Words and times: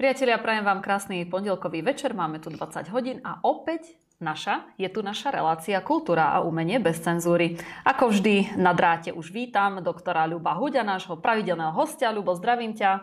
Priatelia, 0.00 0.40
prajem 0.40 0.64
vám 0.64 0.80
krásny 0.80 1.28
pondelkový 1.28 1.84
večer, 1.84 2.16
máme 2.16 2.40
tu 2.40 2.48
20 2.48 2.88
hodín 2.88 3.20
a 3.20 3.36
opäť 3.44 4.00
naša, 4.16 4.72
je 4.80 4.88
tu 4.88 5.04
naša 5.04 5.28
relácia 5.28 5.76
Kultúra 5.84 6.32
a 6.32 6.40
umenie 6.40 6.80
bez 6.80 7.04
cenzúry. 7.04 7.60
Ako 7.84 8.08
vždy 8.08 8.56
na 8.56 8.72
dráte 8.72 9.12
už 9.12 9.28
vítam 9.28 9.84
doktora 9.84 10.24
Ľuba 10.24 10.56
Huďa, 10.56 10.88
nášho 10.88 11.20
pravidelného 11.20 11.76
hostia. 11.76 12.16
Ľubo, 12.16 12.32
zdravím 12.32 12.72
ťa. 12.72 12.96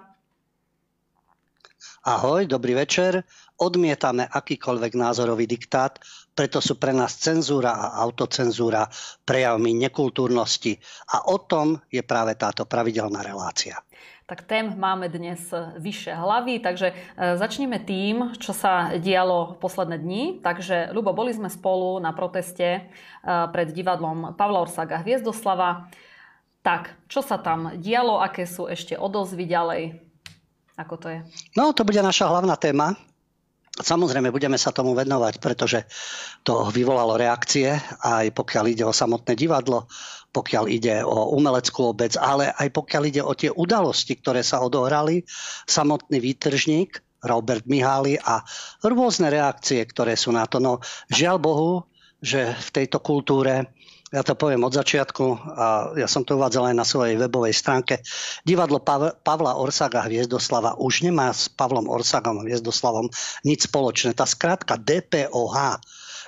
Ahoj, 2.09 2.49
dobrý 2.49 2.73
večer. 2.73 3.21
Odmietame 3.61 4.25
akýkoľvek 4.25 4.97
názorový 4.97 5.45
diktát, 5.45 6.01
preto 6.33 6.65
sú 6.65 6.81
pre 6.81 6.97
nás 6.97 7.13
cenzúra 7.21 7.77
a 7.77 8.01
autocenzúra 8.01 8.89
prejavmi 9.21 9.77
nekultúrnosti. 9.85 10.81
A 11.13 11.29
o 11.29 11.37
tom 11.45 11.77
je 11.93 12.01
práve 12.01 12.33
táto 12.33 12.65
pravidelná 12.65 13.21
relácia 13.21 13.77
tak 14.27 14.43
tém 14.43 14.75
máme 14.75 15.07
dnes 15.07 15.39
vyššie 15.79 16.11
hlavy, 16.11 16.59
takže 16.59 16.91
e, 16.91 16.95
začneme 17.39 17.79
tým, 17.79 18.35
čo 18.35 18.51
sa 18.51 18.91
dialo 18.99 19.55
posledné 19.63 19.95
dni. 20.03 20.23
Takže, 20.43 20.91
Ľubo, 20.91 21.15
boli 21.15 21.31
sme 21.31 21.47
spolu 21.47 22.03
na 22.03 22.11
proteste 22.11 22.67
e, 22.67 22.81
pred 23.23 23.71
divadlom 23.71 24.35
Pavla 24.35 24.67
Orsaga 24.67 24.99
Hviezdoslava. 24.99 25.87
Tak, 26.59 27.07
čo 27.07 27.23
sa 27.23 27.39
tam 27.39 27.79
dialo, 27.79 28.19
aké 28.19 28.43
sú 28.43 28.67
ešte 28.67 28.99
odozvy 28.99 29.47
ďalej? 29.47 29.95
Ako 30.75 30.99
to 30.99 31.07
je? 31.07 31.19
No, 31.55 31.71
to 31.71 31.87
bude 31.87 32.03
naša 32.03 32.27
hlavná 32.27 32.59
téma. 32.59 32.99
Samozrejme, 33.77 34.33
budeme 34.33 34.59
sa 34.59 34.75
tomu 34.75 34.91
venovať, 34.91 35.39
pretože 35.39 35.85
to 36.43 36.67
vyvolalo 36.67 37.13
reakcie, 37.15 37.77
aj 38.03 38.33
pokiaľ 38.33 38.65
ide 38.73 38.83
o 38.83 38.91
samotné 38.91 39.37
divadlo, 39.37 39.85
pokiaľ 40.31 40.65
ide 40.69 41.01
o 41.01 41.33
umeleckú 41.33 41.95
obec, 41.95 42.13
ale 42.19 42.51
aj 42.53 42.69
pokiaľ 42.73 43.03
ide 43.09 43.21
o 43.23 43.33
tie 43.33 43.49
udalosti, 43.49 44.19
ktoré 44.19 44.45
sa 44.45 44.61
odohrali, 44.61 45.25
samotný 45.65 46.21
výtržník, 46.21 47.01
Robert 47.25 47.65
Mihály 47.65 48.21
a 48.21 48.45
rôzne 48.85 49.33
reakcie, 49.33 49.81
ktoré 49.89 50.13
sú 50.13 50.29
na 50.29 50.45
to. 50.45 50.61
No 50.61 50.79
žiaľ 51.09 51.41
Bohu, 51.41 51.71
že 52.21 52.53
v 52.53 52.69
tejto 52.73 53.01
kultúre 53.01 53.73
ja 54.07 54.23
to 54.23 54.39
poviem 54.39 54.63
od 54.63 54.71
začiatku 54.71 55.25
a 55.51 55.91
ja 55.99 56.07
som 56.07 56.23
to 56.23 56.39
uvádzal 56.39 56.71
aj 56.71 56.75
na 56.79 56.87
svojej 56.87 57.19
webovej 57.19 57.51
stránke. 57.51 57.99
Divadlo 58.47 58.79
Pavla 58.79 59.59
Orsaga 59.59 60.07
Hviezdoslava 60.07 60.79
už 60.79 61.03
nemá 61.03 61.27
s 61.35 61.51
Pavlom 61.51 61.91
Orsagom 61.91 62.39
Hviezdoslavom 62.39 63.11
nič 63.43 63.67
spoločné. 63.67 64.15
Tá 64.15 64.23
skrátka 64.23 64.79
DPOH 64.79 65.83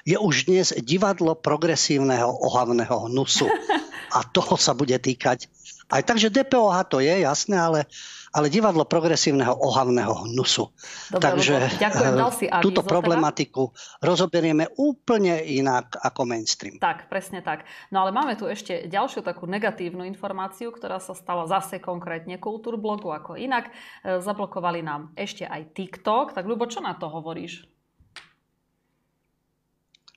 je 0.09 0.17
už 0.17 0.49
dnes 0.49 0.73
divadlo 0.81 1.37
progresívneho 1.37 2.33
ohavného 2.41 3.05
hnusu. 3.05 3.45
A 4.17 4.25
toho 4.25 4.57
sa 4.57 4.73
bude 4.73 4.97
týkať. 4.97 5.45
Aj 5.85 6.01
takže 6.01 6.33
DPOH 6.33 6.89
to 6.89 6.97
je, 6.97 7.21
jasné, 7.21 7.53
ale 7.53 7.85
ale 8.29 8.47
divadlo 8.49 8.85
progresívneho 8.85 9.57
ohavného 9.57 10.29
hnusu. 10.29 10.69
Dobre, 11.09 11.21
Takže 11.21 11.55
ďakujem, 11.81 12.13
dal 12.13 12.31
si 12.33 12.45
avízo, 12.45 12.65
túto 12.69 12.81
teda? 12.85 12.89
problematiku 12.89 13.73
teda? 13.73 14.05
rozoberieme 14.05 14.65
úplne 14.77 15.41
inak 15.41 15.97
ako 15.97 16.29
mainstream. 16.29 16.77
Tak, 16.77 17.09
presne 17.09 17.41
tak. 17.41 17.65
No 17.89 18.05
ale 18.05 18.13
máme 18.13 18.37
tu 18.37 18.45
ešte 18.45 18.85
ďalšiu 18.85 19.25
takú 19.25 19.49
negatívnu 19.49 20.05
informáciu, 20.05 20.69
ktorá 20.69 21.01
sa 21.01 21.17
stala 21.17 21.49
zase 21.49 21.81
konkrétne 21.81 22.37
kultúrblogu 22.37 23.09
ako 23.09 23.33
inak. 23.33 23.73
E, 24.05 24.21
zablokovali 24.21 24.85
nám 24.85 25.09
ešte 25.17 25.49
aj 25.49 25.73
TikTok. 25.73 26.37
Tak 26.37 26.45
Ľubo, 26.45 26.69
čo 26.69 26.85
na 26.85 26.93
to 26.93 27.09
hovoríš? 27.09 27.65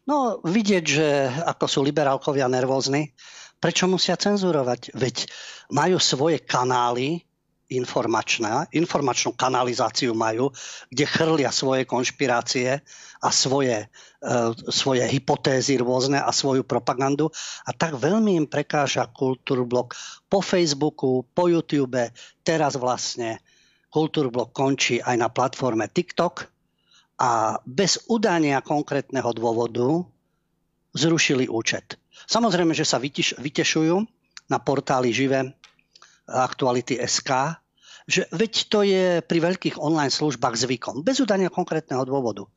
No, 0.02 0.42
vidieť, 0.42 0.84
že 0.84 1.06
ako 1.46 1.64
sú 1.70 1.78
liberálkovia 1.86 2.50
nervózni, 2.50 3.14
prečo 3.62 3.86
musia 3.86 4.18
cenzurovať? 4.18 4.98
Veď 4.98 5.30
majú 5.70 6.02
svoje 6.02 6.42
kanály, 6.42 7.22
informačná, 7.72 8.68
informačnú 8.68 9.32
kanalizáciu 9.32 10.12
majú, 10.12 10.52
kde 10.92 11.08
chrlia 11.08 11.48
svoje 11.48 11.88
konšpirácie 11.88 12.84
a 13.22 13.28
svoje, 13.32 13.88
e, 14.20 14.36
svoje 14.68 15.08
hypotézy 15.08 15.80
rôzne 15.80 16.20
a 16.20 16.28
svoju 16.28 16.68
propagandu. 16.68 17.32
A 17.64 17.72
tak 17.72 17.96
veľmi 17.96 18.36
im 18.36 18.46
prekáža 18.50 19.08
Kultúrblok 19.08 19.96
po 20.28 20.44
Facebooku, 20.44 21.24
po 21.32 21.48
YouTube. 21.48 22.12
Teraz 22.44 22.76
vlastne 22.76 23.40
Kultúrblok 23.88 24.52
končí 24.52 25.00
aj 25.00 25.16
na 25.16 25.28
platforme 25.32 25.88
TikTok 25.88 26.51
a 27.22 27.62
bez 27.62 28.02
udania 28.10 28.58
konkrétneho 28.66 29.30
dôvodu 29.30 30.02
zrušili 30.90 31.46
účet. 31.46 31.94
Samozrejme, 32.26 32.74
že 32.74 32.82
sa 32.82 32.98
vytešujú 33.38 33.96
na 34.50 34.58
portáli 34.58 35.14
živé 35.14 35.54
aktuality 36.26 36.98
SK, 36.98 37.62
že 38.10 38.26
veď 38.34 38.52
to 38.66 38.82
je 38.82 39.06
pri 39.22 39.38
veľkých 39.38 39.78
online 39.78 40.10
službách 40.10 40.58
zvykom, 40.58 41.06
bez 41.06 41.22
udania 41.22 41.46
konkrétneho 41.46 42.02
dôvodu. 42.02 42.50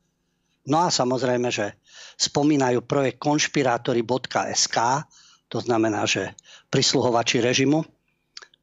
No 0.66 0.82
a 0.82 0.90
samozrejme, 0.90 1.46
že 1.54 1.78
spomínajú 2.18 2.82
projekt 2.82 3.22
konšpirátory.sk, 3.22 4.76
to 5.46 5.58
znamená, 5.62 6.02
že 6.10 6.34
prisluhovači 6.74 7.38
režimu, 7.38 7.86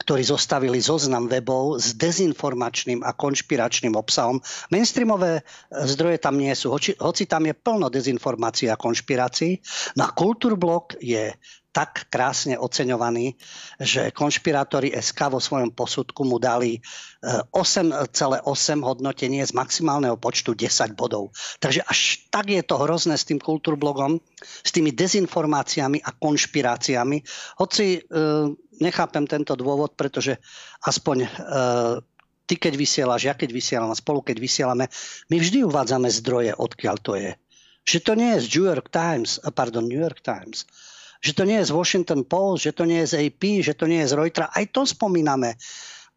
ktorí 0.04 0.22
zostavili 0.28 0.84
zoznam 0.84 1.32
webov 1.32 1.80
s 1.80 1.96
dezinformačným 1.96 3.02
a 3.02 3.16
konšpiračným 3.16 3.96
obsahom. 3.96 4.44
Mainstreamové 4.68 5.48
zdroje 5.72 6.20
tam 6.20 6.36
nie 6.36 6.52
sú, 6.52 6.76
hoci, 6.76 6.94
hoci 7.00 7.24
tam 7.24 7.48
je 7.48 7.56
plno 7.56 7.88
dezinformácií 7.88 8.68
a 8.68 8.80
konšpirácií. 8.80 9.64
Na 9.96 10.12
Kultúrblok 10.12 11.00
je 11.00 11.32
tak 11.74 12.06
krásne 12.14 12.54
oceňovaný, 12.54 13.34
že 13.82 14.14
konšpirátori 14.14 14.94
SK 14.94 15.34
vo 15.34 15.42
svojom 15.42 15.74
posudku 15.74 16.22
mu 16.22 16.38
dali 16.38 16.78
8,8 17.26 18.46
e, 18.46 18.82
hodnotenie 18.86 19.42
z 19.42 19.58
maximálneho 19.58 20.14
počtu 20.22 20.54
10 20.54 20.94
bodov. 20.94 21.34
Takže 21.58 21.82
až 21.82 22.30
tak 22.30 22.54
je 22.54 22.62
to 22.62 22.78
hrozné 22.78 23.18
s 23.18 23.26
tým 23.26 23.42
kultúrblogom, 23.42 24.22
s 24.40 24.70
tými 24.70 24.94
dezinformáciami 24.94 26.06
a 26.06 26.14
konšpiráciami. 26.14 27.26
Hoci 27.58 27.98
e, 27.98 28.00
nechápem 28.78 29.26
tento 29.26 29.58
dôvod, 29.58 29.98
pretože 29.98 30.38
aspoň 30.86 31.18
e, 31.26 31.28
ty 32.46 32.54
keď 32.62 32.74
vysielaš, 32.78 33.22
ja 33.26 33.34
keď 33.34 33.50
vysielam 33.50 33.90
a 33.90 33.98
spolu 33.98 34.22
keď 34.22 34.38
vysielame, 34.38 34.86
my 35.34 35.38
vždy 35.42 35.66
uvádzame 35.66 36.06
zdroje, 36.22 36.54
odkiaľ 36.54 36.96
to 37.02 37.18
je. 37.18 37.34
Že 37.84 37.98
to 38.00 38.14
nie 38.14 38.30
je 38.38 38.44
z 38.46 38.48
New 38.56 38.68
York 38.70 38.88
Times, 38.94 39.42
pardon, 39.58 39.90
New 39.90 40.00
York 40.00 40.22
Times, 40.22 40.70
že 41.24 41.32
to 41.32 41.48
nie 41.48 41.64
je 41.64 41.72
z 41.72 41.76
Washington 41.76 42.28
Post, 42.28 42.68
že 42.68 42.76
to 42.76 42.84
nie 42.84 43.00
je 43.08 43.16
z 43.16 43.32
AP, 43.32 43.64
že 43.64 43.80
to 43.80 43.88
nie 43.88 44.04
je 44.04 44.12
z 44.12 44.18
Reutera, 44.20 44.52
aj 44.52 44.76
to 44.76 44.84
spomíname. 44.84 45.56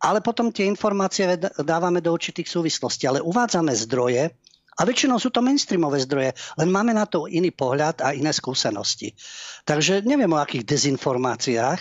Ale 0.02 0.18
potom 0.18 0.50
tie 0.50 0.66
informácie 0.66 1.24
dávame 1.62 2.02
do 2.02 2.10
určitých 2.10 2.50
súvislostí, 2.50 3.06
ale 3.06 3.22
uvádzame 3.22 3.70
zdroje, 3.72 4.34
a 4.76 4.84
väčšinou 4.84 5.16
sú 5.16 5.32
to 5.32 5.40
mainstreamové 5.40 6.04
zdroje, 6.04 6.36
len 6.60 6.68
máme 6.68 6.92
na 6.92 7.08
to 7.08 7.24
iný 7.24 7.48
pohľad 7.48 8.04
a 8.04 8.12
iné 8.12 8.28
skúsenosti. 8.28 9.16
Takže 9.64 10.04
neviem 10.04 10.28
o 10.28 10.36
akých 10.36 10.68
dezinformáciách 10.68 11.80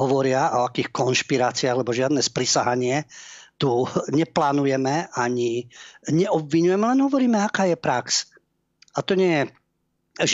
hovoria, 0.00 0.56
o 0.56 0.64
akých 0.64 0.88
konšpiráciách, 0.88 1.84
lebo 1.84 1.92
žiadne 1.92 2.24
sprisahanie 2.24 3.04
tu 3.60 3.84
neplánujeme 4.24 5.12
ani 5.12 5.68
neobvinujeme, 6.08 6.96
len 6.96 7.00
hovoríme, 7.04 7.36
aká 7.44 7.68
je 7.68 7.76
prax. 7.76 8.32
A 8.96 9.04
to 9.04 9.20
nie 9.20 9.28
je 9.28 9.42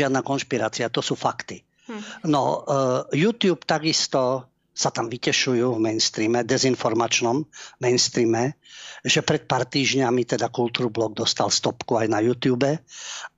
žiadna 0.04 0.22
konšpirácia, 0.22 0.92
to 0.92 1.02
sú 1.02 1.18
fakty. 1.18 1.66
Hm. 1.90 2.30
No, 2.30 2.62
uh, 2.62 3.02
YouTube 3.10 3.66
takisto 3.66 4.46
sa 4.70 4.94
tam 4.94 5.10
vytešujú 5.10 5.76
v 5.76 5.82
mainstreame, 5.82 6.46
dezinformačnom 6.46 7.42
mainstreame, 7.82 8.56
že 9.02 9.20
pred 9.20 9.44
pár 9.44 9.66
týždňami 9.66 10.22
teda 10.24 10.48
Kultúrblog 10.48 11.18
dostal 11.18 11.50
stopku 11.50 11.98
aj 11.98 12.06
na 12.08 12.22
YouTube 12.22 12.78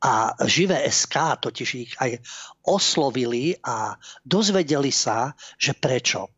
a 0.05 0.13
Živé 0.45 0.85
SK 0.87 1.43
totiž 1.49 1.69
ich 1.75 1.93
aj 1.99 2.21
oslovili 2.69 3.57
a 3.65 3.97
dozvedeli 4.23 4.93
sa, 4.93 5.33
že 5.57 5.73
prečo. 5.73 6.31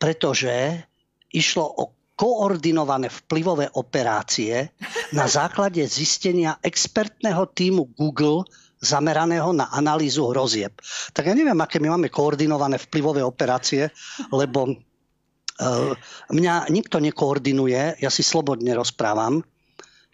Pretože 0.00 0.88
išlo 1.30 1.66
o 1.68 1.84
koordinované 2.18 3.08
vplyvové 3.08 3.70
operácie 3.78 4.74
na 5.16 5.24
základe 5.30 5.80
zistenia 5.86 6.58
expertného 6.60 7.46
týmu 7.52 7.94
Google 7.94 8.44
zameraného 8.80 9.52
na 9.52 9.68
analýzu 9.70 10.32
hrozieb. 10.32 10.72
Tak 11.12 11.28
ja 11.28 11.34
neviem, 11.36 11.60
aké 11.60 11.76
my 11.76 11.92
máme 11.92 12.08
koordinované 12.08 12.80
vplyvové 12.80 13.20
operácie, 13.20 13.92
lebo 14.32 14.72
uh, 14.72 15.92
mňa 16.32 16.72
nikto 16.72 16.96
nekoordinuje, 16.96 18.00
ja 18.00 18.10
si 18.10 18.24
slobodne 18.24 18.72
rozprávam, 18.72 19.44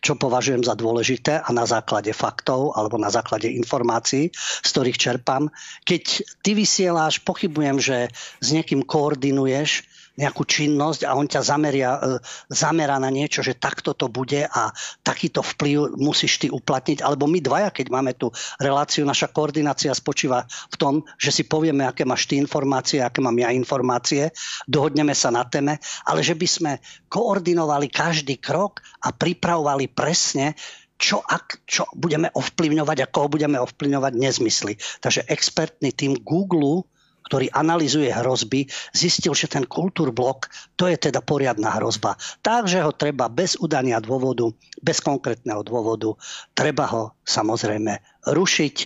čo 0.02 0.18
považujem 0.18 0.62
za 0.62 0.76
dôležité 0.76 1.40
a 1.40 1.50
na 1.50 1.64
základe 1.64 2.12
faktov 2.12 2.76
alebo 2.76 3.00
na 3.00 3.08
základe 3.08 3.48
informácií, 3.48 4.30
z 4.36 4.68
ktorých 4.70 5.00
čerpám. 5.00 5.48
Keď 5.82 6.04
ty 6.44 6.52
vysieláš, 6.52 7.24
pochybujem, 7.24 7.80
že 7.80 8.12
s 8.38 8.48
niekým 8.52 8.84
koordinuješ 8.84 9.95
nejakú 10.16 10.48
činnosť 10.48 11.04
a 11.04 11.14
on 11.14 11.28
ťa 11.28 11.40
zameria, 11.44 11.90
e, 11.96 12.18
zamera 12.48 12.96
na 12.96 13.12
niečo, 13.12 13.44
že 13.44 13.56
takto 13.56 13.92
to 13.92 14.08
bude 14.08 14.48
a 14.48 14.72
takýto 15.04 15.44
vplyv 15.44 16.00
musíš 16.00 16.40
ty 16.40 16.48
uplatniť. 16.48 17.04
Alebo 17.04 17.28
my 17.28 17.38
dvaja, 17.40 17.68
keď 17.70 17.86
máme 17.92 18.16
tú 18.16 18.32
reláciu, 18.56 19.04
naša 19.04 19.28
koordinácia 19.28 19.92
spočíva 19.92 20.48
v 20.72 20.76
tom, 20.76 20.94
že 21.20 21.30
si 21.30 21.42
povieme, 21.44 21.84
aké 21.84 22.08
máš 22.08 22.24
ty 22.26 22.40
informácie, 22.40 23.04
aké 23.04 23.20
mám 23.20 23.36
ja 23.36 23.52
informácie, 23.52 24.32
dohodneme 24.64 25.12
sa 25.12 25.28
na 25.28 25.44
téme, 25.44 25.76
ale 26.08 26.20
že 26.24 26.32
by 26.32 26.48
sme 26.48 26.72
koordinovali 27.12 27.92
každý 27.92 28.40
krok 28.40 28.80
a 29.04 29.12
pripravovali 29.12 29.92
presne, 29.92 30.56
čo, 30.96 31.20
ak, 31.20 31.68
čo 31.68 31.84
budeme 31.92 32.32
ovplyvňovať 32.32 33.04
a 33.04 33.10
koho 33.12 33.28
budeme 33.28 33.60
ovplyvňovať, 33.60 34.12
nezmysly. 34.16 34.80
Takže 35.04 35.28
expertný 35.28 35.92
tým 35.92 36.16
Google 36.24 36.88
ktorý 37.26 37.50
analizuje 37.50 38.14
hrozby, 38.14 38.70
zistil, 38.94 39.34
že 39.34 39.50
ten 39.50 39.66
kultúrblok 39.66 40.46
to 40.78 40.86
je 40.86 40.96
teda 40.96 41.20
poriadna 41.20 41.74
hrozba. 41.74 42.14
Takže 42.40 42.86
ho 42.86 42.94
treba 42.94 43.26
bez 43.26 43.58
udania 43.58 43.98
dôvodu, 43.98 44.54
bez 44.78 45.02
konkrétneho 45.02 45.66
dôvodu, 45.66 46.14
treba 46.54 46.86
ho 46.86 47.02
samozrejme 47.26 47.98
rušiť 48.30 48.76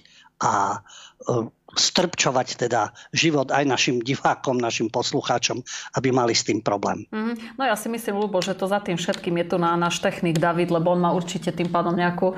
a 0.41 0.53
e, 0.73 0.79
strpčovať 1.77 2.67
teda 2.67 2.91
život 3.15 3.51
aj 3.55 3.65
našim 3.67 3.97
divákom, 4.03 4.59
našim 4.59 4.91
poslucháčom, 4.91 5.63
aby 5.95 6.09
mali 6.11 6.35
s 6.35 6.43
tým 6.43 6.65
problém. 6.65 7.07
Mm-hmm. 7.11 7.61
No 7.61 7.63
ja 7.63 7.77
si 7.79 7.87
myslím, 7.87 8.19
Lubo, 8.19 8.43
že 8.43 8.59
to 8.59 8.67
za 8.67 8.83
tým 8.83 8.99
všetkým 8.99 9.37
je 9.45 9.47
tu 9.55 9.57
na 9.61 9.77
náš 9.79 10.03
technik 10.03 10.41
David, 10.43 10.75
lebo 10.75 10.91
on 10.91 11.01
má 11.03 11.11
určite 11.15 11.55
tým 11.55 11.71
pádom 11.71 11.95
nejakú 11.95 12.35
e, 12.35 12.37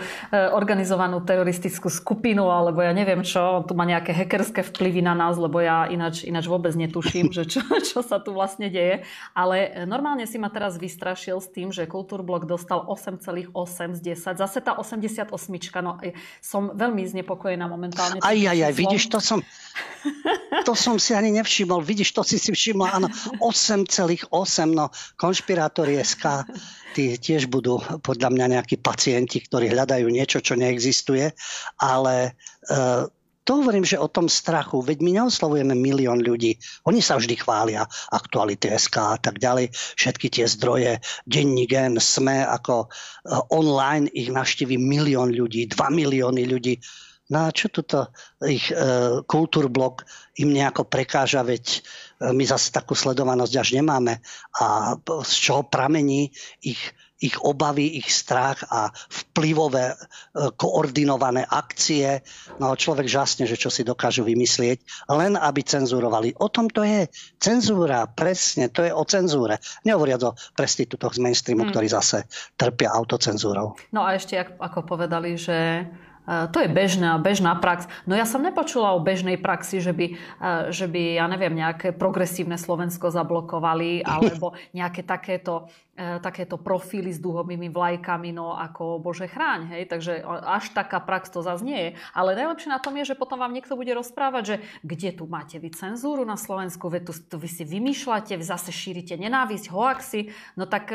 organizovanú 0.52 1.24
teroristickú 1.24 1.88
skupinu, 1.88 2.52
alebo 2.52 2.84
ja 2.84 2.92
neviem 2.92 3.24
čo, 3.24 3.62
on 3.62 3.64
tu 3.64 3.72
má 3.72 3.88
nejaké 3.88 4.12
hackerské 4.12 4.60
vplyvy 4.66 5.00
na 5.00 5.16
nás, 5.16 5.40
lebo 5.40 5.62
ja 5.62 5.88
ináč, 5.88 6.26
ináč 6.28 6.50
vôbec 6.50 6.76
netuším, 6.76 7.32
že 7.36 7.48
čo, 7.48 7.64
čo 7.80 8.04
sa 8.04 8.20
tu 8.20 8.36
vlastne 8.36 8.68
deje. 8.68 9.06
Ale 9.32 9.86
normálne 9.88 10.28
si 10.28 10.36
ma 10.36 10.52
teraz 10.52 10.76
vystrašil 10.76 11.38
s 11.40 11.48
tým, 11.48 11.72
že 11.72 11.88
Kultúrblok 11.88 12.44
dostal 12.44 12.84
8,8 12.84 13.96
z 13.96 14.00
10. 14.02 14.42
Zase 14.42 14.58
tá 14.60 14.76
88, 14.76 15.30
no 15.80 15.96
e, 16.02 16.12
som 16.42 16.74
veľmi 16.74 17.06
znepokojená 17.06 17.64
momentálne. 17.70 18.18
Aj, 18.20 18.34
aj, 18.34 18.58
aj, 18.58 18.74
vidíš, 18.74 19.08
to 19.08 19.21
som, 19.22 19.38
to 20.66 20.74
som 20.74 20.98
si 20.98 21.14
ani 21.14 21.30
nevšimol. 21.32 21.80
Vidíš, 21.80 22.12
to 22.12 22.22
si 22.26 22.36
si 22.36 22.50
všimla, 22.50 22.98
áno, 22.98 23.08
8,8, 23.38 24.28
no. 24.68 24.90
Konšpirátori 25.16 25.96
SK, 26.02 26.46
tí 26.92 27.16
tiež 27.16 27.48
budú 27.48 27.80
podľa 28.02 28.28
mňa 28.34 28.46
nejakí 28.58 28.82
pacienti, 28.82 29.40
ktorí 29.40 29.72
hľadajú 29.72 30.06
niečo, 30.10 30.44
čo 30.44 30.58
neexistuje, 30.58 31.32
ale 31.80 32.36
uh, 32.68 33.06
to 33.42 33.58
hovorím, 33.58 33.82
že 33.82 33.98
o 33.98 34.06
tom 34.06 34.30
strachu, 34.30 34.86
veď 34.86 35.02
my 35.02 35.10
neoslovujeme 35.18 35.74
milión 35.74 36.22
ľudí. 36.22 36.62
Oni 36.86 37.02
sa 37.02 37.18
vždy 37.18 37.42
chvália, 37.42 37.82
aktuality 38.14 38.70
SK 38.70 38.96
a 39.02 39.18
tak 39.18 39.42
ďalej, 39.42 39.74
všetky 39.98 40.30
tie 40.30 40.46
zdroje, 40.46 41.02
denní 41.26 41.66
gen, 41.66 41.98
sme 41.98 42.46
ako 42.46 42.86
uh, 42.86 43.42
online 43.50 44.06
ich 44.14 44.30
navštívi 44.30 44.78
milión 44.78 45.34
ľudí, 45.34 45.66
dva 45.74 45.90
milióny 45.90 46.46
ľudí 46.46 46.78
No 47.32 47.48
a 47.48 47.54
čo 47.56 47.72
toto 47.72 48.12
ich 48.44 48.68
e, 48.68 48.76
kultúrblok 49.24 50.04
im 50.36 50.52
nejako 50.52 50.84
prekáža, 50.84 51.40
veď 51.40 51.64
e, 51.64 51.80
my 52.36 52.44
zase 52.44 52.68
takú 52.68 52.92
sledovanosť 52.92 53.54
až 53.56 53.68
nemáme. 53.72 54.20
A 54.60 55.00
z 55.24 55.34
čoho 55.40 55.64
pramení 55.64 56.28
ich, 56.60 56.92
ich 57.24 57.40
obavy, 57.40 57.96
ich 57.96 58.12
strach 58.12 58.68
a 58.68 58.92
vplyvové 58.92 59.96
e, 59.96 59.96
koordinované 60.60 61.48
akcie. 61.48 62.20
No 62.60 62.76
človek 62.76 63.08
žasne, 63.08 63.48
že 63.48 63.56
čo 63.56 63.72
si 63.72 63.80
dokážu 63.80 64.28
vymyslieť, 64.28 65.08
len 65.08 65.40
aby 65.40 65.64
cenzurovali. 65.64 66.36
O 66.36 66.52
tom 66.52 66.68
to 66.68 66.84
je. 66.84 67.08
Cenzúra, 67.40 68.12
presne, 68.12 68.68
to 68.68 68.84
je 68.84 68.92
o 68.92 69.08
cenzúre. 69.08 69.56
Nehovoriac 69.88 70.20
o 70.28 70.36
prestitútoch 70.52 71.16
z 71.16 71.24
mainstreamu, 71.24 71.64
hmm. 71.64 71.72
ktorí 71.72 71.88
zase 71.88 72.28
trpia 72.60 72.92
autocenzúrou. 72.92 73.72
No 73.88 74.04
a 74.04 74.20
ešte, 74.20 74.36
ako 74.36 74.84
povedali, 74.84 75.40
že 75.40 75.88
to 76.22 76.62
je 76.62 76.70
bežná, 76.70 77.18
bežná 77.18 77.58
prax. 77.58 77.90
No 78.06 78.14
ja 78.14 78.22
som 78.22 78.46
nepočula 78.46 78.94
o 78.94 79.02
bežnej 79.02 79.34
praxi, 79.42 79.82
že 79.82 79.90
by, 79.90 80.06
že 80.70 80.86
by, 80.86 81.18
ja 81.18 81.26
neviem, 81.26 81.50
nejaké 81.50 81.90
progresívne 81.90 82.54
Slovensko 82.54 83.10
zablokovali, 83.10 84.02
alebo 84.06 84.54
nejaké 84.70 85.02
takéto, 85.02 85.66
e, 85.98 86.22
takéto 86.22 86.62
profily 86.62 87.10
s 87.10 87.18
dúhovými 87.18 87.66
vlajkami, 87.74 88.30
no 88.30 88.54
ako 88.54 89.02
Bože 89.02 89.26
chráň, 89.26 89.74
hej. 89.74 89.90
Takže 89.90 90.22
až 90.46 90.70
taká 90.70 91.02
prax 91.02 91.34
to 91.34 91.42
zase 91.42 91.66
nie 91.66 91.90
je. 91.90 91.90
Ale 92.14 92.38
najlepšie 92.38 92.70
na 92.70 92.78
tom 92.78 92.94
je, 93.02 93.10
že 93.10 93.18
potom 93.18 93.42
vám 93.42 93.50
niekto 93.50 93.74
bude 93.74 93.90
rozprávať, 93.90 94.42
že 94.46 94.56
kde 94.86 95.10
tu 95.18 95.26
máte 95.26 95.58
vy 95.58 95.74
cenzúru 95.74 96.22
na 96.22 96.38
Slovensku, 96.38 96.86
veď 96.86 97.10
tu, 97.10 97.12
tu 97.34 97.36
vy 97.42 97.50
si 97.50 97.66
vymýšľate, 97.66 98.38
vy 98.38 98.44
zase 98.46 98.70
šírite 98.70 99.18
nenávisť, 99.18 99.74
hoaxy. 99.74 100.30
No 100.54 100.70
tak 100.70 100.94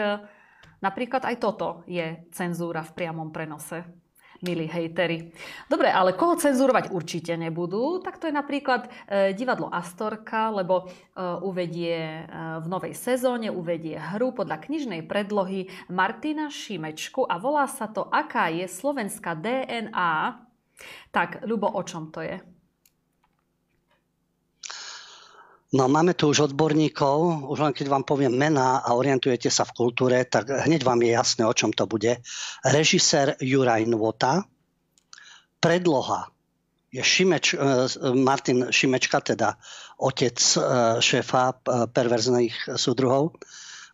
napríklad 0.80 1.28
aj 1.28 1.36
toto 1.36 1.84
je 1.84 2.24
cenzúra 2.32 2.80
v 2.80 2.96
priamom 2.96 3.28
prenose 3.36 4.06
milí 4.42 4.68
hejteri. 4.69 5.31
Dobre, 5.69 5.89
ale 5.89 6.13
koho 6.13 6.38
cenzurovať 6.38 6.92
určite 6.92 7.34
nebudú, 7.38 8.01
tak 8.01 8.19
to 8.22 8.30
je 8.30 8.34
napríklad 8.36 8.88
e, 8.88 8.89
divadlo 9.34 9.69
Astorka, 9.72 10.51
lebo 10.51 10.86
e, 10.86 11.19
uvedie 11.45 11.98
e, 11.98 12.22
v 12.62 12.66
novej 12.68 12.94
sezóne, 12.98 13.54
uvedie 13.54 13.98
hru 13.98 14.34
podľa 14.34 14.62
knižnej 14.63 15.06
predlohy 15.06 15.69
Martina 15.89 16.50
Šimečku 16.51 17.25
a 17.25 17.38
volá 17.38 17.66
sa 17.69 17.89
to 17.89 18.06
Aká 18.10 18.50
je 18.50 18.66
slovenská 18.66 19.38
DNA. 19.38 20.44
Tak, 21.10 21.45
Ľubo, 21.45 21.74
o 21.74 21.81
čom 21.81 22.13
to 22.13 22.22
je? 22.22 22.56
No 25.75 25.92
máme 25.92 26.16
tu 26.16 26.31
už 26.31 26.52
odborníkov, 26.52 27.44
už 27.52 27.60
len 27.60 27.74
keď 27.75 27.92
vám 27.92 28.08
poviem 28.08 28.31
mená 28.31 28.80
a 28.80 28.96
orientujete 28.96 29.52
sa 29.52 29.68
v 29.68 29.75
kultúre, 29.75 30.24
tak 30.24 30.48
hneď 30.48 30.88
vám 30.88 31.04
je 31.04 31.12
jasné, 31.12 31.44
o 31.44 31.52
čom 31.52 31.75
to 31.75 31.84
bude. 31.84 32.24
Režisér 32.64 33.36
Juraj 33.44 33.84
Nvota, 33.84 34.48
predloha 35.60 36.31
je 36.88 37.04
Šimeč, 37.04 37.52
eh, 37.52 37.60
Martin 38.16 38.72
Šimečka, 38.72 39.19
teda 39.19 39.60
otec 40.00 40.40
eh, 40.40 40.62
šéfa 41.04 41.60
perverzných 41.92 42.80
súdruhov. 42.80 43.36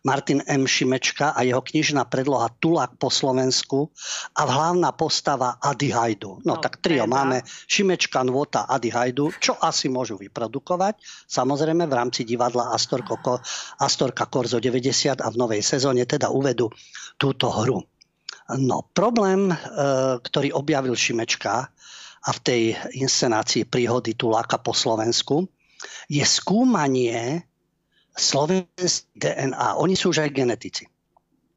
Martin 0.04 0.44
M. 0.44 0.68
Šimečka 0.68 1.32
a 1.32 1.40
jeho 1.48 1.64
knižná 1.64 2.04
predloha 2.04 2.52
Tulák 2.60 3.00
po 3.00 3.08
Slovensku 3.08 3.88
a 4.36 4.44
hlavná 4.44 4.92
postava 4.92 5.56
Adi 5.56 5.88
Hajdu. 5.88 6.44
No, 6.44 6.54
no 6.54 6.60
tak 6.60 6.84
trio 6.84 7.08
teda. 7.08 7.16
máme 7.16 7.40
Šimečka, 7.44 8.20
Nvota, 8.20 8.68
Adi 8.68 8.92
Hajdu, 8.92 9.32
čo 9.40 9.56
asi 9.56 9.88
môžu 9.88 10.20
vyprodukovať. 10.20 11.00
Samozrejme 11.24 11.88
v 11.88 11.96
rámci 11.96 12.28
divadla 12.28 12.76
Astor 12.76 13.00
Koko, 13.00 13.40
Astorka 13.80 14.28
Korzo 14.28 14.60
90 14.60 15.24
a 15.24 15.28
v 15.32 15.36
novej 15.40 15.64
sezóne 15.64 16.04
teda 16.04 16.28
uvedú 16.28 16.68
túto 17.16 17.48
hru. 17.48 17.80
No, 18.60 18.84
problém, 18.92 19.48
e, 19.48 19.56
ktorý 20.20 20.52
objavil 20.52 20.92
Šimečka 20.92 21.72
a 22.24 22.30
v 22.32 22.40
tej 22.44 22.62
inscenácii 22.92 23.64
príhody 23.64 24.12
Tuláka 24.12 24.60
po 24.60 24.76
Slovensku, 24.76 25.48
je 26.12 26.24
skúmanie 26.28 27.48
slovenský 28.14 29.10
DNA. 29.18 29.78
Oni 29.78 29.98
sú 29.98 30.14
už 30.14 30.24
aj 30.24 30.30
genetici. 30.30 30.86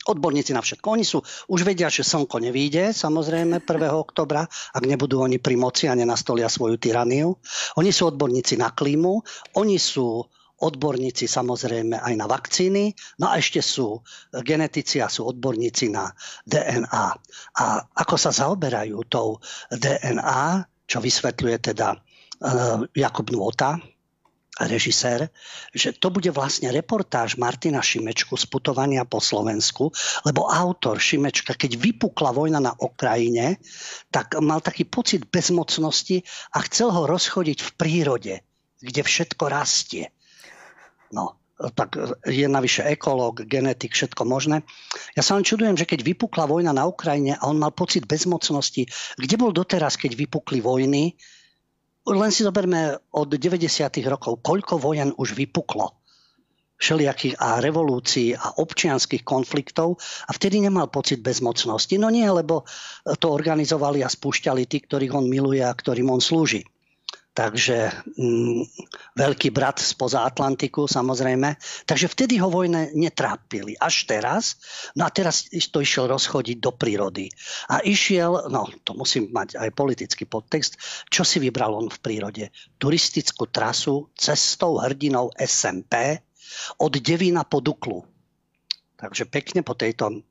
Odborníci 0.07 0.55
na 0.55 0.63
všetko. 0.63 0.87
Oni 0.95 1.03
sú, 1.03 1.19
už 1.51 1.67
vedia, 1.67 1.91
že 1.91 1.99
slnko 1.99 2.39
nevíde, 2.39 2.95
samozrejme, 2.95 3.59
1. 3.59 3.91
oktobra, 3.91 4.47
ak 4.47 4.83
nebudú 4.87 5.19
oni 5.19 5.35
pri 5.35 5.59
moci 5.59 5.91
a 5.91 5.97
nenastolia 5.99 6.47
svoju 6.47 6.79
tyraniu. 6.79 7.35
Oni 7.75 7.91
sú 7.91 8.07
odborníci 8.15 8.55
na 8.55 8.71
klímu, 8.71 9.19
oni 9.59 9.75
sú 9.75 10.23
odborníci 10.57 11.29
samozrejme 11.29 12.01
aj 12.01 12.13
na 12.17 12.25
vakcíny, 12.25 12.89
no 13.21 13.29
a 13.29 13.37
ešte 13.37 13.61
sú 13.61 14.01
genetici 14.41 14.97
a 14.97 15.11
sú 15.11 15.29
odborníci 15.29 15.93
na 15.93 16.09
DNA. 16.49 17.07
A 17.61 17.65
ako 17.85 18.15
sa 18.17 18.33
zaoberajú 18.33 18.97
tou 19.05 19.37
DNA, 19.69 20.65
čo 20.87 20.97
vysvetľuje 20.97 21.57
teda 21.73 21.93
uh, 21.93 22.81
Jakub 22.95 23.27
Nôta, 23.29 23.77
režisér, 24.65 25.29
že 25.69 25.93
to 25.93 26.09
bude 26.09 26.33
vlastne 26.33 26.73
reportáž 26.73 27.37
Martina 27.37 27.85
Šimečku 27.85 28.33
z 28.33 28.49
putovania 28.49 29.05
po 29.05 29.21
Slovensku, 29.21 29.93
lebo 30.25 30.49
autor 30.49 30.97
Šimečka, 30.97 31.53
keď 31.53 31.77
vypukla 31.77 32.33
vojna 32.33 32.57
na 32.57 32.73
Ukrajine, 32.73 33.61
tak 34.09 34.33
mal 34.41 34.65
taký 34.65 34.89
pocit 34.89 35.29
bezmocnosti 35.29 36.25
a 36.57 36.65
chcel 36.65 36.89
ho 36.89 37.05
rozchodiť 37.05 37.59
v 37.61 37.69
prírode, 37.77 38.33
kde 38.81 39.01
všetko 39.05 39.43
rastie. 39.45 40.09
No, 41.13 41.37
tak 41.57 41.97
je 42.25 42.45
navyše 42.45 42.85
ekológ, 42.85 43.45
genetik, 43.49 43.97
všetko 43.97 44.25
možné. 44.29 44.61
Ja 45.17 45.25
sa 45.25 45.33
len 45.33 45.45
čudujem, 45.45 45.73
že 45.73 45.89
keď 45.89 46.05
vypukla 46.05 46.45
vojna 46.45 46.69
na 46.69 46.85
Ukrajine 46.85 47.33
a 47.37 47.49
on 47.49 47.57
mal 47.57 47.73
pocit 47.73 48.05
bezmocnosti, 48.05 48.85
kde 49.17 49.35
bol 49.41 49.49
doteraz, 49.49 49.97
keď 49.97 50.13
vypukli 50.13 50.61
vojny, 50.61 51.17
len 52.07 52.31
si 52.31 52.47
zoberme 52.47 52.95
od 53.11 53.27
90. 53.27 53.67
rokov, 54.07 54.39
koľko 54.39 54.79
vojen 54.79 55.11
už 55.19 55.35
vypuklo 55.35 55.91
všelijakých 56.77 57.41
a 57.41 57.57
revolúcií 57.57 58.37
a 58.37 58.61
občianských 58.61 59.25
konfliktov 59.25 59.97
a 60.29 60.31
vtedy 60.31 60.61
nemal 60.61 60.93
pocit 60.93 61.25
bezmocnosti. 61.25 61.97
No 61.97 62.13
nie, 62.13 62.29
lebo 62.29 62.69
to 63.17 63.33
organizovali 63.33 64.05
a 64.05 64.13
spúšťali 64.13 64.69
tí, 64.69 64.85
ktorých 64.85 65.17
on 65.17 65.25
miluje 65.25 65.65
a 65.65 65.73
ktorým 65.73 66.13
on 66.13 66.21
slúži. 66.21 66.61
Takže 67.37 67.93
mm, 68.17 68.65
veľký 69.13 69.53
brat 69.53 69.77
spoza 69.77 70.25
Atlantiku 70.25 70.89
samozrejme. 70.89 71.53
Takže 71.85 72.09
vtedy 72.09 72.41
ho 72.41 72.49
vojne 72.49 72.89
netrápili. 72.97 73.77
Až 73.77 74.09
teraz, 74.09 74.57
no 74.97 75.05
a 75.05 75.13
teraz 75.13 75.45
to 75.45 75.77
išiel 75.77 76.09
rozchodiť 76.09 76.57
do 76.57 76.73
prírody. 76.73 77.29
A 77.69 77.85
išiel, 77.85 78.49
no 78.49 78.65
to 78.81 78.97
musím 78.97 79.29
mať 79.29 79.61
aj 79.61 79.69
politický 79.77 80.25
podtext, 80.25 80.81
čo 81.13 81.21
si 81.21 81.37
vybral 81.37 81.77
on 81.77 81.93
v 81.93 82.01
prírode? 82.01 82.49
Turistickú 82.81 83.45
trasu 83.53 84.09
cestou 84.17 84.81
hrdinou 84.81 85.29
SMP 85.37 86.17
od 86.81 86.93
Devína 86.97 87.45
po 87.45 87.61
Duklu. 87.61 88.01
Takže 88.97 89.29
pekne 89.29 89.61
po 89.61 89.77
tejto 89.77 90.25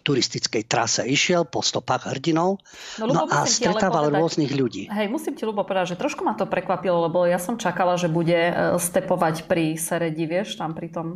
turistickej 0.00 0.66
trase 0.66 1.02
išiel 1.06 1.48
po 1.48 1.64
stopách 1.64 2.08
hrdinov 2.10 2.60
no, 3.00 3.04
no 3.08 3.24
a 3.28 3.48
stretával 3.48 4.10
povedať, 4.10 4.20
rôznych 4.20 4.52
ľudí. 4.52 4.82
Hej, 4.92 5.08
musím 5.08 5.34
ti 5.34 5.48
ľubo 5.48 5.64
povedať, 5.64 5.94
že 5.94 6.00
trošku 6.00 6.22
ma 6.22 6.36
to 6.36 6.44
prekvapilo, 6.44 7.08
lebo 7.08 7.24
ja 7.24 7.40
som 7.40 7.56
čakala, 7.56 7.96
že 7.96 8.12
bude 8.12 8.36
e, 8.36 8.52
stepovať 8.76 9.48
pri 9.48 9.76
Seredi, 9.80 10.24
vieš, 10.28 10.58
tam 10.60 10.76
pri 10.76 10.92
tom 10.92 11.06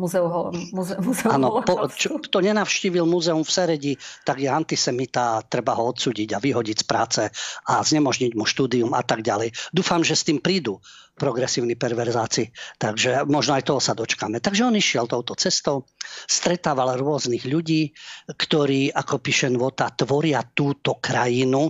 muzeu, 0.00 0.26
muze, 0.72 0.94
muzeu 1.06 1.28
Áno, 1.32 1.60
po, 1.62 1.88
čo, 1.92 2.18
kto 2.22 2.40
nenavštívil 2.44 3.04
muzeum 3.04 3.42
v 3.42 3.50
Seredi, 3.50 3.92
tak 4.22 4.42
je 4.42 4.48
antisemita, 4.48 5.42
treba 5.46 5.76
ho 5.76 5.90
odsúdiť 5.90 6.36
a 6.36 6.42
vyhodiť 6.42 6.76
z 6.82 6.86
práce 6.86 7.22
a 7.66 7.74
znemožniť 7.82 8.32
mu 8.38 8.44
štúdium 8.44 8.92
a 8.94 9.02
tak 9.02 9.24
ďalej. 9.24 9.54
Dúfam, 9.74 10.00
že 10.04 10.18
s 10.18 10.26
tým 10.26 10.38
prídu 10.42 10.80
progresívni 11.20 11.76
perverzáci. 11.76 12.48
Takže 12.80 13.28
možno 13.28 13.60
aj 13.60 13.68
toho 13.68 13.82
sa 13.82 13.92
dočkáme. 13.92 14.40
Takže 14.40 14.64
on 14.64 14.78
išiel 14.78 15.04
touto 15.04 15.36
cestou, 15.36 15.84
stretával 16.24 16.96
rôznych 16.96 17.44
ľudí, 17.44 17.92
ktorí, 18.32 18.88
ako 18.94 19.20
píše 19.20 19.52
Nvota, 19.52 19.92
tvoria 19.92 20.40
túto 20.46 20.96
krajinu, 20.96 21.68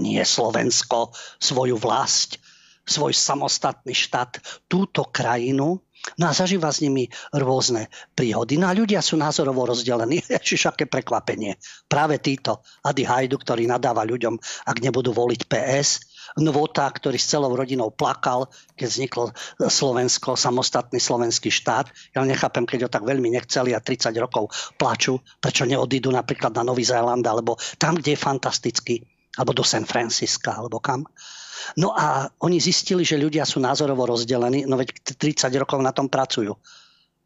nie 0.00 0.24
Slovensko, 0.24 1.12
svoju 1.36 1.76
vlast, 1.76 2.40
svoj 2.88 3.12
samostatný 3.12 3.92
štát, 3.92 4.64
túto 4.64 5.04
krajinu, 5.12 5.83
No 6.20 6.30
a 6.30 6.36
zažíva 6.36 6.68
s 6.70 6.84
nimi 6.84 7.08
rôzne 7.32 7.88
príhody. 8.12 8.60
No 8.60 8.68
a 8.68 8.76
ľudia 8.76 9.00
sú 9.00 9.16
názorovo 9.16 9.64
rozdelení. 9.64 10.20
Ježiš, 10.36 10.70
aké 10.70 10.84
prekvapenie. 10.84 11.56
Práve 11.88 12.20
títo 12.20 12.62
Adi 12.84 13.08
Hajdu, 13.08 13.40
ktorý 13.40 13.64
nadáva 13.66 14.04
ľuďom, 14.04 14.36
ak 14.68 14.76
nebudú 14.84 15.16
voliť 15.16 15.40
PS, 15.48 16.14
Nvota, 16.40 16.88
ktorý 16.88 17.20
s 17.20 17.30
celou 17.30 17.52
rodinou 17.52 17.92
plakal, 17.92 18.48
keď 18.74 18.88
vzniklo 18.88 19.24
Slovensko, 19.60 20.34
samostatný 20.34 20.98
slovenský 20.98 21.52
štát. 21.52 21.92
Ja 22.16 22.24
nechápem, 22.24 22.64
keď 22.64 22.88
ho 22.88 22.90
tak 22.90 23.04
veľmi 23.04 23.28
nechceli 23.28 23.76
a 23.76 23.84
30 23.84 24.10
rokov 24.18 24.50
plaču, 24.80 25.20
prečo 25.38 25.68
neodídu 25.68 26.10
napríklad 26.10 26.56
na 26.56 26.66
Nový 26.66 26.82
Zéland, 26.82 27.22
alebo 27.22 27.60
tam, 27.76 28.00
kde 28.00 28.16
je 28.16 28.24
fantastický, 28.24 28.96
alebo 29.36 29.52
do 29.52 29.62
San 29.62 29.84
Francisca, 29.84 30.58
alebo 30.58 30.80
kam. 30.80 31.06
No 31.78 31.94
a 31.94 32.28
oni 32.42 32.58
zistili, 32.58 33.06
že 33.06 33.20
ľudia 33.20 33.46
sú 33.46 33.62
názorovo 33.62 34.06
rozdelení, 34.08 34.66
no 34.66 34.78
veď 34.78 35.16
30 35.16 35.50
rokov 35.60 35.80
na 35.82 35.94
tom 35.94 36.10
pracujú 36.10 36.56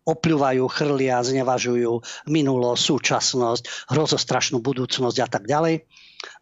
opľúvajú, 0.08 0.64
chrlia, 0.72 1.20
znevažujú 1.20 2.00
minulosť, 2.32 2.80
súčasnosť, 2.80 3.92
hrozostrašnú 3.92 4.64
budúcnosť 4.64 5.18
a 5.20 5.28
tak 5.28 5.44
ďalej. 5.44 5.84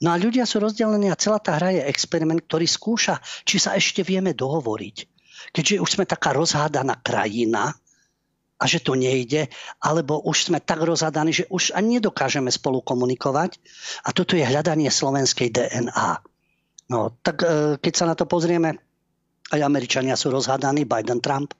No 0.00 0.14
a 0.14 0.16
ľudia 0.16 0.46
sú 0.46 0.62
rozdelení 0.62 1.10
a 1.10 1.18
celá 1.18 1.42
tá 1.42 1.58
hra 1.58 1.74
je 1.74 1.82
experiment, 1.90 2.40
ktorý 2.40 2.64
skúša, 2.64 3.18
či 3.42 3.58
sa 3.58 3.74
ešte 3.74 4.06
vieme 4.06 4.32
dohovoriť. 4.32 4.96
Keďže 5.52 5.82
už 5.82 5.90
sme 5.98 6.06
taká 6.08 6.32
rozhádaná 6.32 6.96
krajina 7.02 7.74
a 8.56 8.64
že 8.64 8.80
to 8.80 8.96
nejde, 8.96 9.52
alebo 9.84 10.16
už 10.24 10.48
sme 10.48 10.64
tak 10.64 10.80
rozhádaní, 10.80 11.44
že 11.44 11.44
už 11.52 11.76
ani 11.76 12.00
nedokážeme 12.00 12.48
spolu 12.48 12.80
komunikovať. 12.80 13.60
A 14.08 14.16
toto 14.16 14.32
je 14.32 14.48
hľadanie 14.48 14.88
slovenskej 14.88 15.52
DNA. 15.52 16.24
No, 16.86 17.18
tak 17.22 17.42
e, 17.42 17.76
keď 17.82 17.92
sa 17.94 18.06
na 18.06 18.14
to 18.14 18.30
pozrieme, 18.30 18.78
aj 19.50 19.60
Američania 19.62 20.18
sú 20.18 20.30
rozhádaní, 20.30 20.86
Biden, 20.86 21.22
Trump, 21.22 21.54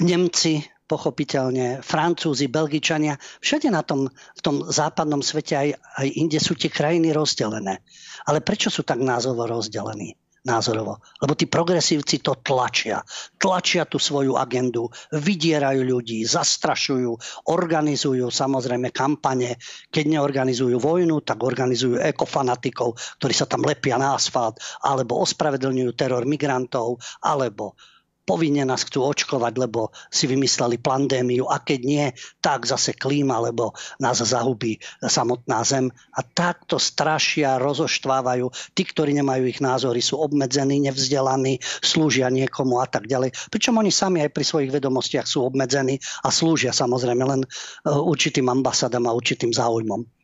Nemci 0.00 0.64
pochopiteľne, 0.88 1.80
Francúzi, 1.80 2.52
Belgičania, 2.52 3.16
všade 3.40 3.72
na 3.72 3.80
tom, 3.80 4.12
v 4.12 4.40
tom 4.44 4.60
západnom 4.68 5.24
svete 5.24 5.56
aj, 5.56 5.68
aj 5.76 6.08
inde 6.20 6.36
sú 6.36 6.52
tie 6.52 6.68
krajiny 6.68 7.16
rozdelené. 7.16 7.80
Ale 8.28 8.44
prečo 8.44 8.68
sú 8.68 8.84
tak 8.84 9.00
názorovo 9.00 9.56
rozdelení? 9.56 10.20
Názorovo. 10.42 10.98
Lebo 11.22 11.32
tí 11.38 11.46
progresívci 11.46 12.18
to 12.18 12.38
tlačia. 12.42 13.02
Tlačia 13.38 13.86
tú 13.86 14.02
svoju 14.02 14.34
agendu, 14.34 14.90
vydierajú 15.14 15.86
ľudí, 15.86 16.26
zastrašujú, 16.26 17.14
organizujú 17.50 18.26
samozrejme 18.26 18.90
kampane. 18.90 19.58
Keď 19.90 20.04
neorganizujú 20.18 20.82
vojnu, 20.82 21.22
tak 21.22 21.46
organizujú 21.46 22.02
ekofanatikov, 22.02 22.98
ktorí 23.22 23.34
sa 23.34 23.46
tam 23.46 23.62
lepia 23.62 23.98
na 23.98 24.18
asfalt, 24.18 24.58
alebo 24.82 25.22
ospravedlňujú 25.22 25.90
teror 25.94 26.26
migrantov, 26.26 26.98
alebo 27.22 27.78
povinne 28.22 28.62
nás 28.62 28.86
chcú 28.86 29.02
očkovať, 29.06 29.54
lebo 29.58 29.90
si 30.08 30.30
vymysleli 30.30 30.78
pandémiu 30.78 31.50
a 31.50 31.58
keď 31.58 31.80
nie, 31.82 32.06
tak 32.38 32.64
zase 32.64 32.94
klíma, 32.94 33.42
lebo 33.42 33.74
nás 33.98 34.22
zahubí 34.22 34.78
samotná 35.02 35.66
zem. 35.66 35.90
A 36.14 36.20
takto 36.22 36.78
strašia, 36.78 37.58
rozoštvávajú. 37.58 38.46
Tí, 38.72 38.82
ktorí 38.86 39.12
nemajú 39.18 39.44
ich 39.50 39.58
názory, 39.58 39.98
sú 39.98 40.22
obmedzení, 40.22 40.78
nevzdelaní, 40.86 41.58
slúžia 41.82 42.30
niekomu 42.30 42.78
a 42.78 42.86
tak 42.86 43.10
ďalej. 43.10 43.34
Pričom 43.50 43.78
oni 43.78 43.90
sami 43.90 44.22
aj 44.22 44.30
pri 44.30 44.44
svojich 44.46 44.70
vedomostiach 44.70 45.26
sú 45.26 45.42
obmedzení 45.42 45.98
a 46.22 46.28
slúžia 46.30 46.70
samozrejme 46.70 47.24
len 47.26 47.40
e, 47.42 47.48
určitým 47.90 48.46
ambasádam 48.48 49.10
a 49.10 49.16
určitým 49.16 49.50
záujmom. 49.50 50.21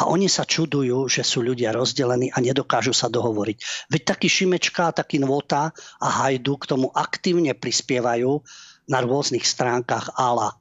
A 0.00 0.08
oni 0.08 0.32
sa 0.32 0.48
čudujú, 0.48 1.12
že 1.12 1.20
sú 1.20 1.44
ľudia 1.44 1.76
rozdelení 1.76 2.32
a 2.32 2.40
nedokážu 2.40 2.96
sa 2.96 3.12
dohovoriť. 3.12 3.86
Veď 3.92 4.02
taký 4.16 4.32
Šimečka, 4.32 4.96
taký 4.96 5.20
Nvota 5.20 5.76
a 6.00 6.08
Hajdu 6.08 6.56
k 6.56 6.68
tomu 6.72 6.88
aktívne 6.88 7.52
prispievajú 7.52 8.40
na 8.88 8.98
rôznych 9.04 9.44
stránkach 9.44 10.16
ALA, 10.16 10.56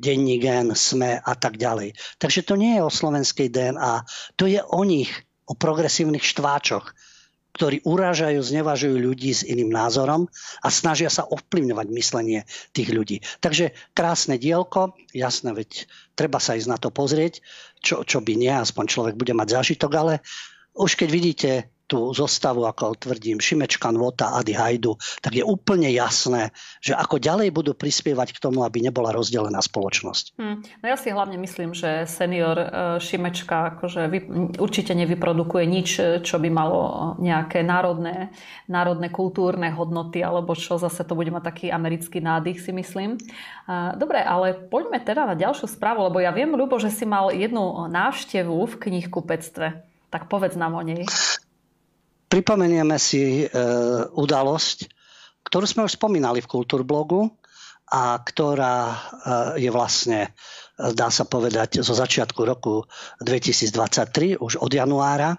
Denní 0.00 0.40
gen, 0.40 0.72
SME 0.72 1.20
a 1.20 1.32
tak 1.36 1.60
ďalej. 1.60 1.92
Takže 2.16 2.48
to 2.48 2.56
nie 2.56 2.80
je 2.80 2.82
o 2.82 2.90
slovenskej 2.90 3.52
DNA, 3.52 4.08
to 4.40 4.48
je 4.48 4.58
o 4.64 4.82
nich, 4.88 5.12
o 5.44 5.52
progresívnych 5.52 6.24
štváčoch, 6.24 6.96
ktorí 7.52 7.84
urážajú, 7.84 8.40
znevažujú 8.40 8.96
ľudí 8.96 9.36
s 9.36 9.44
iným 9.44 9.68
názorom 9.68 10.24
a 10.64 10.68
snažia 10.72 11.12
sa 11.12 11.28
ovplyvňovať 11.28 11.86
myslenie 11.92 12.40
tých 12.72 12.88
ľudí. 12.88 13.20
Takže 13.44 13.76
krásne 13.92 14.40
dielko, 14.40 14.96
jasné, 15.12 15.52
veď 15.52 15.84
treba 16.12 16.38
sa 16.38 16.54
ísť 16.54 16.68
na 16.68 16.78
to 16.78 16.92
pozrieť, 16.92 17.40
čo, 17.80 18.04
čo 18.04 18.20
by 18.20 18.36
nie, 18.36 18.52
aspoň 18.52 18.84
človek 18.86 19.14
bude 19.16 19.32
mať 19.32 19.58
zážitok, 19.58 19.92
ale 19.96 20.14
už 20.76 20.96
keď 20.96 21.08
vidíte 21.08 21.50
tú 21.92 22.08
zostavu, 22.16 22.64
ako 22.64 22.96
tvrdím, 22.96 23.36
Šimečka, 23.36 23.92
Nvota, 23.92 24.32
Ady 24.40 24.56
Hajdu, 24.56 24.96
tak 25.20 25.36
je 25.36 25.44
úplne 25.44 25.92
jasné, 25.92 26.56
že 26.80 26.96
ako 26.96 27.20
ďalej 27.20 27.52
budú 27.52 27.76
prispievať 27.76 28.32
k 28.32 28.40
tomu, 28.40 28.64
aby 28.64 28.80
nebola 28.80 29.12
rozdelená 29.12 29.60
spoločnosť. 29.60 30.40
Hmm. 30.40 30.64
No 30.80 30.86
ja 30.88 30.96
si 30.96 31.12
hlavne 31.12 31.36
myslím, 31.36 31.76
že 31.76 32.08
senior 32.08 32.56
e, 32.56 32.66
Šimečka 32.96 33.76
akože 33.76 34.08
vy, 34.08 34.18
určite 34.56 34.96
nevyprodukuje 34.96 35.68
nič, 35.68 35.88
čo 36.24 36.36
by 36.40 36.48
malo 36.48 36.80
nejaké 37.20 37.60
národné, 37.60 38.32
národné 38.72 39.12
kultúrne 39.12 39.68
hodnoty, 39.68 40.24
alebo 40.24 40.56
čo 40.56 40.80
zase 40.80 41.04
to 41.04 41.12
bude 41.12 41.28
mať 41.28 41.44
taký 41.44 41.66
americký 41.68 42.24
nádych, 42.24 42.64
si 42.64 42.72
myslím. 42.72 43.20
E, 43.20 43.76
dobre, 44.00 44.24
ale 44.24 44.56
poďme 44.56 44.96
teda 44.96 45.28
na 45.28 45.36
ďalšiu 45.36 45.68
správu, 45.68 46.08
lebo 46.08 46.24
ja 46.24 46.32
viem, 46.32 46.48
Ľubo, 46.56 46.80
že 46.80 46.88
si 46.88 47.04
mal 47.04 47.36
jednu 47.36 47.90
návštevu 47.92 48.56
v 48.64 48.74
knihkupectve. 48.80 49.82
Tak 50.12 50.28
povedz 50.28 50.56
nám 50.56 50.76
o 50.76 50.84
nej. 50.84 51.04
Pripomenieme 52.32 52.96
si 52.96 53.44
e, 53.44 53.46
udalosť, 54.08 54.88
ktorú 55.44 55.68
sme 55.68 55.84
už 55.84 56.00
spomínali 56.00 56.40
v 56.40 56.48
Kultúrblogu 56.48 57.28
a 57.92 58.16
ktorá 58.24 58.88
e, 58.88 58.96
je 59.60 59.68
vlastne, 59.68 60.32
dá 60.80 61.12
sa 61.12 61.28
povedať, 61.28 61.84
zo 61.84 61.92
začiatku 61.92 62.40
roku 62.40 62.88
2023, 63.20 64.40
už 64.40 64.64
od 64.64 64.72
januára, 64.72 65.36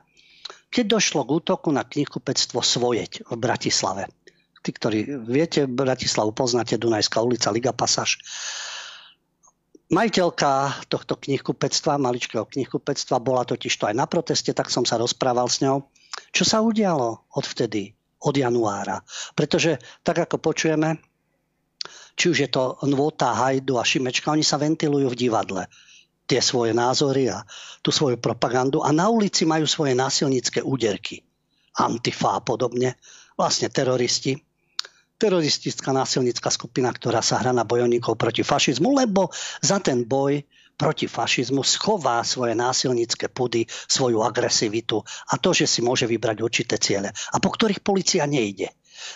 keď 0.69 1.01
došlo 1.01 1.25
k 1.25 1.33
útoku 1.41 1.73
na 1.73 1.81
knihkupectvo 1.81 2.61
Svojeť 2.61 3.25
v 3.25 3.35
Bratislave. 3.41 4.13
Tí, 4.61 4.69
ktorí 4.69 5.25
viete, 5.25 5.65
Bratislavu 5.65 6.29
poznáte, 6.29 6.77
Dunajská 6.77 7.25
ulica, 7.25 7.49
Liga 7.49 7.73
Pasáž. 7.73 8.21
Majiteľka 9.89 10.85
tohto 10.93 11.17
knihkupectva, 11.17 11.97
maličkého 11.97 12.45
knihkupectva, 12.45 13.17
bola 13.17 13.49
totiž 13.49 13.73
to 13.81 13.89
aj 13.89 13.97
na 13.97 14.05
proteste, 14.05 14.53
tak 14.53 14.69
som 14.69 14.85
sa 14.85 15.01
rozprával 15.01 15.49
s 15.49 15.65
ňou 15.65 15.89
čo 16.33 16.43
sa 16.43 16.65
udialo 16.65 17.29
odvtedy, 17.37 17.93
od 18.23 18.33
januára? 18.33 19.03
Pretože 19.37 19.77
tak 20.01 20.25
ako 20.25 20.41
počujeme, 20.41 20.97
či 22.17 22.25
už 22.33 22.37
je 22.47 22.49
to 22.49 22.79
Nvota, 22.89 23.35
Hajdu 23.35 23.77
a 23.77 23.85
Šimečka, 23.85 24.33
oni 24.33 24.41
sa 24.41 24.57
ventilujú 24.57 25.13
v 25.13 25.19
divadle 25.29 25.63
tie 26.23 26.39
svoje 26.39 26.71
názory 26.71 27.27
a 27.27 27.43
tú 27.83 27.91
svoju 27.91 28.15
propagandu 28.15 28.79
a 28.79 28.95
na 28.95 29.11
ulici 29.11 29.43
majú 29.43 29.67
svoje 29.67 29.91
násilnícke 29.91 30.63
úderky. 30.63 31.19
Antifa 31.75 32.39
a 32.39 32.41
podobne, 32.41 32.95
vlastne 33.35 33.67
teroristi. 33.67 34.39
Teroristická 35.19 35.91
násilnícka 35.91 36.47
skupina, 36.47 36.89
ktorá 36.95 37.19
sa 37.19 37.43
hrá 37.43 37.51
na 37.51 37.67
bojovníkov 37.67 38.15
proti 38.15 38.41
fašizmu, 38.43 39.03
lebo 39.03 39.29
za 39.59 39.83
ten 39.83 40.07
boj 40.07 40.41
proti 40.73 41.05
fašizmu 41.05 41.61
schová 41.61 42.25
svoje 42.25 42.57
násilnícke 42.57 43.29
pudy, 43.29 43.65
svoju 43.69 44.25
agresivitu 44.25 45.01
a 45.29 45.37
to, 45.37 45.53
že 45.53 45.69
si 45.69 45.79
môže 45.85 46.09
vybrať 46.09 46.37
určité 46.41 46.75
ciele 46.81 47.13
a 47.13 47.35
po 47.37 47.49
ktorých 47.53 47.85
policia 47.85 48.25
nejde. 48.25 48.73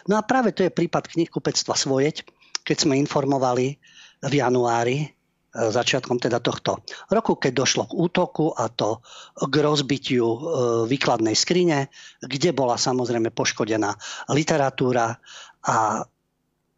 No 0.07 0.19
a 0.19 0.25
práve 0.25 0.51
to 0.53 0.67
je 0.67 0.73
prípad 0.73 1.07
knihkupectva 1.07 1.73
Svojeť, 1.73 2.27
keď 2.67 2.77
sme 2.77 2.99
informovali 2.99 3.79
v 4.19 4.33
januári, 4.33 4.97
e, 4.99 5.07
začiatkom 5.53 6.19
teda 6.19 6.43
tohto 6.43 6.83
roku, 7.07 7.39
keď 7.39 7.63
došlo 7.63 7.83
k 7.87 7.93
útoku 7.95 8.51
a 8.51 8.67
to 8.67 8.99
k 9.37 9.55
rozbitiu 9.63 10.27
e, 10.27 10.39
výkladnej 10.91 11.37
skrine, 11.37 11.87
kde 12.19 12.51
bola 12.51 12.75
samozrejme 12.75 13.31
poškodená 13.31 13.95
literatúra 14.35 15.15
a 15.63 16.03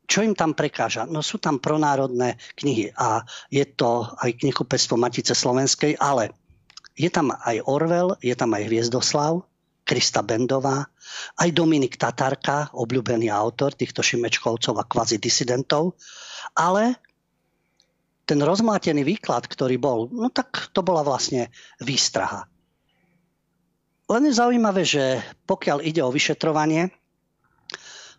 čo 0.10 0.26
im 0.26 0.34
tam 0.34 0.58
prekáža? 0.58 1.06
No 1.06 1.22
sú 1.22 1.38
tam 1.38 1.62
pronárodné 1.62 2.42
knihy 2.58 2.90
a 2.98 3.22
je 3.54 3.62
to 3.70 4.10
aj 4.18 4.42
knihkupectvo 4.42 4.98
Matice 4.98 5.38
Slovenskej, 5.38 6.02
ale 6.02 6.34
je 6.98 7.14
tam 7.14 7.30
aj 7.30 7.62
Orwell, 7.70 8.18
je 8.18 8.34
tam 8.34 8.58
aj 8.58 8.66
Hviezdoslav, 8.66 9.46
Krista 9.86 10.26
Bendová, 10.26 10.90
aj 11.38 11.50
Dominik 11.54 11.96
Tatarka, 11.96 12.74
obľúbený 12.74 13.30
autor 13.30 13.78
týchto 13.78 14.02
Šimečkovcov 14.02 14.82
a 14.82 14.86
kvazi 14.90 15.22
disidentov, 15.22 15.94
ale 16.58 16.98
ten 18.26 18.42
rozmlátený 18.42 19.06
výklad, 19.06 19.46
ktorý 19.46 19.78
bol, 19.78 20.10
no 20.10 20.30
tak 20.34 20.74
to 20.74 20.82
bola 20.82 21.06
vlastne 21.06 21.54
výstraha. 21.82 22.50
Len 24.10 24.26
je 24.26 24.34
zaujímavé, 24.34 24.82
že 24.86 25.22
pokiaľ 25.46 25.86
ide 25.86 26.02
o 26.02 26.14
vyšetrovanie, 26.14 26.90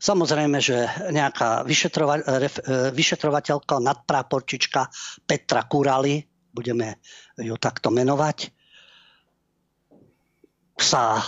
Samozrejme, 0.01 0.65
že 0.65 0.89
nejaká 1.13 1.61
vyšetrova- 1.69 2.25
e, 2.25 2.89
vyšetrovateľka, 2.89 3.85
nadpráporčička 3.85 4.89
Petra 5.29 5.69
Kurali, 5.69 6.25
budeme 6.57 7.05
ju 7.37 7.55
takto 7.61 7.93
menovať, 7.93 8.49
sa 10.81 11.21
e, 11.21 11.23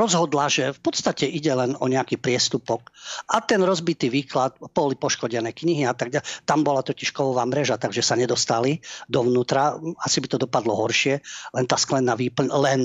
rozhodla, 0.00 0.48
že 0.48 0.72
v 0.72 0.80
podstate 0.80 1.28
ide 1.28 1.52
len 1.52 1.76
o 1.76 1.86
nejaký 1.86 2.16
priestupok. 2.16 2.88
A 3.28 3.44
ten 3.44 3.60
rozbitý 3.60 4.08
výklad, 4.08 4.56
boli 4.72 4.96
poškodené 4.96 5.52
knihy 5.52 5.84
a 5.84 5.92
tak 5.92 6.16
ďalej. 6.16 6.26
Tam 6.48 6.64
bola 6.64 6.80
totiž 6.80 7.12
kovová 7.12 7.44
mreža, 7.44 7.76
takže 7.76 8.00
sa 8.00 8.16
nedostali 8.16 8.80
dovnútra. 9.12 9.76
Asi 10.00 10.24
by 10.24 10.28
to 10.32 10.40
dopadlo 10.40 10.72
horšie, 10.72 11.20
len 11.52 11.64
tá 11.68 11.76
sklená 11.76 12.16
výplň 12.16 12.48
len 12.48 12.80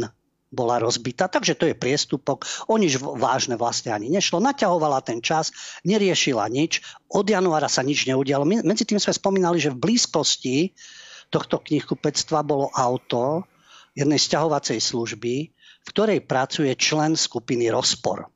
bola 0.52 0.84
rozbitá, 0.84 1.32
takže 1.32 1.56
to 1.56 1.66
je 1.72 1.76
priestupok. 1.76 2.44
O 2.68 2.76
nič 2.76 3.00
vážne 3.00 3.56
vlastne 3.56 3.96
ani 3.96 4.12
nešlo. 4.12 4.44
Naťahovala 4.44 5.00
ten 5.00 5.24
čas, 5.24 5.56
neriešila 5.88 6.46
nič. 6.52 6.84
Od 7.08 7.24
januára 7.24 7.72
sa 7.72 7.82
nič 7.82 8.04
neudialo. 8.06 8.44
My, 8.44 8.60
medzi 8.62 8.84
tým 8.84 9.00
sme 9.00 9.16
spomínali, 9.16 9.64
že 9.64 9.72
v 9.72 9.80
blízkosti 9.80 10.76
tohto 11.32 11.64
knihkupectva 11.64 12.44
bolo 12.44 12.68
auto 12.76 13.48
jednej 13.96 14.20
sťahovacej 14.20 14.84
služby, 14.84 15.36
v 15.82 15.88
ktorej 15.88 16.28
pracuje 16.28 16.76
člen 16.76 17.16
skupiny 17.16 17.72
Rozpor. 17.72 18.28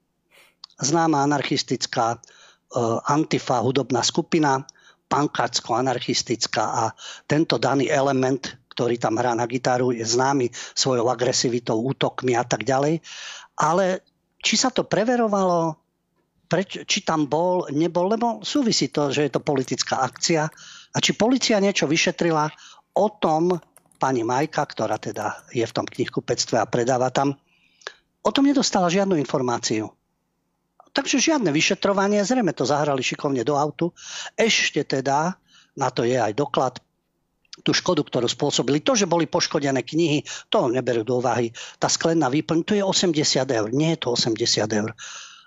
Známa 0.79 1.23
anarchistická 1.23 2.15
uh, 2.15 2.99
antifa 3.07 3.59
hudobná 3.59 4.03
skupina, 4.03 4.63
pankácko-anarchistická 5.07 6.63
a 6.63 6.83
tento 7.29 7.55
daný 7.61 7.87
element 7.91 8.64
ktorý 8.75 8.99
tam 8.99 9.15
hrá 9.15 9.31
na 9.31 9.47
gitaru, 9.47 9.95
je 9.95 10.03
známy 10.03 10.51
svojou 10.75 11.07
agresivitou, 11.07 11.79
útokmi 11.79 12.35
a 12.35 12.43
tak 12.43 12.67
ďalej. 12.67 12.99
Ale 13.55 14.03
či 14.43 14.59
sa 14.59 14.67
to 14.67 14.83
preverovalo, 14.83 15.79
preč, 16.51 16.83
či 16.83 17.07
tam 17.07 17.25
bol, 17.25 17.71
nebol, 17.71 18.11
lebo 18.11 18.43
súvisí 18.43 18.91
to, 18.91 19.15
že 19.15 19.25
je 19.25 19.31
to 19.31 19.41
politická 19.41 20.03
akcia. 20.03 20.51
A 20.91 20.97
či 20.99 21.15
policia 21.15 21.63
niečo 21.63 21.87
vyšetrila 21.87 22.51
o 22.99 23.07
tom, 23.15 23.55
pani 23.95 24.27
Majka, 24.27 24.67
ktorá 24.67 24.99
teda 24.99 25.47
je 25.55 25.63
v 25.63 25.75
tom 25.75 25.87
knihkupectve 25.87 26.59
a 26.59 26.69
predáva 26.69 27.09
tam, 27.09 27.33
o 28.21 28.29
tom 28.29 28.45
nedostala 28.45 28.91
žiadnu 28.91 29.15
informáciu. 29.15 29.87
Takže 30.95 31.19
žiadne 31.19 31.51
vyšetrovanie, 31.51 32.23
zrejme 32.23 32.55
to 32.55 32.63
zahrali 32.63 33.03
šikovne 33.03 33.43
do 33.43 33.59
autu. 33.59 33.91
Ešte 34.39 34.83
teda, 34.83 35.35
na 35.75 35.89
to 35.91 36.07
je 36.07 36.15
aj 36.15 36.31
doklad, 36.31 36.79
tú 37.63 37.71
škodu, 37.71 38.03
ktorú 38.03 38.27
spôsobili. 38.27 38.83
To, 38.83 38.97
že 38.97 39.07
boli 39.07 39.29
poškodené 39.29 39.85
knihy, 39.85 40.25
to 40.51 40.67
neberú 40.67 41.07
do 41.07 41.23
úvahy. 41.23 41.53
Tá 41.79 41.87
sklená 41.87 42.27
výplň, 42.27 42.59
to 42.67 42.73
je 42.75 42.83
80 42.83 43.15
eur. 43.47 43.69
Nie 43.71 43.95
je 43.95 43.99
to 44.03 44.17
80 44.17 44.67
eur. 44.67 44.91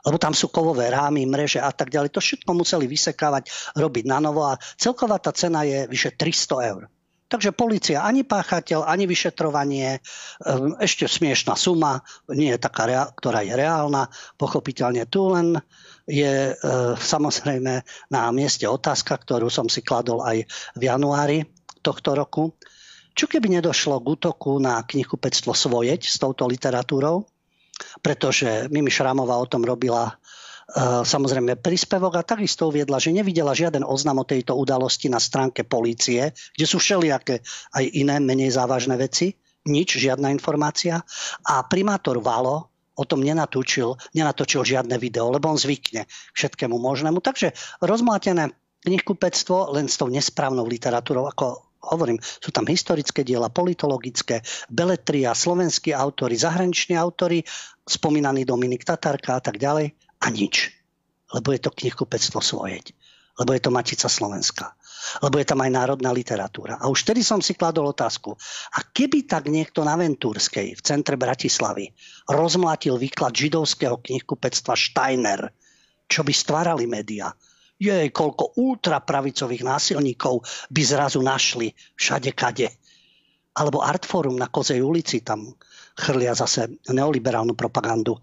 Lebo 0.06 0.16
tam 0.16 0.32
sú 0.32 0.48
kovové 0.48 0.88
rámy, 0.88 1.26
mreže 1.26 1.60
a 1.60 1.74
tak 1.74 1.90
ďalej. 1.90 2.14
To 2.14 2.22
všetko 2.22 2.50
museli 2.54 2.86
vysekávať, 2.88 3.74
robiť 3.76 4.04
na 4.08 4.22
novo 4.22 4.46
a 4.46 4.56
celková 4.78 5.18
tá 5.18 5.34
cena 5.34 5.66
je 5.66 5.84
vyše 5.90 6.14
300 6.14 6.70
eur. 6.70 6.82
Takže 7.28 7.52
policia 7.52 8.00
ani 8.00 8.24
páchateľ, 8.24 8.88
ani 8.88 9.04
vyšetrovanie, 9.04 10.00
ehm, 10.00 10.80
ešte 10.80 11.04
smiešná 11.04 11.60
suma, 11.60 12.00
nie 12.32 12.56
je 12.56 12.60
taká, 12.62 13.12
ktorá 13.12 13.44
je 13.44 13.52
reálna. 13.52 14.08
Pochopiteľne 14.40 15.04
tu 15.04 15.28
len 15.28 15.60
je 16.08 16.56
e, 16.56 16.64
samozrejme 16.96 17.84
na 18.08 18.22
mieste 18.32 18.64
otázka, 18.64 19.20
ktorú 19.20 19.52
som 19.52 19.68
si 19.68 19.84
kladol 19.84 20.24
aj 20.24 20.48
v 20.72 20.82
januári 20.88 21.44
tohto 21.80 22.14
roku. 22.14 22.54
Čo 23.18 23.26
keby 23.26 23.58
nedošlo 23.58 23.98
k 23.98 24.06
útoku 24.14 24.62
na 24.62 24.78
knihkupectvo 24.86 25.50
Svojeť 25.50 26.06
s 26.06 26.22
touto 26.22 26.46
literatúrou? 26.46 27.26
Pretože 27.98 28.70
Mimi 28.70 28.90
Šramová 28.90 29.38
o 29.38 29.46
tom 29.46 29.66
robila 29.66 30.10
uh, 30.10 31.02
samozrejme 31.02 31.58
príspevok 31.58 32.18
a 32.18 32.26
takisto 32.26 32.70
uviedla, 32.70 33.02
že 33.02 33.14
nevidela 33.14 33.54
žiaden 33.54 33.82
oznam 33.86 34.22
o 34.22 34.28
tejto 34.28 34.54
udalosti 34.54 35.10
na 35.10 35.18
stránke 35.18 35.66
polície, 35.66 36.30
kde 36.30 36.66
sú 36.66 36.78
všelijaké 36.78 37.42
aj 37.74 37.84
iné, 37.90 38.22
menej 38.22 38.54
závažné 38.54 38.94
veci. 38.98 39.34
Nič, 39.66 39.98
žiadna 39.98 40.30
informácia. 40.30 41.02
A 41.42 41.66
primátor 41.66 42.22
Valo 42.22 42.70
o 42.98 43.04
tom 43.06 43.22
nenatočil, 43.22 43.94
nenatočil 44.14 44.66
žiadne 44.66 44.98
video, 44.98 45.30
lebo 45.30 45.46
on 45.50 45.58
zvykne 45.58 46.10
všetkému 46.34 46.74
možnému. 46.74 47.22
Takže 47.22 47.54
rozmlátené 47.78 48.50
knihkupectvo 48.82 49.74
len 49.74 49.86
s 49.86 49.98
tou 49.98 50.10
nesprávnou 50.10 50.66
literatúrou, 50.66 51.30
ako 51.30 51.67
hovorím, 51.82 52.18
sú 52.20 52.50
tam 52.50 52.66
historické 52.66 53.22
diela, 53.22 53.52
politologické, 53.52 54.42
beletria, 54.68 55.34
slovenskí 55.34 55.94
autory, 55.94 56.34
zahraniční 56.34 56.98
autory, 56.98 57.42
spomínaný 57.86 58.44
Dominik 58.44 58.84
Tatarka 58.84 59.38
a 59.38 59.42
tak 59.42 59.56
ďalej. 59.56 59.94
A 60.18 60.26
nič. 60.34 60.74
Lebo 61.30 61.54
je 61.54 61.60
to 61.62 61.70
knihkupectvo 61.70 62.40
svojeť. 62.42 62.96
Lebo 63.38 63.54
je 63.54 63.62
to 63.62 63.70
Matica 63.70 64.10
Slovenska. 64.10 64.74
Lebo 65.22 65.38
je 65.38 65.46
tam 65.46 65.62
aj 65.62 65.70
národná 65.70 66.10
literatúra. 66.10 66.82
A 66.82 66.90
už 66.90 67.06
vtedy 67.06 67.22
som 67.22 67.38
si 67.38 67.54
kladol 67.54 67.86
otázku. 67.94 68.34
A 68.74 68.78
keby 68.82 69.30
tak 69.30 69.46
niekto 69.46 69.86
na 69.86 69.94
Ventúrskej 69.94 70.74
v 70.74 70.80
centre 70.82 71.14
Bratislavy 71.14 71.94
rozmlátil 72.26 72.98
výklad 72.98 73.30
židovského 73.30 74.02
knihkupectva 74.02 74.74
Steiner, 74.74 75.54
čo 76.10 76.26
by 76.26 76.32
stvárali 76.34 76.90
médiá, 76.90 77.30
jej, 77.78 78.10
koľko 78.10 78.58
ultrapravicových 78.58 79.62
násilníkov 79.62 80.42
by 80.68 80.82
zrazu 80.82 81.22
našli 81.22 81.70
všade 81.94 82.34
kade. 82.34 82.68
Alebo 83.54 83.82
Artforum 83.82 84.38
na 84.38 84.50
Kozej 84.50 84.82
ulici, 84.82 85.22
tam 85.22 85.54
chrlia 85.98 86.34
zase 86.34 86.78
neoliberálnu 86.90 87.54
propagandu. 87.58 88.18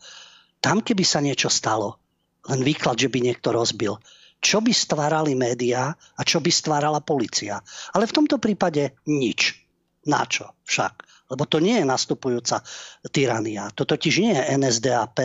Tam, 0.60 0.80
keby 0.80 1.04
sa 1.04 1.20
niečo 1.20 1.52
stalo, 1.52 2.00
len 2.48 2.62
výklad, 2.64 2.96
že 3.00 3.12
by 3.12 3.20
niekto 3.20 3.52
rozbil, 3.52 4.00
čo 4.40 4.62
by 4.62 4.72
stvárali 4.72 5.34
médiá 5.34 5.92
a 5.92 6.22
čo 6.22 6.40
by 6.40 6.52
stvárala 6.52 7.02
policia. 7.02 7.60
Ale 7.92 8.06
v 8.06 8.16
tomto 8.16 8.38
prípade 8.38 8.96
nič. 9.10 9.60
Na 10.06 10.22
čo 10.30 10.54
však? 10.70 11.02
Lebo 11.34 11.50
to 11.50 11.58
nie 11.58 11.82
je 11.82 11.86
nastupujúca 11.90 12.62
tyrania. 13.10 13.74
To 13.74 13.90
totiž 13.90 14.22
nie 14.22 14.38
je 14.38 14.44
NSDAP 14.62 15.18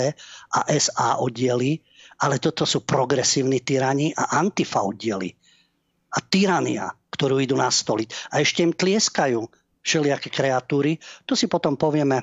a 0.56 0.60
SA 0.80 1.20
oddiely, 1.20 1.84
ale 2.20 2.36
toto 2.36 2.68
sú 2.68 2.84
progresívni 2.84 3.64
tyrani 3.64 4.12
a 4.12 4.36
antifa 4.36 4.84
oddiely. 4.84 5.32
A 6.10 6.18
tyrania, 6.20 6.90
ktorú 7.08 7.40
idú 7.40 7.56
nastoliť. 7.56 8.34
A 8.34 8.44
ešte 8.44 8.60
im 8.66 8.76
tlieskajú 8.76 9.40
všelijaké 9.80 10.28
kreatúry. 10.28 11.00
To 11.24 11.32
si 11.32 11.48
potom 11.48 11.80
povieme 11.80 12.20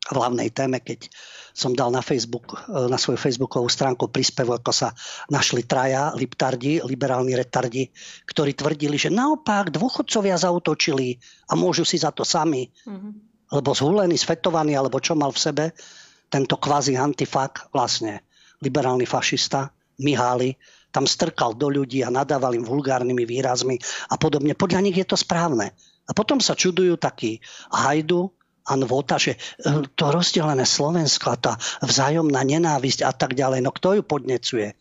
v 0.00 0.16
hlavnej 0.16 0.48
téme, 0.50 0.80
keď 0.80 1.12
som 1.52 1.76
dal 1.76 1.92
na, 1.92 2.00
Facebook, 2.00 2.56
na 2.70 2.96
svoju 2.96 3.20
facebookovú 3.20 3.68
stránku 3.68 4.08
príspevok, 4.08 4.64
ako 4.64 4.72
sa 4.72 4.88
našli 5.28 5.68
traja 5.68 6.16
liptardi, 6.16 6.80
liberálni 6.80 7.36
retardi, 7.36 7.92
ktorí 8.24 8.56
tvrdili, 8.56 8.96
že 8.96 9.12
naopak 9.12 9.68
dôchodcovia 9.68 10.40
zautočili 10.40 11.20
a 11.50 11.58
môžu 11.58 11.84
si 11.84 12.00
za 12.00 12.14
to 12.14 12.24
sami. 12.24 12.70
Mm-hmm. 12.88 13.12
Lebo 13.50 13.70
zhulený, 13.74 14.16
svetovaný, 14.16 14.78
alebo 14.78 15.02
čo 15.02 15.18
mal 15.18 15.34
v 15.34 15.42
sebe, 15.42 15.64
tento 16.30 16.56
kvázi 16.56 16.94
antifak 16.94 17.68
vlastne 17.74 18.22
liberálny 18.60 19.08
fašista 19.08 19.72
Mihály, 20.00 20.56
tam 20.90 21.06
strkal 21.06 21.54
do 21.54 21.70
ľudí 21.70 22.02
a 22.02 22.10
nadával 22.10 22.56
im 22.56 22.66
vulgárnymi 22.66 23.22
výrazmi 23.22 23.78
a 24.10 24.18
podobne. 24.18 24.56
Podľa 24.56 24.80
nich 24.82 24.96
je 24.98 25.06
to 25.06 25.16
správne. 25.16 25.70
A 26.08 26.10
potom 26.10 26.42
sa 26.42 26.58
čudujú 26.58 26.98
takí 26.98 27.38
hajdu 27.70 28.32
a 28.66 28.76
že 29.18 29.34
e, 29.34 29.38
to 29.94 30.04
rozdelené 30.10 30.66
Slovensko 30.66 31.34
a 31.34 31.40
tá 31.40 31.52
vzájomná 31.82 32.42
nenávisť 32.42 33.06
a 33.06 33.12
tak 33.14 33.34
ďalej, 33.34 33.62
no 33.62 33.70
kto 33.74 33.98
ju 33.98 34.02
podnecuje? 34.02 34.74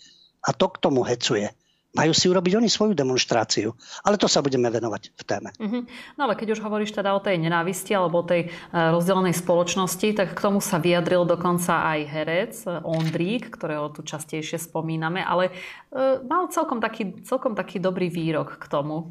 A 0.45 0.49
to 0.53 0.65
k 0.69 0.81
tomu 0.81 1.05
hecuje. 1.05 1.53
Majú 1.89 2.13
si 2.13 2.29
urobiť 2.29 2.61
oni 2.61 2.69
svoju 2.69 2.93
demonstráciu. 2.93 3.73
Ale 4.05 4.21
to 4.21 4.29
sa 4.29 4.45
budeme 4.45 4.69
venovať 4.69 5.09
v 5.09 5.23
téme. 5.25 5.49
Uh-huh. 5.57 5.81
No 6.21 6.29
ale 6.29 6.37
keď 6.37 6.53
už 6.53 6.61
hovoríš 6.61 6.93
teda 6.93 7.17
o 7.17 7.23
tej 7.23 7.41
nenávisti 7.41 7.97
alebo 7.97 8.21
o 8.21 8.27
tej 8.29 8.45
e, 8.45 8.49
rozdelenej 8.71 9.33
spoločnosti, 9.33 10.13
tak 10.13 10.37
k 10.37 10.43
tomu 10.43 10.61
sa 10.61 10.77
vyjadril 10.77 11.25
dokonca 11.25 11.89
aj 11.89 11.99
herec 12.05 12.53
e, 12.69 12.77
Ondrík, 12.85 13.49
ktorého 13.57 13.89
tu 13.89 14.05
častejšie 14.05 14.61
spomíname, 14.61 15.25
ale 15.25 15.49
e, 15.49 16.21
mal 16.29 16.53
celkom 16.53 16.77
taký, 16.77 17.25
celkom 17.25 17.57
taký 17.57 17.81
dobrý 17.81 18.13
výrok 18.13 18.61
k 18.61 18.65
tomu. 18.69 19.09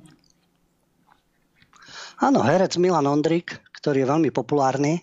Áno, 2.22 2.46
herec 2.46 2.78
Milan 2.78 3.10
Ondrík, 3.10 3.58
ktorý 3.74 4.06
je 4.06 4.10
veľmi 4.10 4.30
populárny, 4.30 5.02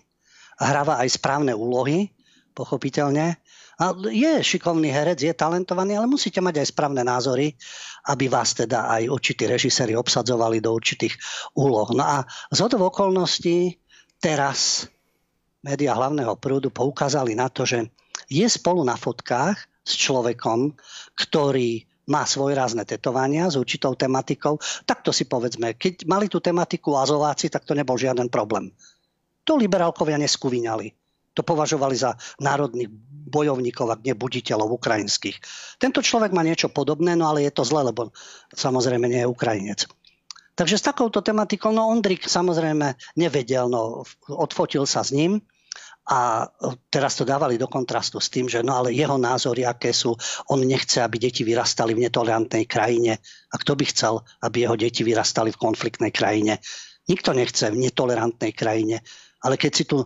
hráva 0.56 0.96
aj 1.04 1.16
správne 1.20 1.52
úlohy, 1.52 2.08
pochopiteľne. 2.56 3.36
A 3.76 3.92
je 4.08 4.40
šikovný 4.40 4.88
herec, 4.88 5.20
je 5.20 5.36
talentovaný, 5.36 6.00
ale 6.00 6.08
musíte 6.08 6.40
mať 6.40 6.64
aj 6.64 6.66
správne 6.72 7.04
názory, 7.04 7.52
aby 8.08 8.24
vás 8.32 8.56
teda 8.56 8.88
aj 8.88 9.12
určití 9.12 9.44
režiséri 9.44 9.92
obsadzovali 9.92 10.64
do 10.64 10.72
určitých 10.72 11.12
úloh. 11.52 11.92
No 11.92 12.00
a 12.00 12.16
z 12.48 12.58
okolností 12.64 13.76
teraz 14.16 14.88
média 15.60 15.92
hlavného 15.92 16.40
prúdu 16.40 16.72
poukázali 16.72 17.36
na 17.36 17.52
to, 17.52 17.68
že 17.68 17.84
je 18.32 18.48
spolu 18.48 18.80
na 18.80 18.96
fotkách 18.96 19.60
s 19.84 19.92
človekom, 19.92 20.72
ktorý 21.12 21.84
má 22.08 22.24
svojrázne 22.24 22.88
tetovania 22.88 23.50
s 23.50 23.60
určitou 23.60 23.92
tematikou, 23.92 24.56
tak 24.88 25.04
to 25.04 25.12
si 25.12 25.28
povedzme, 25.28 25.76
keď 25.76 26.08
mali 26.08 26.32
tú 26.32 26.40
tematiku 26.40 26.96
Azováci, 26.96 27.52
tak 27.52 27.66
to 27.68 27.76
nebol 27.76 27.98
žiaden 27.98 28.32
problém. 28.32 28.72
To 29.44 29.58
liberálkovia 29.58 30.16
neskúvinali 30.16 30.94
to 31.36 31.44
považovali 31.44 31.92
za 31.92 32.16
národných 32.40 32.88
bojovníkov, 33.26 33.90
ak 33.90 34.06
nebuditeľov 34.06 34.78
ukrajinských. 34.78 35.36
Tento 35.82 36.00
človek 36.00 36.30
má 36.30 36.46
niečo 36.46 36.70
podobné, 36.70 37.18
no 37.18 37.28
ale 37.28 37.44
je 37.44 37.52
to 37.52 37.66
zle, 37.66 37.82
lebo 37.82 38.14
samozrejme 38.54 39.10
nie 39.10 39.26
je 39.26 39.28
Ukrajinec. 39.28 39.80
Takže 40.56 40.80
s 40.80 40.88
takouto 40.88 41.20
tematikou, 41.20 41.68
no 41.68 41.92
Ondrik 41.92 42.24
samozrejme 42.24 42.96
nevedel, 43.20 43.68
no 43.68 44.08
odfotil 44.32 44.88
sa 44.88 45.04
s 45.04 45.12
ním 45.12 45.44
a 46.06 46.46
teraz 46.86 47.18
to 47.18 47.26
dávali 47.26 47.58
do 47.58 47.66
kontrastu 47.66 48.22
s 48.22 48.30
tým, 48.30 48.46
že 48.46 48.62
no 48.62 48.78
ale 48.78 48.94
jeho 48.94 49.18
názory, 49.18 49.66
aké 49.66 49.90
sú, 49.90 50.14
on 50.48 50.62
nechce, 50.62 51.02
aby 51.02 51.18
deti 51.18 51.42
vyrastali 51.42 51.98
v 51.98 52.06
netolerantnej 52.06 52.62
krajine. 52.64 53.18
A 53.50 53.54
kto 53.58 53.74
by 53.74 53.84
chcel, 53.90 54.22
aby 54.40 54.64
jeho 54.64 54.78
deti 54.78 55.02
vyrastali 55.02 55.50
v 55.50 55.60
konfliktnej 55.60 56.14
krajine? 56.14 56.62
Nikto 57.10 57.34
nechce 57.34 57.74
v 57.74 57.82
netolerantnej 57.90 58.54
krajine. 58.54 59.02
Ale 59.46 59.54
keď 59.54 59.72
si 59.72 59.84
tu, 59.86 60.02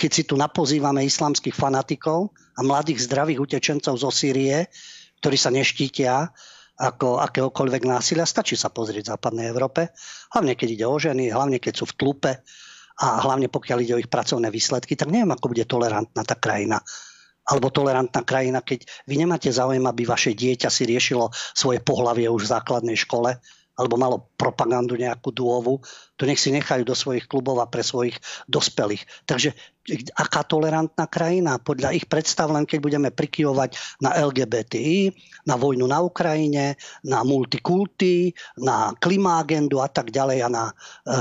keď 0.00 0.10
si 0.10 0.22
tu 0.24 0.40
napozývame 0.40 1.04
islamských 1.04 1.52
fanatikov 1.52 2.32
a 2.56 2.64
mladých 2.64 3.04
zdravých 3.04 3.44
utečencov 3.44 4.00
zo 4.00 4.08
Sýrie, 4.08 4.72
ktorí 5.20 5.36
sa 5.36 5.52
neštítia 5.52 6.32
ako 6.80 7.20
akéhokoľvek 7.20 7.84
násilia, 7.84 8.24
stačí 8.24 8.56
sa 8.56 8.72
pozrieť 8.72 9.04
v 9.04 9.12
západnej 9.12 9.46
Európe. 9.52 9.92
Hlavne 10.32 10.56
keď 10.56 10.68
ide 10.80 10.86
o 10.88 10.96
ženy, 10.96 11.28
hlavne 11.28 11.60
keď 11.60 11.76
sú 11.76 11.84
v 11.92 11.96
tlupe 12.00 12.32
a 13.04 13.06
hlavne 13.20 13.52
pokiaľ 13.52 13.78
ide 13.84 13.94
o 13.96 14.00
ich 14.00 14.08
pracovné 14.08 14.48
výsledky, 14.48 14.96
tak 14.96 15.12
neviem, 15.12 15.28
ako 15.28 15.52
bude 15.52 15.68
tolerantná 15.68 16.24
tá 16.24 16.40
krajina 16.40 16.80
alebo 17.50 17.72
tolerantná 17.72 18.22
krajina, 18.22 18.62
keď 18.62 18.86
vy 19.10 19.14
nemáte 19.18 19.50
záujem, 19.50 19.82
aby 19.82 20.06
vaše 20.06 20.38
dieťa 20.38 20.70
si 20.70 20.86
riešilo 20.86 21.34
svoje 21.34 21.82
pohlavie 21.82 22.30
už 22.30 22.46
v 22.46 22.52
základnej 22.54 22.94
škole, 22.94 23.42
alebo 23.80 23.96
malo 23.96 24.28
propagandu 24.36 25.00
nejakú 25.00 25.32
dôvu, 25.32 25.80
to 26.20 26.28
nech 26.28 26.36
si 26.36 26.52
nechajú 26.52 26.84
do 26.84 26.92
svojich 26.92 27.24
klubov 27.24 27.64
a 27.64 27.70
pre 27.72 27.80
svojich 27.80 28.20
dospelých. 28.44 29.08
Takže 29.24 29.56
aká 30.12 30.44
tolerantná 30.44 31.08
krajina? 31.08 31.56
Podľa 31.56 31.96
ich 31.96 32.04
predstav, 32.04 32.52
len 32.52 32.68
keď 32.68 32.78
budeme 32.84 33.08
prikyvovať 33.08 33.80
na 34.04 34.12
LGBTI, 34.20 35.16
na 35.48 35.56
vojnu 35.56 35.88
na 35.88 36.04
Ukrajine, 36.04 36.76
na 37.08 37.24
multikulty, 37.24 38.36
na 38.60 38.92
klimágendu 39.00 39.80
a 39.80 39.88
tak 39.88 40.12
ďalej 40.12 40.38
a 40.44 40.48
na, 40.52 40.64
e, 41.08 41.18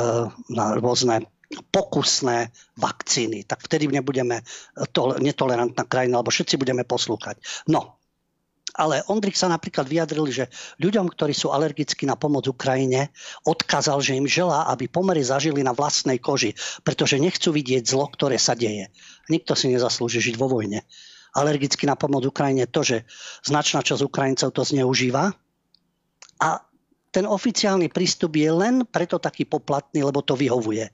na 0.52 0.66
rôzne 0.76 1.24
pokusné 1.50 2.54
vakcíny. 2.78 3.48
Tak 3.50 3.66
vtedy 3.66 3.90
nebudeme 3.90 4.46
to, 4.94 5.18
netolerantná 5.18 5.82
krajina, 5.90 6.22
lebo 6.22 6.30
všetci 6.30 6.62
budeme 6.62 6.86
poslúchať. 6.86 7.42
No, 7.74 7.99
ale 8.80 9.04
Ondrik 9.12 9.36
sa 9.36 9.52
napríklad 9.52 9.84
vyjadril, 9.84 10.32
že 10.32 10.48
ľuďom, 10.80 11.12
ktorí 11.12 11.36
sú 11.36 11.52
alergickí 11.52 12.08
na 12.08 12.16
pomoc 12.16 12.48
Ukrajine, 12.48 13.12
odkázal, 13.44 14.00
že 14.00 14.16
im 14.16 14.24
želá, 14.24 14.72
aby 14.72 14.88
pomery 14.88 15.20
zažili 15.20 15.60
na 15.60 15.76
vlastnej 15.76 16.24
koži, 16.24 16.56
pretože 16.88 17.20
nechcú 17.20 17.52
vidieť 17.52 17.84
zlo, 17.84 18.08
ktoré 18.08 18.40
sa 18.40 18.56
deje. 18.56 18.88
Nikto 19.28 19.60
si 19.60 19.68
nezaslúži 19.68 20.24
žiť 20.24 20.40
vo 20.40 20.48
vojne. 20.48 20.88
Alergicky 21.36 21.84
na 21.84 22.00
pomoc 22.00 22.24
Ukrajine 22.24 22.72
to, 22.72 22.88
že 22.88 23.04
značná 23.44 23.84
časť 23.84 24.02
Ukrajincov 24.08 24.56
to 24.56 24.64
zneužíva 24.64 25.36
a 26.40 26.50
ten 27.12 27.26
oficiálny 27.28 27.92
prístup 27.92 28.40
je 28.40 28.50
len 28.50 28.88
preto 28.88 29.20
taký 29.20 29.44
poplatný, 29.44 30.08
lebo 30.08 30.24
to 30.24 30.40
vyhovuje. 30.40 30.88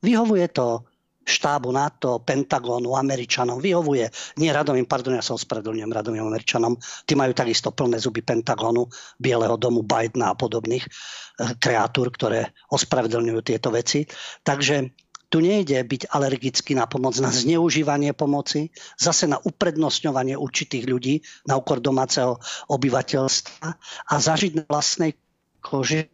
Vyhovuje 0.00 0.46
to 0.50 0.88
štábu 1.24 1.72
NATO, 1.72 2.20
Pentagónu, 2.20 2.94
Američanom 2.94 3.58
vyhovuje. 3.58 4.12
Nie 4.38 4.52
Radomým, 4.52 4.84
pardon, 4.84 5.16
ja 5.16 5.24
sa 5.24 5.34
ospravedlňujem 5.34 5.90
Radomým 5.90 6.28
Američanom. 6.28 6.76
Tí 7.08 7.16
majú 7.16 7.32
takisto 7.32 7.72
plné 7.72 7.96
zuby 7.96 8.20
Pentagónu, 8.20 8.86
Bieleho 9.16 9.56
domu, 9.56 9.82
Bidena 9.82 10.32
a 10.32 10.38
podobných 10.38 10.84
eh, 10.84 11.56
kreatúr, 11.56 12.12
ktoré 12.12 12.52
ospravedlňujú 12.70 13.40
tieto 13.40 13.72
veci. 13.72 14.04
Takže 14.44 14.92
tu 15.32 15.42
nejde 15.42 15.82
byť 15.82 16.14
alergický 16.14 16.78
na 16.78 16.86
pomoc, 16.86 17.18
na 17.18 17.34
zneužívanie 17.34 18.14
pomoci, 18.14 18.70
zase 18.94 19.26
na 19.26 19.42
uprednostňovanie 19.42 20.38
určitých 20.38 20.86
ľudí 20.86 21.26
na 21.50 21.58
úkor 21.58 21.82
domáceho 21.82 22.38
obyvateľstva 22.70 23.66
a 24.06 24.14
zažiť 24.14 24.62
na 24.62 24.64
vlastnej 24.70 25.18
koži. 25.58 26.06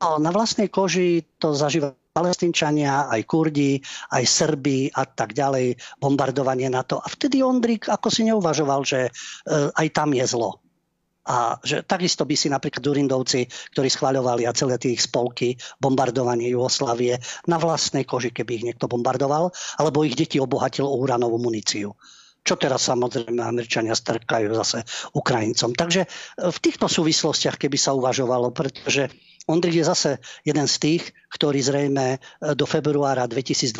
No, 0.00 0.16
na 0.16 0.32
vlastnej 0.32 0.72
koži 0.72 1.20
to 1.36 1.52
zažíva 1.52 1.92
palestínčania, 2.12 3.08
aj 3.08 3.24
Kurdi, 3.24 3.80
aj 4.12 4.24
Srbi 4.28 4.92
a 4.92 5.08
tak 5.08 5.32
ďalej, 5.32 5.80
bombardovanie 5.96 6.68
na 6.68 6.84
to. 6.84 7.00
A 7.00 7.08
vtedy 7.08 7.40
Ondrik 7.40 7.88
ako 7.88 8.08
si 8.12 8.28
neuvažoval, 8.28 8.84
že 8.84 9.08
e, 9.08 9.10
aj 9.72 9.88
tam 9.96 10.12
je 10.12 10.24
zlo. 10.28 10.60
A 11.22 11.56
že 11.62 11.86
takisto 11.86 12.26
by 12.26 12.34
si 12.34 12.50
napríklad 12.50 12.82
Durindovci, 12.82 13.46
ktorí 13.72 13.88
schváľovali 13.88 14.42
a 14.44 14.52
celé 14.52 14.76
tých 14.76 15.06
spolky 15.06 15.54
bombardovanie 15.78 16.50
Jugoslavie 16.50 17.16
na 17.46 17.56
vlastnej 17.62 18.04
koži, 18.04 18.34
keby 18.34 18.60
ich 18.60 18.66
niekto 18.66 18.90
bombardoval, 18.90 19.54
alebo 19.78 20.02
ich 20.02 20.18
deti 20.18 20.36
obohatil 20.42 20.84
o 20.84 20.98
uranovú 21.00 21.40
muníciu 21.40 21.96
čo 22.42 22.58
teraz 22.58 22.90
samozrejme 22.90 23.38
Američania 23.38 23.94
strkajú 23.94 24.50
zase 24.50 24.82
Ukrajincom. 25.14 25.78
Takže 25.78 26.10
v 26.42 26.58
týchto 26.58 26.90
súvislostiach, 26.90 27.54
keby 27.54 27.78
sa 27.78 27.94
uvažovalo, 27.94 28.50
pretože 28.50 29.14
Ondrik 29.50 29.74
je 29.74 29.84
zase 29.86 30.10
jeden 30.46 30.66
z 30.70 30.76
tých, 30.78 31.02
ktorí 31.34 31.58
zrejme 31.58 32.06
e, 32.14 32.18
do 32.54 32.62
februára 32.62 33.26
2022 33.26 33.74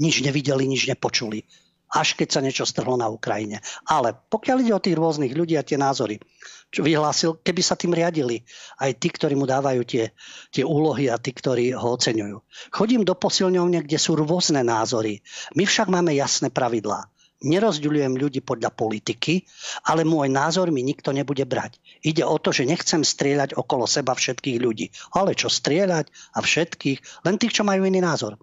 nič 0.00 0.24
nevideli, 0.24 0.64
nič 0.64 0.88
nepočuli. 0.88 1.44
Až 1.88 2.16
keď 2.16 2.28
sa 2.28 2.40
niečo 2.44 2.64
strhlo 2.68 3.00
na 3.00 3.08
Ukrajine. 3.08 3.64
Ale 3.88 4.12
pokiaľ 4.12 4.56
ide 4.60 4.72
o 4.76 4.84
tých 4.84 4.96
rôznych 4.96 5.32
ľudí 5.32 5.56
a 5.56 5.64
tie 5.64 5.80
názory, 5.80 6.20
čo 6.68 6.84
vyhlásil, 6.84 7.40
keby 7.40 7.64
sa 7.64 7.80
tým 7.80 7.96
riadili 7.96 8.44
aj 8.76 9.00
tí, 9.00 9.08
ktorí 9.08 9.32
mu 9.32 9.48
dávajú 9.48 9.88
tie, 9.88 10.12
tie 10.52 10.64
úlohy 10.68 11.08
a 11.08 11.16
tí, 11.16 11.32
ktorí 11.32 11.72
ho 11.72 11.96
oceňujú. 11.96 12.44
Chodím 12.76 13.08
do 13.08 13.16
posilňovne, 13.16 13.88
kde 13.88 13.96
sú 13.96 14.20
rôzne 14.20 14.60
názory. 14.60 15.24
My 15.56 15.64
však 15.64 15.88
máme 15.88 16.12
jasné 16.12 16.52
pravidlá 16.52 17.08
nerozdeľujem 17.38 18.18
ľudí 18.18 18.40
podľa 18.42 18.74
politiky, 18.74 19.46
ale 19.86 20.02
môj 20.02 20.26
názor 20.30 20.74
mi 20.74 20.82
nikto 20.82 21.14
nebude 21.14 21.46
brať. 21.46 21.78
Ide 22.02 22.26
o 22.26 22.34
to, 22.38 22.50
že 22.50 22.66
nechcem 22.66 23.06
strieľať 23.06 23.54
okolo 23.54 23.86
seba 23.86 24.14
všetkých 24.14 24.58
ľudí. 24.58 24.90
Ale 25.14 25.38
čo 25.38 25.46
strieľať 25.46 26.10
a 26.34 26.38
všetkých, 26.42 27.26
len 27.26 27.38
tých, 27.38 27.54
čo 27.54 27.62
majú 27.62 27.86
iný 27.86 28.02
názor. 28.02 28.38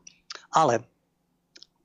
Ale 0.56 0.88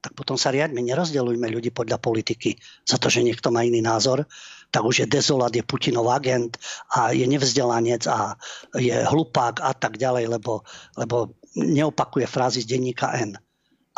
tak 0.01 0.16
potom 0.16 0.40
sa 0.40 0.49
riadme, 0.49 0.81
nerozdeľujme 0.81 1.44
ľudí 1.53 1.70
podľa 1.77 2.01
politiky 2.01 2.57
za 2.88 2.96
to, 2.96 3.12
že 3.12 3.20
niekto 3.20 3.53
má 3.53 3.68
iný 3.68 3.85
názor, 3.85 4.25
tak 4.73 4.87
už 4.87 5.05
je 5.05 5.07
dezolat, 5.07 5.53
je 5.53 5.66
Putinov 5.66 6.09
agent 6.09 6.57
a 6.96 7.12
je 7.12 7.27
nevzdelanec 7.29 8.09
a 8.09 8.38
je 8.81 8.96
hlupák 8.96 9.61
a 9.61 9.77
tak 9.77 10.01
ďalej, 10.01 10.40
lebo, 10.40 10.64
lebo 10.96 11.37
neopakuje 11.59 12.25
frázy 12.25 12.64
z 12.64 12.79
denníka 12.79 13.12
N. 13.18 13.37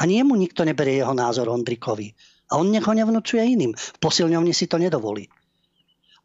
Ani 0.00 0.18
jemu 0.18 0.34
nikto 0.34 0.66
neberie 0.66 1.04
jeho 1.04 1.14
názor 1.14 1.52
Ondrikovi. 1.52 2.10
A 2.52 2.60
on 2.60 2.68
nech 2.68 2.84
ho 2.84 2.92
nevnúcuje 2.92 3.40
iným. 3.40 3.72
V 3.72 3.98
posilňovni 3.98 4.52
si 4.52 4.68
to 4.68 4.76
nedovolí. 4.76 5.24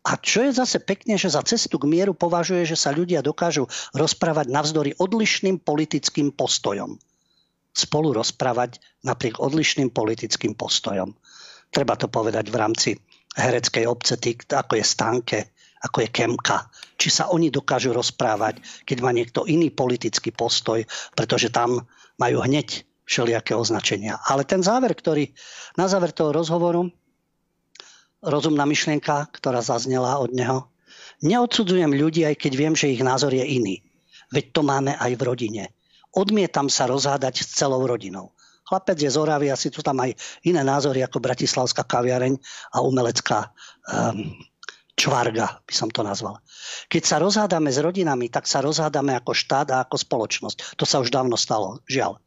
A 0.07 0.15
čo 0.19 0.43
je 0.43 0.55
zase 0.55 0.79
pekne, 0.83 1.19
že 1.19 1.31
za 1.31 1.43
cestu 1.43 1.75
k 1.75 1.87
mieru 1.87 2.15
považuje, 2.15 2.63
že 2.63 2.79
sa 2.79 2.95
ľudia 2.95 3.19
dokážu 3.19 3.67
rozprávať 3.91 4.47
navzdory 4.47 4.95
odlišným 4.95 5.59
politickým 5.59 6.31
postojom. 6.31 6.95
Spolu 7.75 8.15
rozprávať 8.15 8.79
napriek 9.03 9.43
odlišným 9.43 9.91
politickým 9.91 10.55
postojom. 10.55 11.11
Treba 11.67 11.99
to 11.99 12.07
povedať 12.07 12.47
v 12.47 12.55
rámci 12.55 12.89
hereckej 13.35 13.83
obce, 13.83 14.15
ako 14.55 14.73
je 14.79 14.85
Stanke, 14.87 15.39
ako 15.83 16.07
je 16.07 16.09
Kemka. 16.09 16.71
Či 16.95 17.11
sa 17.11 17.23
oni 17.27 17.51
dokážu 17.51 17.91
rozprávať, 17.91 18.63
keď 18.87 18.97
má 19.03 19.11
niekto 19.11 19.43
iný 19.43 19.75
politický 19.75 20.31
postoj, 20.31 20.87
pretože 21.19 21.51
tam 21.51 21.83
majú 22.15 22.41
hneď 22.47 22.86
všelijaké 23.07 23.55
označenia. 23.55 24.19
Ale 24.27 24.43
ten 24.43 24.59
záver, 24.59 24.91
ktorý 24.91 25.31
na 25.79 25.87
záver 25.87 26.11
toho 26.11 26.35
rozhovoru, 26.35 26.91
rozumná 28.21 28.67
myšlienka, 28.67 29.31
ktorá 29.31 29.63
zaznela 29.63 30.19
od 30.19 30.35
neho, 30.35 30.67
Neodsudzujem 31.25 31.97
ľudí, 31.97 32.29
aj 32.29 32.37
keď 32.37 32.53
viem, 32.53 32.73
že 32.77 32.93
ich 32.93 33.01
názor 33.01 33.33
je 33.33 33.41
iný. 33.41 33.81
Veď 34.29 34.53
to 34.53 34.61
máme 34.61 34.93
aj 34.93 35.17
v 35.17 35.25
rodine. 35.25 35.63
Odmietam 36.13 36.69
sa 36.69 36.85
rozhádať 36.85 37.41
s 37.41 37.57
celou 37.57 37.81
rodinou. 37.89 38.37
Chlapec 38.67 38.99
je 38.99 39.09
z 39.09 39.17
Oravy, 39.17 39.47
asi 39.47 39.71
tu 39.71 39.79
tam 39.79 39.97
aj 40.03 40.13
iné 40.43 40.61
názory 40.61 40.99
ako 41.01 41.23
Bratislavská 41.23 41.87
kaviareň 41.87 42.35
a 42.75 42.83
umelecká 42.83 43.49
um, 43.87 44.35
čvarga, 44.99 45.63
by 45.63 45.73
som 45.73 45.87
to 45.87 46.03
nazval. 46.03 46.43
Keď 46.91 47.03
sa 47.07 47.17
rozhádame 47.23 47.71
s 47.71 47.79
rodinami, 47.79 48.27
tak 48.27 48.43
sa 48.43 48.59
rozhádame 48.59 49.15
ako 49.15 49.31
štát 49.31 49.71
a 49.71 49.87
ako 49.87 49.95
spoločnosť. 49.95 50.75
To 50.75 50.83
sa 50.83 50.99
už 50.99 51.09
dávno 51.09 51.39
stalo, 51.39 51.79
žiaľ. 51.87 52.19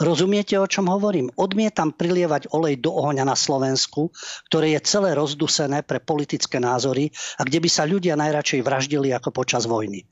Rozumiete, 0.00 0.56
o 0.56 0.64
čom 0.64 0.88
hovorím? 0.88 1.28
Odmietam 1.36 1.92
prilievať 1.92 2.50
olej 2.56 2.80
do 2.80 2.94
ohňa 2.94 3.28
na 3.28 3.36
Slovensku, 3.36 4.08
ktoré 4.48 4.76
je 4.78 4.86
celé 4.86 5.12
rozdusené 5.12 5.84
pre 5.84 6.00
politické 6.00 6.56
názory 6.56 7.12
a 7.36 7.44
kde 7.44 7.60
by 7.60 7.68
sa 7.68 7.84
ľudia 7.84 8.16
najradšej 8.16 8.64
vraždili 8.64 9.12
ako 9.12 9.30
počas 9.34 9.68
vojny. 9.68 10.08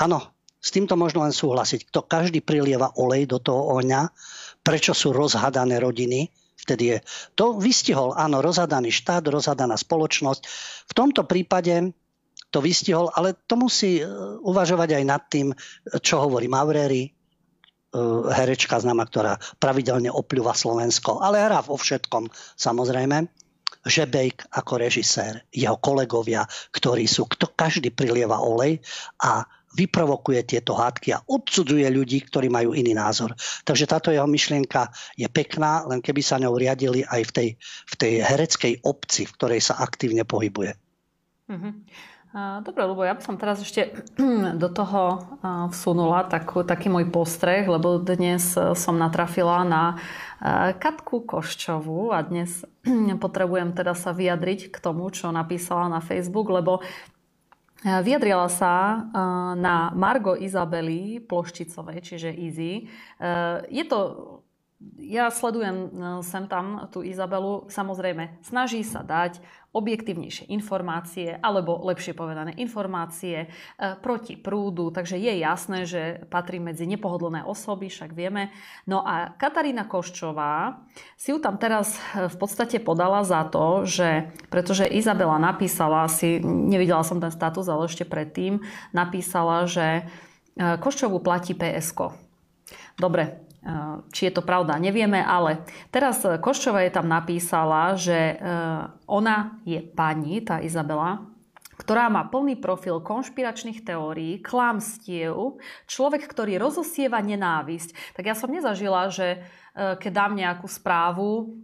Áno, 0.00 0.32
s 0.62 0.70
týmto 0.70 0.94
možno 0.94 1.26
len 1.26 1.34
súhlasiť. 1.34 1.90
Kto 1.90 2.06
každý 2.06 2.38
prilieva 2.38 2.94
olej 2.94 3.26
do 3.26 3.42
toho 3.42 3.78
ohňa, 3.78 4.14
prečo 4.62 4.94
sú 4.94 5.10
rozhadané 5.10 5.82
rodiny, 5.82 6.30
vtedy 6.62 6.94
je. 6.94 6.98
To 7.34 7.58
vystihol, 7.58 8.14
áno, 8.14 8.38
rozhadaný 8.38 8.94
štát, 8.94 9.26
rozhadaná 9.26 9.74
spoločnosť. 9.74 10.42
V 10.86 10.92
tomto 10.94 11.26
prípade 11.26 11.90
to 12.54 12.62
vystihol, 12.62 13.10
ale 13.16 13.34
to 13.48 13.58
musí 13.58 13.98
e, 13.98 14.04
uvažovať 14.44 15.02
aj 15.02 15.04
nad 15.08 15.22
tým, 15.26 15.50
čo 16.04 16.22
hovorí 16.22 16.46
Maurery, 16.46 17.08
e, 17.08 17.10
herečka 18.32 18.80
známa, 18.80 19.04
ktorá 19.04 19.36
pravidelne 19.60 20.08
opľúva 20.08 20.56
Slovensko, 20.56 21.20
ale 21.20 21.44
hrá 21.44 21.60
vo 21.60 21.76
všetkom 21.76 22.28
samozrejme. 22.56 23.28
Žebejk 23.82 24.54
ako 24.54 24.78
režisér, 24.78 25.42
jeho 25.50 25.74
kolegovia, 25.82 26.46
ktorí 26.70 27.02
sú, 27.10 27.26
kto 27.26 27.50
každý 27.50 27.90
prilieva 27.90 28.38
olej 28.38 28.78
a 29.18 29.42
vyprovokuje 29.74 30.44
tieto 30.44 30.76
hádky 30.76 31.16
a 31.16 31.22
odsudzuje 31.24 31.88
ľudí, 31.88 32.22
ktorí 32.28 32.52
majú 32.52 32.76
iný 32.76 32.94
názor. 32.94 33.32
Takže 33.64 33.88
táto 33.88 34.12
jeho 34.12 34.28
myšlienka 34.28 34.92
je 35.16 35.26
pekná, 35.32 35.82
len 35.88 36.04
keby 36.04 36.20
sa 36.20 36.38
ňou 36.38 36.54
riadili 36.54 37.02
aj 37.08 37.22
v 37.26 37.32
tej, 37.32 37.48
v 37.88 37.94
tej 37.96 38.12
hereckej 38.22 38.72
obci, 38.84 39.26
v 39.26 39.34
ktorej 39.34 39.60
sa 39.64 39.80
aktívne 39.80 40.22
pohybuje. 40.28 40.76
Mm-hmm. 41.50 41.72
Dobre, 42.32 42.88
lebo 42.88 43.04
ja 43.04 43.12
by 43.12 43.20
som 43.20 43.36
teraz 43.36 43.60
ešte 43.60 43.92
do 44.62 44.68
toho 44.72 45.20
vsunula 45.68 46.24
takú, 46.24 46.64
taký 46.64 46.88
môj 46.88 47.12
postreh, 47.12 47.68
lebo 47.68 48.00
dnes 48.00 48.56
som 48.56 48.96
natrafila 48.96 49.68
na 49.68 50.00
Katku 50.80 51.28
Koščovú 51.28 52.08
a 52.08 52.24
dnes 52.24 52.64
potrebujem 53.24 53.76
teda 53.76 53.92
sa 53.92 54.16
vyjadriť 54.16 54.72
k 54.72 54.76
tomu, 54.80 55.12
čo 55.12 55.28
napísala 55.28 55.92
na 55.92 56.00
Facebook, 56.00 56.48
lebo 56.48 56.80
Vyjadrila 57.82 58.46
sa 58.46 58.74
e, 58.94 58.98
na 59.58 59.90
Margo 59.90 60.38
Izabely 60.38 61.18
Ploščicovej, 61.18 61.98
čiže 61.98 62.30
Izzy. 62.30 62.86
E, 63.18 63.28
je 63.66 63.84
to 63.90 63.98
ja 65.02 65.30
sledujem 65.30 65.76
e, 65.86 65.88
sem 66.22 66.46
tam 66.46 66.86
tú 66.94 67.02
Izabelu, 67.02 67.66
samozrejme 67.66 68.38
snaží 68.46 68.86
sa 68.86 69.02
dať 69.02 69.42
objektívnejšie 69.72 70.52
informácie, 70.52 71.40
alebo 71.40 71.80
lepšie 71.88 72.12
povedané 72.12 72.52
informácie 72.60 73.36
e, 73.44 73.46
proti 74.04 74.36
prúdu, 74.36 74.92
takže 74.92 75.16
je 75.16 75.32
jasné, 75.40 75.88
že 75.88 76.02
patrí 76.28 76.60
medzi 76.60 76.84
nepohodlné 76.84 77.40
osoby, 77.48 77.88
však 77.88 78.12
vieme. 78.12 78.52
No 78.84 79.00
a 79.00 79.32
Katarína 79.32 79.88
Koščová 79.88 80.84
si 81.16 81.32
ju 81.32 81.40
tam 81.40 81.56
teraz 81.56 81.96
e, 82.12 82.28
v 82.28 82.36
podstate 82.36 82.84
podala 82.84 83.24
za 83.24 83.48
to, 83.48 83.88
že 83.88 84.28
pretože 84.52 84.84
Izabela 84.84 85.40
napísala, 85.40 86.04
si 86.12 86.36
nevidela 86.44 87.00
som 87.00 87.16
ten 87.16 87.32
status, 87.32 87.64
ale 87.72 87.88
ešte 87.88 88.04
predtým, 88.04 88.60
napísala, 88.92 89.64
že 89.64 90.04
Koščovú 90.52 91.24
platí 91.24 91.56
PSK. 91.56 92.12
Dobre, 93.00 93.40
či 94.10 94.26
je 94.26 94.32
to 94.34 94.42
pravda, 94.42 94.74
nevieme, 94.82 95.22
ale 95.22 95.62
teraz 95.94 96.26
Koščová 96.26 96.82
je 96.82 96.92
tam 96.98 97.06
napísala, 97.06 97.94
že 97.94 98.34
e, 98.34 98.36
ona 99.06 99.62
je 99.62 99.78
pani, 99.78 100.42
tá 100.42 100.58
Izabela, 100.58 101.30
ktorá 101.78 102.10
má 102.10 102.26
plný 102.26 102.58
profil 102.58 102.98
konšpiračných 102.98 103.86
teórií, 103.86 104.42
klamstiev, 104.42 105.62
človek, 105.86 106.26
ktorý 106.26 106.58
rozosieva 106.58 107.22
nenávisť. 107.22 108.18
Tak 108.18 108.24
ja 108.26 108.34
som 108.34 108.50
nezažila, 108.50 109.10
že 109.14 109.26
e, 109.30 109.38
keď 109.94 110.10
dám 110.10 110.32
nejakú 110.34 110.66
správu 110.66 111.54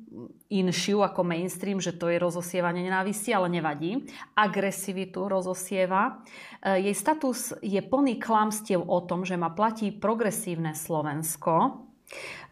inšiu 0.51 1.03
ako 1.03 1.27
mainstream, 1.27 1.83
že 1.83 1.99
to 1.99 2.15
je 2.15 2.23
rozosievanie 2.23 2.87
nenávisti, 2.87 3.35
ale 3.35 3.51
nevadí. 3.51 4.07
Agresivitu 4.39 5.27
rozosieva. 5.27 6.23
E, 6.63 6.79
jej 6.91 6.95
status 6.95 7.59
je 7.59 7.83
plný 7.83 8.23
klamstiev 8.23 8.87
o 8.87 8.99
tom, 9.03 9.27
že 9.27 9.35
ma 9.35 9.51
platí 9.51 9.91
progresívne 9.91 10.79
Slovensko, 10.79 11.88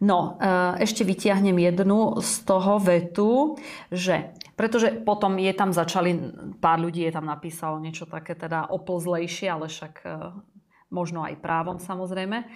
No, 0.05 0.37
e, 0.37 0.85
ešte 0.85 1.09
vytiahnem 1.09 1.57
jednu 1.57 2.21
z 2.21 2.33
toho 2.45 2.77
vetu, 2.77 3.57
že 3.89 4.37
pretože 4.57 5.05
potom 5.05 5.37
je 5.37 5.53
tam 5.53 5.73
začali, 5.73 6.17
pár 6.61 6.81
ľudí 6.81 7.05
je 7.05 7.13
tam 7.13 7.29
napísalo 7.29 7.77
niečo 7.77 8.09
také 8.09 8.33
teda 8.33 8.73
oplzlejšie, 8.73 9.53
ale 9.53 9.69
však 9.69 9.95
e, 10.05 10.09
možno 10.93 11.25
aj 11.25 11.41
právom 11.41 11.77
samozrejme. 11.77 12.49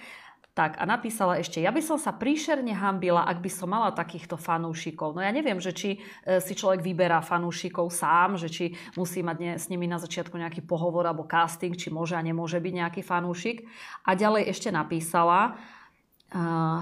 Tak 0.51 0.81
a 0.81 0.83
napísala 0.83 1.39
ešte, 1.39 1.63
ja 1.63 1.71
by 1.71 1.79
som 1.79 1.95
sa 1.95 2.11
príšerne 2.11 2.75
hambila, 2.75 3.23
ak 3.23 3.39
by 3.39 3.47
som 3.47 3.71
mala 3.71 3.95
takýchto 3.95 4.35
fanúšikov. 4.35 5.15
No 5.15 5.23
ja 5.23 5.31
neviem, 5.31 5.63
že 5.63 5.71
či 5.71 5.89
e, 5.95 6.41
si 6.43 6.53
človek 6.57 6.83
vyberá 6.83 7.23
fanúšikov 7.23 7.87
sám, 7.87 8.35
že 8.35 8.51
či 8.51 8.65
musí 8.99 9.23
mať 9.23 9.61
s 9.61 9.71
nimi 9.71 9.87
na 9.87 9.95
začiatku 9.95 10.35
nejaký 10.35 10.65
pohovor 10.67 11.07
alebo 11.07 11.23
casting, 11.23 11.71
či 11.73 11.87
môže 11.87 12.19
a 12.19 12.21
nemôže 12.21 12.59
byť 12.59 12.73
nejaký 12.77 13.01
fanúšik. 13.05 13.63
A 14.03 14.17
ďalej 14.17 14.51
ešte 14.51 14.69
napísala, 14.73 15.55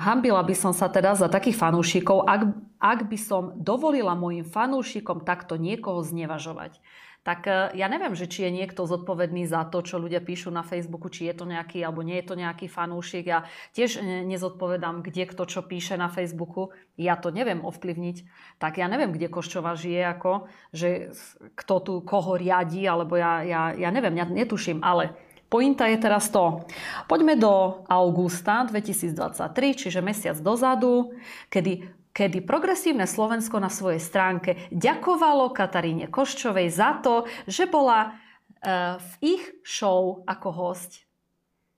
hambila 0.05 0.45
by 0.45 0.53
som 0.53 0.73
sa 0.77 0.93
teda 0.93 1.17
za 1.17 1.25
takých 1.25 1.57
fanúšikov, 1.57 2.29
ak, 2.29 2.41
ak 2.77 2.99
by 3.09 3.17
som 3.17 3.57
dovolila 3.57 4.13
mojim 4.13 4.45
fanúšikom 4.45 5.25
takto 5.25 5.57
niekoho 5.57 6.05
znevažovať. 6.05 6.77
Tak 7.19 7.41
e, 7.51 7.75
ja 7.75 7.91
neviem, 7.91 8.15
že 8.15 8.31
či 8.31 8.47
je 8.47 8.55
niekto 8.63 8.87
zodpovedný 8.87 9.43
za 9.43 9.67
to, 9.67 9.83
čo 9.83 9.99
ľudia 9.99 10.23
píšu 10.23 10.55
na 10.55 10.63
Facebooku, 10.63 11.11
či 11.11 11.27
je 11.27 11.35
to 11.35 11.45
nejaký 11.45 11.83
alebo 11.83 11.99
nie 11.99 12.15
je 12.23 12.31
to 12.31 12.35
nejaký 12.39 12.71
fanúšik. 12.71 13.27
Ja 13.27 13.43
tiež 13.75 13.99
nezodpovedám, 14.23 15.03
kde 15.03 15.27
kto 15.27 15.43
čo 15.43 15.61
píše 15.67 15.99
na 15.99 16.07
Facebooku. 16.07 16.71
Ja 16.95 17.19
to 17.19 17.29
neviem 17.35 17.59
ovplyvniť. 17.65 18.17
Tak 18.55 18.79
ja 18.79 18.87
neviem, 18.87 19.11
kde 19.11 19.27
Koščova 19.27 19.75
žije, 19.75 20.01
ako, 20.07 20.47
že 20.71 21.11
kto 21.59 21.75
tu 21.83 21.93
koho 22.07 22.39
riadi, 22.39 22.87
alebo 22.87 23.19
ja, 23.19 23.43
ja, 23.43 23.61
ja 23.75 23.89
neviem, 23.91 24.15
ja 24.15 24.23
netuším, 24.23 24.79
ale 24.79 25.11
Pointa 25.49 25.89
je 25.89 25.97
teraz 25.97 26.29
to. 26.29 26.61
Poďme 27.09 27.33
do 27.33 27.81
augusta 27.89 28.69
2023, 28.69 29.81
čiže 29.81 29.99
mesiac 30.05 30.37
dozadu, 30.37 31.17
kedy 31.49 31.99
kedy 32.09 32.43
progresívne 32.43 33.05
Slovensko 33.05 33.61
na 33.61 33.71
svojej 33.71 34.01
stránke 34.01 34.67
ďakovalo 34.73 35.53
Kataríne 35.53 36.09
Koščovej 36.09 36.67
za 36.67 36.99
to, 36.99 37.29
že 37.47 37.69
bola 37.69 38.11
e, 38.59 38.97
v 38.97 39.11
ich 39.23 39.43
show 39.63 40.25
ako 40.25 40.49
host. 40.51 41.05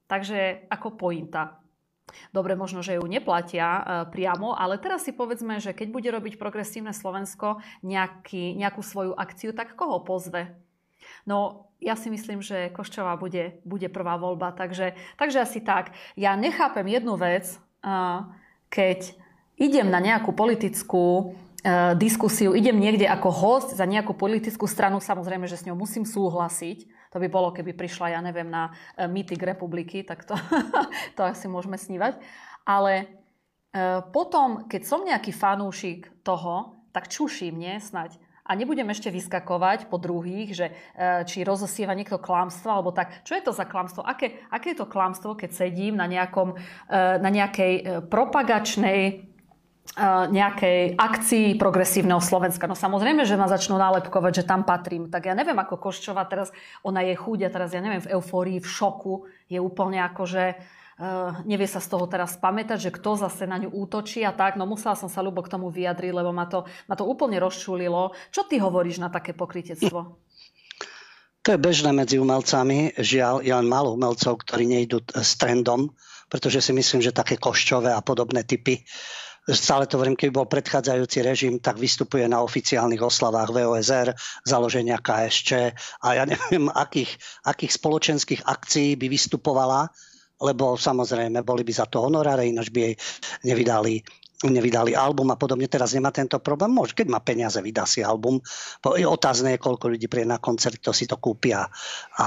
Takže 0.08 0.66
ako 0.66 0.98
pointa. 0.98 1.62
Dobre, 2.34 2.58
možno, 2.58 2.84
že 2.84 2.98
ju 2.98 3.04
neplatia 3.06 3.68
e, 3.68 3.82
priamo, 4.10 4.56
ale 4.56 4.76
teraz 4.82 5.06
si 5.06 5.14
povedzme, 5.14 5.62
že 5.62 5.72
keď 5.72 5.88
bude 5.94 6.08
robiť 6.10 6.36
progresívne 6.36 6.92
Slovensko 6.92 7.62
nejaký, 7.86 8.56
nejakú 8.58 8.82
svoju 8.82 9.12
akciu, 9.14 9.54
tak 9.54 9.78
koho 9.78 10.02
pozve? 10.02 10.58
No, 11.26 11.70
ja 11.82 11.98
si 11.98 12.08
myslím, 12.14 12.38
že 12.38 12.70
Koščová 12.70 13.18
bude, 13.18 13.58
bude 13.66 13.90
prvá 13.90 14.14
voľba. 14.14 14.54
Takže, 14.54 14.94
takže 15.18 15.42
asi 15.42 15.58
tak. 15.58 15.90
Ja 16.14 16.38
nechápem 16.38 16.86
jednu 16.86 17.18
vec, 17.18 17.58
keď 18.70 18.98
idem 19.58 19.90
na 19.90 19.98
nejakú 19.98 20.30
politickú 20.30 21.34
e, 21.62 21.94
diskusiu, 21.98 22.54
idem 22.54 22.78
niekde 22.78 23.10
ako 23.10 23.28
host 23.34 23.74
za 23.74 23.82
nejakú 23.82 24.14
politickú 24.14 24.70
stranu, 24.70 25.02
samozrejme, 25.02 25.50
že 25.50 25.58
s 25.58 25.66
ňou 25.66 25.74
musím 25.74 26.06
súhlasiť. 26.06 26.86
To 27.12 27.20
by 27.20 27.28
bolo, 27.28 27.52
keby 27.52 27.76
prišla, 27.76 28.16
ja 28.16 28.20
neviem, 28.22 28.48
na 28.48 28.72
e, 28.94 29.10
mítik 29.10 29.42
republiky, 29.42 30.06
tak 30.06 30.22
to, 30.22 30.38
to 31.18 31.22
asi 31.26 31.50
môžeme 31.50 31.74
snívať. 31.74 32.16
Ale 32.62 32.92
e, 33.02 33.04
potom, 34.14 34.70
keď 34.70 34.82
som 34.86 35.02
nejaký 35.02 35.34
fanúšik 35.34 36.22
toho, 36.22 36.78
tak 36.94 37.10
čuším, 37.10 37.58
nie, 37.58 37.82
snať 37.82 38.22
a 38.52 38.58
nebudem 38.58 38.92
ešte 38.92 39.08
vyskakovať 39.08 39.88
po 39.88 39.96
druhých, 39.96 40.52
že 40.52 40.66
e, 40.68 40.72
či 41.24 41.40
rozosieva 41.40 41.96
niekto 41.96 42.20
klamstvo, 42.20 42.68
alebo 42.68 42.92
tak. 42.92 43.24
Čo 43.24 43.40
je 43.40 43.42
to 43.48 43.56
za 43.56 43.64
klamstvo? 43.64 44.04
Aké, 44.04 44.44
aké 44.52 44.76
je 44.76 44.84
to 44.84 44.92
klamstvo, 44.92 45.32
keď 45.32 45.56
sedím 45.56 45.96
na, 45.96 46.04
nejakom, 46.04 46.52
e, 46.52 46.96
na 47.16 47.30
nejakej 47.32 47.72
e, 47.80 47.82
propagačnej 48.04 49.32
nejakej 50.30 50.94
akcii 50.94 51.58
progresívneho 51.58 52.22
Slovenska. 52.22 52.70
No 52.70 52.78
samozrejme, 52.78 53.26
že 53.26 53.34
ma 53.34 53.50
začnú 53.50 53.76
nálepkovať, 53.76 54.40
že 54.40 54.48
tam 54.48 54.62
patrím. 54.62 55.10
Tak 55.10 55.26
ja 55.26 55.34
neviem, 55.34 55.58
ako 55.58 55.74
Koščova 55.74 56.22
teraz, 56.30 56.54
ona 56.86 57.02
je 57.02 57.18
chudia 57.18 57.50
teraz, 57.50 57.74
ja 57.74 57.82
neviem, 57.82 57.98
v 57.98 58.14
eufórii, 58.14 58.62
v 58.62 58.72
šoku, 58.72 59.26
je 59.50 59.58
úplne 59.58 59.98
ako, 60.06 60.22
že 60.22 60.54
nevie 61.42 61.66
sa 61.66 61.82
z 61.82 61.88
toho 61.90 62.06
teraz 62.06 62.38
pamätať, 62.38 62.78
že 62.88 62.94
kto 62.94 63.18
zase 63.18 63.48
na 63.48 63.58
ňu 63.58 63.74
útočí 63.74 64.22
a 64.22 64.30
tak. 64.30 64.54
No 64.54 64.68
musela 64.68 64.94
som 64.94 65.10
sa 65.10 65.24
ľubo 65.24 65.42
k 65.42 65.50
tomu 65.50 65.72
vyjadriť, 65.72 66.12
lebo 66.14 66.30
ma 66.30 66.46
to, 66.46 66.68
ma 66.86 66.94
to 66.94 67.02
úplne 67.02 67.36
rozčulilo. 67.42 68.14
Čo 68.30 68.46
ty 68.46 68.62
hovoríš 68.62 69.02
na 69.02 69.10
také 69.10 69.34
pokrytectvo? 69.34 70.00
To 71.42 71.48
je 71.50 71.58
bežné 71.58 71.90
medzi 71.90 72.22
umelcami. 72.22 72.94
Žiaľ, 72.94 73.42
je 73.42 73.50
len 73.50 73.66
málo 73.66 73.98
umelcov, 73.98 74.46
ktorí 74.46 74.62
nejdú 74.62 75.02
s 75.10 75.34
trendom, 75.34 75.90
pretože 76.30 76.62
si 76.62 76.70
myslím, 76.70 77.02
že 77.02 77.10
také 77.10 77.34
koščové 77.34 77.90
a 77.90 77.98
podobné 77.98 78.46
typy 78.46 78.78
stále 79.50 79.90
to 79.90 79.98
hovorím, 79.98 80.14
keby 80.14 80.30
bol 80.30 80.46
predchádzajúci 80.46 81.18
režim, 81.26 81.58
tak 81.58 81.74
vystupuje 81.74 82.30
na 82.30 82.46
oficiálnych 82.46 83.02
oslavách 83.02 83.50
VOSR, 83.50 84.14
založenia 84.46 85.02
KSČ 85.02 85.74
a 85.98 86.08
ja 86.14 86.24
neviem, 86.30 86.70
akých, 86.70 87.18
akých 87.42 87.72
spoločenských 87.74 88.46
akcií 88.46 88.94
by 88.94 89.10
vystupovala, 89.10 89.90
lebo 90.42 90.74
samozrejme 90.74 91.46
boli 91.46 91.62
by 91.62 91.72
za 91.72 91.86
to 91.86 92.02
honoráre, 92.02 92.50
ináč 92.50 92.74
by 92.74 92.80
jej 92.90 92.94
nevydali 93.46 94.02
nevydali 94.50 94.98
album 94.98 95.30
a 95.30 95.38
podobne. 95.38 95.70
Teraz 95.70 95.94
nemá 95.94 96.10
tento 96.10 96.42
problém. 96.42 96.74
Môže, 96.74 96.98
keď 96.98 97.06
má 97.14 97.20
peniaze, 97.22 97.58
vydá 97.62 97.86
si 97.86 98.02
album. 98.02 98.42
Je 98.98 99.06
otázne, 99.06 99.54
koľko 99.54 99.94
ľudí 99.94 100.10
príde 100.10 100.26
na 100.26 100.42
koncert, 100.42 100.82
to 100.82 100.90
si 100.90 101.06
to 101.06 101.20
kúpia. 101.22 101.70
A 102.18 102.26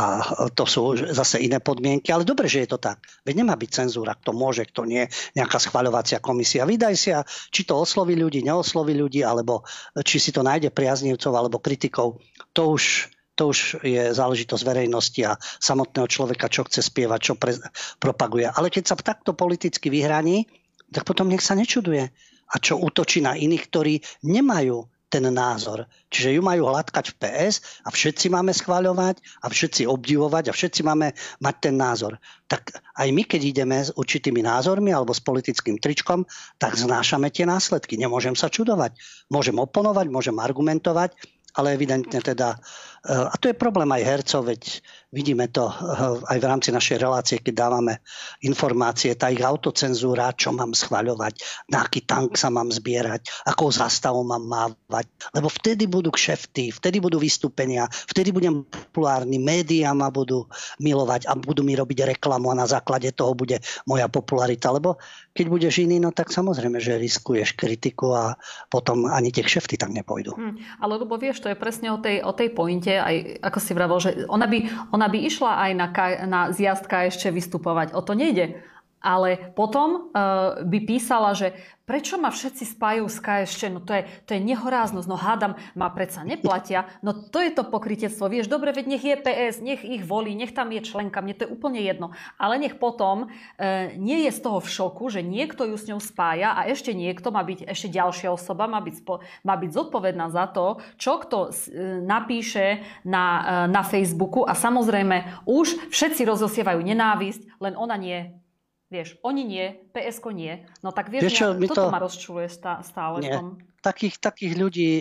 to 0.56 0.64
sú 0.64 0.96
zase 0.96 1.44
iné 1.44 1.60
podmienky. 1.60 2.16
Ale 2.16 2.24
dobre, 2.24 2.48
že 2.48 2.64
je 2.64 2.70
to 2.72 2.80
tak. 2.80 3.04
Veď 3.28 3.44
nemá 3.44 3.60
byť 3.60 3.70
cenzúra, 3.84 4.16
kto 4.16 4.32
môže, 4.32 4.64
kto 4.64 4.88
nie. 4.88 5.04
Nejaká 5.36 5.60
schvaľovacia 5.60 6.24
komisia. 6.24 6.64
Vydaj 6.64 6.96
si 6.96 7.12
a 7.12 7.26
či 7.28 7.68
to 7.68 7.76
osloví 7.76 8.16
ľudí, 8.16 8.46
neosloví 8.46 8.96
ľudí, 8.96 9.26
alebo 9.26 9.68
či 10.00 10.22
si 10.22 10.32
to 10.32 10.40
nájde 10.46 10.72
priaznivcov 10.72 11.34
alebo 11.36 11.60
kritikov. 11.60 12.24
To 12.56 12.80
už 12.80 13.15
to 13.36 13.52
už 13.52 13.84
je 13.84 14.16
záležitosť 14.16 14.64
verejnosti 14.64 15.22
a 15.28 15.38
samotného 15.60 16.08
človeka, 16.08 16.48
čo 16.48 16.64
chce 16.66 16.82
spievať, 16.82 17.20
čo 17.20 17.34
pre, 17.36 17.56
propaguje. 18.00 18.48
Ale 18.48 18.72
keď 18.72 18.84
sa 18.92 18.96
takto 18.96 19.36
politicky 19.36 19.92
vyhraní, 19.92 20.48
tak 20.90 21.04
potom 21.04 21.28
nech 21.28 21.44
sa 21.44 21.54
nečuduje. 21.54 22.08
A 22.46 22.56
čo 22.62 22.80
útočí 22.80 23.20
na 23.20 23.36
iných, 23.36 23.64
ktorí 23.68 23.94
nemajú 24.24 24.88
ten 25.16 25.32
názor. 25.32 25.88
Čiže 26.12 26.36
ju 26.36 26.42
majú 26.44 26.68
hladkať 26.68 27.06
v 27.14 27.18
PS 27.24 27.64
a 27.86 27.90
všetci 27.94 28.28
máme 28.34 28.52
schváľovať 28.52 29.24
a 29.46 29.48
všetci 29.48 29.88
obdivovať 29.88 30.52
a 30.52 30.56
všetci 30.56 30.82
máme 30.84 31.16
mať 31.40 31.56
ten 31.62 31.76
názor. 31.80 32.20
Tak 32.52 32.84
aj 33.00 33.08
my, 33.16 33.24
keď 33.24 33.42
ideme 33.48 33.80
s 33.80 33.96
určitými 33.96 34.44
názormi 34.44 34.92
alebo 34.92 35.16
s 35.16 35.24
politickým 35.24 35.80
tričkom, 35.80 36.28
tak 36.60 36.76
znášame 36.76 37.32
tie 37.32 37.48
následky. 37.48 37.96
Nemôžem 37.96 38.36
sa 38.36 38.52
čudovať. 38.52 38.98
Môžem 39.32 39.56
oponovať, 39.56 40.12
môžem 40.12 40.36
argumentovať, 40.36 41.16
ale 41.56 41.72
evidentne 41.72 42.20
teda, 42.20 42.60
eh, 42.60 42.60
a 43.06 43.36
to 43.38 43.54
je 43.54 43.56
problém 43.56 43.90
aj 43.94 44.04
hercov, 44.04 44.42
veď 44.50 44.82
vidíme 45.16 45.48
to 45.48 45.72
eh, 45.72 46.36
aj 46.36 46.38
v 46.44 46.46
rámci 46.46 46.70
našej 46.76 47.00
relácie, 47.00 47.40
keď 47.40 47.54
dávame 47.56 48.04
informácie, 48.44 49.16
tá 49.16 49.32
ich 49.32 49.40
autocenzúra, 49.40 50.36
čo 50.36 50.52
mám 50.52 50.76
schvaľovať, 50.76 51.40
na 51.72 51.88
aký 51.88 52.04
tank 52.04 52.36
sa 52.36 52.52
mám 52.52 52.68
zbierať, 52.68 53.48
akou 53.48 53.72
zastavu 53.72 54.28
mám 54.28 54.44
mávať, 54.44 55.08
lebo 55.32 55.48
vtedy 55.48 55.88
budú 55.88 56.12
kšefty, 56.12 56.76
vtedy 56.76 57.00
budú 57.00 57.16
vystúpenia, 57.24 57.88
vtedy 57.88 58.36
budem 58.36 58.68
populárny, 58.68 59.40
médiá 59.40 59.96
ma 59.96 60.12
budú 60.12 60.52
milovať 60.84 61.32
a 61.32 61.34
budú 61.40 61.64
mi 61.64 61.80
robiť 61.80 62.20
reklamu 62.20 62.52
a 62.52 62.60
na 62.60 62.68
základe 62.68 63.08
toho 63.16 63.32
bude 63.32 63.64
moja 63.88 64.12
popularita, 64.12 64.76
lebo 64.76 65.00
keď 65.36 65.46
budeš 65.48 65.84
iný, 65.84 66.00
no 66.00 66.12
tak 66.12 66.32
samozrejme, 66.32 66.80
že 66.80 67.00
riskuješ 67.00 67.60
kritiku 67.60 68.16
a 68.16 68.36
potom 68.72 69.08
ani 69.08 69.36
tie 69.36 69.44
kšefty 69.44 69.76
tam 69.80 69.92
nepôjdu. 69.92 70.32
Hmm, 70.36 70.56
ale 70.80 70.96
lebo 70.96 71.20
vieš, 71.20 71.44
to 71.44 71.52
je 71.52 71.60
presne 71.60 71.92
o 71.92 72.00
tej, 72.00 72.24
o 72.24 72.32
tej 72.32 72.56
pointe, 72.56 72.92
aj 72.96 73.44
ako 73.44 73.60
si 73.60 73.72
vravel, 73.76 74.00
že 74.00 74.12
ona 74.32 74.48
by, 74.48 74.58
ona 74.96 75.05
by 75.08 75.18
išla 75.26 75.52
aj 75.70 75.72
na, 75.76 75.88
na 76.26 76.42
zjazdka 76.52 77.10
ešte 77.10 77.30
vystupovať. 77.32 77.94
O 77.94 78.02
to 78.02 78.14
nejde. 78.18 78.62
Ale 79.06 79.54
potom 79.54 80.10
uh, 80.10 80.66
by 80.66 80.80
písala, 80.82 81.38
že 81.38 81.54
Prečo 81.86 82.18
ma 82.18 82.34
všetci 82.34 82.66
spájajú 82.66 83.06
s 83.06 83.22
KSČ? 83.22 83.62
No 83.70 83.78
to 83.78 83.94
je, 83.94 84.10
to 84.26 84.34
je 84.34 84.42
nehoráznosť. 84.42 85.06
No 85.06 85.22
hádam, 85.22 85.54
ma 85.78 85.94
predsa 85.94 86.26
neplatia. 86.26 86.90
No 87.06 87.14
to 87.14 87.38
je 87.38 87.54
to 87.54 87.62
pokritectvo. 87.62 88.26
Vieš, 88.26 88.50
dobre, 88.50 88.74
veď 88.74 88.86
nech 88.90 89.06
je 89.06 89.14
PS, 89.14 89.62
nech 89.62 89.86
ich 89.86 90.02
volí, 90.02 90.34
nech 90.34 90.50
tam 90.50 90.74
je 90.74 90.82
členka, 90.82 91.22
mne 91.22 91.38
to 91.38 91.46
je 91.46 91.54
úplne 91.54 91.78
jedno. 91.78 92.18
Ale 92.42 92.58
nech 92.58 92.82
potom 92.82 93.30
e, 93.62 93.94
nie 94.02 94.26
je 94.26 94.34
z 94.34 94.40
toho 94.42 94.66
v 94.66 94.72
šoku, 94.74 95.14
že 95.14 95.22
niekto 95.22 95.62
ju 95.70 95.78
s 95.78 95.86
ňou 95.86 96.02
spája 96.02 96.58
a 96.58 96.66
ešte 96.66 96.90
niekto 96.98 97.30
má 97.30 97.46
byť, 97.46 97.70
ešte 97.70 97.94
ďalšia 97.94 98.34
osoba 98.34 98.66
má 98.66 98.82
byť, 98.82 98.96
spo, 99.06 99.22
má 99.46 99.54
byť 99.54 99.70
zodpovedná 99.70 100.34
za 100.34 100.50
to, 100.50 100.82
čo 100.98 101.22
kto 101.22 101.54
e, 101.54 102.02
napíše 102.02 102.82
na, 103.06 103.26
e, 103.26 103.42
na 103.70 103.86
Facebooku 103.86 104.42
a 104.42 104.58
samozrejme 104.58 105.46
už 105.46 105.94
všetci 105.94 106.26
rozosievajú 106.26 106.82
nenávisť, 106.82 107.62
len 107.62 107.78
ona 107.78 107.94
nie. 107.94 108.45
Vieš, 108.94 109.18
oni 109.26 109.42
nie, 109.44 109.66
PSK 109.92 110.26
nie. 110.32 110.54
No 110.86 110.94
tak 110.94 111.10
vieš, 111.10 111.26
vieš 111.26 111.36
čo, 111.42 111.48
ja, 111.52 111.68
toto 111.74 111.90
to... 111.90 111.94
ma 111.94 112.00
rozčuluje 112.02 112.48
stále 112.86 113.18
nie. 113.22 113.34
tom. 113.34 113.58
Takých, 113.82 114.22
takých 114.22 114.54
ľudí 114.58 114.92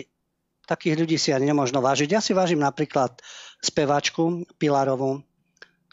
takých 0.65 0.95
ľudí 0.97 1.17
si 1.21 1.29
ani 1.29 1.53
nemôžno 1.53 1.79
vážiť. 1.79 2.09
Ja 2.09 2.21
si 2.21 2.33
vážim 2.33 2.57
napríklad 2.57 3.21
speváčku 3.61 4.49
Pilarovú, 4.57 5.21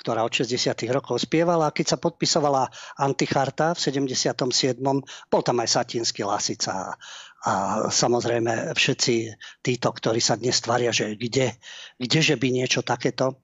ktorá 0.00 0.24
od 0.24 0.32
60. 0.32 0.72
rokov 0.88 1.20
spievala 1.22 1.70
keď 1.70 1.94
sa 1.94 1.98
podpisovala 2.00 2.72
Anticharta 2.96 3.76
v 3.76 3.78
77. 3.78 4.80
bol 5.28 5.42
tam 5.44 5.56
aj 5.60 5.68
Satinský 5.68 6.24
Lasica 6.24 6.96
a 7.42 7.52
samozrejme 7.90 8.72
všetci 8.72 9.14
títo, 9.60 9.92
ktorí 9.92 10.18
sa 10.22 10.40
dnes 10.40 10.58
tvária, 10.62 10.94
že 10.94 11.18
kde, 11.18 11.58
kdeže 12.00 12.40
by 12.40 12.48
niečo 12.48 12.80
takéto 12.80 13.42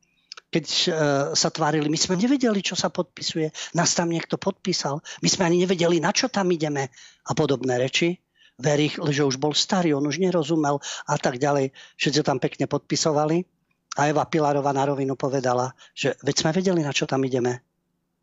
keď 0.49 0.67
uh, 0.67 0.93
sa 1.37 1.49
tvárili, 1.53 1.93
my 1.93 1.99
sme 2.01 2.17
nevedeli, 2.17 2.65
čo 2.65 2.73
sa 2.73 2.89
podpisuje, 2.89 3.53
nás 3.77 3.93
tam 3.93 4.09
niekto 4.09 4.41
podpísal, 4.41 5.01
my 5.21 5.29
sme 5.29 5.45
ani 5.45 5.65
nevedeli, 5.65 6.01
na 6.01 6.13
čo 6.13 6.33
tam 6.33 6.49
ideme 6.49 6.89
a 7.29 7.33
podobné 7.37 7.77
reči. 7.77 8.17
Verich, 8.59 8.99
že 8.99 9.23
už 9.23 9.39
bol 9.39 9.55
starý, 9.55 9.95
on 9.95 10.03
už 10.03 10.19
nerozumel 10.19 10.83
a 11.07 11.15
tak 11.15 11.39
ďalej. 11.39 11.71
Všetci 11.95 12.27
tam 12.27 12.43
pekne 12.43 12.67
podpisovali. 12.67 13.47
A 13.95 14.11
Eva 14.11 14.27
Pilarová 14.27 14.75
na 14.75 14.83
rovinu 14.83 15.15
povedala, 15.15 15.71
že 15.95 16.19
veď 16.27 16.35
sme 16.43 16.51
vedeli, 16.51 16.83
na 16.83 16.91
čo 16.91 17.07
tam 17.07 17.23
ideme. 17.23 17.63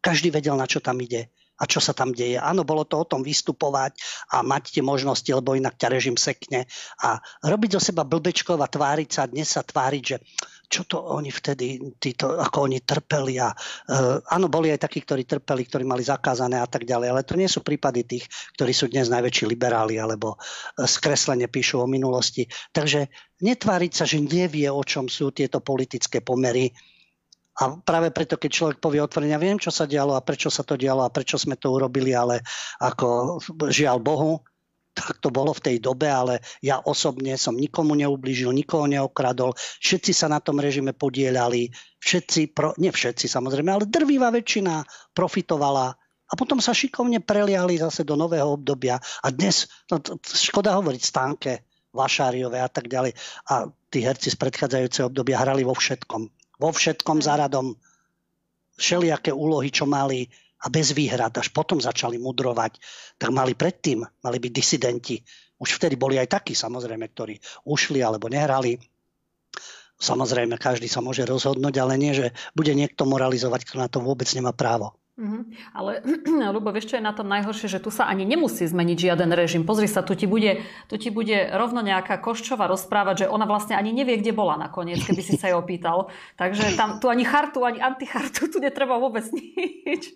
Každý 0.03 0.35
vedel, 0.35 0.59
na 0.59 0.67
čo 0.67 0.83
tam 0.83 0.99
ide 0.99 1.31
a 1.55 1.63
čo 1.63 1.79
sa 1.79 1.95
tam 1.95 2.11
deje. 2.11 2.35
Áno, 2.35 2.67
bolo 2.67 2.83
to 2.83 2.99
o 2.99 3.07
tom 3.07 3.23
vystupovať 3.23 3.95
a 4.35 4.43
mať 4.43 4.75
tie 4.75 4.83
možnosti, 4.83 5.27
lebo 5.27 5.55
inak 5.55 5.79
ťa 5.79 5.87
režim 5.87 6.19
sekne. 6.19 6.67
A 6.99 7.19
robiť 7.47 7.79
zo 7.79 7.81
seba 7.91 8.03
blbečkov 8.03 8.59
a 8.59 8.67
tváriť 8.67 9.09
sa, 9.09 9.23
dnes 9.31 9.47
sa 9.47 9.63
tváriť, 9.63 10.03
že 10.03 10.17
čo 10.65 10.85
to 10.85 10.97
oni 11.01 11.31
vtedy, 11.31 11.79
títo, 11.97 12.37
ako 12.37 12.69
oni 12.69 12.81
trpeli. 12.81 13.39
A, 13.41 13.49
uh, 13.51 14.17
áno, 14.29 14.51
boli 14.51 14.69
aj 14.73 14.85
takí, 14.85 15.01
ktorí 15.01 15.25
trpeli, 15.25 15.65
ktorí 15.65 15.83
mali 15.87 16.01
zakázané 16.01 16.59
a 16.59 16.67
tak 16.67 16.83
ďalej, 16.83 17.07
ale 17.11 17.21
to 17.27 17.37
nie 17.39 17.49
sú 17.49 17.61
prípady 17.61 18.05
tých, 18.05 18.25
ktorí 18.57 18.71
sú 18.73 18.89
dnes 18.89 19.07
najväčší 19.09 19.45
liberáli 19.49 19.97
alebo 20.01 20.35
uh, 20.35 20.39
skreslene 20.83 21.47
píšu 21.47 21.81
o 21.81 21.87
minulosti. 21.87 22.45
Takže 22.73 23.07
netváriť 23.41 23.91
sa, 23.91 24.05
že 24.09 24.21
nevie, 24.21 24.67
o 24.69 24.81
čom 24.81 25.09
sú 25.09 25.31
tieto 25.31 25.61
politické 25.61 26.21
pomery, 26.21 26.73
a 27.55 27.71
práve 27.79 28.11
preto, 28.11 28.35
keď 28.35 28.51
človek 28.51 28.77
povie 28.83 28.99
otvorenia, 28.99 29.39
viem, 29.39 29.55
čo 29.55 29.71
sa 29.71 29.87
dialo 29.87 30.11
a 30.11 30.25
prečo 30.27 30.51
sa 30.51 30.67
to 30.67 30.75
dialo 30.75 31.07
a 31.07 31.13
prečo 31.13 31.39
sme 31.39 31.55
to 31.55 31.71
urobili, 31.71 32.11
ale 32.11 32.43
ako 32.83 33.39
žiaľ 33.71 34.03
Bohu, 34.03 34.43
tak 34.95 35.19
to 35.19 35.27
bolo 35.27 35.51
v 35.51 35.61
tej 35.61 35.77
dobe, 35.83 36.07
ale 36.07 36.39
ja 36.63 36.79
osobne 36.79 37.35
som 37.35 37.59
nikomu 37.59 37.99
neublížil, 37.99 38.55
nikoho 38.55 38.87
neokradol, 38.87 39.51
všetci 39.83 40.15
sa 40.15 40.31
na 40.31 40.39
tom 40.39 40.63
režime 40.63 40.95
podielali, 40.95 41.67
všetci, 41.99 42.55
pro, 42.55 42.71
nie 42.79 42.95
všetci 42.95 43.27
samozrejme, 43.27 43.75
ale 43.75 43.91
drvivá 43.91 44.31
väčšina 44.31 44.87
profitovala. 45.11 45.91
A 46.25 46.33
potom 46.33 46.57
sa 46.57 46.73
šikovne 46.73 47.21
preliali 47.21 47.77
zase 47.77 48.01
do 48.01 48.17
nového 48.17 48.57
obdobia. 48.57 48.97
A 48.97 49.29
dnes, 49.29 49.69
no, 49.93 50.01
škoda 50.25 50.73
hovoriť 50.73 51.01
stánke, 51.03 51.51
Vašáriové 51.95 52.59
a 52.59 52.67
tak 52.67 52.91
ďalej. 52.91 53.15
A 53.47 53.71
tí 53.87 54.03
herci 54.03 54.27
z 54.27 54.35
predchádzajúceho 54.35 55.07
obdobia 55.07 55.39
hrali 55.39 55.63
vo 55.63 55.71
všetkom. 55.71 56.21
Vo 56.59 56.69
všetkom 56.75 57.23
zaradom 57.23 57.77
všelijaké 58.75 59.31
úlohy, 59.31 59.71
čo 59.71 59.87
mali 59.87 60.27
a 60.65 60.67
bez 60.73 60.97
výhrad, 60.97 61.29
až 61.37 61.53
potom 61.53 61.77
začali 61.77 62.17
mudrovať, 62.17 62.81
tak 63.21 63.29
mali 63.29 63.53
predtým, 63.53 64.01
mali 64.01 64.37
byť 64.41 64.51
disidenti. 64.51 65.21
Už 65.61 65.77
vtedy 65.77 65.93
boli 65.93 66.17
aj 66.17 66.41
takí, 66.41 66.57
samozrejme, 66.57 67.05
ktorí 67.13 67.37
ušli 67.69 68.01
alebo 68.01 68.25
nehrali. 68.25 68.81
Samozrejme, 69.95 70.57
každý 70.57 70.89
sa 70.89 71.05
môže 71.05 71.23
rozhodnúť, 71.23 71.75
ale 71.79 71.95
nie, 71.95 72.11
že 72.17 72.33
bude 72.57 72.73
niekto 72.73 73.05
moralizovať, 73.05 73.61
kto 73.63 73.75
na 73.79 73.87
to 73.87 74.03
vôbec 74.03 74.27
nemá 74.33 74.51
právo. 74.51 74.97
Mm-hmm. 75.15 75.71
Ale, 75.71 76.03
Ľubo, 76.59 76.75
vieš, 76.75 76.91
čo 76.91 76.99
je 76.99 77.07
na 77.07 77.15
tom 77.15 77.31
najhoršie, 77.31 77.71
že 77.71 77.79
tu 77.79 77.87
sa 77.87 78.03
ani 78.11 78.27
nemusí 78.27 78.67
zmeniť 78.67 78.97
žiaden 78.99 79.31
režim. 79.31 79.63
Pozri 79.63 79.87
sa, 79.87 80.03
tu 80.03 80.11
ti 80.11 80.27
bude, 80.27 80.59
tu 80.91 80.99
ti 80.99 81.07
bude 81.07 81.55
rovno 81.55 81.79
nejaká 81.79 82.19
Koščova 82.19 82.67
rozprávať, 82.67 83.23
že 83.23 83.31
ona 83.31 83.47
vlastne 83.47 83.79
ani 83.79 83.95
nevie, 83.95 84.19
kde 84.19 84.35
bola 84.35 84.59
nakoniec, 84.59 84.99
keby 85.07 85.23
si 85.23 85.39
sa 85.39 85.47
jej 85.47 85.55
opýtal. 85.55 86.11
Takže 86.41 86.75
tam 86.75 86.99
tu 86.99 87.07
ani 87.07 87.23
chartu, 87.23 87.63
ani 87.63 87.79
antichartu, 87.79 88.51
tu 88.51 88.59
netreba 88.59 88.99
vôbec 88.99 89.23
nič. 89.31 90.11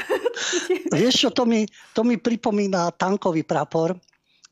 vieš 0.96 1.28
čo, 1.28 1.28
to 1.28 1.44
mi, 1.44 1.68
to 1.92 2.00
mi 2.00 2.16
pripomína 2.16 2.96
tankový 2.96 3.44
prapor, 3.44 4.00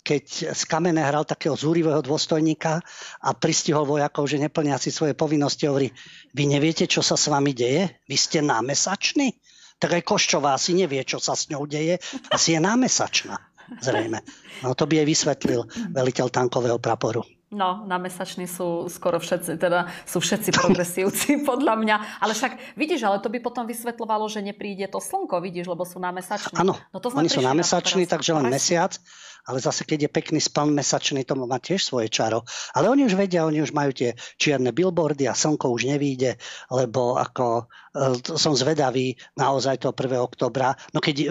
keď 0.05 0.53
z 0.53 0.63
kamene 0.69 1.01
hral 1.01 1.25
takého 1.25 1.57
zúrivého 1.57 2.05
dôstojníka 2.05 2.85
a 3.25 3.33
pristihol 3.33 3.89
vojakov, 3.89 4.29
že 4.29 4.37
neplnia 4.37 4.77
si 4.77 4.93
svoje 4.93 5.17
povinnosti, 5.17 5.65
hovorí, 5.65 5.89
vy 6.37 6.45
neviete, 6.45 6.85
čo 6.85 7.01
sa 7.01 7.17
s 7.17 7.33
vami 7.33 7.57
deje? 7.57 7.89
Vy 8.05 8.17
ste 8.21 8.45
námesační? 8.45 9.33
Tak 9.85 10.01
aj 10.01 10.03
Koščová 10.09 10.57
asi 10.57 10.73
nevie, 10.73 11.05
čo 11.05 11.21
sa 11.21 11.37
s 11.37 11.53
ňou 11.53 11.69
deje. 11.69 12.01
Asi 12.33 12.57
je 12.57 12.61
námesačná, 12.65 13.37
zrejme. 13.85 14.25
No 14.65 14.73
to 14.73 14.89
by 14.89 15.05
jej 15.05 15.07
vysvetlil 15.13 15.69
veliteľ 15.93 16.33
tankového 16.33 16.81
praporu. 16.81 17.21
No, 17.53 17.85
na 17.85 18.01
mesačný 18.01 18.49
sú 18.49 18.89
skoro 18.89 19.21
všetci, 19.21 19.61
teda 19.61 19.87
sú 20.09 20.25
všetci 20.25 20.57
progresívci 20.57 21.29
podľa 21.51 21.75
mňa. 21.77 21.97
Ale 22.25 22.33
však 22.33 22.81
vidíš, 22.81 23.05
ale 23.05 23.21
to 23.21 23.29
by 23.29 23.45
potom 23.45 23.69
vysvetľovalo, 23.69 24.25
že 24.27 24.41
nepríde 24.41 24.89
to 24.89 25.05
slnko, 25.05 25.45
vidíš, 25.45 25.69
lebo 25.69 25.85
sú 25.85 26.01
na 26.01 26.11
mesačný. 26.17 26.57
Áno, 26.57 26.81
no 26.81 26.99
to 26.99 27.13
oni 27.13 27.29
sú 27.29 27.45
na 27.45 27.53
mesačný, 27.53 28.09
takže 28.09 28.33
len 28.33 28.49
mesiac. 28.49 28.97
Ale 29.45 29.61
zase, 29.61 29.85
keď 29.85 30.09
je 30.09 30.11
pekný 30.11 30.41
span 30.41 30.73
mesačný, 30.73 31.21
to 31.29 31.37
má 31.37 31.61
tiež 31.61 31.85
svoje 31.85 32.09
čaro. 32.09 32.49
Ale 32.73 32.89
oni 32.89 33.05
už 33.05 33.13
vedia, 33.13 33.45
oni 33.45 33.61
už 33.61 33.77
majú 33.77 33.93
tie 33.93 34.17
čierne 34.41 34.73
billboardy 34.73 35.29
a 35.29 35.37
slnko 35.37 35.69
už 35.69 35.85
nevíde, 35.85 36.41
lebo 36.73 37.21
ako 37.21 37.69
e, 37.93 38.35
som 38.41 38.57
zvedavý 38.57 39.13
naozaj 39.37 39.85
toho 39.85 39.93
1. 39.93 40.17
oktobra. 40.17 40.73
No 40.97 41.05
keď 41.05 41.17
e, 41.21 41.27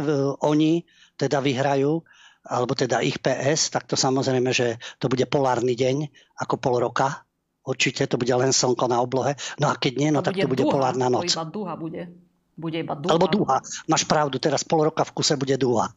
oni 0.45 0.85
teda 1.17 1.41
vyhrajú, 1.41 2.05
alebo 2.43 2.75
teda 2.75 2.99
ich 3.01 3.17
PS, 3.23 3.71
tak 3.71 3.87
to 3.87 3.95
samozrejme, 3.95 4.51
že 4.51 4.77
to 4.99 5.07
bude 5.07 5.23
polárny 5.31 5.73
deň, 5.73 6.11
ako 6.43 6.55
pol 6.59 6.75
roka. 6.83 7.23
Určite 7.63 8.11
to 8.11 8.19
bude 8.19 8.35
len 8.35 8.51
slnko 8.51 8.91
na 8.91 8.99
oblohe. 8.99 9.39
No 9.55 9.71
a 9.71 9.79
keď 9.79 9.93
nie, 9.95 10.09
no 10.11 10.19
to 10.19 10.35
tak 10.35 10.43
to 10.43 10.51
bude 10.51 10.67
duha, 10.67 10.73
polárna 10.75 11.07
noc. 11.07 11.31
To 11.31 11.39
iba 11.39 11.45
duha 11.47 11.73
bude. 11.79 12.11
Bude 12.53 12.85
iba 12.85 12.93
duha. 12.93 13.17
Alebo 13.17 13.25
duha. 13.25 13.65
Máš 13.89 14.05
pravdu, 14.05 14.37
teraz 14.37 14.61
pol 14.61 14.85
roka 14.85 15.01
v 15.01 15.11
kuse 15.17 15.33
bude 15.33 15.57
duha. 15.57 15.89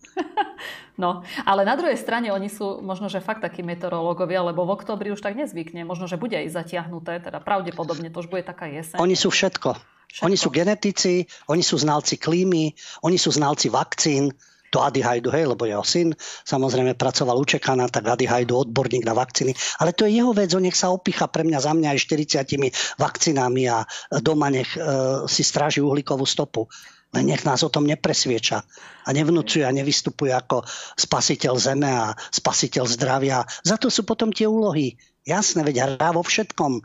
no, 1.02 1.20
ale 1.44 1.68
na 1.68 1.76
druhej 1.76 2.00
strane 2.00 2.32
oni 2.32 2.48
sú 2.48 2.80
možno, 2.80 3.12
že 3.12 3.20
fakt 3.20 3.44
takí 3.44 3.60
meteorológovia, 3.60 4.40
lebo 4.40 4.64
v 4.64 4.72
oktobri 4.72 5.12
už 5.12 5.20
tak 5.20 5.36
nezvykne. 5.36 5.84
Možno, 5.84 6.08
že 6.08 6.16
bude 6.16 6.32
aj 6.32 6.48
zatiahnuté, 6.56 7.20
teda 7.20 7.44
pravdepodobne 7.44 8.08
to 8.08 8.24
už 8.24 8.32
bude 8.32 8.44
taká 8.44 8.72
jeseň. 8.72 8.96
Oni 8.96 9.12
sú 9.12 9.28
všetko. 9.28 9.76
všetko. 9.76 10.24
Oni 10.24 10.36
sú 10.40 10.48
genetici, 10.48 11.28
oni 11.52 11.60
sú 11.60 11.76
znalci 11.76 12.16
klímy, 12.16 12.72
oni 13.04 13.20
sú 13.20 13.36
znalci 13.36 13.68
vakcín, 13.68 14.32
to 14.76 14.84
Adi 14.84 15.00
hej, 15.00 15.24
lebo 15.24 15.64
jeho 15.64 15.80
syn 15.80 16.12
samozrejme 16.44 17.00
pracoval 17.00 17.40
u 17.40 17.48
Čekana, 17.48 17.88
tak 17.88 18.04
Adi 18.12 18.28
odborník 18.28 19.08
na 19.08 19.16
vakcíny. 19.16 19.56
Ale 19.80 19.96
to 19.96 20.04
je 20.04 20.20
jeho 20.20 20.36
vec, 20.36 20.52
on 20.52 20.68
nech 20.68 20.76
sa 20.76 20.92
opicha 20.92 21.32
pre 21.32 21.48
mňa 21.48 21.64
za 21.64 21.72
mňa 21.72 21.96
aj 21.96 21.98
40 22.04 23.00
vakcínami 23.00 23.64
a 23.72 23.88
doma 24.20 24.52
nech 24.52 24.76
e, 24.76 24.80
si 25.24 25.40
stráži 25.40 25.80
uhlíkovú 25.80 26.28
stopu. 26.28 26.68
Len 27.16 27.32
nech 27.32 27.48
nás 27.48 27.64
o 27.64 27.72
tom 27.72 27.88
nepresvieča 27.88 28.60
a 29.06 29.08
nevnúcuje 29.16 29.64
a 29.64 29.72
nevystupuje 29.72 30.36
ako 30.36 30.68
spasiteľ 31.00 31.54
zeme 31.56 31.88
a 31.88 32.12
spasiteľ 32.12 32.84
zdravia. 32.84 33.48
Za 33.64 33.80
to 33.80 33.88
sú 33.88 34.04
potom 34.04 34.28
tie 34.28 34.44
úlohy. 34.44 35.00
Jasné, 35.24 35.64
veď 35.64 35.96
hrá 35.96 36.12
vo 36.12 36.20
všetkom. 36.20 36.84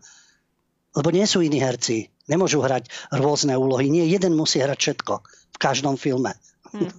Lebo 0.95 1.09
nie 1.11 1.27
sú 1.27 1.43
iní 1.43 1.59
herci. 1.59 2.07
Nemôžu 2.31 2.63
hrať 2.63 2.87
rôzne 3.11 3.59
úlohy. 3.59 3.91
Nie, 3.91 4.07
jeden 4.07 4.39
musí 4.39 4.63
hrať 4.63 4.79
všetko. 4.79 5.13
V 5.51 5.57
každom 5.59 5.99
filme. 5.99 6.31
Hmm. 6.71 6.91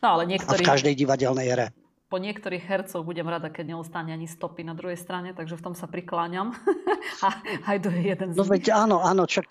No 0.00 0.06
ale 0.16 0.22
niektorí... 0.26 0.64
A 0.64 0.66
v 0.66 0.72
každej 0.72 0.94
divadelnej 0.96 1.48
hre. 1.52 1.66
Po 2.08 2.16
niektorých 2.16 2.64
hercov 2.64 3.04
budem 3.04 3.28
rada, 3.28 3.52
keď 3.52 3.76
neostane 3.76 4.16
ani 4.16 4.24
stopy 4.24 4.64
na 4.64 4.72
druhej 4.72 4.96
strane, 4.96 5.36
takže 5.36 5.60
v 5.60 5.64
tom 5.68 5.74
sa 5.76 5.84
prikláňam. 5.84 6.56
a 7.24 7.28
aj 7.68 7.76
to 7.84 7.88
je 7.92 8.00
jeden 8.00 8.28
z 8.32 8.36
No 8.40 8.48
veď 8.48 8.72
áno, 8.72 9.04
áno, 9.04 9.28
čak 9.28 9.44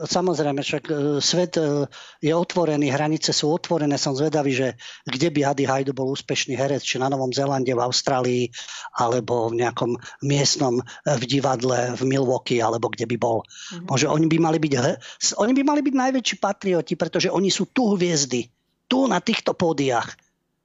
samozrejme, 0.00 0.60
však 0.64 0.84
e, 0.88 0.94
svet 1.20 1.60
e, 1.60 1.84
je 2.24 2.32
otvorený, 2.32 2.88
hranice 2.88 3.36
sú 3.36 3.52
otvorené. 3.52 4.00
Som 4.00 4.16
zvedavý, 4.16 4.52
že 4.56 4.68
kde 5.04 5.28
by 5.28 5.40
Adi 5.52 5.64
Hajdu 5.68 5.92
bol 5.92 6.12
úspešný 6.12 6.56
herec, 6.56 6.80
či 6.80 6.96
na 6.96 7.12
Novom 7.12 7.32
Zélande, 7.32 7.72
v 7.76 7.84
Austrálii, 7.84 8.44
alebo 8.96 9.52
v 9.52 9.60
nejakom 9.66 10.00
miestnom 10.24 10.80
e, 10.80 10.82
v 11.04 11.24
divadle 11.28 11.96
v 11.96 12.02
Milwaukee, 12.08 12.62
alebo 12.64 12.88
kde 12.88 13.04
by 13.08 13.16
bol. 13.20 13.44
Mm-hmm. 13.44 13.86
Môže, 13.90 14.06
oni 14.08 14.26
by 14.28 14.38
mali 14.40 14.58
byť, 14.58 14.72
oni 15.36 15.52
by 15.52 15.62
mali 15.62 15.80
byť 15.84 15.94
najväčší 15.94 16.36
patrioti, 16.40 16.94
pretože 16.96 17.28
oni 17.28 17.52
sú 17.52 17.68
tu 17.68 17.92
hviezdy 17.96 18.48
tu 18.90 19.06
na 19.06 19.22
týchto 19.22 19.54
pódiach. 19.54 20.18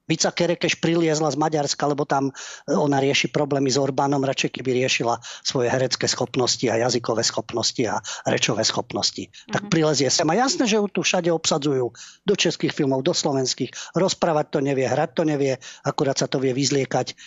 Vica 0.05 0.29
Kerekeš 0.29 0.77
priliezla 0.77 1.33
z 1.33 1.37
Maďarska, 1.37 1.81
lebo 1.89 2.05
tam 2.05 2.29
e, 2.29 2.33
ona 2.77 3.01
rieši 3.01 3.33
problémy 3.33 3.73
s 3.73 3.81
Orbánom, 3.81 4.21
radšej 4.21 4.61
keby 4.61 4.85
riešila 4.85 5.17
svoje 5.41 5.73
herecké 5.73 6.05
schopnosti 6.05 6.61
a 6.69 6.77
jazykové 6.77 7.25
schopnosti 7.25 7.81
a 7.89 7.97
rečové 8.29 8.61
schopnosti. 8.61 9.25
Mm-hmm. 9.25 9.53
Tak 9.53 9.61
mhm. 9.65 9.71
prilezie 9.73 10.09
sem. 10.13 10.29
A 10.29 10.37
jasné, 10.37 10.69
že 10.69 10.77
ju 10.77 10.85
tu 10.89 11.01
všade 11.01 11.33
obsadzujú. 11.33 11.89
Do 12.21 12.35
českých 12.37 12.73
filmov, 12.73 13.01
do 13.01 13.17
slovenských. 13.17 13.97
Rozprávať 13.97 14.45
to 14.53 14.59
nevie, 14.61 14.85
hrať 14.85 15.09
to 15.17 15.23
nevie, 15.25 15.57
akurát 15.81 16.17
sa 16.17 16.29
to 16.29 16.37
vie 16.37 16.53
vyzliekať, 16.53 17.17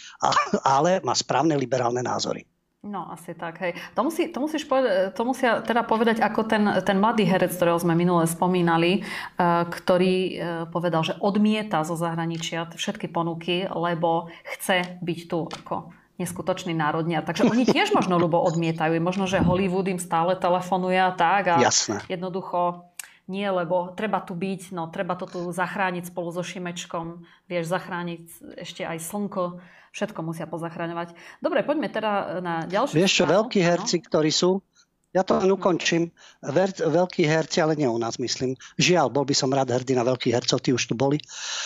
ale 0.63 1.03
má 1.03 1.19
správne 1.19 1.59
liberálne 1.59 2.03
názory. 2.03 2.47
No, 2.89 3.05
asi 3.13 3.37
tak, 3.37 3.61
hej. 3.61 3.77
To, 3.93 4.01
musí, 4.01 4.33
to, 4.33 4.41
musíš 4.41 4.65
povedať, 4.65 5.13
to 5.13 5.23
musia 5.29 5.61
teda 5.61 5.85
povedať 5.85 6.25
ako 6.25 6.41
ten, 6.49 6.65
ten 6.81 6.97
mladý 6.97 7.29
herec, 7.29 7.53
ktorého 7.53 7.77
sme 7.77 7.93
minule 7.93 8.25
spomínali, 8.25 9.05
uh, 9.37 9.69
ktorý 9.69 10.15
uh, 10.17 10.33
povedal, 10.73 11.05
že 11.05 11.21
odmieta 11.21 11.85
zo 11.85 12.01
zahraničia 12.01 12.65
všetky 12.73 13.13
ponuky, 13.13 13.69
lebo 13.69 14.33
chce 14.57 14.97
byť 15.05 15.21
tu 15.29 15.39
ako 15.53 15.93
neskutočný 16.17 16.73
národniar. 16.73 17.29
Takže 17.29 17.45
oni 17.45 17.69
tiež 17.77 17.93
možno 17.93 18.17
ľubo 18.17 18.41
odmietajú. 18.41 18.97
Možno, 19.05 19.29
že 19.29 19.45
Hollywood 19.45 19.93
im 19.93 20.01
stále 20.01 20.33
telefonuje 20.33 20.97
a 20.97 21.13
tak. 21.13 21.53
A 21.53 21.57
Jasné. 21.61 22.01
jednoducho 22.09 22.89
nie, 23.29 23.45
lebo 23.45 23.93
treba 23.93 24.25
tu 24.25 24.33
byť, 24.33 24.73
no 24.73 24.89
treba 24.89 25.13
to 25.13 25.29
tu 25.29 25.41
zachrániť 25.53 26.09
spolu 26.09 26.33
so 26.33 26.41
Šimečkom, 26.41 27.29
vieš, 27.45 27.69
zachrániť 27.69 28.25
ešte 28.65 28.89
aj 28.89 29.05
slnko 29.05 29.61
všetko 29.99 30.21
musia 30.23 30.47
pozachraňovať. 30.47 31.19
Dobre, 31.43 31.67
poďme 31.67 31.91
teda 31.91 32.39
na 32.39 32.55
ďalšiu 32.71 32.95
Vieš 32.95 33.13
čo, 33.13 33.25
veľkí 33.27 33.59
herci, 33.59 33.99
no? 33.99 34.05
ktorí 34.07 34.31
sú, 34.31 34.63
ja 35.11 35.27
to 35.27 35.41
len 35.41 35.51
ukončím, 35.51 36.15
Ver, 36.39 36.71
veľkí 36.71 37.27
herci, 37.27 37.59
ale 37.59 37.75
nie 37.75 37.91
u 37.91 37.99
nás, 37.99 38.23
myslím. 38.23 38.55
Žiaľ, 38.79 39.11
bol 39.11 39.27
by 39.27 39.35
som 39.35 39.51
rád 39.51 39.75
hrdý 39.75 39.99
na 39.99 40.07
veľkých 40.07 40.37
hercov, 40.39 40.63
tí 40.63 40.71
už 40.71 40.87
tu 40.87 40.95
boli. 40.95 41.19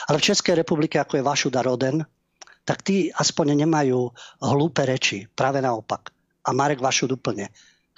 Ale 0.08 0.16
v 0.16 0.26
Českej 0.32 0.56
republike, 0.64 0.96
ako 0.96 1.20
je 1.20 1.26
Vašuda 1.26 1.60
Roden, 1.60 2.00
tak 2.62 2.86
tí 2.86 3.12
aspoň 3.12 3.66
nemajú 3.66 4.08
hlúpe 4.40 4.86
reči. 4.86 5.26
Práve 5.28 5.60
naopak. 5.60 6.14
A 6.46 6.56
Marek 6.56 6.80
Vašud 6.80 7.12
úplne 7.12 7.52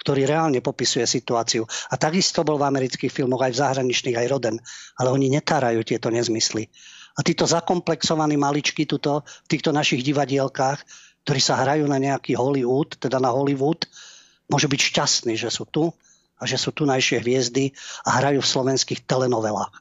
ktorý 0.05 0.29
reálne 0.29 0.61
popisuje 0.61 1.01
situáciu. 1.09 1.65
A 1.89 1.97
takisto 1.97 2.45
bol 2.45 2.61
v 2.61 2.69
amerických 2.69 3.09
filmoch, 3.09 3.41
aj 3.41 3.57
v 3.57 3.61
zahraničných, 3.65 4.13
aj 4.21 4.29
Roden. 4.29 4.61
Ale 5.01 5.09
oni 5.09 5.33
netárajú 5.33 5.81
tieto 5.81 6.13
nezmysly. 6.13 6.69
A 7.15 7.23
títo 7.23 7.47
zakomplexovaní 7.47 8.35
maličky 8.35 8.83
tuto, 8.83 9.23
v 9.23 9.47
týchto 9.47 9.71
našich 9.71 10.03
divadielkách, 10.03 10.83
ktorí 11.23 11.39
sa 11.41 11.57
hrajú 11.63 11.87
na 11.87 11.97
nejaký 11.97 12.35
Hollywood, 12.35 12.99
teda 12.99 13.17
na 13.17 13.31
Hollywood, 13.31 13.87
môžu 14.51 14.69
byť 14.69 14.81
šťastní, 14.93 15.33
že 15.39 15.49
sú 15.49 15.65
tu 15.65 15.89
a 16.37 16.43
že 16.43 16.59
sú 16.59 16.75
tu 16.75 16.83
najšie 16.83 17.23
hviezdy 17.23 17.71
a 18.05 18.19
hrajú 18.19 18.43
v 18.43 18.51
slovenských 18.51 19.07
telenovelách. 19.07 19.73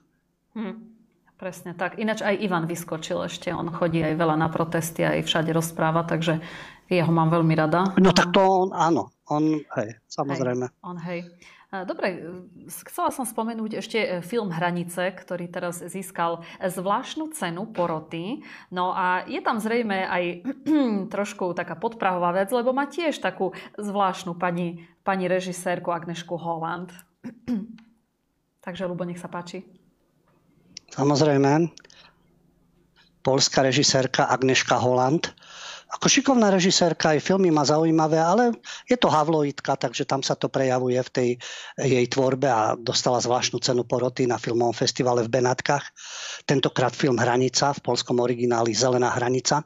Hmm. 0.55 0.95
Presne 1.35 1.75
tak. 1.75 1.99
Ináč 1.99 2.23
aj 2.23 2.41
Ivan 2.41 2.65
vyskočil 2.71 3.19
ešte. 3.27 3.51
On 3.51 3.67
chodí 3.67 4.01
aj 4.01 4.15
veľa 4.17 4.39
na 4.39 4.49
protesty, 4.49 5.03
aj 5.03 5.27
všade 5.27 5.51
rozpráva, 5.51 6.07
takže 6.07 6.41
jeho 6.89 7.13
mám 7.13 7.33
veľmi 7.33 7.55
rada. 7.57 7.93
No 7.97 8.13
tak 8.13 8.33
to 8.35 8.41
on, 8.41 8.71
áno. 8.77 9.13
On, 9.33 9.41
hej, 9.81 9.89
samozrejme. 10.05 10.69
Hej, 10.69 10.85
on, 10.85 10.97
hej. 11.01 11.21
Dobre, 11.83 12.23
chcela 12.87 13.11
som 13.11 13.27
spomenúť 13.27 13.83
ešte 13.83 13.99
e, 13.99 14.09
film 14.23 14.55
Hranice, 14.55 15.11
ktorý 15.11 15.51
teraz 15.51 15.83
získal 15.83 16.47
zvláštnu 16.63 17.35
cenu 17.35 17.67
poroty. 17.75 18.47
No 18.71 18.95
a 18.95 19.27
je 19.27 19.43
tam 19.43 19.59
zrejme 19.59 20.07
aj 20.07 20.25
trošku 21.15 21.51
taká 21.59 21.75
podprahová 21.75 22.31
vec, 22.31 22.55
lebo 22.55 22.71
má 22.71 22.87
tiež 22.87 23.19
takú 23.19 23.51
zvláštnu 23.75 24.39
pani, 24.39 24.87
pani 25.03 25.27
režisérku 25.27 25.91
Agnešku 25.91 26.39
Holland. 26.39 26.95
Takže, 28.65 28.87
Lubo, 28.87 29.03
nech 29.03 29.19
sa 29.19 29.27
páči. 29.27 29.67
Samozrejme. 30.95 31.75
Polská 33.25 33.67
režisérka 33.67 34.31
Agneška 34.31 34.79
Holland 34.79 35.35
ako 35.95 36.11
šikovná 36.11 36.51
režisérka, 36.51 37.15
aj 37.15 37.23
filmy 37.23 37.55
má 37.55 37.63
zaujímavé, 37.63 38.19
ale 38.19 38.51
je 38.91 38.99
to 38.99 39.07
havloidka, 39.07 39.79
takže 39.79 40.03
tam 40.03 40.27
sa 40.27 40.35
to 40.35 40.51
prejavuje 40.51 40.99
v 40.99 41.11
tej 41.15 41.29
jej 41.79 42.07
tvorbe 42.11 42.51
a 42.51 42.75
dostala 42.75 43.23
zvláštnu 43.23 43.63
cenu 43.63 43.87
poroty 43.87 44.27
na 44.27 44.35
filmovom 44.35 44.75
festivale 44.75 45.23
v 45.23 45.39
Benátkach. 45.39 45.95
Tentokrát 46.43 46.91
film 46.91 47.15
Hranica, 47.15 47.71
v 47.71 47.81
polskom 47.81 48.19
origináli 48.19 48.75
Zelená 48.75 49.15
hranica. 49.15 49.63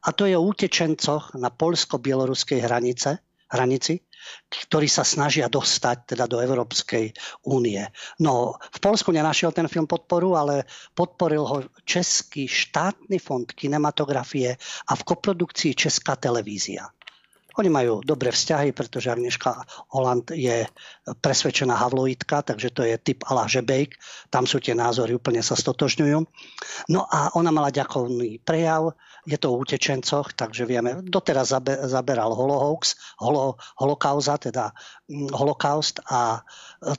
A 0.00 0.08
to 0.16 0.24
je 0.24 0.32
o 0.32 0.48
utečencoch 0.48 1.36
na 1.36 1.52
polsko-bieloruskej 1.52 2.64
hranice, 2.64 3.20
hranici, 3.52 4.00
ktorí 4.50 4.86
sa 4.90 5.06
snažia 5.06 5.46
dostať 5.46 6.14
teda 6.14 6.26
do 6.26 6.42
Európskej 6.42 7.14
únie. 7.46 7.82
No, 8.18 8.58
v 8.58 8.78
Polsku 8.78 9.10
nenašiel 9.14 9.54
ten 9.54 9.66
film 9.66 9.86
podporu, 9.86 10.34
ale 10.34 10.66
podporil 10.94 11.44
ho 11.46 11.56
Český 11.86 12.46
štátny 12.50 13.18
fond 13.18 13.46
kinematografie 13.46 14.54
a 14.88 14.92
v 14.94 15.02
koprodukcii 15.06 15.74
Česká 15.74 16.16
televízia. 16.16 16.86
Oni 17.60 17.68
majú 17.68 18.00
dobré 18.00 18.32
vzťahy, 18.32 18.72
pretože 18.72 19.12
Agneška 19.12 19.52
Holland 19.92 20.32
je 20.32 20.64
presvedčená 21.20 21.76
havloidka, 21.76 22.40
takže 22.40 22.72
to 22.72 22.88
je 22.88 22.96
typ 22.96 23.20
ala 23.28 23.44
Žebejk. 23.44 24.00
Tam 24.32 24.48
sú 24.48 24.64
tie 24.64 24.72
názory, 24.72 25.12
úplne 25.12 25.44
sa 25.44 25.52
stotožňujú. 25.52 26.18
No 26.88 27.04
a 27.04 27.36
ona 27.36 27.52
mala 27.52 27.68
ďakovný 27.68 28.40
prejav, 28.40 28.96
je 29.28 29.36
to 29.36 29.52
o 29.52 29.60
utečencoch, 29.60 30.32
takže 30.32 30.64
vieme, 30.64 31.04
doteraz 31.04 31.52
zaberal 31.84 32.32
holohoax, 32.32 32.96
holo, 33.20 33.60
holokauza, 33.76 34.40
teda 34.40 34.72
mm, 35.12 35.28
holokaust 35.36 36.00
a 36.08 36.40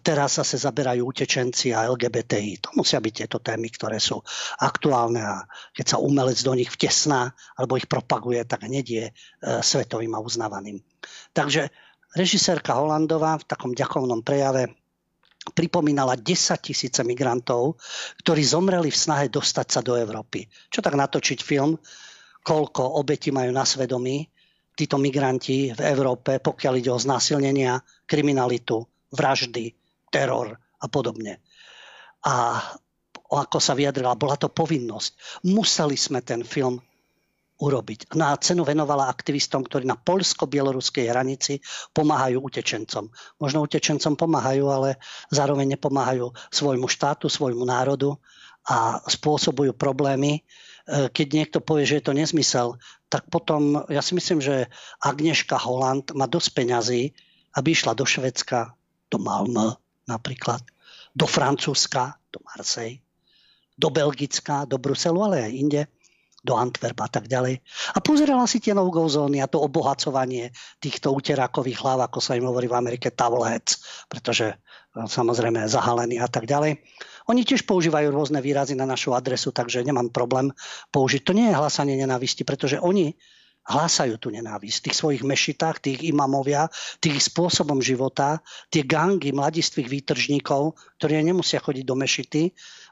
teraz 0.05 0.37
sa 0.37 0.45
zaberajú 0.45 1.01
utečenci 1.01 1.73
a 1.73 1.89
LGBTI. 1.89 2.61
To 2.61 2.69
musia 2.77 3.01
byť 3.01 3.13
tieto 3.25 3.41
témy, 3.41 3.73
ktoré 3.73 3.97
sú 3.97 4.21
aktuálne 4.61 5.25
a 5.25 5.41
keď 5.73 5.97
sa 5.97 5.97
umelec 5.97 6.37
do 6.45 6.53
nich 6.53 6.69
vtesná 6.69 7.33
alebo 7.57 7.81
ich 7.81 7.89
propaguje, 7.89 8.45
tak 8.45 8.69
hneď 8.69 8.85
je 8.85 9.05
e, 9.09 9.13
svetovým 9.65 10.13
a 10.13 10.21
uznávaným 10.21 10.50
očakávaným. 10.51 10.83
Takže 11.31 11.71
režisérka 12.19 12.75
Holandová 12.75 13.39
v 13.39 13.47
takom 13.47 13.71
ďakovnom 13.71 14.19
prejave 14.19 14.75
pripomínala 15.55 16.19
10 16.19 16.59
tisíce 16.59 17.01
migrantov, 17.01 17.79
ktorí 18.21 18.43
zomreli 18.43 18.91
v 18.91 18.99
snahe 18.99 19.25
dostať 19.31 19.67
sa 19.71 19.79
do 19.81 19.95
Európy. 19.95 20.45
Čo 20.69 20.83
tak 20.83 20.99
natočiť 20.99 21.39
film, 21.41 21.79
koľko 22.43 22.99
obeti 22.99 23.31
majú 23.31 23.49
na 23.55 23.63
svedomí 23.63 24.27
títo 24.75 24.99
migranti 25.01 25.73
v 25.73 25.81
Európe, 25.81 26.37
pokiaľ 26.37 26.73
ide 26.77 26.91
o 26.93 26.99
znásilnenia, 26.99 27.79
kriminalitu, 28.05 28.85
vraždy, 29.15 29.73
teror 30.13 30.53
a 30.77 30.85
podobne. 30.91 31.41
A 32.27 32.61
ako 33.31 33.57
sa 33.63 33.73
vyjadrila, 33.73 34.19
bola 34.19 34.35
to 34.37 34.51
povinnosť. 34.51 35.41
Museli 35.47 35.95
sme 35.97 36.21
ten 36.21 36.43
film 36.43 36.83
urobiť. 37.61 38.17
No 38.17 38.33
cenu 38.41 38.65
venovala 38.65 39.05
aktivistom, 39.05 39.61
ktorí 39.61 39.85
na 39.85 39.93
poľsko-bieloruskej 39.93 41.05
hranici 41.13 41.61
pomáhajú 41.93 42.41
utečencom. 42.41 43.13
Možno 43.37 43.61
utečencom 43.61 44.17
pomáhajú, 44.17 44.65
ale 44.65 44.97
zároveň 45.29 45.77
nepomáhajú 45.77 46.33
svojmu 46.49 46.89
štátu, 46.89 47.29
svojmu 47.29 47.61
národu 47.61 48.17
a 48.65 48.97
spôsobujú 49.05 49.77
problémy. 49.77 50.41
E, 50.41 51.09
keď 51.13 51.27
niekto 51.29 51.57
povie, 51.61 51.85
že 51.85 52.01
je 52.01 52.05
to 52.09 52.17
nezmysel, 52.17 52.81
tak 53.13 53.29
potom 53.29 53.85
ja 53.93 54.01
si 54.01 54.17
myslím, 54.17 54.41
že 54.41 54.65
Agneška 55.05 55.61
Holland 55.61 56.17
má 56.17 56.25
dosť 56.25 56.49
peňazí, 56.57 57.13
aby 57.53 57.77
išla 57.77 57.93
do 57.93 58.09
Švedska, 58.09 58.73
do 59.13 59.21
Malmö 59.21 59.77
napríklad, 60.09 60.65
do 61.13 61.29
Francúzska, 61.29 62.17
do 62.33 62.41
Marseille, 62.41 63.05
do 63.77 63.93
Belgická, 63.93 64.65
do 64.65 64.81
Bruselu, 64.81 65.19
ale 65.21 65.37
aj 65.45 65.53
inde 65.53 65.81
do 66.41 66.57
Antwerpa 66.57 67.05
a 67.05 67.11
tak 67.21 67.29
ďalej. 67.29 67.61
A 67.93 67.99
pozerala 68.01 68.49
si 68.49 68.57
tie 68.57 68.73
no-go 68.73 69.05
zóny 69.05 69.39
a 69.39 69.47
to 69.47 69.61
obohacovanie 69.61 70.49
týchto 70.81 71.13
uterákových 71.13 71.79
hlav, 71.85 72.09
ako 72.09 72.17
sa 72.17 72.33
im 72.33 72.49
hovorí 72.49 72.65
v 72.65 72.77
Amerike, 72.77 73.13
towelheads, 73.13 74.05
pretože 74.09 74.57
no, 74.97 75.05
samozrejme 75.05 75.69
zahalený 75.69 76.17
a 76.17 76.27
tak 76.27 76.49
ďalej. 76.49 76.81
Oni 77.29 77.45
tiež 77.45 77.69
používajú 77.69 78.09
rôzne 78.09 78.41
výrazy 78.41 78.73
na 78.73 78.89
našu 78.89 79.13
adresu, 79.13 79.53
takže 79.53 79.85
nemám 79.85 80.09
problém 80.09 80.49
použiť. 80.89 81.21
To 81.21 81.37
nie 81.37 81.53
je 81.53 81.59
hlasanie 81.59 81.93
nenávisti, 81.93 82.41
pretože 82.41 82.81
oni 82.81 83.13
hlásajú 83.61 84.17
tú 84.17 84.33
nenávisť. 84.33 84.89
Tých 84.89 84.97
svojich 84.97 85.23
mešitách, 85.23 85.85
tých 85.85 86.01
imamovia, 86.09 86.65
tých 86.97 87.21
spôsobom 87.21 87.77
života, 87.77 88.41
tie 88.73 88.81
gangy 88.81 89.29
mladistvých 89.29 90.01
výtržníkov, 90.01 90.73
ktorí 90.97 91.21
nemusia 91.21 91.61
chodiť 91.61 91.85
do 91.85 91.93
mešity, 91.93 92.43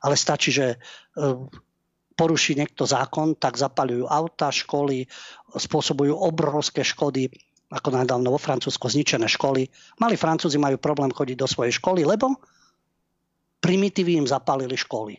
ale 0.06 0.14
stačí, 0.14 0.54
že 0.54 0.78
e, 1.18 1.28
poruší 2.20 2.60
niekto 2.60 2.84
zákon, 2.84 3.40
tak 3.40 3.56
zapalujú 3.56 4.04
auta, 4.04 4.52
školy, 4.52 5.08
spôsobujú 5.56 6.12
obrovské 6.12 6.84
škody, 6.84 7.32
ako 7.72 7.96
nedávno 7.96 8.36
vo 8.36 8.40
Francúzsku 8.42 8.92
zničené 8.92 9.32
školy. 9.32 9.72
Mali 10.04 10.20
Francúzi 10.20 10.60
majú 10.60 10.76
problém 10.76 11.16
chodiť 11.16 11.38
do 11.40 11.48
svojej 11.48 11.80
školy, 11.80 12.04
lebo 12.04 12.36
primitívi 13.64 14.20
im 14.20 14.28
zapálili 14.28 14.76
školy. 14.76 15.16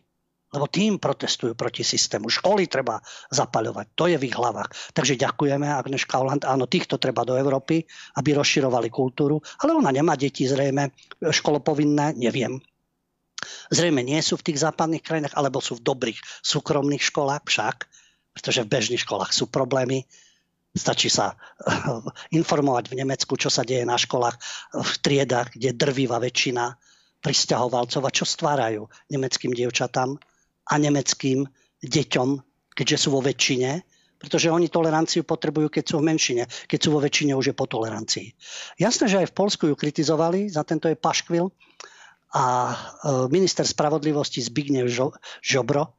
Lebo 0.50 0.66
tým 0.66 0.98
protestujú 0.98 1.54
proti 1.54 1.86
systému. 1.86 2.26
Školy 2.26 2.66
treba 2.66 2.98
zapaľovať. 3.30 3.86
To 3.94 4.10
je 4.10 4.18
v 4.18 4.26
ich 4.26 4.34
hlavách. 4.34 4.90
Takže 4.90 5.14
ďakujeme, 5.14 5.62
Agneška 5.62 6.18
Holland. 6.18 6.42
Áno, 6.42 6.66
týchto 6.66 6.98
treba 6.98 7.22
do 7.22 7.38
Európy, 7.38 7.86
aby 8.18 8.34
rozširovali 8.34 8.90
kultúru. 8.90 9.38
Ale 9.62 9.78
ona 9.78 9.94
nemá 9.94 10.18
deti 10.18 10.50
zrejme 10.50 10.90
školopovinné, 11.22 12.18
neviem. 12.18 12.58
Zrejme 13.72 14.04
nie 14.04 14.20
sú 14.20 14.36
v 14.36 14.52
tých 14.52 14.62
západných 14.62 15.04
krajinách, 15.04 15.34
alebo 15.36 15.64
sú 15.64 15.80
v 15.80 15.86
dobrých 15.86 16.18
súkromných 16.44 17.00
školách 17.00 17.44
však, 17.46 17.76
pretože 18.36 18.62
v 18.62 18.72
bežných 18.72 19.02
školách 19.02 19.32
sú 19.32 19.48
problémy. 19.48 20.04
Stačí 20.70 21.10
sa 21.10 21.34
informovať 22.30 22.94
v 22.94 22.98
Nemecku, 23.02 23.34
čo 23.34 23.50
sa 23.50 23.66
deje 23.66 23.82
na 23.82 23.98
školách 23.98 24.38
v 24.70 24.92
triedách, 25.02 25.58
kde 25.58 25.74
drvíva 25.74 26.22
väčšina 26.22 26.78
pristahovalcov 27.20 28.06
a 28.06 28.14
čo 28.14 28.24
stvárajú 28.24 28.86
nemeckým 29.10 29.50
dievčatám 29.50 30.14
a 30.70 30.74
nemeckým 30.78 31.42
deťom, 31.82 32.28
keďže 32.78 32.96
sú 32.96 33.08
vo 33.12 33.20
väčšine, 33.20 33.82
pretože 34.20 34.52
oni 34.52 34.68
toleranciu 34.68 35.24
potrebujú, 35.24 35.72
keď 35.72 35.84
sú 35.90 35.96
v 35.98 36.12
menšine. 36.12 36.44
Keď 36.68 36.78
sú 36.78 36.88
vo 36.92 37.00
väčšine, 37.00 37.32
už 37.32 37.50
je 37.50 37.56
po 37.56 37.64
tolerancii. 37.64 38.36
Jasné, 38.76 39.08
že 39.08 39.18
aj 39.24 39.32
v 39.32 39.36
Polsku 39.36 39.64
ju 39.64 39.74
kritizovali, 39.74 40.52
za 40.52 40.60
tento 40.60 40.92
je 40.92 40.94
paškvil, 40.94 41.48
a 42.30 42.44
e, 42.70 42.76
minister 43.30 43.66
spravodlivosti 43.66 44.38
Zbigniew 44.38 44.86
Žobro 45.42 45.82
e, 45.82 45.90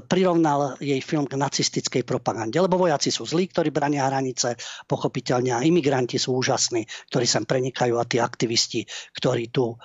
prirovnal 0.00 0.80
jej 0.80 1.00
film 1.04 1.28
k 1.28 1.36
nacistickej 1.36 2.02
propagande. 2.08 2.56
Lebo 2.56 2.80
vojaci 2.80 3.12
sú 3.12 3.28
zlí, 3.28 3.48
ktorí 3.52 3.68
brania 3.68 4.08
hranice, 4.08 4.56
pochopiteľne 4.88 5.60
a 5.60 5.64
imigranti 5.64 6.16
sú 6.16 6.40
úžasní, 6.40 6.88
ktorí 7.12 7.26
sem 7.28 7.44
prenikajú 7.44 8.00
a 8.00 8.08
tí 8.08 8.16
aktivisti, 8.16 8.88
ktorí 9.16 9.52
tu 9.52 9.72
e, 9.72 9.76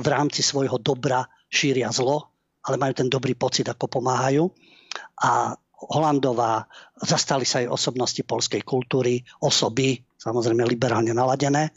v 0.00 0.06
rámci 0.06 0.44
svojho 0.44 0.76
dobra 0.76 1.24
šíria 1.48 1.88
zlo, 1.88 2.34
ale 2.64 2.76
majú 2.76 2.92
ten 2.92 3.08
dobrý 3.08 3.32
pocit, 3.32 3.64
ako 3.68 3.88
pomáhajú. 3.88 4.44
A 5.24 5.56
Holandová, 5.84 6.64
zastali 6.96 7.44
sa 7.44 7.60
aj 7.60 7.68
osobnosti 7.68 8.20
polskej 8.24 8.64
kultúry, 8.64 9.20
osoby, 9.44 10.00
samozrejme 10.16 10.64
liberálne 10.64 11.12
naladené, 11.12 11.76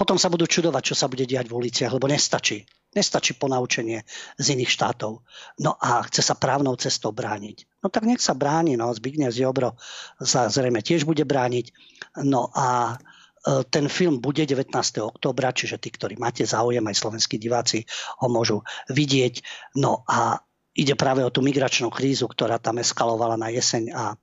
potom 0.00 0.16
sa 0.16 0.32
budú 0.32 0.48
čudovať, 0.48 0.80
čo 0.80 0.94
sa 0.96 1.12
bude 1.12 1.28
diať 1.28 1.52
v 1.52 1.60
uliciach, 1.60 1.92
lebo 1.92 2.08
nestačí. 2.08 2.64
Nestačí 2.96 3.36
ponaučenie 3.36 4.00
z 4.40 4.46
iných 4.56 4.72
štátov. 4.72 5.20
No 5.60 5.76
a 5.76 6.00
chce 6.08 6.24
sa 6.24 6.40
právnou 6.40 6.72
cestou 6.80 7.12
brániť. 7.12 7.84
No 7.84 7.92
tak 7.92 8.08
nech 8.08 8.24
sa 8.24 8.32
bráni. 8.32 8.80
No, 8.80 8.88
Zbigniew 8.88 9.28
Ziobro 9.28 9.76
sa 10.16 10.48
zrejme 10.48 10.80
tiež 10.80 11.04
bude 11.04 11.28
brániť. 11.28 11.76
No 12.24 12.48
a 12.56 12.96
e, 12.96 13.62
ten 13.68 13.92
film 13.92 14.24
bude 14.24 14.40
19. 14.40 14.72
oktobra, 15.04 15.52
čiže 15.52 15.76
tí, 15.76 15.92
ktorí 15.92 16.16
máte 16.16 16.48
záujem, 16.48 16.82
aj 16.82 16.96
slovenskí 16.96 17.36
diváci 17.36 17.84
ho 18.24 18.32
môžu 18.32 18.64
vidieť. 18.88 19.44
No 19.76 20.00
a 20.08 20.40
ide 20.72 20.96
práve 20.96 21.20
o 21.20 21.30
tú 21.30 21.44
migračnú 21.44 21.92
krízu, 21.92 22.24
ktorá 22.24 22.56
tam 22.56 22.80
eskalovala 22.80 23.36
na 23.36 23.52
jeseň 23.52 23.92
a 23.92 24.16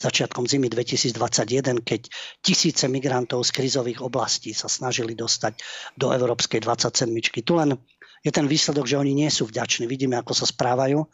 začiatkom 0.00 0.48
zimy 0.48 0.72
2021, 0.72 1.84
keď 1.84 2.00
tisíce 2.40 2.84
migrantov 2.88 3.44
z 3.44 3.50
krizových 3.52 4.00
oblastí 4.00 4.56
sa 4.56 4.68
snažili 4.68 5.12
dostať 5.16 5.60
do 5.96 6.12
Európskej 6.12 6.64
27. 6.64 7.10
Tu 7.44 7.52
len 7.52 7.76
je 8.24 8.32
ten 8.32 8.48
výsledok, 8.48 8.88
že 8.88 8.96
oni 8.96 9.12
nie 9.12 9.28
sú 9.28 9.44
vďační. 9.44 9.84
Vidíme, 9.84 10.16
ako 10.16 10.32
sa 10.32 10.48
správajú, 10.48 11.04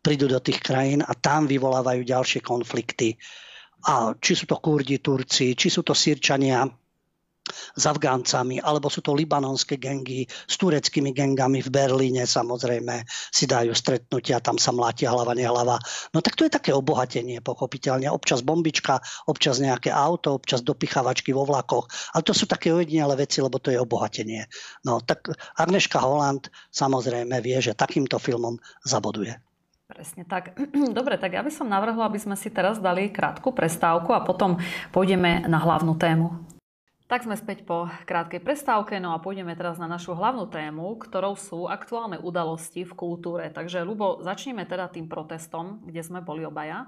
prídu 0.00 0.28
do 0.28 0.40
tých 0.40 0.60
krajín 0.60 1.00
a 1.04 1.12
tam 1.16 1.48
vyvolávajú 1.48 2.04
ďalšie 2.04 2.40
konflikty. 2.44 3.16
A 3.88 4.12
či 4.16 4.36
sú 4.36 4.44
to 4.44 4.60
Kurdi, 4.60 5.00
Turci, 5.00 5.56
či 5.56 5.72
sú 5.72 5.80
to 5.80 5.96
Sýrčania, 5.96 6.68
s 7.74 7.84
Afgáncami, 7.86 8.62
alebo 8.62 8.86
sú 8.92 9.02
to 9.02 9.16
libanonské 9.16 9.76
gengy 9.76 10.26
s 10.26 10.54
tureckými 10.60 11.10
gengami 11.10 11.64
v 11.64 11.70
Berlíne 11.70 12.24
samozrejme 12.24 13.02
si 13.08 13.44
dajú 13.46 13.74
stretnutia, 13.74 14.42
tam 14.42 14.56
sa 14.56 14.70
mlátia 14.70 15.10
hlava, 15.10 15.34
nehlava. 15.34 15.76
No 16.14 16.22
tak 16.22 16.38
to 16.38 16.46
je 16.46 16.52
také 16.52 16.70
obohatenie, 16.70 17.42
pochopiteľne. 17.42 18.10
Občas 18.10 18.42
bombička, 18.46 19.02
občas 19.26 19.58
nejaké 19.58 19.90
auto, 19.90 20.36
občas 20.38 20.62
dopichávačky 20.62 21.34
vo 21.34 21.46
vlakoch. 21.46 21.90
Ale 22.14 22.22
to 22.22 22.34
sú 22.34 22.46
také 22.46 22.70
ojedinele 22.70 23.18
veci, 23.18 23.42
lebo 23.42 23.58
to 23.58 23.74
je 23.74 23.78
obohatenie. 23.80 24.46
No 24.86 25.02
tak 25.02 25.30
Agneška 25.58 25.98
Holland 25.98 26.50
samozrejme 26.70 27.34
vie, 27.42 27.58
že 27.58 27.76
takýmto 27.76 28.18
filmom 28.22 28.58
zaboduje. 28.86 29.34
Presne 29.90 30.22
tak. 30.22 30.54
Dobre, 30.98 31.18
tak 31.18 31.34
ja 31.34 31.42
by 31.42 31.50
som 31.50 31.66
navrhla, 31.66 32.06
aby 32.06 32.20
sme 32.22 32.38
si 32.38 32.46
teraz 32.46 32.78
dali 32.78 33.10
krátku 33.10 33.50
prestávku 33.50 34.14
a 34.14 34.22
potom 34.22 34.62
pôjdeme 34.94 35.50
na 35.50 35.58
hlavnú 35.58 35.98
tému. 35.98 36.49
Tak 37.10 37.26
sme 37.26 37.34
späť 37.34 37.66
po 37.66 37.90
krátkej 38.06 38.38
prestávke, 38.38 39.02
no 39.02 39.10
a 39.10 39.18
pôjdeme 39.18 39.58
teraz 39.58 39.82
na 39.82 39.90
našu 39.90 40.14
hlavnú 40.14 40.46
tému, 40.46 40.94
ktorou 40.94 41.34
sú 41.34 41.66
aktuálne 41.66 42.22
udalosti 42.22 42.86
v 42.86 42.94
kultúre. 42.94 43.50
Takže, 43.50 43.82
Lubo, 43.82 44.22
začneme 44.22 44.62
teda 44.62 44.86
tým 44.86 45.10
protestom, 45.10 45.82
kde 45.82 46.06
sme 46.06 46.22
boli 46.22 46.46
obaja. 46.46 46.86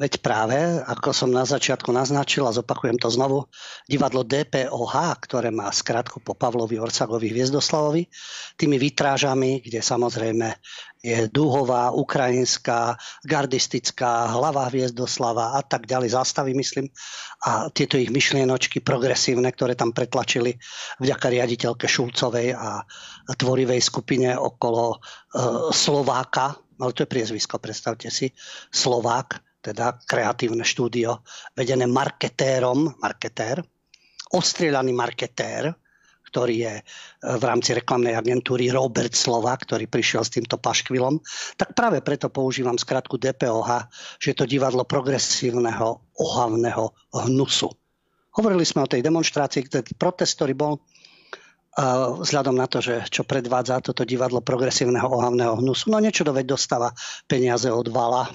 Veď 0.00 0.24
práve, 0.24 0.56
ako 0.88 1.12
som 1.12 1.28
na 1.28 1.44
začiatku 1.44 1.92
naznačil 1.92 2.48
a 2.48 2.56
zopakujem 2.56 2.96
to 2.96 3.12
znovu, 3.12 3.52
divadlo 3.84 4.24
DPOH, 4.24 4.96
ktoré 5.28 5.52
má 5.52 5.68
skratku 5.68 6.24
po 6.24 6.32
Pavlovi 6.32 6.80
Orcagovi 6.80 7.28
Hviezdoslavovi, 7.28 8.08
tými 8.56 8.80
vitrážami, 8.80 9.60
kde 9.60 9.84
samozrejme 9.84 10.56
je 11.04 11.28
dúhová, 11.28 11.92
ukrajinská, 11.92 12.96
gardistická, 13.28 14.32
hlava 14.32 14.72
Hviezdoslava 14.72 15.60
a 15.60 15.60
tak 15.60 15.84
ďalej, 15.84 16.16
zástavy 16.16 16.56
myslím. 16.56 16.88
A 17.44 17.68
tieto 17.68 18.00
ich 18.00 18.08
myšlienočky 18.08 18.80
progresívne, 18.80 19.52
ktoré 19.52 19.76
tam 19.76 19.92
pretlačili 19.92 20.56
vďaka 20.96 21.28
riaditeľke 21.28 21.84
Šulcovej 21.84 22.56
a 22.56 22.88
tvorivej 23.36 23.84
skupine 23.84 24.32
okolo 24.32 24.96
e, 24.96 24.98
Slováka, 25.76 26.56
ale 26.80 26.96
to 26.96 27.04
je 27.04 27.12
priezvisko, 27.12 27.60
predstavte 27.60 28.08
si, 28.08 28.32
Slovák, 28.72 29.49
teda 29.60 30.00
kreatívne 30.04 30.64
štúdio, 30.64 31.20
vedené 31.52 31.84
marketérom, 31.84 32.96
marketér, 33.00 33.60
ostrieľaný 34.32 34.92
marketér, 34.96 35.72
ktorý 36.30 36.54
je 36.62 36.74
e, 36.78 36.82
v 37.20 37.42
rámci 37.42 37.74
reklamnej 37.74 38.14
agentúry 38.14 38.70
Robert 38.70 39.12
Slova, 39.12 39.58
ktorý 39.58 39.90
prišiel 39.90 40.22
s 40.22 40.30
týmto 40.30 40.56
paškvilom, 40.56 41.18
tak 41.58 41.74
práve 41.74 42.00
preto 42.00 42.30
používam 42.30 42.78
skratku 42.78 43.18
DPOH, 43.18 43.90
že 44.22 44.30
je 44.32 44.36
to 44.38 44.46
divadlo 44.46 44.86
progresívneho 44.86 46.00
ohavného 46.14 46.94
hnusu. 47.26 47.68
Hovorili 48.30 48.62
sme 48.62 48.86
o 48.86 48.90
tej 48.90 49.02
demonstrácii, 49.02 49.66
ten 49.66 49.82
protest, 49.98 50.38
ktorý 50.38 50.54
bol 50.54 50.74
vzhľadom 52.22 52.58
na 52.58 52.66
to, 52.66 52.82
že 52.82 53.06
čo 53.08 53.22
predvádza 53.22 53.78
toto 53.80 54.02
divadlo 54.02 54.42
progresívneho 54.42 55.06
ohavného 55.06 55.62
hnusu. 55.62 55.88
No 55.88 56.02
niečo 56.02 56.26
do 56.26 56.34
veď 56.34 56.58
dostáva 56.58 56.90
peniaze 57.30 57.70
od 57.70 57.86
Vala, 57.88 58.26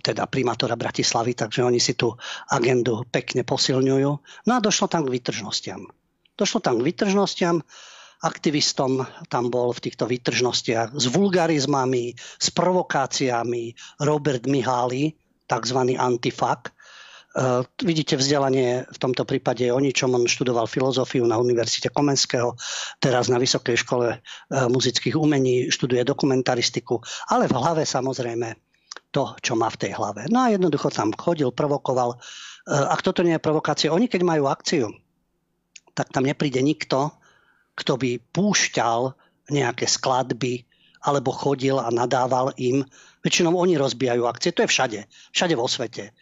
teda 0.00 0.24
primátora 0.24 0.72
Bratislavy, 0.72 1.36
takže 1.36 1.60
oni 1.60 1.76
si 1.76 1.92
tú 1.92 2.16
agendu 2.48 3.04
pekne 3.12 3.44
posilňujú. 3.44 4.10
No 4.48 4.52
a 4.56 4.64
došlo 4.64 4.88
tam 4.88 5.04
k 5.04 5.12
vytržnostiam. 5.12 5.84
Došlo 6.32 6.64
tam 6.64 6.80
k 6.80 6.86
vytržnostiam, 6.88 7.60
aktivistom 8.24 9.04
tam 9.28 9.52
bol 9.52 9.74
v 9.76 9.82
týchto 9.84 10.08
vytržnostiach 10.08 10.96
s 10.96 11.04
vulgarizmami, 11.12 12.16
s 12.16 12.48
provokáciami 12.54 13.76
Robert 14.00 14.48
Mihály, 14.48 15.12
tzv. 15.44 15.78
antifak, 16.00 16.72
Uh, 17.32 17.64
vidíte, 17.80 18.20
vzdelanie 18.20 18.84
v 18.92 18.98
tomto 19.00 19.24
prípade 19.24 19.64
je 19.64 19.72
o 19.72 19.80
ničom. 19.80 20.12
On 20.12 20.28
študoval 20.28 20.68
filozofiu 20.68 21.24
na 21.24 21.40
Univerzite 21.40 21.88
Komenského, 21.88 22.52
teraz 23.00 23.32
na 23.32 23.40
Vysokej 23.40 23.80
škole 23.80 24.20
uh, 24.20 24.68
muzických 24.68 25.16
umení 25.16 25.72
študuje 25.72 26.04
dokumentaristiku, 26.04 27.00
ale 27.32 27.48
v 27.48 27.56
hlave 27.56 27.88
samozrejme 27.88 28.52
to, 29.12 29.36
čo 29.44 29.52
má 29.54 29.68
v 29.68 29.80
tej 29.86 29.92
hlave. 29.94 30.26
No 30.32 30.48
a 30.48 30.50
jednoducho 30.50 30.88
tam 30.88 31.12
chodil, 31.12 31.52
provokoval. 31.52 32.16
Uh, 32.16 32.88
ak 32.88 33.04
toto 33.04 33.20
nie 33.20 33.36
je 33.36 33.44
provokácia, 33.44 33.92
oni 33.92 34.08
keď 34.08 34.24
majú 34.24 34.48
akciu, 34.48 34.88
tak 35.92 36.08
tam 36.10 36.24
nepríde 36.24 36.64
nikto, 36.64 37.12
kto 37.76 38.00
by 38.00 38.18
púšťal 38.32 39.12
nejaké 39.52 39.84
skladby 39.84 40.64
alebo 41.04 41.34
chodil 41.34 41.76
a 41.76 41.92
nadával 41.92 42.56
im. 42.56 42.88
Väčšinou 43.20 43.52
oni 43.52 43.76
rozbijajú 43.76 44.24
akcie. 44.24 44.54
To 44.56 44.64
je 44.64 44.72
všade. 44.72 45.00
Všade 45.34 45.54
vo 45.54 45.68
svete 45.68 46.16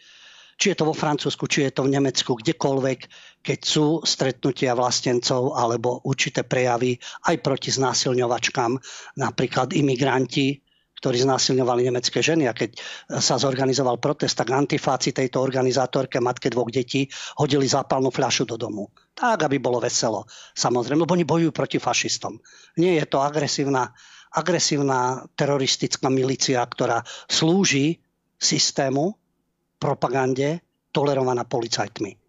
či 0.61 0.77
je 0.77 0.77
to 0.77 0.85
vo 0.85 0.93
Francúzsku, 0.93 1.49
či 1.49 1.65
je 1.65 1.73
to 1.73 1.89
v 1.89 1.97
Nemecku, 1.97 2.37
kdekoľvek, 2.37 2.99
keď 3.41 3.59
sú 3.65 4.05
stretnutia 4.05 4.77
vlastencov 4.77 5.57
alebo 5.57 6.05
určité 6.05 6.45
prejavy 6.45 7.01
aj 7.25 7.41
proti 7.41 7.73
znásilňovačkám, 7.73 8.77
napríklad 9.17 9.73
imigranti, 9.73 10.61
ktorí 11.01 11.25
znásilňovali 11.25 11.89
nemecké 11.89 12.21
ženy 12.21 12.45
a 12.45 12.53
keď 12.53 12.77
sa 13.17 13.41
zorganizoval 13.41 13.97
protest, 13.97 14.37
tak 14.37 14.53
antifáci 14.53 15.09
tejto 15.09 15.41
organizátorke, 15.41 16.21
matke 16.21 16.53
dvoch 16.53 16.69
detí, 16.69 17.09
hodili 17.41 17.65
zápalnú 17.65 18.13
fľašu 18.13 18.45
do 18.45 18.55
domu. 18.61 18.93
Tak, 19.17 19.49
aby 19.49 19.57
bolo 19.57 19.81
veselo. 19.81 20.29
Samozrejme, 20.53 21.01
lebo 21.01 21.17
oni 21.17 21.25
bojujú 21.25 21.49
proti 21.49 21.81
fašistom. 21.81 22.37
Nie 22.77 23.01
je 23.01 23.09
to 23.09 23.17
agresívna, 23.25 23.89
agresívna 24.29 25.25
teroristická 25.33 26.05
milícia, 26.13 26.61
ktorá 26.61 27.01
slúži 27.25 27.97
systému, 28.37 29.17
propagande 29.81 30.61
tolerovaná 30.93 31.49
policajtmi. 31.49 32.20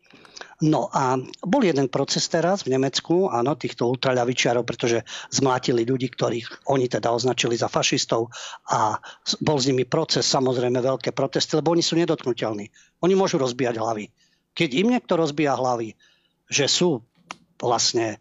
No 0.62 0.86
a 0.94 1.18
bol 1.42 1.66
jeden 1.66 1.90
proces 1.90 2.30
teraz 2.30 2.62
v 2.62 2.78
Nemecku, 2.78 3.26
áno, 3.26 3.58
týchto 3.58 3.90
ultraľavičiarov, 3.90 4.62
pretože 4.62 5.02
zmlátili 5.34 5.82
ľudí, 5.82 6.06
ktorých 6.14 6.70
oni 6.70 6.86
teda 6.86 7.10
označili 7.10 7.58
za 7.58 7.66
fašistov 7.66 8.30
a 8.70 8.94
bol 9.42 9.58
s 9.58 9.66
nimi 9.66 9.82
proces, 9.82 10.22
samozrejme 10.22 10.78
veľké 10.78 11.10
protesty, 11.10 11.58
lebo 11.58 11.74
oni 11.74 11.82
sú 11.82 11.98
nedotknutelní. 11.98 12.70
Oni 13.02 13.14
môžu 13.18 13.42
rozbíjať 13.42 13.82
hlavy. 13.82 14.06
Keď 14.54 14.70
im 14.78 14.94
niekto 14.94 15.18
rozbíja 15.18 15.58
hlavy, 15.58 15.98
že 16.46 16.70
sú 16.70 17.02
vlastne 17.58 18.14
e, 18.14 18.18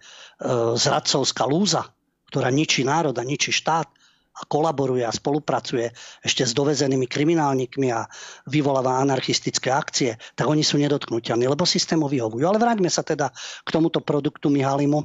zradcovská 0.82 1.46
lúza, 1.46 1.94
ktorá 2.34 2.50
ničí 2.50 2.82
národ 2.82 3.14
a 3.14 3.28
ničí 3.28 3.54
štát, 3.54 3.86
a 4.32 4.42
kolaboruje 4.48 5.04
a 5.04 5.12
spolupracuje 5.12 5.92
ešte 6.24 6.48
s 6.48 6.56
dovezenými 6.56 7.04
kriminálnikmi 7.04 7.92
a 7.92 8.08
vyvoláva 8.48 9.04
anarchistické 9.04 9.68
akcie, 9.68 10.16
tak 10.40 10.48
oni 10.48 10.64
sú 10.64 10.80
nedotknutelní, 10.80 11.46
lebo 11.52 11.68
systému 11.68 12.08
vyhovujú. 12.08 12.48
Ale 12.48 12.56
vráťme 12.58 12.88
sa 12.88 13.04
teda 13.04 13.30
k 13.36 13.70
tomuto 13.70 14.00
produktu 14.00 14.48
Mihalimu. 14.48 15.04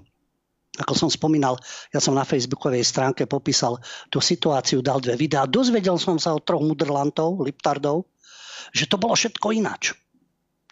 Ako 0.76 0.92
som 0.92 1.08
spomínal, 1.08 1.56
ja 1.88 1.98
som 2.04 2.12
na 2.12 2.22
facebookovej 2.22 2.84
stránke 2.84 3.24
popísal 3.24 3.80
tú 4.12 4.20
situáciu, 4.20 4.84
dal 4.84 5.00
dve 5.00 5.16
videá. 5.16 5.48
Dozvedel 5.48 5.96
som 5.96 6.20
sa 6.20 6.36
od 6.36 6.44
troch 6.44 6.60
mudrlantov, 6.60 7.40
liptardov, 7.40 8.04
že 8.76 8.84
to 8.84 9.00
bolo 9.00 9.16
všetko 9.16 9.56
ináč. 9.56 9.96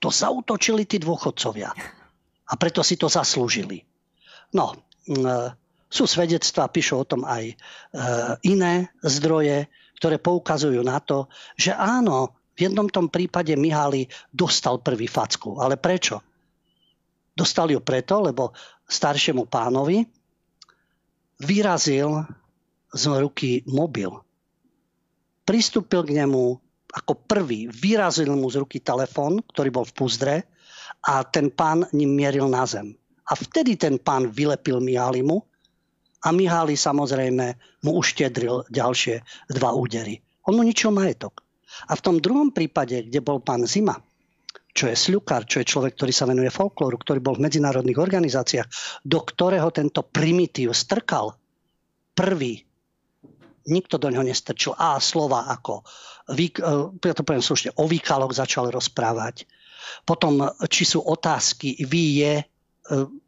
To 0.04 0.12
zautočili 0.12 0.84
tí 0.84 1.00
dôchodcovia. 1.00 1.72
A 2.44 2.52
preto 2.60 2.84
si 2.84 3.00
to 3.00 3.08
zaslúžili. 3.08 3.80
No, 4.52 4.76
sú 5.94 6.10
svedectvá, 6.10 6.66
píšu 6.66 6.98
o 6.98 7.06
tom 7.06 7.22
aj 7.22 7.54
e, 7.54 7.54
iné 8.50 8.90
zdroje, 8.98 9.70
ktoré 10.02 10.18
poukazujú 10.18 10.82
na 10.82 10.98
to, 10.98 11.30
že 11.54 11.70
áno, 11.70 12.34
v 12.58 12.66
jednom 12.66 12.90
tom 12.90 13.06
prípade 13.06 13.54
Mihály 13.54 14.10
dostal 14.34 14.82
prvý 14.82 15.06
facku. 15.06 15.62
Ale 15.62 15.78
prečo? 15.78 16.18
Dostal 17.30 17.70
ju 17.70 17.78
preto, 17.78 18.18
lebo 18.18 18.50
staršiemu 18.90 19.46
pánovi 19.46 20.02
vyrazil 21.38 22.26
z 22.90 23.02
ruky 23.10 23.62
mobil. 23.70 24.10
Pristúpil 25.46 26.02
k 26.06 26.14
nemu 26.22 26.58
ako 26.94 27.26
prvý, 27.26 27.66
vyrazil 27.70 28.30
mu 28.34 28.46
z 28.50 28.62
ruky 28.62 28.78
telefón, 28.78 29.42
ktorý 29.50 29.70
bol 29.74 29.86
v 29.86 29.94
puzdre 29.98 30.36
a 31.02 31.26
ten 31.26 31.50
pán 31.50 31.90
ním 31.90 32.14
mieril 32.14 32.46
na 32.46 32.62
zem. 32.66 32.94
A 33.26 33.34
vtedy 33.34 33.74
ten 33.74 33.98
pán 33.98 34.30
vylepil 34.30 34.78
Mihálimu 34.78 35.42
a 36.24 36.28
Mihály 36.32 36.74
samozrejme 36.74 37.46
mu 37.84 38.00
uštedril 38.00 38.64
ďalšie 38.72 39.20
dva 39.52 39.76
údery. 39.76 40.18
On 40.48 40.56
mu 40.56 40.64
ničil 40.64 40.90
majetok. 40.90 41.44
A 41.90 41.98
v 41.98 42.04
tom 42.04 42.16
druhom 42.22 42.54
prípade, 42.54 43.04
kde 43.04 43.20
bol 43.20 43.44
pán 43.44 43.68
Zima, 43.68 44.00
čo 44.74 44.90
je 44.90 44.96
sľukár, 44.98 45.46
čo 45.46 45.62
je 45.62 45.70
človek, 45.70 45.94
ktorý 45.94 46.10
sa 46.10 46.26
venuje 46.26 46.50
folklóru, 46.50 46.98
ktorý 46.98 47.22
bol 47.22 47.38
v 47.38 47.46
medzinárodných 47.46 48.00
organizáciách, 48.00 48.68
do 49.06 49.22
ktorého 49.22 49.70
tento 49.70 50.02
primitív 50.02 50.74
strkal 50.74 51.36
prvý 52.14 52.62
nikto 53.64 53.96
do 53.96 54.10
neho 54.12 54.24
nestrčil. 54.26 54.76
A 54.76 55.00
slova 55.00 55.48
ako, 55.48 55.86
e, 56.28 56.50
ja 57.00 57.14
to 57.16 57.24
poviem 57.24 57.44
slušne, 57.44 57.72
o 57.80 57.84
výkalok 57.88 58.34
začal 58.34 58.68
rozprávať. 58.68 59.48
Potom, 60.04 60.40
či 60.68 60.84
sú 60.84 61.00
otázky, 61.00 61.80
vy 61.84 62.04
je, 62.20 62.34
e, 62.40 62.44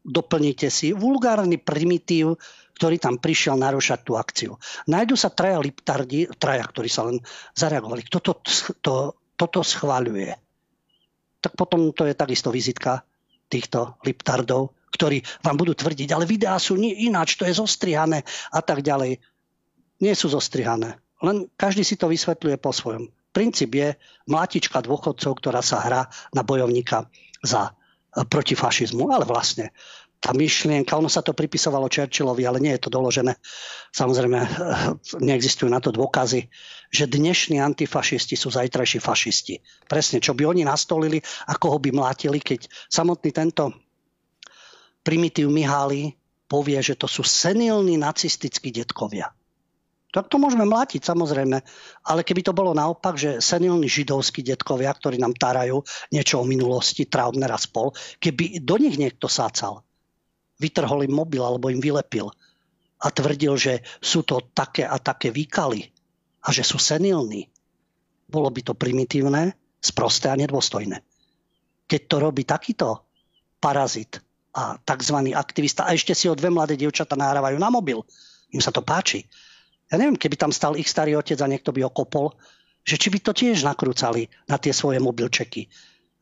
doplnite 0.05 0.69
si. 0.69 0.93
Vulgárny 0.93 1.57
primitív, 1.57 2.37
ktorý 2.77 3.01
tam 3.01 3.17
prišiel 3.17 3.57
narušať 3.57 4.01
tú 4.05 4.21
akciu. 4.21 4.61
Najdu 4.85 5.17
sa 5.17 5.33
traja 5.33 5.57
liptardi, 5.57 6.29
traja, 6.37 6.61
ktorí 6.69 6.93
sa 6.93 7.09
len 7.09 7.25
zareagovali. 7.57 8.05
Kto 8.05 8.19
to, 8.21 8.33
to, 8.85 8.95
toto 9.33 9.61
schváľuje? 9.65 10.37
Tak 11.41 11.57
potom 11.57 11.97
to 11.97 12.05
je 12.05 12.13
takisto 12.13 12.53
vizitka 12.53 13.01
týchto 13.49 13.97
liptardov, 14.05 14.77
ktorí 14.93 15.25
vám 15.41 15.57
budú 15.57 15.73
tvrdiť, 15.73 16.09
ale 16.13 16.29
videá 16.29 16.61
sú 16.61 16.77
ináč, 16.77 17.41
to 17.41 17.49
je 17.49 17.57
zostrihané 17.57 18.21
a 18.53 18.61
tak 18.61 18.85
ďalej. 18.85 19.25
Nie 20.05 20.13
sú 20.13 20.29
zostrihané. 20.29 21.01
Len 21.25 21.49
každý 21.57 21.81
si 21.81 21.97
to 21.97 22.13
vysvetľuje 22.13 22.61
po 22.61 22.77
svojom. 22.77 23.09
Princíp 23.33 23.77
je 23.77 23.97
mlatička 24.29 24.85
dôchodcov, 24.85 25.33
ktorá 25.41 25.61
sa 25.65 25.81
hrá 25.81 26.09
na 26.33 26.45
bojovníka 26.45 27.09
za 27.41 27.73
e, 27.73 27.73
proti 28.25 28.57
fašizmu, 28.57 29.09
ale 29.13 29.29
vlastne 29.29 29.73
tá 30.21 30.33
myšlienka, 30.33 30.97
ono 30.97 31.13
sa 31.13 31.23
to 31.23 31.37
pripisovalo 31.37 31.87
Churchillovi, 31.87 32.43
ale 32.49 32.59
nie 32.59 32.73
je 32.75 32.83
to 32.83 32.91
doložené. 32.91 33.39
Samozrejme, 33.95 34.39
neexistujú 35.23 35.71
na 35.71 35.79
to 35.79 35.95
dôkazy, 35.95 36.49
že 36.91 37.05
dnešní 37.07 37.61
antifašisti 37.63 38.35
sú 38.35 38.51
zajtrajší 38.51 38.99
fašisti. 38.99 39.55
Presne, 39.87 40.19
čo 40.19 40.35
by 40.35 40.49
oni 40.51 40.63
nastolili, 40.67 41.23
ako 41.47 41.77
ho 41.77 41.79
by 41.79 41.91
mlátili, 41.95 42.43
keď 42.43 42.67
samotný 42.91 43.31
tento 43.31 43.71
primitív 45.07 45.53
Mihály 45.55 46.19
povie, 46.51 46.83
že 46.83 46.99
to 46.99 47.07
sú 47.07 47.23
senilní 47.23 47.95
nacistickí 47.95 48.75
detkovia. 48.75 49.31
Tak 50.11 50.33
to 50.33 50.41
môžeme 50.41 50.65
mlátiť, 50.65 51.05
samozrejme. 51.07 51.61
Ale 52.09 52.25
keby 52.25 52.41
to 52.41 52.57
bolo 52.57 52.73
naopak, 52.73 53.21
že 53.21 53.39
senilní 53.39 53.85
židovskí 53.85 54.41
detkovia, 54.41 54.89
ktorí 54.91 55.21
nám 55.21 55.37
tarajú 55.37 55.85
niečo 56.09 56.41
o 56.41 56.49
minulosti, 56.49 57.05
Trautner 57.05 57.53
a 57.53 57.61
spol, 57.61 57.93
keby 58.19 58.65
do 58.65 58.81
nich 58.81 58.97
niekto 58.97 59.31
sácal, 59.31 59.86
vytrhol 60.61 61.05
im 61.05 61.15
mobil 61.15 61.43
alebo 61.43 61.69
im 61.69 61.81
vylepil 61.81 62.33
a 63.01 63.07
tvrdil, 63.13 63.55
že 63.61 63.75
sú 64.01 64.25
to 64.25 64.41
také 64.57 64.89
a 64.89 64.97
také 64.97 65.29
výkaly 65.29 65.85
a 66.45 66.49
že 66.53 66.65
sú 66.65 66.81
senilní, 66.81 67.49
bolo 68.27 68.49
by 68.49 68.61
to 68.65 68.73
primitívne, 68.73 69.53
sprosté 69.79 70.33
a 70.33 70.39
nedôstojné. 70.39 71.05
Keď 71.87 72.01
to 72.11 72.17
robí 72.19 72.43
takýto 72.43 73.07
parazit 73.63 74.19
a 74.57 74.81
tzv. 74.81 75.37
aktivista 75.37 75.85
a 75.85 75.93
ešte 75.93 76.17
si 76.17 76.27
o 76.27 76.35
dve 76.35 76.49
mladé 76.49 76.75
dievčata 76.75 77.15
nahrávajú 77.15 77.61
na 77.61 77.69
mobil, 77.69 78.01
im 78.51 78.63
sa 78.65 78.73
to 78.73 78.81
páči. 78.81 79.29
Ja 79.93 80.01
neviem, 80.01 80.19
keby 80.19 80.35
tam 80.41 80.51
stal 80.51 80.75
ich 80.75 80.91
starý 80.91 81.15
otec 81.15 81.39
a 81.39 81.47
niekto 81.47 81.71
by 81.71 81.87
okopol, 81.87 82.35
že 82.83 82.99
či 82.99 83.13
by 83.13 83.19
to 83.23 83.33
tiež 83.37 83.63
nakrúcali 83.63 84.27
na 84.51 84.59
tie 84.59 84.75
svoje 84.75 84.99
mobilčeky 84.99 85.71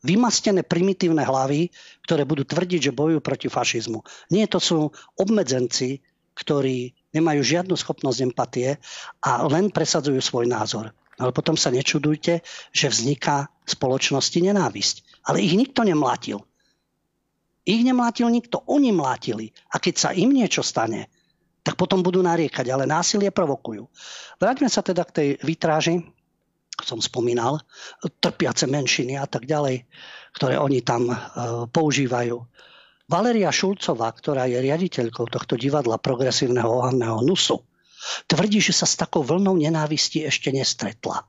vymastené 0.05 0.61
primitívne 0.61 1.25
hlavy, 1.25 1.73
ktoré 2.05 2.23
budú 2.23 2.45
tvrdiť, 2.45 2.89
že 2.89 2.95
bojujú 2.95 3.19
proti 3.25 3.49
fašizmu. 3.49 4.05
Nie, 4.29 4.45
to 4.45 4.61
sú 4.61 4.93
obmedzenci, 5.17 6.05
ktorí 6.37 6.93
nemajú 7.15 7.41
žiadnu 7.41 7.73
schopnosť 7.73 8.19
empatie 8.21 8.77
a 9.25 9.41
len 9.49 9.73
presadzujú 9.73 10.21
svoj 10.21 10.45
názor. 10.45 10.93
Ale 11.15 11.31
potom 11.31 11.55
sa 11.55 11.71
nečudujte, 11.71 12.43
že 12.75 12.91
vzniká 12.91 13.47
v 13.63 13.69
spoločnosti 13.71 14.35
nenávisť. 14.35 15.25
Ale 15.31 15.39
ich 15.41 15.55
nikto 15.55 15.87
nemlátil. 15.87 16.43
Ich 17.65 17.81
nemlátil 17.81 18.29
nikto, 18.29 18.61
oni 18.67 18.93
mlátili. 18.93 19.49
A 19.73 19.81
keď 19.81 19.95
sa 19.95 20.09
im 20.11 20.29
niečo 20.29 20.61
stane, 20.61 21.09
tak 21.65 21.81
potom 21.81 22.05
budú 22.05 22.21
nariekať, 22.21 22.69
ale 22.69 22.85
násilie 22.85 23.33
provokujú. 23.33 23.89
Vráťme 24.37 24.69
sa 24.69 24.85
teda 24.85 25.01
k 25.01 25.15
tej 25.17 25.29
vitráži, 25.41 26.05
som 26.83 26.99
spomínal, 26.99 27.63
trpiace 28.19 28.67
menšiny 28.67 29.15
a 29.15 29.29
tak 29.29 29.47
ďalej, 29.47 29.87
ktoré 30.35 30.59
oni 30.59 30.83
tam 30.83 31.07
e, 31.07 31.15
používajú. 31.71 32.35
Valeria 33.05 33.53
Šulcová, 33.53 34.09
ktorá 34.11 34.49
je 34.49 34.59
riaditeľkou 34.59 35.29
tohto 35.29 35.55
divadla 35.55 36.01
progresívneho 36.01 36.67
ohavného 36.67 37.21
nusu, 37.21 37.61
tvrdí, 38.25 38.59
že 38.59 38.73
sa 38.73 38.89
s 38.89 38.97
takou 38.97 39.21
vlnou 39.21 39.55
nenávisti 39.55 40.25
ešte 40.25 40.51
nestretla. 40.51 41.23
E, 41.23 41.25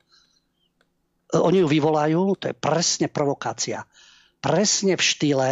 oni 1.38 1.62
ju 1.62 1.68
vyvolajú, 1.70 2.40
to 2.40 2.50
je 2.50 2.56
presne 2.56 3.06
provokácia. 3.06 3.86
Presne 4.42 4.98
v 4.98 5.02
štýle 5.02 5.48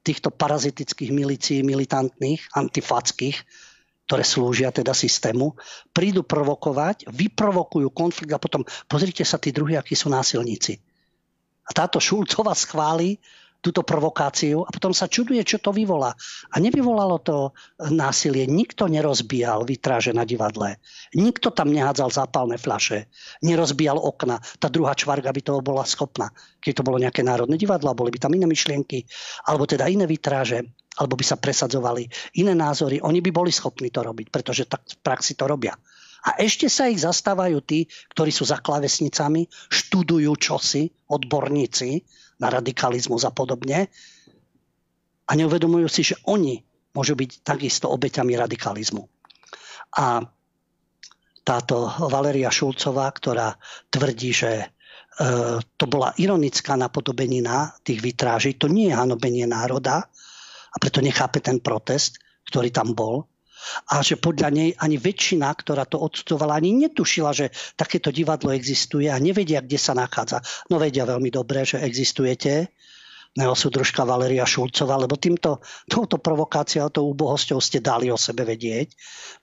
týchto 0.00 0.32
parazitických 0.32 1.10
milícií, 1.12 1.60
militantných, 1.60 2.56
antifackých, 2.56 3.36
ktoré 4.10 4.26
slúžia 4.26 4.74
teda 4.74 4.90
systému, 4.90 5.54
prídu 5.94 6.26
provokovať, 6.26 7.06
vyprovokujú 7.14 7.94
konflikt 7.94 8.34
a 8.34 8.42
potom 8.42 8.66
pozrite 8.90 9.22
sa 9.22 9.38
tí 9.38 9.54
druhí, 9.54 9.78
akí 9.78 9.94
sú 9.94 10.10
násilníci. 10.10 10.82
A 11.62 11.70
táto 11.70 12.02
Šulcova 12.02 12.50
schváli 12.58 13.22
túto 13.62 13.86
provokáciu 13.86 14.66
a 14.66 14.72
potom 14.74 14.90
sa 14.90 15.06
čuduje, 15.06 15.38
čo 15.46 15.62
to 15.62 15.70
vyvolá. 15.70 16.10
A 16.50 16.56
nevyvolalo 16.58 17.22
to 17.22 17.54
násilie. 17.78 18.50
Nikto 18.50 18.90
nerozbíjal 18.90 19.62
vytráže 19.62 20.10
na 20.10 20.26
divadle. 20.26 20.82
Nikto 21.14 21.54
tam 21.54 21.70
nehádzal 21.70 22.10
zápalné 22.10 22.58
fľaše. 22.58 23.06
Nerozbíjal 23.46 24.00
okna. 24.00 24.42
Tá 24.58 24.66
druhá 24.66 24.98
čvarga 24.98 25.30
by 25.30 25.40
toho 25.44 25.60
bola 25.62 25.86
schopná. 25.86 26.34
Keď 26.58 26.82
to 26.82 26.86
bolo 26.88 26.98
nejaké 26.98 27.22
národné 27.22 27.54
divadlo, 27.54 27.94
boli 27.94 28.10
by 28.10 28.18
tam 28.18 28.34
iné 28.34 28.48
myšlienky, 28.50 29.06
alebo 29.46 29.70
teda 29.70 29.86
iné 29.86 30.08
vytráže, 30.08 30.66
alebo 30.98 31.14
by 31.14 31.24
sa 31.24 31.38
presadzovali 31.38 32.10
iné 32.42 32.54
názory. 32.56 32.98
Oni 32.98 33.22
by 33.22 33.30
boli 33.30 33.54
schopní 33.54 33.94
to 33.94 34.02
robiť, 34.02 34.26
pretože 34.32 34.66
tak 34.66 34.82
v 34.82 34.96
praxi 34.98 35.38
to 35.38 35.46
robia. 35.46 35.76
A 36.20 36.36
ešte 36.36 36.68
sa 36.68 36.90
ich 36.90 37.00
zastávajú 37.00 37.64
tí, 37.64 37.88
ktorí 38.12 38.28
sú 38.28 38.44
za 38.44 38.60
klavesnicami, 38.60 39.48
študujú 39.72 40.32
čosi, 40.36 40.90
odborníci, 41.08 42.04
na 42.40 42.48
radikalizmus 42.48 43.24
a 43.28 43.32
podobne. 43.32 43.88
A 45.28 45.32
neuvedomujú 45.36 45.88
si, 45.88 46.02
že 46.02 46.20
oni 46.26 46.60
môžu 46.96 47.14
byť 47.14 47.46
takisto 47.46 47.86
obeťami 47.92 48.34
radikalizmu. 48.34 49.04
A 49.96 50.24
táto 51.44 51.88
Valeria 52.10 52.52
Šulcová, 52.52 53.08
ktorá 53.14 53.56
tvrdí, 53.88 54.30
že 54.34 54.50
e, 54.60 54.66
to 55.64 55.84
bola 55.86 56.12
ironická 56.20 56.76
napodobenina 56.76 57.72
tých 57.80 58.02
vytráží, 58.02 58.58
to 58.60 58.68
nie 58.68 58.90
je 58.90 58.98
hanobenie 58.98 59.46
národa 59.48 60.10
a 60.70 60.76
preto 60.78 61.02
nechápe 61.02 61.42
ten 61.42 61.58
protest, 61.58 62.22
ktorý 62.46 62.70
tam 62.70 62.94
bol. 62.94 63.26
A 63.92 64.00
že 64.00 64.16
podľa 64.16 64.48
nej 64.48 64.70
ani 64.80 64.96
väčšina, 64.96 65.52
ktorá 65.52 65.84
to 65.84 66.00
odstudovala, 66.00 66.56
ani 66.56 66.88
netušila, 66.88 67.30
že 67.36 67.52
takéto 67.76 68.08
divadlo 68.08 68.56
existuje 68.56 69.12
a 69.12 69.20
nevedia, 69.20 69.60
kde 69.60 69.76
sa 69.76 69.92
nachádza. 69.92 70.40
No 70.72 70.80
vedia 70.80 71.04
veľmi 71.04 71.28
dobre, 71.28 71.68
že 71.68 71.76
existujete, 71.84 72.72
neosudružka 73.36 74.02
Valeria 74.02 74.48
Šulcová, 74.48 74.98
lebo 74.98 75.14
týmto, 75.14 75.62
touto 75.86 76.18
provokáciou, 76.18 76.90
tou 76.90 77.12
úbohosťou 77.14 77.62
ste 77.62 77.78
dali 77.78 78.10
o 78.10 78.18
sebe 78.18 78.42
vedieť 78.42 78.90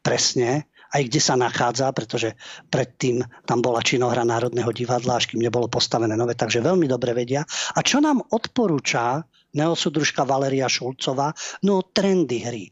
presne, 0.04 0.68
aj 0.92 1.02
kde 1.08 1.20
sa 1.20 1.36
nachádza, 1.36 1.92
pretože 1.92 2.36
predtým 2.72 3.24
tam 3.44 3.60
bola 3.60 3.84
činohra 3.84 4.24
Národného 4.24 4.72
divadla, 4.72 5.20
až 5.20 5.32
kým 5.32 5.44
nebolo 5.44 5.68
postavené 5.68 6.16
nové, 6.16 6.36
takže 6.36 6.64
veľmi 6.64 6.88
dobre 6.88 7.12
vedia. 7.12 7.44
A 7.76 7.80
čo 7.84 8.00
nám 8.00 8.24
odporúča 8.32 9.24
neosudružka 9.58 10.22
Valeria 10.24 10.70
Šulcová? 10.70 11.34
No 11.66 11.82
trendy 11.82 12.40
hry 12.46 12.66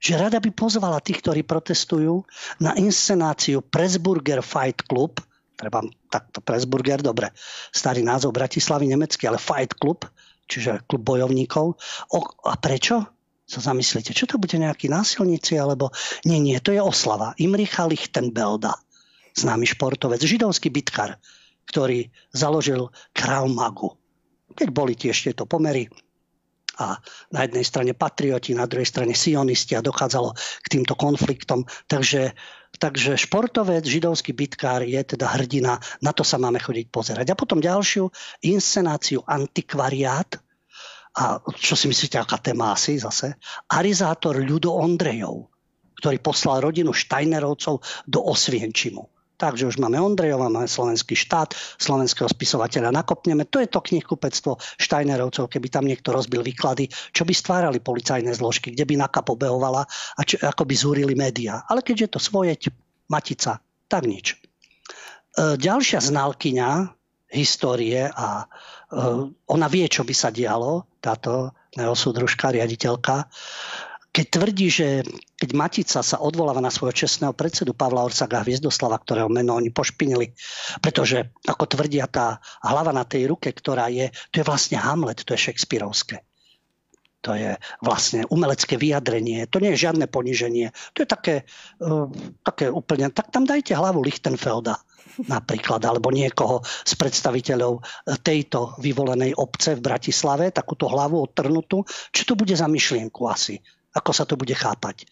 že 0.00 0.16
rada 0.16 0.40
by 0.40 0.50
pozvala 0.56 1.04
tých, 1.04 1.20
ktorí 1.20 1.44
protestujú 1.44 2.24
na 2.64 2.72
inscenáciu 2.80 3.60
Pressburger 3.60 4.40
Fight 4.40 4.88
Club, 4.88 5.20
treba 5.60 5.84
takto 6.08 6.40
Pressburger, 6.40 7.04
dobre, 7.04 7.36
starý 7.68 8.00
názov 8.00 8.32
Bratislavy 8.32 8.88
nemecký, 8.88 9.28
ale 9.28 9.36
Fight 9.36 9.76
Club, 9.76 10.08
čiže 10.48 10.88
klub 10.88 11.04
bojovníkov. 11.04 11.76
O, 12.16 12.18
a 12.48 12.56
prečo? 12.56 13.04
Sa 13.44 13.58
zamyslíte, 13.58 14.14
čo 14.14 14.30
to 14.30 14.38
bude 14.38 14.54
nejakí 14.54 14.86
násilníci, 14.86 15.58
alebo 15.58 15.90
nie, 16.22 16.38
nie, 16.38 16.56
to 16.62 16.70
je 16.70 16.78
oslava 16.78 17.34
Imricha 17.34 17.82
Lichtenbelda, 17.82 18.78
známy 19.34 19.66
športovec, 19.66 20.22
židovský 20.22 20.70
bitkar, 20.70 21.18
ktorý 21.66 22.14
založil 22.30 22.94
Krav. 23.10 23.50
Keď 24.54 24.68
boli 24.70 24.94
tiež 24.94 25.18
tieto 25.26 25.50
pomery, 25.50 25.90
a 26.78 27.00
na 27.34 27.40
jednej 27.44 27.64
strane 27.66 27.92
patrioti, 27.96 28.54
na 28.54 28.68
druhej 28.70 28.86
strane 28.86 29.16
sionisti 29.16 29.74
a 29.74 29.84
dochádzalo 29.84 30.36
k 30.36 30.66
týmto 30.70 30.94
konfliktom. 30.94 31.66
Takže, 31.90 32.32
takže 32.78 33.18
športovec, 33.18 33.82
židovský 33.82 34.32
bitkár 34.32 34.86
je 34.86 35.00
teda 35.02 35.26
hrdina, 35.34 35.82
na 36.00 36.12
to 36.14 36.22
sa 36.22 36.38
máme 36.38 36.62
chodiť 36.62 36.86
pozerať. 36.88 37.26
A 37.32 37.38
potom 37.38 37.58
ďalšiu 37.58 38.08
inscenáciu 38.46 39.26
Antikvariát, 39.26 40.38
a 41.10 41.42
čo 41.58 41.74
si 41.74 41.90
myslíte, 41.90 42.22
aká 42.22 42.38
téma 42.38 42.70
asi 42.70 42.94
zase? 43.02 43.34
Arizátor 43.66 44.38
Ľudo 44.38 44.78
Ondrejov, 44.78 45.50
ktorý 45.98 46.22
poslal 46.22 46.62
rodinu 46.62 46.94
Štajnerovcov 46.94 47.82
do 48.06 48.20
Osvienčimu 48.22 49.19
Takže 49.40 49.72
už 49.72 49.80
máme 49.80 49.96
Ondrejova, 49.96 50.52
máme 50.52 50.68
slovenský 50.68 51.16
štát, 51.16 51.56
slovenského 51.80 52.28
spisovateľa 52.28 52.92
nakopneme. 52.92 53.48
To 53.48 53.56
je 53.56 53.72
to 53.72 53.80
knihkupectvo 53.80 54.60
Štajnerovcov, 54.76 55.48
keby 55.48 55.72
tam 55.72 55.88
niekto 55.88 56.12
rozbil 56.12 56.44
výklady, 56.44 56.92
čo 57.16 57.24
by 57.24 57.32
stvárali 57.32 57.80
policajné 57.80 58.36
zložky, 58.36 58.76
kde 58.76 58.84
by 58.84 59.00
NAKA 59.00 59.24
pobehovala 59.24 59.88
a 59.88 60.20
čo, 60.28 60.36
ako 60.44 60.68
by 60.68 60.74
zúrili 60.76 61.16
médiá. 61.16 61.64
Ale 61.64 61.80
keďže 61.80 62.04
je 62.04 62.12
to 62.12 62.20
svoje, 62.20 62.52
matica, 63.08 63.64
tak 63.88 64.04
nič. 64.04 64.36
E, 64.36 65.56
ďalšia 65.56 66.04
znalkyňa 66.04 66.70
histórie 67.32 68.12
a 68.12 68.44
e, 68.44 68.46
ona 69.48 69.66
vie, 69.72 69.88
čo 69.88 70.04
by 70.04 70.14
sa 70.14 70.28
dialo, 70.28 71.00
táto 71.00 71.56
neosúdružka, 71.80 72.52
riaditeľka, 72.52 73.24
keď 74.10 74.26
tvrdí, 74.26 74.66
že 74.66 75.06
keď 75.38 75.50
Matica 75.54 76.02
sa 76.02 76.18
odvoláva 76.18 76.58
na 76.58 76.74
svojho 76.74 77.06
čestného 77.06 77.30
predsedu 77.30 77.78
Pavla 77.78 78.02
Orsaga 78.02 78.42
Hviezdoslava, 78.42 78.98
ktorého 78.98 79.30
meno 79.30 79.54
oni 79.54 79.70
pošpinili, 79.70 80.34
pretože, 80.82 81.30
ako 81.46 81.64
tvrdia, 81.70 82.10
tá 82.10 82.42
hlava 82.66 82.90
na 82.90 83.06
tej 83.06 83.30
ruke, 83.30 83.54
ktorá 83.54 83.86
je, 83.86 84.10
to 84.34 84.42
je 84.42 84.48
vlastne 84.48 84.82
Hamlet, 84.82 85.22
to 85.22 85.38
je 85.38 85.46
Shakespeareovské. 85.46 86.26
To 87.20 87.36
je 87.36 87.52
vlastne 87.84 88.24
umelecké 88.32 88.80
vyjadrenie. 88.80 89.44
To 89.52 89.60
nie 89.60 89.76
je 89.76 89.84
žiadne 89.84 90.08
poníženie. 90.08 90.72
To 90.96 91.04
je 91.04 91.08
také, 91.08 91.34
uh, 91.84 92.08
také 92.40 92.72
úplne... 92.72 93.12
Tak 93.12 93.28
tam 93.28 93.44
dajte 93.44 93.76
hlavu 93.76 94.00
Lichtenfelda 94.00 94.80
napríklad, 95.28 95.84
alebo 95.84 96.08
niekoho 96.08 96.64
z 96.64 96.96
predstaviteľov 96.96 97.84
tejto 98.24 98.80
vyvolenej 98.80 99.36
obce 99.36 99.76
v 99.76 99.84
Bratislave, 99.84 100.48
takúto 100.48 100.88
hlavu 100.88 101.20
odtrnutú. 101.20 101.84
Čo 102.08 102.32
to 102.32 102.34
bude 102.40 102.56
za 102.56 102.64
myšlienku 102.64 103.20
asi? 103.28 103.60
Ako 103.94 104.10
sa 104.14 104.24
to 104.26 104.38
bude 104.38 104.54
chápať. 104.54 105.06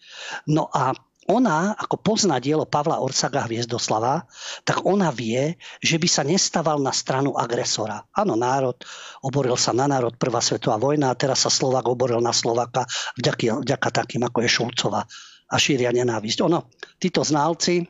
No 0.47 0.71
a 0.71 0.95
ona, 1.29 1.77
ako 1.77 2.01
pozná 2.01 2.41
dielo 2.41 2.65
Pavla 2.65 3.05
Orsaga 3.05 3.45
Hviezdoslava, 3.45 4.25
tak 4.65 4.81
ona 4.81 5.13
vie, 5.13 5.61
že 5.77 6.01
by 6.01 6.07
sa 6.09 6.25
nestaval 6.25 6.81
na 6.81 6.89
stranu 6.89 7.37
agresora. 7.37 8.01
Áno, 8.17 8.33
národ, 8.33 8.73
oboril 9.21 9.53
sa 9.53 9.69
na 9.69 9.85
národ, 9.85 10.17
prvá 10.17 10.41
svetová 10.41 10.81
vojna 10.81 11.13
a 11.13 11.19
teraz 11.19 11.45
sa 11.45 11.53
Slovak 11.53 11.85
oboril 11.85 12.17
na 12.17 12.33
Slovaka 12.33 12.89
vďaka, 13.13 13.61
vďaka 13.61 13.89
takým, 13.93 14.25
ako 14.25 14.41
je 14.41 14.49
Šulcova 14.49 15.05
a 15.49 15.55
šíria 15.61 15.93
nenávisť. 15.93 16.41
Ono, 16.49 16.73
títo 16.97 17.21
znalci, 17.21 17.85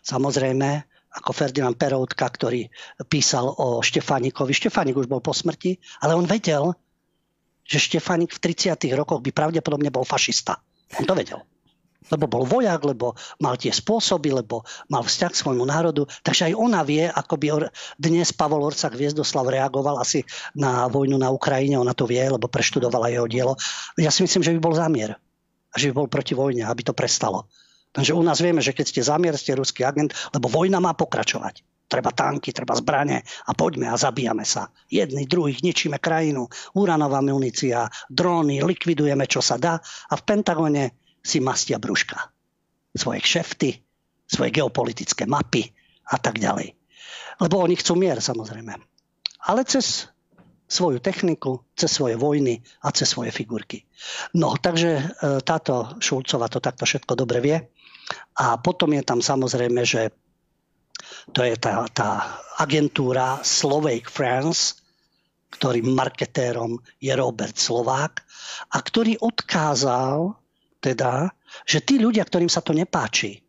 samozrejme, 0.00 0.88
ako 1.12 1.36
Ferdinand 1.36 1.76
Peroutka, 1.76 2.24
ktorý 2.24 2.64
písal 3.12 3.44
o 3.44 3.84
Štefánikovi. 3.84 4.56
Štefánik 4.56 4.96
už 4.96 5.04
bol 5.04 5.20
po 5.20 5.36
smrti, 5.36 5.76
ale 6.00 6.16
on 6.16 6.24
vedel, 6.24 6.72
že 7.66 7.78
Štefánik 7.78 8.34
v 8.34 8.42
30. 8.52 8.76
rokoch 8.98 9.22
by 9.22 9.30
pravdepodobne 9.30 9.88
bol 9.88 10.02
fašista. 10.04 10.58
On 10.98 11.06
to 11.06 11.16
vedel. 11.16 11.40
Lebo 12.10 12.26
bol 12.26 12.42
vojak, 12.42 12.82
lebo 12.82 13.14
mal 13.38 13.54
tie 13.54 13.70
spôsoby, 13.70 14.34
lebo 14.34 14.66
mal 14.90 15.06
vzťah 15.06 15.30
k 15.30 15.40
svojmu 15.46 15.64
národu. 15.64 16.04
Takže 16.26 16.50
aj 16.50 16.54
ona 16.58 16.82
vie, 16.82 17.06
ako 17.06 17.34
by 17.38 17.46
dnes 17.94 18.34
Pavol 18.34 18.66
Orcak 18.66 18.98
Viezdoslav 18.98 19.46
reagoval 19.46 20.02
asi 20.02 20.26
na 20.58 20.90
vojnu 20.90 21.14
na 21.14 21.30
Ukrajine. 21.30 21.78
Ona 21.78 21.94
to 21.94 22.04
vie, 22.10 22.20
lebo 22.20 22.50
preštudovala 22.50 23.08
jeho 23.14 23.30
dielo. 23.30 23.54
Ja 23.94 24.10
si 24.10 24.26
myslím, 24.26 24.42
že 24.42 24.52
by 24.58 24.60
bol 24.60 24.74
zámier. 24.74 25.14
A 25.72 25.78
že 25.78 25.88
by 25.94 26.04
bol 26.04 26.08
proti 26.10 26.34
vojne, 26.34 26.66
aby 26.66 26.82
to 26.82 26.92
prestalo. 26.92 27.48
Takže 27.94 28.12
u 28.12 28.20
nás 28.20 28.42
vieme, 28.42 28.60
že 28.60 28.74
keď 28.74 28.86
ste 28.92 29.00
zámier, 29.06 29.38
ste 29.38 29.56
ruský 29.56 29.86
agent, 29.86 30.12
lebo 30.34 30.50
vojna 30.50 30.82
má 30.82 30.92
pokračovať 30.92 31.64
treba 31.92 32.08
tanky, 32.08 32.56
treba 32.56 32.72
zbranie 32.72 33.20
a 33.20 33.52
poďme 33.52 33.92
a 33.92 34.00
zabíjame 34.00 34.48
sa. 34.48 34.72
Jedni, 34.88 35.28
druhých, 35.28 35.60
ničíme 35.60 36.00
krajinu, 36.00 36.48
uranová 36.72 37.20
munícia, 37.20 37.92
dróny, 38.08 38.64
likvidujeme, 38.64 39.28
čo 39.28 39.44
sa 39.44 39.60
dá 39.60 39.76
a 40.08 40.14
v 40.16 40.22
Pentagone 40.24 40.96
si 41.20 41.44
mastia 41.44 41.76
brúška. 41.76 42.32
Svoje 42.96 43.20
kšefty, 43.20 43.70
svoje 44.24 44.50
geopolitické 44.56 45.28
mapy 45.28 45.68
a 46.08 46.16
tak 46.16 46.40
ďalej. 46.40 46.72
Lebo 47.44 47.60
oni 47.60 47.76
chcú 47.76 48.00
mier, 48.00 48.24
samozrejme. 48.24 48.72
Ale 49.48 49.60
cez 49.68 50.08
svoju 50.72 51.04
techniku, 51.04 51.68
cez 51.76 51.92
svoje 51.92 52.16
vojny 52.16 52.64
a 52.80 52.88
cez 52.96 53.12
svoje 53.12 53.28
figurky. 53.28 53.84
No, 54.32 54.56
takže 54.56 54.90
e, 54.96 55.02
táto 55.44 56.00
Šulcova 56.00 56.48
to 56.48 56.64
takto 56.64 56.88
všetko 56.88 57.12
dobre 57.12 57.44
vie. 57.44 57.58
A 58.40 58.56
potom 58.56 58.96
je 58.96 59.04
tam 59.04 59.20
samozrejme, 59.20 59.84
že 59.84 60.16
to 61.32 61.40
je 61.46 61.54
tá, 61.56 61.86
tá 61.92 62.10
agentúra 62.58 63.40
Slovake 63.42 64.08
France, 64.10 64.82
ktorým 65.52 65.92
marketérom 65.92 66.80
je 66.98 67.12
Robert 67.12 67.54
Slovák 67.54 68.24
a 68.72 68.78
ktorý 68.80 69.20
odkázal 69.20 70.34
teda, 70.82 71.30
že 71.68 71.84
tí 71.84 72.00
ľudia, 72.00 72.24
ktorým 72.26 72.48
sa 72.48 72.64
to 72.64 72.72
nepáči, 72.74 73.44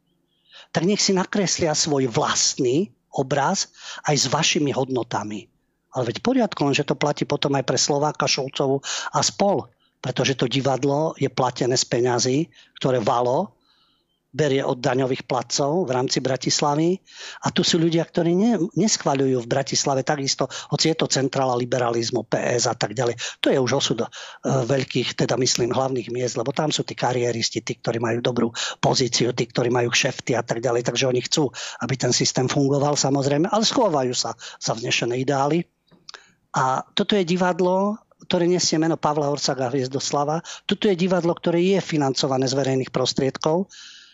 tak 0.73 0.83
nech 0.85 1.01
si 1.01 1.15
nakreslia 1.15 1.73
svoj 1.73 2.09
vlastný 2.09 2.91
obraz 3.13 3.69
aj 4.09 4.15
s 4.17 4.25
vašimi 4.27 4.73
hodnotami. 4.73 5.47
Ale 5.93 6.09
veď 6.09 6.25
poriadku, 6.25 6.65
že 6.73 6.85
to 6.85 6.97
platí 6.97 7.23
potom 7.29 7.53
aj 7.53 7.65
pre 7.69 7.77
Slováka, 7.77 8.25
Šulcovu 8.25 8.81
a 9.13 9.21
spol. 9.21 9.69
Pretože 10.01 10.35
to 10.35 10.49
divadlo 10.49 11.15
je 11.15 11.29
platené 11.29 11.77
z 11.77 11.85
peňazí, 11.87 12.37
ktoré 12.81 12.99
Valo 12.99 13.55
berie 14.33 14.65
od 14.65 14.81
daňových 14.81 15.29
placov 15.29 15.85
v 15.85 15.93
rámci 15.93 16.17
Bratislavy. 16.17 16.97
A 17.45 17.53
tu 17.53 17.61
sú 17.61 17.77
ľudia, 17.77 18.01
ktorí 18.01 18.33
ne, 18.33 18.57
neschvaľujú 18.73 19.37
v 19.45 19.47
Bratislave 19.47 20.01
takisto, 20.01 20.49
hoci 20.73 20.89
je 20.91 20.97
to 20.97 21.05
centrála 21.05 21.53
liberalizmu, 21.53 22.25
PS 22.25 22.65
a 22.65 22.73
tak 22.73 22.97
ďalej. 22.97 23.13
To 23.45 23.53
je 23.53 23.61
už 23.61 23.71
osud 23.77 24.01
uh, 24.01 24.09
veľkých, 24.43 25.13
teda 25.13 25.37
myslím, 25.37 25.69
hlavných 25.69 26.09
miest, 26.09 26.35
lebo 26.35 26.49
tam 26.49 26.73
sú 26.73 26.81
tí 26.81 26.97
kariéristi, 26.97 27.61
tí, 27.61 27.77
ktorí 27.77 28.01
majú 28.01 28.19
dobrú 28.25 28.49
pozíciu, 28.81 29.37
tí, 29.37 29.45
ktorí 29.45 29.69
majú 29.69 29.93
kšefty 29.93 30.33
a 30.33 30.41
tak 30.41 30.65
ďalej. 30.65 30.89
Takže 30.89 31.05
oni 31.05 31.21
chcú, 31.21 31.53
aby 31.85 31.93
ten 31.93 32.09
systém 32.09 32.49
fungoval 32.49 32.97
samozrejme, 32.97 33.53
ale 33.53 33.63
schovajú 33.63 34.17
sa 34.17 34.33
za 34.57 34.73
vznešené 34.73 35.21
ideály. 35.21 35.69
A 36.57 36.85
toto 36.97 37.17
je 37.17 37.25
divadlo, 37.25 37.97
ktoré 38.25 38.47
nesie 38.47 38.79
meno 38.79 38.95
Pavla 38.95 39.29
Orsaga 39.29 39.67
Hviezdoslava. 39.69 40.39
Toto 40.63 40.87
je 40.87 40.95
divadlo, 40.95 41.35
ktoré 41.35 41.59
je 41.59 41.79
financované 41.83 42.47
z 42.47 42.55
verejných 42.55 42.93
prostriedkov 42.93 43.67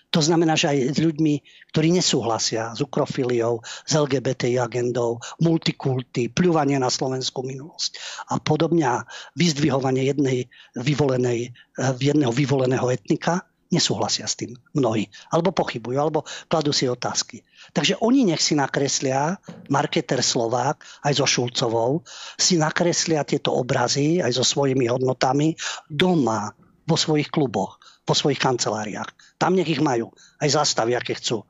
to 0.10 0.26
znamená, 0.26 0.58
že 0.58 0.74
aj 0.74 0.78
s 0.94 1.00
ľuďmi, 1.00 1.34
ktorí 1.70 1.94
nesúhlasia 1.94 2.74
s 2.74 2.82
ukrofiliou, 2.82 3.62
s 3.62 3.92
LGBTI 3.94 4.58
agendou, 4.58 5.22
multikulty, 5.38 6.34
pľúvanie 6.34 6.82
na 6.82 6.90
slovenskú 6.90 7.46
minulosť 7.46 8.02
a 8.34 8.42
podobne 8.42 9.06
vyzdvihovanie 9.38 10.10
jednej 10.10 10.50
vyvolenej, 10.74 11.54
eh, 11.54 11.94
jedného 12.02 12.34
vyvoleného 12.34 12.90
etnika, 12.90 13.46
nesúhlasia 13.70 14.26
s 14.26 14.34
tým 14.34 14.58
mnohí. 14.74 15.14
Alebo 15.30 15.54
pochybujú, 15.54 15.98
alebo 16.02 16.26
kladú 16.50 16.74
si 16.74 16.90
otázky. 16.90 17.46
Takže 17.70 18.02
oni 18.02 18.34
nech 18.34 18.42
si 18.42 18.58
nakreslia, 18.58 19.38
marketer 19.70 20.26
Slovák 20.26 21.06
aj 21.06 21.14
so 21.22 21.30
Šulcovou, 21.30 22.02
si 22.34 22.58
nakreslia 22.58 23.22
tieto 23.22 23.54
obrazy 23.54 24.26
aj 24.26 24.34
so 24.34 24.42
svojimi 24.42 24.90
hodnotami 24.90 25.54
doma, 25.86 26.50
vo 26.90 26.98
svojich 26.98 27.30
kluboch, 27.30 27.78
po 28.10 28.18
svojich 28.18 28.42
kanceláriách. 28.42 29.38
Tam 29.38 29.54
nech 29.54 29.70
ich 29.70 29.78
majú. 29.78 30.10
Aj 30.42 30.50
zastavy, 30.50 30.98
aké 30.98 31.14
chcú. 31.14 31.46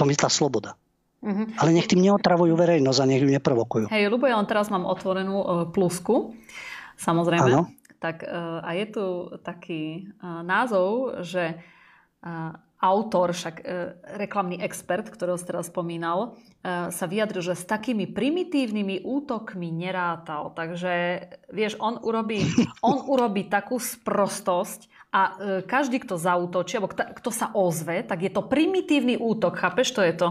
To 0.00 0.08
mi 0.08 0.16
tá 0.16 0.32
sloboda. 0.32 0.80
Mm-hmm. 1.20 1.60
Ale 1.60 1.76
nech 1.76 1.84
tým 1.84 2.00
neotravujú 2.00 2.56
verejnosť 2.56 2.98
a 3.04 3.08
nech 3.12 3.20
ju 3.20 3.28
neprovokujú. 3.28 3.92
Hej, 3.92 4.08
Lubo, 4.08 4.24
ja 4.24 4.40
len 4.40 4.48
teraz 4.48 4.72
mám 4.72 4.88
otvorenú 4.88 5.36
uh, 5.36 5.46
plusku, 5.68 6.32
samozrejme. 6.96 7.52
Ano. 7.52 7.68
Tak, 8.00 8.24
uh, 8.24 8.64
a 8.64 8.72
je 8.72 8.86
tu 8.88 9.04
taký 9.44 10.08
uh, 10.24 10.40
názov, 10.40 11.20
že 11.20 11.60
autor, 12.84 13.32
však 13.32 13.64
reklamný 14.20 14.60
expert, 14.60 15.08
ktorého 15.08 15.40
ste 15.40 15.56
teraz 15.56 15.72
spomínal, 15.72 16.36
sa 16.68 17.08
vyjadril, 17.08 17.40
že 17.40 17.56
s 17.56 17.64
takými 17.64 18.12
primitívnymi 18.12 19.08
útokmi 19.08 19.72
nerátal. 19.72 20.52
Takže, 20.52 21.24
vieš, 21.48 21.80
on 21.80 21.96
urobí, 22.04 22.44
on 22.84 23.08
urobí 23.08 23.48
takú 23.48 23.80
sprostosť, 23.80 24.99
a 25.10 25.22
e, 25.22 25.66
každý, 25.66 25.98
kto 26.06 26.14
zautočí, 26.14 26.78
alebo 26.78 26.94
kto 26.94 27.30
sa 27.34 27.50
ozve, 27.50 28.06
tak 28.06 28.22
je 28.22 28.30
to 28.30 28.46
primitívny 28.46 29.18
útok. 29.18 29.58
Chápeš, 29.58 29.90
to 29.90 30.02
je 30.06 30.14
to? 30.14 30.28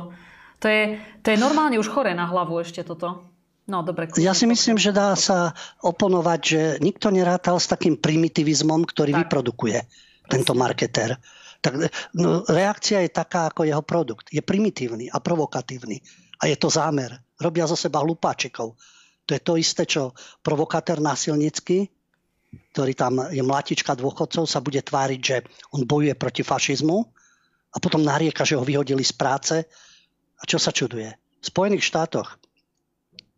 To 0.60 0.68
je, 0.68 1.00
to 1.24 1.28
je 1.32 1.38
normálne 1.40 1.80
už 1.80 1.88
chore 1.92 2.12
na 2.16 2.28
hlavu 2.28 2.60
ešte 2.64 2.84
toto. 2.84 3.28
No, 3.70 3.86
dobre. 3.86 4.10
Ja 4.18 4.34
si 4.34 4.50
myslím, 4.50 4.82
že 4.82 4.90
dá 4.90 5.14
sa 5.14 5.54
oponovať, 5.86 6.40
že 6.42 6.62
nikto 6.82 7.14
nerátal 7.14 7.62
s 7.62 7.70
takým 7.70 8.02
primitivizmom, 8.02 8.82
ktorý 8.88 9.14
tak. 9.14 9.20
vyprodukuje 9.28 9.80
tento 10.26 10.58
marketér. 10.58 11.22
Tak, 11.60 11.74
no, 12.18 12.48
reakcia 12.50 13.04
je 13.06 13.12
taká 13.14 13.52
ako 13.52 13.68
jeho 13.68 13.84
produkt. 13.86 14.32
Je 14.34 14.42
primitívny 14.42 15.12
a 15.12 15.22
provokatívny. 15.22 16.02
A 16.40 16.50
je 16.50 16.58
to 16.58 16.72
zámer. 16.72 17.14
Robia 17.38 17.68
zo 17.70 17.76
seba 17.76 18.02
hlupáčikov. 18.02 18.80
To 19.28 19.32
je 19.38 19.42
to 19.44 19.54
isté, 19.60 19.86
čo 19.86 20.18
provokatér 20.42 20.98
násilnícky 20.98 21.99
ktorý 22.74 22.94
tam 22.98 23.30
je 23.30 23.44
mlatička 23.46 23.94
dôchodcov, 23.94 24.50
sa 24.50 24.64
bude 24.64 24.82
tváriť, 24.82 25.22
že 25.22 25.38
on 25.74 25.86
bojuje 25.86 26.18
proti 26.18 26.42
fašizmu 26.42 26.98
a 27.70 27.78
potom 27.78 28.02
narieka, 28.02 28.46
že 28.46 28.58
ho 28.58 28.66
vyhodili 28.66 29.06
z 29.06 29.14
práce. 29.14 29.56
A 30.40 30.44
čo 30.48 30.58
sa 30.58 30.74
čuduje? 30.74 31.12
V 31.40 31.46
Spojených 31.46 31.86
štátoch, 31.86 32.40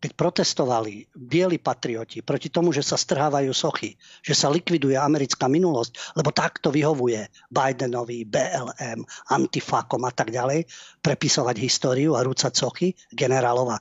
keď 0.01 0.18
protestovali 0.18 1.05
bieli 1.14 1.62
patrioti 1.62 2.26
proti 2.26 2.49
tomu, 2.49 2.74
že 2.74 2.82
sa 2.82 2.97
strhávajú 2.97 3.53
sochy, 3.53 3.93
že 4.26 4.34
sa 4.34 4.49
likviduje 4.49 4.97
americká 4.97 5.45
minulosť, 5.45 6.18
lebo 6.18 6.34
takto 6.34 6.74
vyhovuje 6.74 7.30
Bidenovi, 7.53 8.26
BLM, 8.26 9.05
Antifákom 9.30 10.01
a 10.01 10.09
tak 10.09 10.34
ďalej, 10.34 10.66
prepisovať 11.05 11.55
históriu 11.62 12.18
a 12.18 12.26
rúcať 12.26 12.49
sochy, 12.49 12.97
generálova 13.14 13.78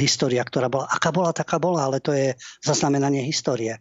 história, 0.00 0.40
ktorá 0.40 0.72
bola, 0.72 0.88
aká 0.88 1.12
bola, 1.12 1.36
taká 1.36 1.60
bola, 1.60 1.84
ale 1.84 2.00
to 2.00 2.16
je 2.16 2.32
zaznamenanie 2.64 3.20
histórie 3.28 3.76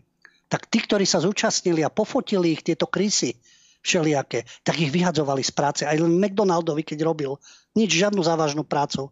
tak 0.48 0.72
tí, 0.72 0.80
ktorí 0.80 1.04
sa 1.04 1.20
zúčastnili 1.20 1.84
a 1.84 1.92
pofotili 1.92 2.56
ich 2.56 2.64
tieto 2.64 2.88
krysy 2.88 3.36
všelijaké, 3.84 4.48
tak 4.64 4.80
ich 4.80 4.92
vyhadzovali 4.92 5.44
z 5.44 5.52
práce. 5.52 5.82
Aj 5.84 5.96
len 5.96 6.20
McDonaldovi, 6.20 6.84
keď 6.84 7.04
robil 7.04 7.36
nič, 7.76 7.92
žiadnu 7.92 8.24
závažnú 8.24 8.64
prácu, 8.64 9.12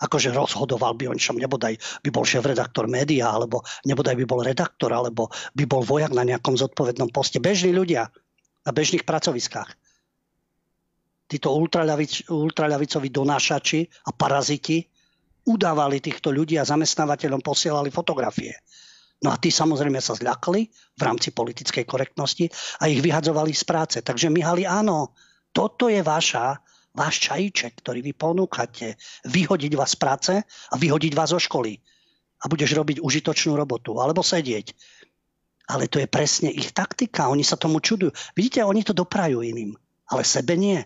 akože 0.00 0.34
rozhodoval 0.34 0.96
by 0.96 1.08
o 1.08 1.16
ničom, 1.16 1.40
nebodaj 1.40 1.80
by 2.04 2.08
bol 2.12 2.26
šéf-redaktor 2.26 2.84
média, 2.90 3.32
alebo 3.32 3.64
nebodaj 3.88 4.16
by 4.16 4.24
bol 4.28 4.40
redaktor, 4.44 4.92
alebo 4.92 5.32
by 5.56 5.64
bol 5.64 5.80
vojak 5.80 6.12
na 6.12 6.24
nejakom 6.24 6.56
zodpovednom 6.56 7.08
poste. 7.08 7.40
Bežní 7.40 7.72
ľudia 7.72 8.10
na 8.64 8.70
bežných 8.72 9.04
pracoviskách. 9.04 9.70
Títo 11.24 11.56
ultraľavic, 11.56 12.28
ultraľavicoví 12.28 13.08
donášači 13.08 13.80
a 14.08 14.10
paraziti 14.12 14.84
udávali 15.48 16.00
týchto 16.00 16.32
ľudí 16.32 16.60
a 16.60 16.68
zamestnávateľom 16.68 17.40
posielali 17.40 17.88
fotografie 17.88 18.52
No 19.22 19.30
a 19.32 19.38
tí 19.38 19.48
samozrejme 19.48 20.02
sa 20.02 20.18
zľakli 20.18 20.68
v 20.98 21.02
rámci 21.02 21.30
politickej 21.30 21.86
korektnosti 21.86 22.50
a 22.82 22.90
ich 22.90 23.00
vyhadzovali 23.00 23.54
z 23.54 23.64
práce. 23.64 23.96
Takže 24.02 24.28
Mihali, 24.28 24.66
áno, 24.66 25.14
toto 25.54 25.86
je 25.86 26.02
vaša, 26.02 26.58
váš 26.92 27.30
čajíček, 27.30 27.78
ktorý 27.80 28.02
vy 28.02 28.12
ponúkate. 28.12 28.98
Vyhodiť 29.30 29.72
vás 29.78 29.94
z 29.94 29.98
práce 29.98 30.32
a 30.42 30.74
vyhodiť 30.74 31.12
vás 31.14 31.30
zo 31.30 31.40
školy. 31.40 31.78
A 32.42 32.50
budeš 32.50 32.74
robiť 32.76 33.00
užitočnú 33.00 33.56
robotu. 33.56 33.96
Alebo 33.96 34.20
sedieť. 34.20 34.74
Ale 35.70 35.88
to 35.88 35.96
je 36.02 36.10
presne 36.10 36.52
ich 36.52 36.76
taktika. 36.76 37.32
Oni 37.32 37.46
sa 37.46 37.56
tomu 37.56 37.80
čudujú. 37.80 38.12
Vidíte, 38.36 38.60
oni 38.66 38.84
to 38.84 38.92
doprajú 38.92 39.40
iným. 39.40 39.72
Ale 40.12 40.20
sebe 40.20 40.58
nie. 40.58 40.76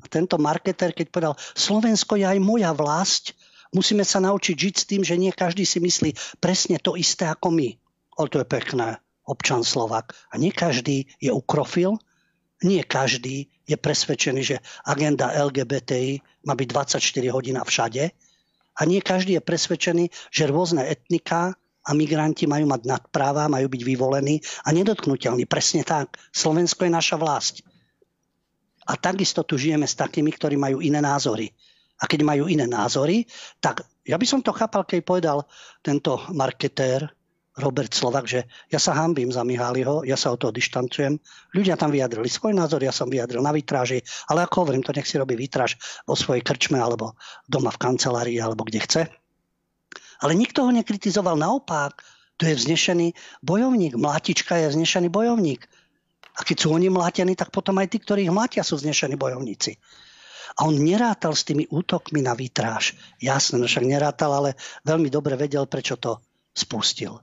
A 0.00 0.04
tento 0.08 0.40
marketer, 0.40 0.90
keď 0.96 1.06
povedal, 1.12 1.34
Slovensko 1.54 2.18
je 2.18 2.26
aj 2.26 2.38
moja 2.42 2.72
vlast, 2.74 3.36
Musíme 3.70 4.02
sa 4.02 4.18
naučiť 4.18 4.56
žiť 4.58 4.74
s 4.74 4.88
tým, 4.90 5.02
že 5.06 5.14
nie 5.14 5.30
každý 5.30 5.62
si 5.62 5.78
myslí 5.78 6.42
presne 6.42 6.82
to 6.82 6.98
isté 6.98 7.30
ako 7.30 7.54
my. 7.54 7.78
Ale 8.18 8.26
to 8.26 8.42
je 8.42 8.46
pekné, 8.46 8.98
občan 9.22 9.62
Slovak. 9.62 10.10
A 10.34 10.42
nie 10.42 10.50
každý 10.50 11.06
je 11.22 11.30
ukrofil, 11.30 11.94
nie 12.66 12.82
každý 12.82 13.46
je 13.64 13.76
presvedčený, 13.78 14.40
že 14.42 14.56
agenda 14.82 15.30
LGBTI 15.30 16.20
má 16.44 16.58
byť 16.58 16.68
24 16.98 17.30
hodín 17.30 17.56
všade. 17.62 18.10
A 18.74 18.80
nie 18.84 18.98
každý 18.98 19.38
je 19.38 19.42
presvedčený, 19.42 20.04
že 20.34 20.50
rôzne 20.50 20.82
etnika 20.84 21.54
a 21.86 21.90
migranti 21.94 22.50
majú 22.50 22.66
mať 22.68 22.82
nadpráva, 22.90 23.48
majú 23.48 23.70
byť 23.70 23.82
vyvolení 23.86 24.42
a 24.66 24.74
nedotknutelní. 24.74 25.46
Presne 25.46 25.86
tak. 25.86 26.18
Slovensko 26.34 26.84
je 26.84 26.92
naša 26.92 27.16
vlast. 27.16 27.62
A 28.90 28.98
takisto 28.98 29.46
tu 29.46 29.54
žijeme 29.54 29.86
s 29.86 29.94
takými, 29.94 30.34
ktorí 30.34 30.58
majú 30.58 30.82
iné 30.82 30.98
názory 30.98 31.54
a 32.00 32.04
keď 32.08 32.20
majú 32.24 32.48
iné 32.48 32.64
názory, 32.64 33.28
tak 33.60 33.84
ja 34.08 34.16
by 34.16 34.26
som 34.26 34.40
to 34.40 34.56
chápal, 34.56 34.88
keď 34.88 35.04
povedal 35.04 35.38
tento 35.84 36.16
marketér 36.32 37.12
Robert 37.60 37.92
Slovak, 37.92 38.24
že 38.24 38.48
ja 38.72 38.80
sa 38.80 38.96
hambím 38.96 39.28
za 39.28 39.44
Miháliho, 39.44 40.06
ja 40.08 40.16
sa 40.16 40.32
od 40.32 40.40
toho 40.40 40.54
dištancujem. 40.54 41.20
Ľudia 41.52 41.76
tam 41.76 41.92
vyjadrili 41.92 42.30
svoj 42.30 42.56
názor, 42.56 42.80
ja 42.80 42.94
som 42.94 43.12
vyjadril 43.12 43.44
na 43.44 43.52
vitráži, 43.52 44.00
ale 44.32 44.48
ako 44.48 44.64
hovorím, 44.64 44.80
to 44.80 44.96
nech 44.96 45.04
si 45.04 45.20
robí 45.20 45.36
vitráž 45.36 45.76
vo 46.08 46.16
svojej 46.16 46.40
krčme 46.40 46.80
alebo 46.80 47.18
doma 47.44 47.68
v 47.68 47.80
kancelárii 47.82 48.40
alebo 48.40 48.64
kde 48.64 48.80
chce. 48.80 49.02
Ale 50.24 50.32
nikto 50.32 50.64
ho 50.64 50.70
nekritizoval, 50.72 51.36
naopak, 51.36 52.00
to 52.40 52.48
je 52.48 52.56
vznešený 52.56 53.12
bojovník, 53.44 54.00
mlátička 54.00 54.56
je 54.56 54.72
vznešený 54.72 55.12
bojovník. 55.12 55.68
A 56.38 56.40
keď 56.40 56.56
sú 56.64 56.68
oni 56.72 56.88
mlátení, 56.88 57.36
tak 57.36 57.52
potom 57.52 57.76
aj 57.76 57.92
tí, 57.92 57.98
ktorí 58.00 58.24
ich 58.24 58.32
mlátia, 58.32 58.64
sú 58.64 58.80
vznešení 58.80 59.20
bojovníci. 59.20 59.76
A 60.58 60.66
on 60.66 60.74
nerátal 60.74 61.36
s 61.36 61.46
tými 61.46 61.68
útokmi 61.70 62.24
na 62.24 62.34
vitráž. 62.34 62.96
Jasné, 63.22 63.60
no 63.60 63.70
však 63.70 63.86
nerátal, 63.86 64.30
ale 64.34 64.50
veľmi 64.82 65.12
dobre 65.12 65.38
vedel, 65.38 65.68
prečo 65.70 66.00
to 66.00 66.18
spustil. 66.50 67.22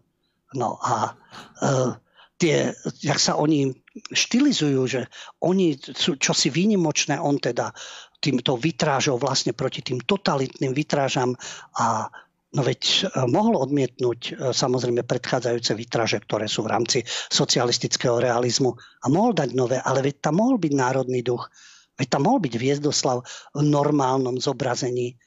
No 0.55 0.79
a 0.79 1.11
uh, 1.11 1.91
tie, 2.39 2.71
jak 3.03 3.19
sa 3.19 3.35
oni 3.35 3.73
štilizujú, 4.13 4.81
že 4.87 5.01
oni 5.43 5.75
sú 5.75 6.15
čosi 6.15 6.47
výnimočné, 6.53 7.19
on 7.19 7.41
teda 7.41 7.73
týmto 8.21 8.55
vytrážou 8.55 9.19
vlastne 9.19 9.51
proti 9.51 9.83
tým 9.83 10.01
totalitným 10.01 10.71
vytrážam 10.73 11.35
a 11.77 12.07
No 12.47 12.63
veď 12.63 12.79
e, 12.79 13.27
mohol 13.27 13.59
odmietnúť 13.59 14.19
e, 14.23 14.31
samozrejme 14.55 15.03
predchádzajúce 15.03 15.75
vytraže, 15.75 16.17
ktoré 16.23 16.47
sú 16.47 16.63
v 16.63 16.71
rámci 16.71 16.99
socialistického 17.27 18.23
realizmu 18.23 18.71
a 19.03 19.11
mohol 19.11 19.35
dať 19.35 19.51
nové, 19.51 19.77
ale 19.83 19.99
veď 19.99 20.23
tam 20.23 20.39
mohol 20.39 20.55
byť 20.55 20.73
národný 20.73 21.27
duch, 21.27 21.51
veď 21.97 22.07
tam 22.07 22.29
mohol 22.29 22.39
byť 22.45 22.53
Viezdoslav 22.55 23.25
v 23.57 23.61
normálnom 23.65 24.37
zobrazení, 24.37 25.17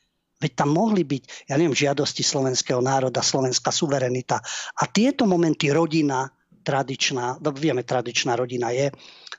veď 0.40 0.52
tam 0.56 0.72
mohli 0.72 1.04
byť, 1.04 1.52
ja 1.52 1.60
neviem, 1.60 1.76
žiadosti 1.76 2.24
slovenského 2.24 2.80
národa, 2.80 3.20
slovenská 3.20 3.68
suverenita. 3.68 4.40
A 4.80 4.88
tieto 4.88 5.28
momenty 5.28 5.68
rodina, 5.68 6.32
tradičná, 6.64 7.42
no 7.42 7.50
vieme, 7.52 7.84
tradičná 7.84 8.38
rodina 8.38 8.72
je, 8.72 8.88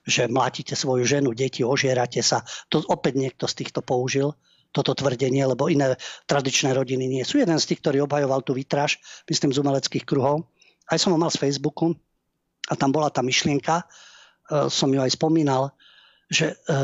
že 0.05 0.29
mlátíte 0.29 0.77
svoju 0.77 1.05
ženu, 1.05 1.33
deti, 1.33 1.65
ožierate 1.65 2.21
sa. 2.21 2.45
To 2.69 2.81
opäť 2.89 3.17
niekto 3.17 3.45
z 3.49 3.65
týchto 3.65 3.81
použil 3.81 4.33
toto 4.71 4.95
tvrdenie, 4.95 5.43
lebo 5.43 5.67
iné 5.67 5.99
tradičné 6.25 6.71
rodiny 6.71 7.05
nie 7.05 7.23
sú. 7.27 7.43
Jeden 7.43 7.59
z 7.59 7.67
tých, 7.67 7.83
ktorý 7.83 8.07
obhajoval 8.07 8.39
tú 8.41 8.55
vytráž, 8.55 8.97
myslím 9.27 9.51
z 9.51 9.59
umeleckých 9.59 10.07
kruhov. 10.07 10.47
Aj 10.87 10.97
som 10.97 11.11
ho 11.11 11.19
mal 11.19 11.29
z 11.29 11.43
Facebooku 11.43 11.91
a 12.71 12.73
tam 12.79 12.95
bola 12.95 13.11
tá 13.11 13.19
myšlienka, 13.19 13.83
e, 13.83 13.85
som 14.71 14.87
ju 14.87 14.99
aj 15.03 15.11
spomínal, 15.11 15.75
že 16.31 16.55
e, 16.55 16.79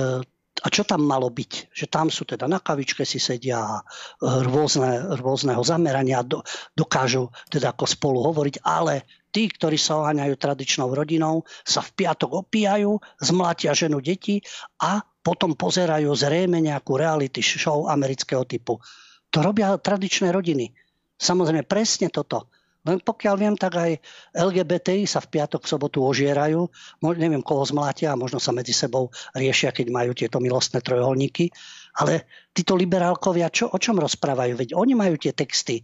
a 0.63 0.67
čo 0.73 0.81
tam 0.81 1.05
malo 1.05 1.29
byť? 1.29 1.69
Že 1.69 1.85
tam 1.85 2.07
sú 2.09 2.25
teda 2.25 2.49
na 2.49 2.57
kavičke 2.57 3.05
si 3.05 3.21
sedia 3.21 3.81
rôzne, 4.21 5.17
rôzneho 5.21 5.61
zamerania, 5.61 6.25
do, 6.25 6.41
dokážu 6.73 7.29
teda 7.53 7.77
ako 7.77 7.85
spolu 7.85 8.19
hovoriť, 8.25 8.65
ale 8.65 9.05
tí, 9.29 9.45
ktorí 9.53 9.77
sa 9.77 10.01
oháňajú 10.01 10.33
tradičnou 10.33 10.89
rodinou, 10.89 11.45
sa 11.61 11.85
v 11.85 11.93
piatok 11.93 12.47
opíjajú, 12.47 12.97
zmlatia 13.21 13.77
ženu 13.77 14.01
deti 14.01 14.41
a 14.81 15.05
potom 15.21 15.53
pozerajú 15.53 16.09
zrejme 16.15 16.57
nejakú 16.57 16.97
reality 16.97 17.43
show 17.43 17.85
amerického 17.91 18.47
typu. 18.47 18.81
To 19.29 19.43
robia 19.43 19.75
tradičné 19.77 20.31
rodiny. 20.31 20.71
Samozrejme, 21.19 21.67
presne 21.67 22.07
toto. 22.07 22.49
Len 22.87 23.03
pokiaľ 23.03 23.35
viem, 23.35 23.55
tak 23.59 23.75
aj 23.75 23.91
LGBTI 24.31 25.03
sa 25.03 25.19
v 25.19 25.35
piatok, 25.35 25.67
v 25.67 25.71
sobotu 25.75 25.99
ožierajú. 26.07 26.63
Neviem, 27.03 27.43
koho 27.43 27.67
zmlátia, 27.67 28.15
možno 28.15 28.39
sa 28.39 28.55
medzi 28.55 28.71
sebou 28.71 29.11
riešia, 29.35 29.75
keď 29.75 29.87
majú 29.91 30.11
tieto 30.15 30.39
milostné 30.39 30.79
trojuholníky. 30.79 31.51
Ale 31.99 32.25
títo 32.55 32.79
liberálkovia, 32.79 33.51
čo, 33.51 33.67
o 33.67 33.77
čom 33.77 33.99
rozprávajú? 33.99 34.53
Veď 34.55 34.69
oni 34.79 34.95
majú 34.95 35.19
tie 35.19 35.35
texty 35.35 35.83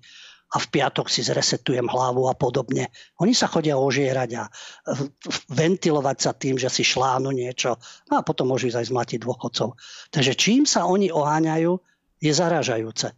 a 0.54 0.62
v 0.62 0.70
piatok 0.70 1.10
si 1.10 1.26
zresetujem 1.26 1.90
hlavu 1.90 2.30
a 2.30 2.38
podobne. 2.38 2.94
Oni 3.18 3.34
sa 3.34 3.50
chodia 3.50 3.74
ožierať 3.74 4.30
a 4.38 4.44
ventilovať 5.50 6.18
sa 6.22 6.32
tým, 6.38 6.62
že 6.62 6.70
si 6.70 6.86
šlánu 6.86 7.34
niečo 7.34 7.82
no 8.14 8.22
a 8.22 8.26
potom 8.26 8.54
môžu 8.54 8.70
ísť 8.70 8.86
aj 8.86 8.90
zmlatiť 8.94 9.20
dôchodcov. 9.26 9.74
Takže 10.14 10.34
čím 10.38 10.70
sa 10.70 10.86
oni 10.86 11.10
oháňajú, 11.10 11.74
je 12.22 12.32
zaražajúce. 12.32 13.18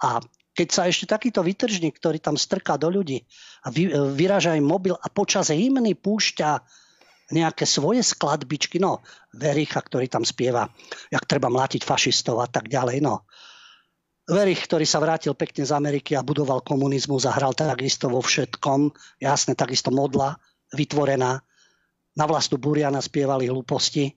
A 0.00 0.24
keď 0.54 0.68
sa 0.68 0.82
ešte 0.90 1.06
takýto 1.06 1.40
vytržník, 1.40 1.96
ktorý 1.96 2.18
tam 2.18 2.34
strká 2.34 2.74
do 2.76 2.90
ľudí 2.90 3.22
a 3.62 3.70
vy, 3.70 3.90
vyráža 4.14 4.58
im 4.58 4.66
mobil 4.66 4.94
a 4.94 5.06
počas 5.08 5.54
hymny 5.54 5.94
púšťa 5.94 6.60
nejaké 7.30 7.62
svoje 7.62 8.02
skladbičky, 8.02 8.82
no, 8.82 9.06
Vericha, 9.30 9.78
ktorý 9.78 10.10
tam 10.10 10.26
spieva, 10.26 10.66
jak 11.14 11.24
treba 11.30 11.46
mlátiť 11.46 11.86
fašistov 11.86 12.42
a 12.42 12.50
tak 12.50 12.66
ďalej, 12.66 12.98
no. 12.98 13.22
Verich, 14.30 14.62
ktorý 14.62 14.86
sa 14.86 15.02
vrátil 15.02 15.34
pekne 15.34 15.66
z 15.66 15.74
Ameriky 15.74 16.14
a 16.14 16.22
budoval 16.22 16.62
komunizmus 16.62 17.26
a 17.26 17.34
hral 17.34 17.50
takisto 17.50 18.06
vo 18.06 18.22
všetkom. 18.22 18.94
Jasne, 19.18 19.58
takisto 19.58 19.90
modla 19.90 20.38
vytvorená. 20.70 21.42
Na 22.14 22.24
vlastu 22.30 22.54
Buriana 22.54 23.02
spievali 23.02 23.50
hlúposti. 23.50 24.14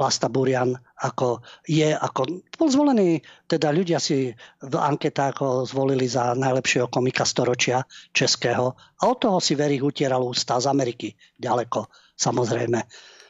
Vlasta 0.00 0.32
Burian 0.32 0.72
ako 1.04 1.44
je, 1.68 1.92
ako 1.92 2.40
bol 2.56 2.68
zvolený, 2.72 3.20
teda 3.44 3.68
ľudia 3.68 4.00
si 4.00 4.32
v 4.64 4.74
anketách 4.74 5.36
ho 5.44 5.50
zvolili 5.68 6.08
za 6.08 6.32
najlepšieho 6.32 6.88
komika 6.88 7.28
storočia 7.28 7.84
českého. 8.16 8.72
A 8.72 9.02
od 9.04 9.20
toho 9.20 9.44
si 9.44 9.52
Verich 9.52 9.84
utieral 9.84 10.24
ústa 10.24 10.56
z 10.56 10.72
Ameriky 10.72 11.12
ďaleko, 11.36 11.92
samozrejme. 12.16 12.80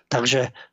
Takže 0.07 0.71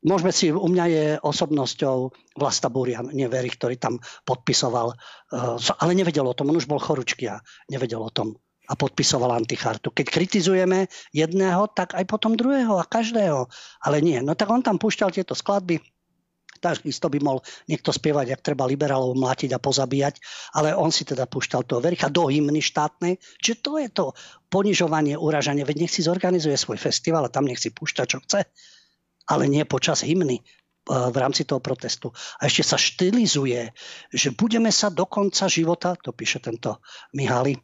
Môžeme 0.00 0.32
si, 0.32 0.48
u 0.48 0.64
mňa 0.64 0.84
je 0.88 1.06
osobnosťou 1.20 2.08
Vlasta 2.40 2.72
Burian, 2.72 3.12
neverí, 3.12 3.52
ktorý 3.52 3.76
tam 3.76 4.00
podpisoval, 4.24 4.96
eh, 4.96 5.60
ale 5.76 5.92
nevedel 5.92 6.24
o 6.24 6.32
tom, 6.32 6.48
on 6.48 6.56
už 6.56 6.64
bol 6.64 6.80
choručky 6.80 7.28
a 7.28 7.44
nevedel 7.68 8.00
o 8.00 8.08
tom 8.08 8.40
a 8.70 8.78
podpisoval 8.78 9.34
antichartu. 9.34 9.90
Keď 9.90 10.06
kritizujeme 10.06 10.86
jedného, 11.10 11.66
tak 11.74 11.98
aj 11.98 12.06
potom 12.06 12.38
druhého 12.38 12.78
a 12.78 12.86
každého. 12.86 13.50
Ale 13.82 13.98
nie. 13.98 14.22
No 14.22 14.38
tak 14.38 14.46
on 14.54 14.62
tam 14.62 14.78
púšťal 14.78 15.10
tieto 15.10 15.34
skladby, 15.34 15.82
takisto 16.62 17.10
by 17.10 17.18
mohol 17.18 17.40
niekto 17.66 17.90
spievať, 17.90 18.36
ak 18.36 18.46
treba 18.46 18.68
liberálov 18.68 19.18
mlátiť 19.18 19.56
a 19.56 19.58
pozabíjať, 19.58 20.22
ale 20.54 20.76
on 20.76 20.94
si 20.94 21.02
teda 21.02 21.26
púšťal 21.26 21.66
toho 21.66 21.82
Vericha 21.82 22.12
do 22.12 22.30
hymny 22.30 22.62
štátnej. 22.62 23.18
Čiže 23.42 23.56
to 23.58 23.72
je 23.82 23.88
to 23.90 24.06
ponižovanie, 24.52 25.18
uražanie. 25.18 25.66
Veď 25.66 25.88
nech 25.88 25.92
si 25.92 26.06
zorganizuje 26.06 26.54
svoj 26.54 26.78
festival 26.78 27.26
a 27.26 27.32
tam 27.32 27.48
nech 27.48 27.58
si 27.58 27.74
púšťa, 27.74 28.04
čo 28.06 28.22
chce 28.22 28.46
ale 29.30 29.46
nie 29.46 29.62
počas 29.62 30.02
hymny 30.02 30.42
e, 30.42 30.44
v 30.90 31.16
rámci 31.16 31.46
toho 31.46 31.62
protestu. 31.62 32.10
A 32.42 32.50
ešte 32.50 32.66
sa 32.66 32.76
štilizuje, 32.76 33.70
že 34.10 34.28
budeme 34.34 34.74
sa 34.74 34.90
do 34.90 35.06
konca 35.06 35.46
života, 35.46 35.94
to 35.94 36.10
píše 36.10 36.42
tento 36.42 36.82
Mihaly, 37.14 37.54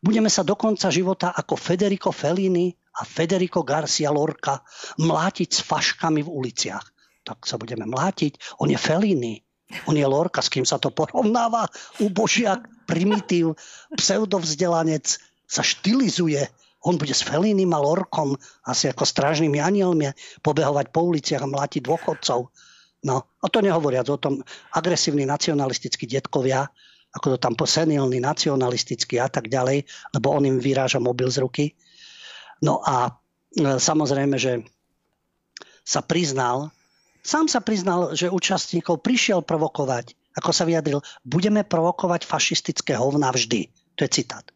budeme 0.00 0.32
sa 0.32 0.42
do 0.42 0.56
konca 0.56 0.88
života 0.88 1.32
ako 1.36 1.54
Federico 1.56 2.10
Fellini 2.10 2.72
a 3.00 3.06
Federico 3.06 3.62
Garcia 3.62 4.10
Lorca 4.10 4.60
mlátiť 4.98 5.48
s 5.48 5.60
faškami 5.64 6.24
v 6.24 6.32
uliciach. 6.32 6.84
Tak 7.24 7.44
sa 7.44 7.60
budeme 7.60 7.84
mlátiť. 7.86 8.60
On 8.64 8.68
je 8.68 8.80
Fellini, 8.80 9.38
on 9.86 9.94
je 9.94 10.04
Lorca, 10.08 10.42
s 10.42 10.50
kým 10.50 10.64
sa 10.64 10.80
to 10.80 10.90
porovnáva. 10.90 11.68
Ubožiak, 12.02 12.66
primitív, 12.88 13.54
pseudovzdelanec 13.94 15.06
sa 15.46 15.62
štilizuje 15.62 16.48
on 16.80 16.96
bude 16.96 17.12
s 17.12 17.20
Felínim 17.20 17.68
a 17.76 17.80
Lorkom, 17.80 18.40
asi 18.64 18.88
ako 18.88 19.04
strážnymi 19.04 19.60
anielmi, 19.60 20.16
pobehovať 20.40 20.88
po 20.88 21.12
uliciach 21.12 21.44
a 21.44 21.52
mlátiť 21.52 21.84
dôchodcov. 21.84 22.48
No, 23.04 23.16
a 23.40 23.46
to 23.52 23.60
nehovoriac 23.60 24.08
o 24.08 24.20
tom 24.20 24.40
agresívni 24.72 25.28
nacionalistickí 25.28 26.08
detkovia, 26.08 26.68
ako 27.10 27.34
to 27.34 27.38
tam 27.42 27.54
senilní, 27.58 28.22
nacionalistickí 28.22 29.18
a 29.18 29.26
tak 29.26 29.50
ďalej, 29.50 29.82
lebo 30.14 30.26
on 30.30 30.46
im 30.46 30.62
vyráža 30.62 31.02
mobil 31.02 31.26
z 31.26 31.42
ruky. 31.42 31.64
No 32.62 32.78
a 32.86 33.10
e, 33.10 33.12
samozrejme, 33.78 34.38
že 34.38 34.62
sa 35.82 36.04
priznal, 36.06 36.70
sám 37.26 37.50
sa 37.50 37.58
priznal, 37.58 38.14
že 38.14 38.30
účastníkov 38.30 39.02
prišiel 39.02 39.42
provokovať, 39.42 40.14
ako 40.38 40.50
sa 40.54 40.62
vyjadril, 40.62 41.02
budeme 41.26 41.66
provokovať 41.66 42.22
fašistické 42.28 42.94
hovna 42.94 43.34
vždy. 43.34 43.66
To 43.98 44.06
je 44.06 44.10
citát 44.22 44.46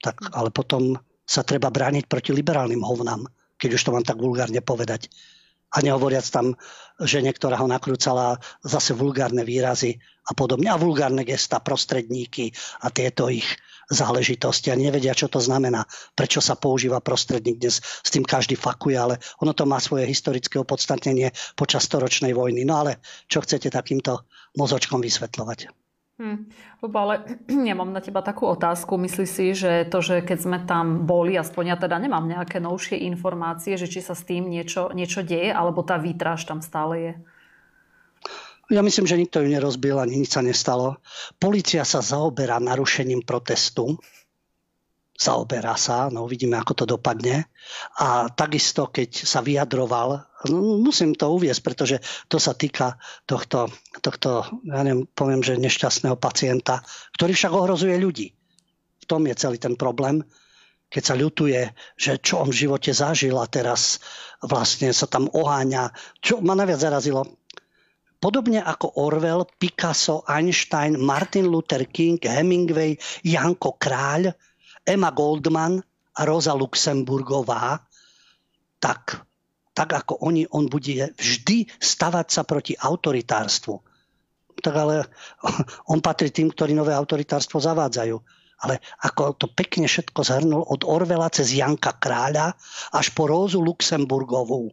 tak 0.00 0.32
ale 0.32 0.48
potom 0.50 0.96
sa 1.28 1.44
treba 1.44 1.70
brániť 1.70 2.08
proti 2.10 2.32
liberálnym 2.32 2.82
hovnám, 2.82 3.28
keď 3.60 3.70
už 3.76 3.82
to 3.84 3.94
mám 3.94 4.04
tak 4.04 4.18
vulgárne 4.18 4.58
povedať. 4.64 5.12
A 5.70 5.82
nehovoriac 5.82 6.26
tam, 6.28 6.58
že 6.98 7.22
niektorá 7.22 7.56
ho 7.62 7.70
nakrúcala 7.70 8.36
zase 8.60 8.92
vulgárne 8.92 9.46
výrazy 9.46 10.02
a 10.26 10.34
podobne. 10.34 10.68
A 10.68 10.80
vulgárne 10.80 11.22
gesta, 11.22 11.62
prostredníky 11.62 12.50
a 12.82 12.90
tieto 12.90 13.30
ich 13.30 13.46
záležitosti 13.90 14.70
a 14.70 14.78
nevedia, 14.78 15.10
čo 15.16 15.26
to 15.26 15.42
znamená. 15.42 15.82
Prečo 16.14 16.38
sa 16.38 16.54
používa 16.54 17.02
prostredník 17.02 17.58
dnes, 17.58 17.82
s 17.82 18.08
tým 18.10 18.22
každý 18.22 18.54
fakuje, 18.54 18.94
ale 18.94 19.18
ono 19.42 19.50
to 19.50 19.66
má 19.66 19.82
svoje 19.82 20.06
historické 20.06 20.62
opodstatnenie 20.62 21.34
počas 21.58 21.90
storočnej 21.90 22.30
vojny. 22.30 22.62
No 22.62 22.86
ale 22.86 23.02
čo 23.26 23.42
chcete 23.42 23.66
takýmto 23.70 24.22
mozočkom 24.54 25.02
vysvetľovať? 25.02 25.79
Hm. 26.20 26.52
ale 26.84 27.14
ja 27.72 27.72
mám 27.72 27.96
na 27.96 28.04
teba 28.04 28.20
takú 28.20 28.44
otázku. 28.52 29.00
Myslíš 29.00 29.30
si, 29.32 29.56
že 29.56 29.88
to, 29.88 30.04
že 30.04 30.20
keď 30.20 30.38
sme 30.38 30.58
tam 30.68 31.08
boli, 31.08 31.32
aspoň 31.40 31.64
ja 31.72 31.76
teda 31.80 31.96
nemám 31.96 32.28
nejaké 32.28 32.60
novšie 32.60 33.00
informácie, 33.08 33.80
že 33.80 33.88
či 33.88 34.04
sa 34.04 34.12
s 34.12 34.28
tým 34.28 34.52
niečo, 34.52 34.92
niečo 34.92 35.24
deje, 35.24 35.48
alebo 35.48 35.80
tá 35.80 35.96
výtraž 35.96 36.44
tam 36.44 36.60
stále 36.60 36.94
je? 37.00 37.12
Ja 38.70 38.86
myslím, 38.86 39.08
že 39.08 39.18
nikto 39.18 39.42
ju 39.42 39.50
nerozbil 39.50 39.98
ani 39.98 40.22
nič 40.22 40.30
sa 40.36 40.44
nestalo. 40.44 41.02
Polícia 41.42 41.82
sa 41.82 42.04
zaoberá 42.04 42.62
narušením 42.62 43.26
protestu 43.26 43.98
zaoberá 45.20 45.76
sa, 45.76 46.08
no 46.08 46.24
uvidíme, 46.24 46.56
ako 46.56 46.72
to 46.72 46.84
dopadne. 46.96 47.44
A 48.00 48.32
takisto, 48.32 48.88
keď 48.88 49.12
sa 49.12 49.44
vyjadroval, 49.44 50.24
no, 50.48 50.80
musím 50.80 51.12
to 51.12 51.28
uviesť, 51.28 51.60
pretože 51.60 51.96
to 52.32 52.40
sa 52.40 52.56
týka 52.56 52.96
tohto, 53.28 53.68
tohto 54.00 54.48
ja 54.64 54.80
neviem, 54.80 55.04
poviem, 55.12 55.44
že 55.44 55.60
nešťastného 55.60 56.16
pacienta, 56.16 56.80
ktorý 57.20 57.36
však 57.36 57.52
ohrozuje 57.52 58.00
ľudí. 58.00 58.32
V 59.00 59.04
tom 59.04 59.28
je 59.28 59.36
celý 59.36 59.60
ten 59.60 59.76
problém, 59.76 60.24
keď 60.88 61.02
sa 61.04 61.14
ľutuje, 61.14 61.68
že 62.00 62.16
čo 62.18 62.40
on 62.40 62.48
v 62.48 62.66
živote 62.66 62.90
zažil 62.96 63.36
a 63.36 63.46
teraz 63.46 64.00
vlastne 64.40 64.90
sa 64.96 65.04
tam 65.04 65.28
oháňa. 65.28 65.92
Čo 66.24 66.40
ma 66.40 66.56
najviac 66.56 66.80
zarazilo, 66.80 67.28
Podobne 68.20 68.60
ako 68.60 69.00
Orwell, 69.00 69.48
Picasso, 69.56 70.20
Einstein, 70.28 71.00
Martin 71.00 71.48
Luther 71.48 71.88
King, 71.88 72.20
Hemingway, 72.20 73.00
Janko 73.24 73.80
Kráľ, 73.80 74.36
Emma 74.84 75.10
Goldman 75.12 75.80
a 76.16 76.20
Rosa 76.26 76.56
Luxemburgová, 76.56 77.80
tak, 78.80 79.22
tak 79.76 79.90
ako 79.92 80.24
oni, 80.24 80.48
on 80.50 80.66
bude 80.66 81.14
vždy 81.14 81.68
stavať 81.78 82.26
sa 82.32 82.42
proti 82.42 82.74
autoritárstvu. 82.74 83.74
Tak 84.60 84.74
ale 84.74 85.06
on 85.92 86.00
patrí 86.04 86.32
tým, 86.32 86.50
ktorí 86.52 86.72
nové 86.76 86.92
autoritárstvo 86.92 87.60
zavádzajú. 87.60 88.16
Ale 88.60 88.76
ako 89.00 89.40
to 89.40 89.46
pekne 89.48 89.88
všetko 89.88 90.20
zhrnul 90.20 90.68
od 90.68 90.84
Orvela 90.84 91.32
cez 91.32 91.56
Janka 91.56 91.96
Kráľa 91.96 92.52
až 92.92 93.08
po 93.16 93.24
Rózu 93.24 93.64
Luxemburgovú. 93.64 94.68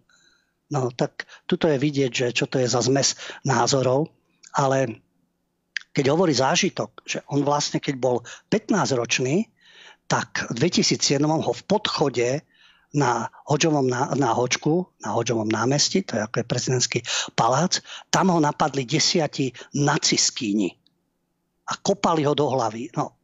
No 0.68 0.92
tak 0.92 1.24
tuto 1.48 1.72
je 1.72 1.80
vidieť, 1.80 2.12
že 2.12 2.28
čo 2.36 2.52
to 2.52 2.60
je 2.60 2.68
za 2.68 2.84
zmes 2.84 3.16
názorov. 3.48 4.12
Ale 4.52 5.00
keď 5.96 6.12
hovorí 6.12 6.36
zážitok, 6.36 7.08
že 7.08 7.24
on 7.32 7.48
vlastne, 7.48 7.80
keď 7.80 7.96
bol 7.96 8.28
15-ročný, 8.52 9.48
tak 10.08 10.48
v 10.50 10.68
2007 10.68 11.20
ho 11.24 11.52
v 11.52 11.64
podchode 11.68 12.28
na 12.96 13.28
Hoďovom 13.52 13.84
na, 13.84 14.16
na 14.16 14.32
Hočku, 14.32 14.88
na 15.04 15.12
Hoďovom 15.12 15.48
námestí, 15.48 16.08
to 16.08 16.16
je 16.16 16.22
ako 16.24 16.36
je 16.40 16.50
prezidentský 16.50 17.00
palác, 17.36 17.84
tam 18.08 18.32
ho 18.32 18.40
napadli 18.40 18.88
desiati 18.88 19.52
naciskíni 19.76 20.72
a 21.68 21.76
kopali 21.84 22.24
ho 22.24 22.32
do 22.32 22.48
hlavy. 22.48 22.96
No, 22.96 23.20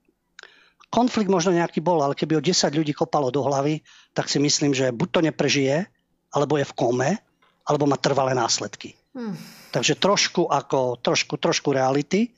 konflikt 0.92 1.32
možno 1.32 1.56
nejaký 1.56 1.80
bol, 1.80 2.04
ale 2.04 2.14
keby 2.14 2.38
ho 2.38 2.42
10 2.44 2.76
ľudí 2.76 2.92
kopalo 2.92 3.32
do 3.32 3.40
hlavy, 3.40 3.80
tak 4.12 4.28
si 4.28 4.38
myslím, 4.44 4.76
že 4.76 4.92
buď 4.92 5.08
to 5.10 5.20
neprežije, 5.32 5.88
alebo 6.36 6.60
je 6.60 6.68
v 6.68 6.78
kome, 6.78 7.12
alebo 7.64 7.88
má 7.88 7.96
trvalé 7.96 8.36
následky. 8.36 9.00
Hmm. 9.14 9.38
Takže 9.70 10.02
trošku 10.02 10.50
ako, 10.50 10.98
trošku, 10.98 11.38
trošku 11.38 11.70
reality. 11.70 12.34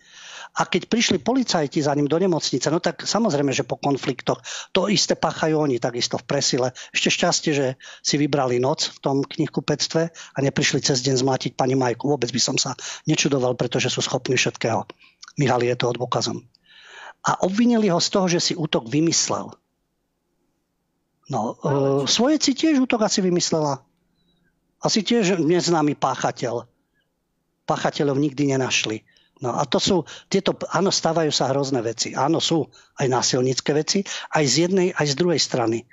A 0.56 0.64
keď 0.64 0.88
prišli 0.88 1.20
policajti 1.20 1.84
za 1.84 1.92
ním 1.92 2.08
do 2.08 2.16
nemocnice, 2.16 2.72
no 2.72 2.80
tak 2.80 3.04
samozrejme, 3.04 3.52
že 3.52 3.68
po 3.68 3.76
konfliktoch 3.76 4.40
to 4.72 4.88
isté 4.88 5.12
pachajú 5.12 5.60
oni 5.60 5.84
takisto 5.84 6.16
v 6.16 6.24
presile. 6.24 6.72
Ešte 6.96 7.12
šťastie, 7.12 7.52
že 7.52 7.68
si 8.00 8.16
vybrali 8.16 8.56
noc 8.64 8.88
v 8.88 8.98
tom 9.04 9.18
knihkupectve 9.20 10.02
a 10.16 10.38
neprišli 10.40 10.80
cez 10.80 11.04
deň 11.04 11.28
zmlátiť 11.28 11.52
pani 11.60 11.76
Majku. 11.76 12.08
Vôbec 12.08 12.32
by 12.32 12.40
som 12.40 12.56
sa 12.56 12.72
nečudoval, 13.04 13.60
pretože 13.60 13.92
sú 13.92 14.00
schopní 14.00 14.40
všetkého. 14.40 14.88
Michal 15.36 15.60
je 15.60 15.76
to 15.76 15.92
odbokazom. 15.92 16.48
A 17.28 17.44
obvinili 17.44 17.92
ho 17.92 18.00
z 18.00 18.10
toho, 18.16 18.28
že 18.32 18.40
si 18.40 18.54
útok 18.56 18.88
vymyslel. 18.88 19.52
No, 21.28 21.58
e, 21.58 22.06
svoje 22.08 22.40
si 22.40 22.56
tiež 22.56 22.80
útok 22.80 23.04
asi 23.04 23.20
vymyslela. 23.20 23.84
Asi 24.86 25.02
tiež 25.02 25.42
neznámy 25.42 25.98
páchateľ. 25.98 26.70
Páchateľov 27.66 28.22
nikdy 28.22 28.54
nenašli. 28.54 29.02
No 29.42 29.58
a 29.58 29.66
to 29.66 29.82
sú, 29.82 30.06
tieto, 30.30 30.54
áno, 30.70 30.94
stávajú 30.94 31.34
sa 31.34 31.50
hrozné 31.50 31.82
veci. 31.82 32.14
Áno, 32.14 32.38
sú 32.38 32.70
aj 33.02 33.10
násilnícke 33.10 33.74
veci, 33.74 34.06
aj 34.32 34.44
z 34.46 34.54
jednej, 34.70 34.88
aj 34.94 35.12
z 35.12 35.16
druhej 35.18 35.42
strany. 35.42 35.84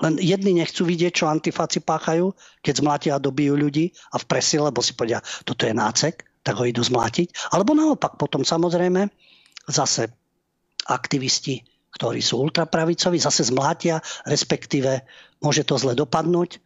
Len 0.00 0.16
jedni 0.16 0.56
nechcú 0.56 0.88
vidieť, 0.88 1.12
čo 1.12 1.28
antifáci 1.28 1.84
páchajú, 1.84 2.32
keď 2.64 2.74
zmlátia 2.80 3.12
a 3.14 3.22
dobijú 3.22 3.52
ľudí 3.54 3.92
a 4.10 4.16
v 4.16 4.24
presi, 4.24 4.56
lebo 4.56 4.80
si 4.80 4.96
povedia, 4.96 5.20
toto 5.44 5.68
je 5.68 5.76
nácek, 5.76 6.24
tak 6.40 6.56
ho 6.56 6.64
idú 6.64 6.80
zmlátiť. 6.80 7.52
Alebo 7.52 7.76
naopak, 7.76 8.16
potom 8.16 8.40
samozrejme 8.40 9.12
zase 9.68 10.08
aktivisti, 10.88 11.62
ktorí 11.92 12.24
sú 12.24 12.40
ultrapravicoví, 12.40 13.20
zase 13.20 13.44
zmlátia, 13.52 14.00
respektíve 14.24 15.04
môže 15.44 15.68
to 15.68 15.76
zle 15.76 15.92
dopadnúť. 15.92 16.58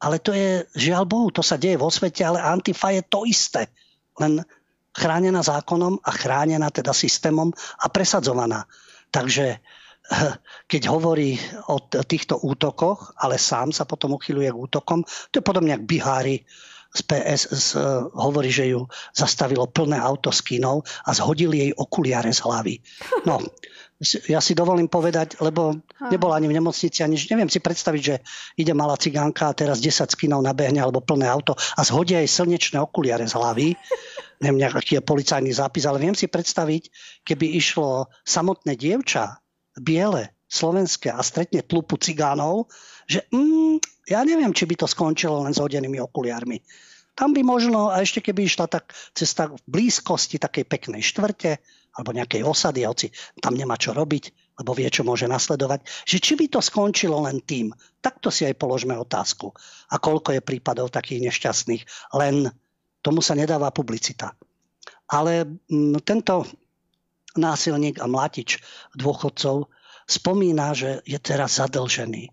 Ale 0.00 0.16
to 0.18 0.32
je, 0.32 0.64
žiaľ 0.76 1.04
Bohu, 1.04 1.28
to 1.28 1.44
sa 1.44 1.60
deje 1.60 1.76
vo 1.76 1.92
svete, 1.92 2.24
ale 2.24 2.40
Antifa 2.40 2.92
je 2.92 3.04
to 3.04 3.28
isté. 3.28 3.68
Len 4.16 4.40
chránená 4.96 5.44
zákonom 5.44 6.00
a 6.02 6.10
chránená 6.10 6.72
teda 6.72 6.90
systémom 6.90 7.52
a 7.54 7.86
presadzovaná. 7.92 8.64
Takže 9.12 9.46
eh, 9.56 10.32
keď 10.70 10.82
hovorí 10.90 11.36
o 11.68 11.78
týchto 11.84 12.40
útokoch, 12.40 13.14
ale 13.20 13.38
sám 13.38 13.70
sa 13.70 13.84
potom 13.84 14.16
uchyluje 14.16 14.50
k 14.50 14.58
útokom, 14.58 15.04
to 15.30 15.38
je 15.38 15.44
podobne 15.44 15.76
ako 15.76 15.84
Bihári 15.86 16.36
z 16.90 17.00
PS 17.06 17.42
z, 17.54 17.78
uh, 17.78 18.10
hovorí, 18.18 18.50
že 18.50 18.74
ju 18.74 18.82
zastavilo 19.14 19.70
plné 19.70 19.94
auto 19.94 20.34
s 20.34 20.42
kinou 20.42 20.82
a 21.06 21.10
zhodili 21.14 21.62
jej 21.62 21.72
okuliare 21.78 22.34
z 22.34 22.42
hlavy. 22.42 22.74
No, 23.22 23.38
ja 24.00 24.40
si 24.40 24.56
dovolím 24.56 24.88
povedať, 24.88 25.36
lebo 25.44 25.76
nebola 26.08 26.40
ani 26.40 26.48
v 26.48 26.56
nemocnici, 26.56 27.04
ani 27.04 27.20
neviem 27.28 27.52
si 27.52 27.60
predstaviť, 27.60 28.02
že 28.02 28.16
ide 28.56 28.72
malá 28.72 28.96
cigánka 28.96 29.52
a 29.52 29.56
teraz 29.56 29.84
10 29.84 30.08
skinov 30.08 30.40
nabehne 30.40 30.80
alebo 30.80 31.04
plné 31.04 31.28
auto 31.28 31.52
a 31.52 31.80
zhodia 31.84 32.24
jej 32.24 32.30
slnečné 32.32 32.80
okuliare 32.80 33.28
z 33.28 33.36
hlavy 33.36 33.68
neviem, 34.40 34.64
nejaký 34.64 34.98
je 34.98 35.04
policajný 35.04 35.52
zápis, 35.52 35.84
ale 35.84 36.00
viem 36.00 36.16
si 36.16 36.26
predstaviť, 36.26 36.88
keby 37.28 37.60
išlo 37.60 38.08
samotné 38.24 38.72
dievča, 38.74 39.36
biele, 39.76 40.32
slovenské 40.50 41.12
a 41.12 41.20
stretne 41.22 41.62
tlupu 41.62 42.00
cigánov, 42.00 42.72
že 43.06 43.28
mm, 43.30 43.78
ja 44.10 44.24
neviem, 44.26 44.50
či 44.50 44.66
by 44.66 44.74
to 44.80 44.86
skončilo 44.88 45.46
len 45.46 45.54
s 45.54 45.62
hodenými 45.62 46.00
okuliarmi. 46.02 46.58
Tam 47.14 47.36
by 47.36 47.44
možno, 47.44 47.92
a 47.92 48.00
ešte 48.00 48.24
keby 48.24 48.48
išla 48.48 48.66
tak 48.66 48.96
cesta 49.12 49.52
v 49.52 49.60
blízkosti 49.68 50.40
takej 50.40 50.64
peknej 50.66 51.04
štvrte 51.04 51.60
alebo 51.96 52.14
nejakej 52.14 52.46
osady, 52.46 52.86
hoci 52.86 53.10
tam 53.42 53.58
nemá 53.58 53.74
čo 53.74 53.90
robiť, 53.90 54.54
lebo 54.60 54.76
vie, 54.76 54.86
čo 54.92 55.02
môže 55.02 55.24
nasledovať, 55.24 55.82
že 56.04 56.20
či 56.20 56.36
by 56.36 56.46
to 56.52 56.60
skončilo 56.60 57.24
len 57.24 57.40
tým. 57.40 57.72
Takto 58.04 58.28
si 58.28 58.44
aj 58.44 58.60
položme 58.60 58.92
otázku. 58.92 59.50
A 59.90 59.96
koľko 59.96 60.36
je 60.36 60.44
prípadov 60.44 60.92
takých 60.92 61.32
nešťastných 61.32 61.82
len 62.20 62.52
tomu 63.00 63.24
sa 63.24 63.32
nedáva 63.32 63.72
publicita. 63.72 64.36
Ale 65.10 65.48
mm, 65.48 66.04
tento 66.04 66.44
násilník 67.34 67.98
a 67.98 68.06
mlatič 68.06 68.60
dôchodcov 68.94 69.70
spomína, 70.06 70.74
že 70.74 71.00
je 71.06 71.18
teraz 71.18 71.62
zadlžený. 71.62 72.30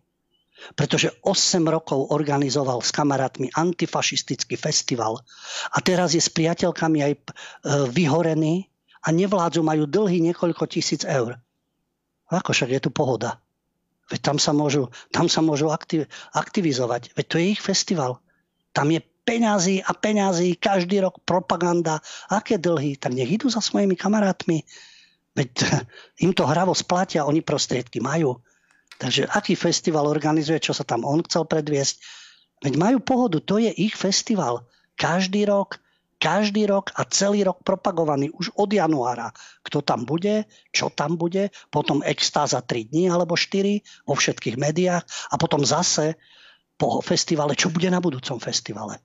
Pretože 0.74 1.14
8 1.22 1.62
rokov 1.70 2.10
organizoval 2.10 2.82
s 2.82 2.90
kamarátmi 2.90 3.54
antifašistický 3.54 4.58
festival 4.58 5.22
a 5.70 5.78
teraz 5.86 6.18
je 6.18 6.22
s 6.22 6.34
priateľkami 6.34 7.00
aj 7.06 7.14
e, 7.14 7.20
vyhorený 7.94 8.66
a 9.04 9.08
nevládzu, 9.14 9.62
majú 9.62 9.86
dlhy 9.86 10.24
niekoľko 10.32 10.64
tisíc 10.70 11.04
eur. 11.04 11.38
Ako 12.28 12.52
však 12.52 12.70
je 12.76 12.82
tu 12.84 12.90
pohoda? 12.92 13.40
Veď 14.08 14.20
tam 14.24 14.38
sa 14.40 14.56
môžu, 14.56 14.88
tam 15.12 15.28
sa 15.28 15.44
môžu 15.44 15.68
aktiv, 15.68 16.08
aktivizovať. 16.32 17.12
Veď 17.16 17.26
to 17.28 17.36
je 17.40 17.46
ich 17.52 17.62
festival. 17.64 18.24
Tam 18.72 18.88
je 18.88 19.04
peňazí 19.28 19.84
a 19.84 19.92
peňazí, 19.92 20.56
každý 20.56 21.04
rok 21.04 21.20
propaganda. 21.28 22.00
Aké 22.32 22.56
dlhy? 22.56 22.96
Tak 22.96 23.12
nech 23.12 23.28
idú 23.28 23.52
za 23.52 23.60
svojimi 23.60 24.00
kamarátmi. 24.00 24.64
Veď 25.36 25.52
im 26.26 26.32
to 26.32 26.48
hravo 26.48 26.72
splatia, 26.72 27.28
oni 27.28 27.44
prostriedky 27.44 28.00
majú. 28.00 28.40
Takže 28.98 29.30
aký 29.30 29.54
festival 29.54 30.08
organizuje, 30.08 30.58
čo 30.64 30.74
sa 30.74 30.88
tam 30.88 31.04
on 31.04 31.22
chcel 31.28 31.46
predviesť? 31.46 32.02
Veď 32.66 32.74
majú 32.80 32.98
pohodu, 33.04 33.38
to 33.44 33.62
je 33.62 33.70
ich 33.70 33.94
festival. 33.94 34.66
Každý 34.98 35.46
rok, 35.46 35.78
každý 36.18 36.66
rok 36.66 36.90
a 36.98 37.06
celý 37.06 37.46
rok 37.46 37.62
propagovaný 37.62 38.34
už 38.34 38.54
od 38.58 38.74
januára. 38.74 39.30
Kto 39.62 39.86
tam 39.86 40.04
bude, 40.04 40.50
čo 40.74 40.90
tam 40.90 41.16
bude, 41.16 41.54
potom 41.70 42.02
extáza 42.02 42.62
3 42.62 42.90
dní 42.90 43.10
alebo 43.10 43.38
4 43.38 44.10
vo 44.10 44.18
všetkých 44.18 44.58
médiách 44.58 45.06
a 45.06 45.36
potom 45.38 45.62
zase 45.62 46.18
po 46.78 47.02
festivale, 47.02 47.58
čo 47.58 47.70
bude 47.70 47.90
na 47.90 48.02
budúcom 48.02 48.38
festivale. 48.38 49.02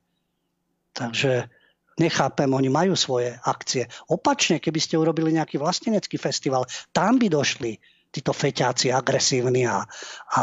Takže 0.92 1.48
nechápem, 1.96 2.48
oni 2.48 2.68
majú 2.68 2.96
svoje 2.96 3.32
akcie. 3.44 3.88
Opačne, 4.08 4.60
keby 4.60 4.80
ste 4.80 5.00
urobili 5.00 5.32
nejaký 5.32 5.56
vlastenecký 5.56 6.16
festival, 6.20 6.68
tam 6.92 7.16
by 7.16 7.32
došli 7.32 7.76
títo 8.12 8.36
feťáci 8.36 8.92
agresívni 8.92 9.64
a, 9.64 9.84
a 10.36 10.40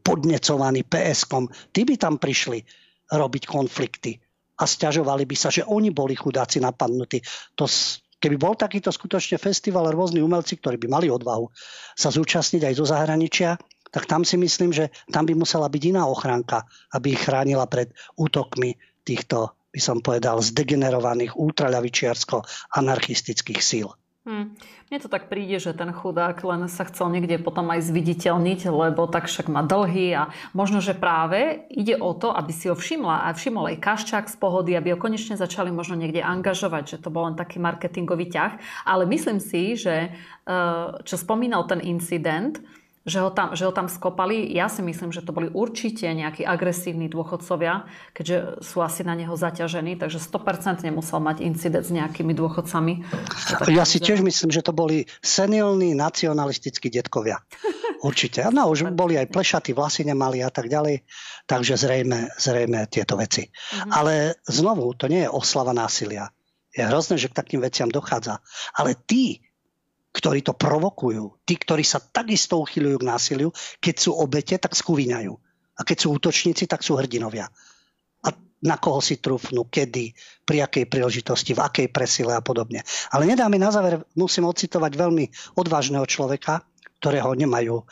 podnecovaní 0.00 0.88
PSkom, 0.88 1.48
tí 1.72 1.84
by 1.84 2.00
tam 2.00 2.16
prišli 2.16 2.64
robiť 3.12 3.42
konflikty 3.44 4.16
a 4.58 4.66
stiažovali 4.66 5.24
by 5.24 5.36
sa, 5.38 5.54
že 5.54 5.62
oni 5.62 5.94
boli 5.94 6.18
chudáci 6.18 6.58
napadnutí. 6.58 7.22
To, 7.54 7.70
keby 8.18 8.36
bol 8.36 8.58
takýto 8.58 8.90
skutočne 8.90 9.38
festival 9.38 9.86
rôzni 9.94 10.18
umelci, 10.18 10.58
ktorí 10.58 10.82
by 10.82 10.90
mali 10.90 11.06
odvahu 11.08 11.46
sa 11.94 12.10
zúčastniť 12.10 12.66
aj 12.66 12.74
zo 12.74 12.90
zahraničia, 12.90 13.54
tak 13.88 14.04
tam 14.04 14.20
si 14.26 14.36
myslím, 14.36 14.74
že 14.74 14.90
tam 15.08 15.24
by 15.24 15.32
musela 15.38 15.70
byť 15.70 15.82
iná 15.96 16.04
ochránka, 16.04 16.66
aby 16.92 17.16
ich 17.16 17.24
chránila 17.24 17.64
pred 17.70 17.94
útokmi 18.20 18.76
týchto 19.06 19.56
by 19.68 19.80
som 19.80 20.00
povedal, 20.00 20.40
zdegenerovaných 20.40 21.36
ultraľavičiarsko-anarchistických 21.36 23.60
síl. 23.60 23.92
Hmm. 24.28 24.52
Mne 24.92 24.98
to 25.00 25.08
tak 25.08 25.32
príde, 25.32 25.56
že 25.56 25.72
ten 25.72 25.88
chudák 25.88 26.36
len 26.44 26.68
sa 26.68 26.84
chcel 26.84 27.08
niekde 27.08 27.40
potom 27.40 27.64
aj 27.72 27.80
zviditeľniť, 27.80 28.68
lebo 28.68 29.08
tak 29.08 29.24
však 29.24 29.48
má 29.48 29.64
dlhy 29.64 30.12
a 30.20 30.28
možno, 30.52 30.84
že 30.84 30.92
práve 30.92 31.64
ide 31.72 31.96
o 31.96 32.12
to, 32.12 32.36
aby 32.36 32.52
si 32.52 32.68
ho 32.68 32.76
všimla 32.76 33.24
a 33.24 33.32
všimol 33.32 33.72
aj 33.72 33.80
Kaščák 33.80 34.28
z 34.28 34.36
pohody, 34.36 34.76
aby 34.76 34.92
ho 34.92 35.00
konečne 35.00 35.40
začali 35.40 35.72
možno 35.72 35.96
niekde 35.96 36.20
angažovať, 36.20 36.84
že 36.92 37.00
to 37.00 37.08
bol 37.08 37.24
len 37.24 37.40
taký 37.40 37.56
marketingový 37.56 38.28
ťah. 38.28 38.84
Ale 38.84 39.08
myslím 39.08 39.40
si, 39.40 39.80
že 39.80 40.12
eh, 40.12 40.86
čo 41.08 41.16
spomínal 41.16 41.64
ten 41.64 41.80
incident, 41.80 42.60
že 43.06 43.18
ho, 43.22 43.30
tam, 43.30 43.54
že 43.54 43.64
ho 43.64 43.72
tam 43.72 43.86
skopali. 43.86 44.48
Ja 44.50 44.66
si 44.66 44.82
myslím, 44.82 45.14
že 45.14 45.24
to 45.24 45.32
boli 45.32 45.48
určite 45.48 46.08
nejakí 46.10 46.44
agresívni 46.44 47.06
dôchodcovia, 47.06 47.88
keďže 48.12 48.62
sú 48.64 48.82
asi 48.84 49.06
na 49.06 49.14
neho 49.14 49.34
zaťažení, 49.34 49.96
takže 49.96 50.20
100% 50.20 50.84
nemusel 50.84 51.18
mať 51.22 51.44
incident 51.44 51.84
s 51.86 51.92
nejakými 51.94 52.32
dôchodcami. 52.34 52.92
Ja 53.70 53.88
si 53.88 53.98
tiež 54.02 54.20
myslím, 54.20 54.50
že 54.52 54.64
to 54.64 54.76
boli 54.76 55.08
senilní 55.24 55.94
nacionalistickí 55.94 56.92
detkovia. 56.92 57.40
Určite. 58.08 58.46
No 58.54 58.70
už 58.70 58.94
boli 58.94 59.18
aj 59.18 59.30
plešaty, 59.34 59.74
vlasy 59.74 60.06
nemali 60.06 60.38
a 60.38 60.50
tak 60.54 60.70
ďalej, 60.70 61.02
takže 61.50 61.74
zrejme, 61.74 62.30
zrejme 62.38 62.86
tieto 62.86 63.18
veci. 63.18 63.50
Uh-huh. 63.50 63.90
Ale 63.90 64.14
znovu, 64.46 64.94
to 64.94 65.10
nie 65.10 65.26
je 65.26 65.30
oslava 65.32 65.74
násilia. 65.74 66.30
Je 66.70 66.86
hrozné, 66.86 67.18
že 67.18 67.26
k 67.32 67.38
takým 67.42 67.58
veciam 67.58 67.90
dochádza. 67.90 68.38
Ale 68.78 68.94
tí, 68.94 69.42
ktorí 70.18 70.42
to 70.42 70.58
provokujú, 70.58 71.46
tí, 71.46 71.54
ktorí 71.54 71.86
sa 71.86 72.02
takisto 72.02 72.58
uchyľujú 72.58 72.96
k 72.98 73.08
násiliu, 73.08 73.54
keď 73.78 73.94
sú 73.94 74.10
obete, 74.18 74.58
tak 74.58 74.74
skúviňajú. 74.74 75.32
A 75.78 75.80
keď 75.86 75.96
sú 76.02 76.08
útočníci, 76.18 76.66
tak 76.66 76.82
sú 76.82 76.98
hrdinovia 76.98 77.46
na 78.62 78.76
koho 78.78 78.98
si 78.98 79.22
trúfnú, 79.22 79.70
kedy, 79.70 80.14
pri 80.42 80.66
akej 80.66 80.90
príležitosti, 80.90 81.54
v 81.54 81.62
akej 81.62 81.86
presile 81.94 82.34
a 82.34 82.42
podobne. 82.42 82.82
Ale 83.14 83.28
nedá 83.28 83.46
mi 83.46 83.58
na 83.60 83.70
záver, 83.70 84.02
musím 84.18 84.50
ocitovať 84.50 84.98
veľmi 84.98 85.54
odvážneho 85.54 86.02
človeka, 86.08 86.66
ktorého 86.98 87.30
nemajú 87.38 87.76
uh, 87.78 87.86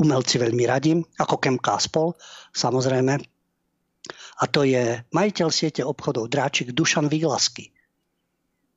umelci 0.00 0.40
veľmi 0.40 0.64
radi, 0.64 0.96
ako 1.20 1.36
Kemka 1.36 1.76
spol, 1.76 2.16
samozrejme. 2.56 3.20
A 4.40 4.44
to 4.48 4.64
je 4.64 5.04
majiteľ 5.12 5.48
siete 5.52 5.84
obchodov 5.84 6.32
Dráčik 6.32 6.72
Dušan 6.72 7.12
Výglasky, 7.12 7.76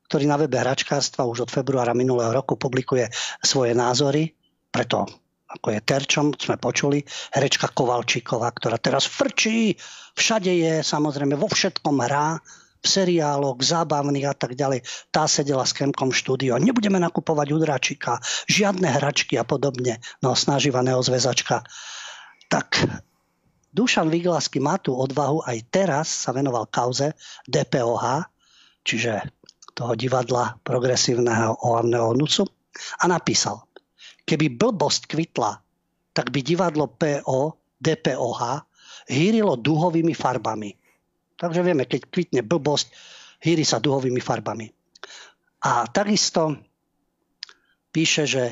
ktorý 0.08 0.30
na 0.30 0.38
webe 0.38 0.58
hračkárstva 0.58 1.28
už 1.28 1.50
od 1.50 1.54
februára 1.54 1.98
minulého 1.98 2.32
roku 2.34 2.56
publikuje 2.56 3.10
svoje 3.42 3.74
názory, 3.74 4.34
preto 4.70 5.06
ako 5.46 5.72
je 5.72 5.80
terčom, 5.80 6.26
sme 6.36 6.60
počuli, 6.60 7.06
herečka 7.32 7.72
Kovalčíková, 7.72 8.52
ktorá 8.52 8.76
teraz 8.76 9.08
frčí, 9.08 9.78
všade 10.18 10.52
je, 10.52 10.74
samozrejme, 10.84 11.38
vo 11.40 11.48
všetkom 11.48 12.02
hrá, 12.04 12.42
v 12.86 12.88
seriáloch, 12.88 13.58
zábavných 13.66 14.30
a 14.30 14.36
tak 14.38 14.54
ďalej. 14.54 14.86
Tá 15.10 15.26
sedela 15.26 15.66
s 15.66 15.74
Kemkom 15.74 16.14
v 16.14 16.20
štúdiu. 16.22 16.54
Nebudeme 16.62 17.02
nakupovať 17.02 17.48
udráčika, 17.50 18.22
žiadne 18.46 18.86
hračky 18.86 19.42
a 19.42 19.46
podobne. 19.48 19.98
No, 20.22 20.38
snaživaného 20.38 21.02
zväzačka. 21.02 21.66
Tak 22.46 22.86
Dušan 23.74 24.14
Viglasky 24.14 24.62
má 24.62 24.78
tú 24.78 24.94
odvahu, 24.94 25.42
aj 25.50 25.66
teraz 25.74 26.08
sa 26.08 26.30
venoval 26.30 26.70
kauze 26.70 27.18
DPOH, 27.50 28.30
čiže 28.86 29.34
toho 29.76 29.94
divadla 29.94 30.56
progresívneho 30.64 31.60
ohavného 31.62 32.16
nucu 32.16 32.48
a 33.04 33.06
napísal 33.12 33.68
Keby 34.26 34.58
blbosť 34.58 35.06
kvitla, 35.06 35.62
tak 36.10 36.34
by 36.34 36.42
divadlo 36.42 36.90
PO, 36.98 37.62
DPOH 37.78 38.42
hýrilo 39.06 39.54
duhovými 39.54 40.18
farbami. 40.18 40.74
Takže 41.38 41.62
vieme, 41.62 41.86
keď 41.86 42.10
kvitne 42.10 42.42
blbosť, 42.42 42.90
hýri 43.46 43.62
sa 43.62 43.78
duhovými 43.78 44.18
farbami. 44.18 44.66
A 45.62 45.86
takisto 45.86 46.58
píše, 47.94 48.26
že 48.26 48.44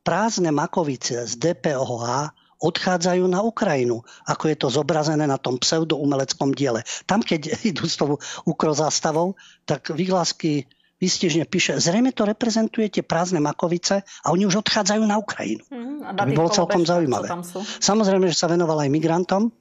prázdne 0.00 0.48
makovice 0.48 1.28
z 1.28 1.32
DPOH 1.36 2.32
odchádzajú 2.58 3.24
na 3.30 3.40
Ukrajinu, 3.42 4.02
ako 4.26 4.44
je 4.50 4.56
to 4.58 4.68
zobrazené 4.70 5.24
na 5.24 5.38
tom 5.38 5.58
pseudoumeleckom 5.58 6.54
diele. 6.54 6.82
Tam, 7.06 7.22
keď 7.22 7.54
idú 7.70 7.86
s 7.86 7.98
tou 7.98 8.18
ukrozástavou, 8.46 9.38
tak 9.64 9.94
vyhlásky 9.94 10.66
výstižne 10.98 11.46
píše, 11.46 11.78
zrejme 11.78 12.10
to 12.10 12.26
reprezentujete 12.26 13.06
prázdne 13.06 13.38
Makovice 13.38 14.02
a 14.02 14.26
oni 14.34 14.50
už 14.50 14.66
odchádzajú 14.66 15.02
na 15.06 15.16
Ukrajinu. 15.22 15.62
Mm, 15.70 16.02
a 16.02 16.10
to 16.10 16.22
by 16.26 16.32
bolo 16.34 16.50
celkom 16.50 16.82
zaujímavé. 16.82 17.30
Samozrejme, 17.78 18.26
že 18.26 18.36
sa 18.36 18.50
venoval 18.50 18.82
aj 18.82 18.90
migrantom. 18.90 19.54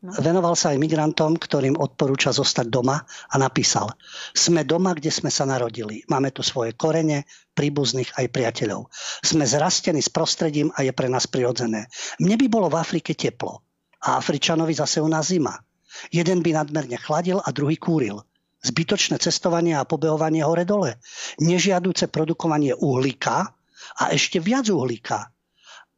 No. 0.00 0.16
Venoval 0.16 0.56
sa 0.56 0.72
aj 0.72 0.80
migrantom, 0.80 1.36
ktorým 1.36 1.76
odporúča 1.76 2.32
zostať 2.32 2.72
doma 2.72 3.04
a 3.04 3.34
napísal 3.36 3.92
Sme 4.32 4.64
doma, 4.64 4.96
kde 4.96 5.12
sme 5.12 5.28
sa 5.28 5.44
narodili. 5.44 6.08
Máme 6.08 6.32
tu 6.32 6.40
svoje 6.40 6.72
korene, 6.72 7.28
príbuzných 7.52 8.16
aj 8.16 8.32
priateľov. 8.32 8.88
Sme 9.20 9.44
zrastení 9.44 10.00
s 10.00 10.08
prostredím 10.08 10.72
a 10.72 10.88
je 10.88 10.96
pre 10.96 11.12
nás 11.12 11.28
prirodzené. 11.28 11.92
Mne 12.16 12.36
by 12.40 12.46
bolo 12.48 12.72
v 12.72 12.80
Afrike 12.80 13.12
teplo 13.12 13.60
a 14.00 14.16
Afričanovi 14.16 14.72
zase 14.72 15.04
u 15.04 15.08
nás 15.12 15.28
zima. 15.28 15.60
Jeden 16.08 16.40
by 16.40 16.56
nadmerne 16.56 16.96
chladil 16.96 17.36
a 17.44 17.52
druhý 17.52 17.76
kúril 17.76 18.24
zbytočné 18.60 19.16
cestovanie 19.20 19.72
a 19.76 19.88
pobehovanie 19.88 20.44
hore-dole, 20.44 21.00
nežiaduce 21.40 22.12
produkovanie 22.12 22.76
uhlíka 22.76 23.56
a 24.00 24.04
ešte 24.12 24.36
viac 24.36 24.68
uhlíka. 24.68 25.32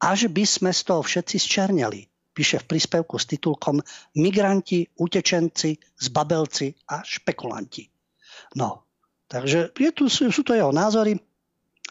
Až 0.03 0.31
by 0.31 0.43
sme 0.47 0.71
z 0.71 0.81
toho 0.87 1.03
všetci 1.03 1.37
zčerneli, 1.39 2.12
píše 2.33 2.65
v 2.65 2.69
príspevku 2.77 3.21
s 3.21 3.29
titulkom 3.29 3.79
Migranti, 4.17 4.89
utečenci, 4.99 5.77
zbabelci 6.01 6.73
a 6.89 7.05
špekulanti. 7.05 7.87
No, 8.57 8.89
takže 9.29 9.77
je 9.77 9.91
tu, 9.93 10.09
sú 10.09 10.43
to 10.43 10.57
jeho 10.57 10.73
názory. 10.73 11.21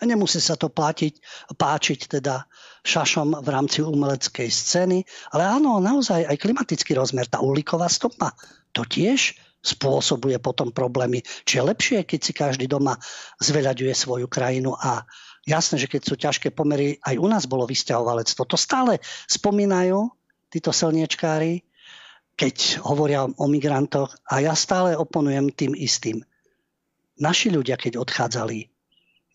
Nemusí 0.01 0.41
sa 0.41 0.57
to 0.57 0.73
platiť, 0.73 1.21
páčiť 1.53 1.99
teda 2.17 2.49
šašom 2.81 3.45
v 3.45 3.47
rámci 3.53 3.85
umeleckej 3.85 4.49
scény, 4.49 5.05
ale 5.29 5.45
áno, 5.45 5.77
naozaj 5.77 6.25
aj 6.25 6.41
klimatický 6.41 6.97
rozmer, 6.97 7.29
tá 7.29 7.37
uhlíková 7.37 7.85
stopa, 7.85 8.33
to 8.73 8.81
tiež 8.81 9.37
spôsobuje 9.61 10.41
potom 10.41 10.73
problémy. 10.73 11.21
Lepšie 11.45 12.01
je, 12.01 12.09
keď 12.09 12.19
si 12.25 12.33
každý 12.33 12.65
doma 12.65 12.97
zveľaďuje 13.37 13.93
svoju 13.93 14.25
krajinu 14.25 14.73
a 14.73 15.05
jasné, 15.45 15.77
že 15.77 15.85
keď 15.85 16.01
sú 16.01 16.15
ťažké 16.17 16.49
pomery, 16.49 16.97
aj 17.05 17.21
u 17.21 17.27
nás 17.29 17.45
bolo 17.45 17.69
vysťahovalectvo. 17.69 18.41
To 18.49 18.57
stále 18.57 18.97
spomínajú 19.29 20.09
títo 20.51 20.75
slniečkári, 20.75 21.63
keď 22.35 22.83
hovoria 22.83 23.23
o 23.23 23.45
migrantoch 23.47 24.11
a 24.27 24.43
ja 24.43 24.51
stále 24.53 24.93
oponujem 24.99 25.49
tým 25.55 25.73
istým. 25.77 26.19
Naši 27.21 27.53
ľudia, 27.53 27.79
keď 27.79 28.01
odchádzali, 28.01 28.67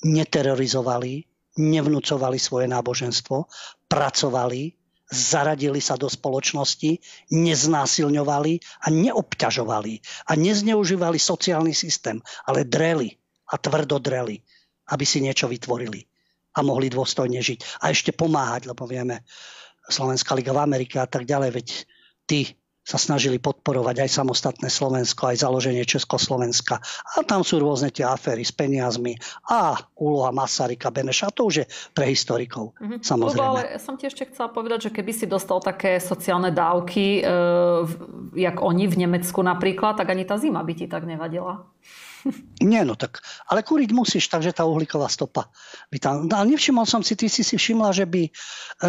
neterorizovali, 0.04 1.24
nevnúcovali 1.56 2.36
svoje 2.36 2.66
náboženstvo, 2.68 3.48
pracovali, 3.88 4.74
zaradili 5.06 5.78
sa 5.78 5.94
do 5.94 6.10
spoločnosti, 6.10 6.98
neznásilňovali 7.30 8.52
a 8.84 8.86
neobťažovali 8.90 9.94
a 10.26 10.32
nezneužívali 10.34 11.16
sociálny 11.16 11.72
systém, 11.72 12.18
ale 12.44 12.66
dreli 12.66 13.14
a 13.46 13.54
tvrdo 13.56 14.02
dreli, 14.02 14.42
aby 14.90 15.04
si 15.06 15.22
niečo 15.22 15.46
vytvorili 15.46 16.02
a 16.56 16.64
mohli 16.66 16.90
dôstojne 16.90 17.38
žiť. 17.38 17.86
A 17.86 17.94
ešte 17.94 18.10
pomáhať, 18.10 18.66
lebo 18.66 18.88
vieme, 18.88 19.22
Slovenská 19.86 20.34
liga 20.34 20.50
v 20.54 20.62
Amerike 20.62 20.98
a 20.98 21.06
tak 21.06 21.24
ďalej, 21.24 21.50
veď 21.54 21.68
tí 22.26 22.40
sa 22.86 23.02
snažili 23.02 23.42
podporovať 23.42 24.06
aj 24.06 24.10
samostatné 24.14 24.70
Slovensko, 24.70 25.34
aj 25.34 25.42
založenie 25.42 25.82
Československa. 25.82 26.78
A 27.18 27.26
tam 27.26 27.42
sú 27.42 27.58
rôzne 27.58 27.90
tie 27.90 28.06
aféry 28.06 28.46
s 28.46 28.54
peniazmi 28.54 29.18
a 29.50 29.74
úloha 29.98 30.30
Masarika 30.30 30.94
Beneša. 30.94 31.34
To 31.34 31.50
už 31.50 31.54
je 31.58 31.64
pre 31.90 32.06
historikov, 32.06 32.78
mm-hmm. 32.78 33.02
samozrejme. 33.02 33.42
Lubo, 33.42 33.58
ale 33.58 33.82
som 33.82 33.98
ti 33.98 34.06
ešte 34.06 34.30
chcela 34.30 34.54
povedať, 34.54 34.86
že 34.86 34.94
keby 34.94 35.10
si 35.10 35.26
dostal 35.26 35.58
také 35.58 35.98
sociálne 35.98 36.54
dávky, 36.54 37.26
e, 37.26 37.30
jak 38.38 38.62
oni 38.62 38.86
v 38.86 39.02
Nemecku 39.02 39.42
napríklad, 39.42 39.98
tak 39.98 40.14
ani 40.14 40.22
tá 40.22 40.38
zima 40.38 40.62
by 40.62 40.72
ti 40.78 40.86
tak 40.86 41.10
nevadila. 41.10 41.66
Nie, 42.62 42.82
no 42.82 42.98
tak, 42.98 43.22
ale 43.46 43.62
kúriť 43.62 43.90
musíš, 43.94 44.26
takže 44.32 44.56
tá 44.56 44.66
uhlíková 44.66 45.06
stopa. 45.06 45.52
By 45.92 45.98
tam... 46.00 46.14
No, 46.26 46.34
ale 46.42 46.56
nevšimol 46.56 46.88
som 46.88 47.04
si, 47.04 47.14
ty 47.14 47.30
si 47.30 47.46
si 47.46 47.54
všimla, 47.54 47.94
že 47.94 48.06
by 48.08 48.26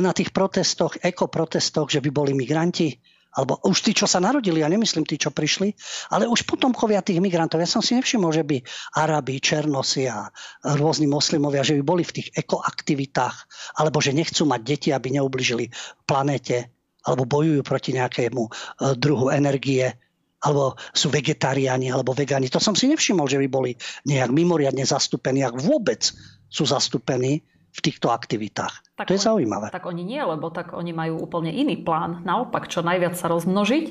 na 0.01 0.11
tých 0.15 0.33
protestoch, 0.33 0.97
ekoprotestoch, 1.01 1.91
že 1.91 2.01
by 2.01 2.09
boli 2.09 2.31
migranti? 2.33 2.97
Alebo 3.37 3.61
už 3.61 3.85
tí, 3.85 3.93
čo 3.93 4.09
sa 4.09 4.17
narodili, 4.17 4.65
ja 4.65 4.69
nemyslím 4.71 5.05
tí, 5.05 5.21
čo 5.21 5.29
prišli, 5.29 5.69
ale 6.09 6.25
už 6.25 6.49
potomkovia 6.49 7.05
tých 7.05 7.21
migrantov. 7.21 7.61
Ja 7.61 7.69
som 7.69 7.85
si 7.85 7.93
nevšimol, 7.93 8.33
že 8.33 8.41
by 8.41 8.57
Arabi, 8.97 9.37
Černosi 9.37 10.09
a 10.09 10.25
rôzni 10.65 11.05
moslimovia, 11.05 11.61
že 11.61 11.77
by 11.77 11.83
boli 11.85 12.01
v 12.01 12.17
tých 12.17 12.33
ekoaktivitách, 12.33 13.35
alebo 13.77 14.01
že 14.01 14.17
nechcú 14.17 14.49
mať 14.49 14.61
deti, 14.65 14.89
aby 14.89 15.21
neubližili 15.21 15.69
planéte, 16.09 16.73
alebo 17.05 17.29
bojujú 17.29 17.61
proti 17.61 17.93
nejakému 17.93 18.41
e, 18.41 18.51
druhu 18.97 19.29
energie, 19.29 19.93
alebo 20.37 20.77
sú 20.93 21.09
vegetariáni, 21.09 21.89
alebo 21.89 22.13
vegáni. 22.13 22.51
To 22.53 22.61
som 22.61 22.77
si 22.77 22.85
nevšimol, 22.85 23.25
že 23.25 23.41
by 23.41 23.47
boli 23.49 23.71
nejak 24.05 24.29
mimoriadne 24.29 24.85
zastúpení, 24.85 25.41
ak 25.41 25.57
vôbec 25.57 26.13
sú 26.47 26.63
zastúpení 26.63 27.41
v 27.77 27.79
týchto 27.85 28.09
aktivitách. 28.09 28.97
Tak 28.97 29.05
to 29.05 29.13
je 29.13 29.21
zaujímavé. 29.21 29.69
Tak 29.69 29.85
oni 29.85 30.01
nie, 30.01 30.17
lebo 30.17 30.49
tak 30.49 30.73
oni 30.73 30.97
majú 30.97 31.21
úplne 31.21 31.53
iný 31.53 31.77
plán. 31.77 32.25
Naopak, 32.25 32.65
čo 32.65 32.81
najviac 32.81 33.13
sa 33.13 33.29
rozmnožiť 33.29 33.85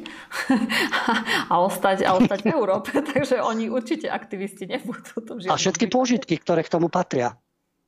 a, 1.52 1.55
ostať, 1.62 2.02
a 2.02 2.18
ostať 2.18 2.40
v 2.43 2.48
Európe. 2.59 2.90
Takže 3.14 3.39
oni 3.39 3.70
určite 3.70 4.10
aktivisti 4.10 4.66
nebudú. 4.66 5.23
To 5.23 5.39
a 5.39 5.55
všetky 5.55 5.86
pôžitky, 5.86 6.35
ktoré 6.43 6.66
k 6.66 6.73
tomu 6.74 6.90
patria. 6.90 7.39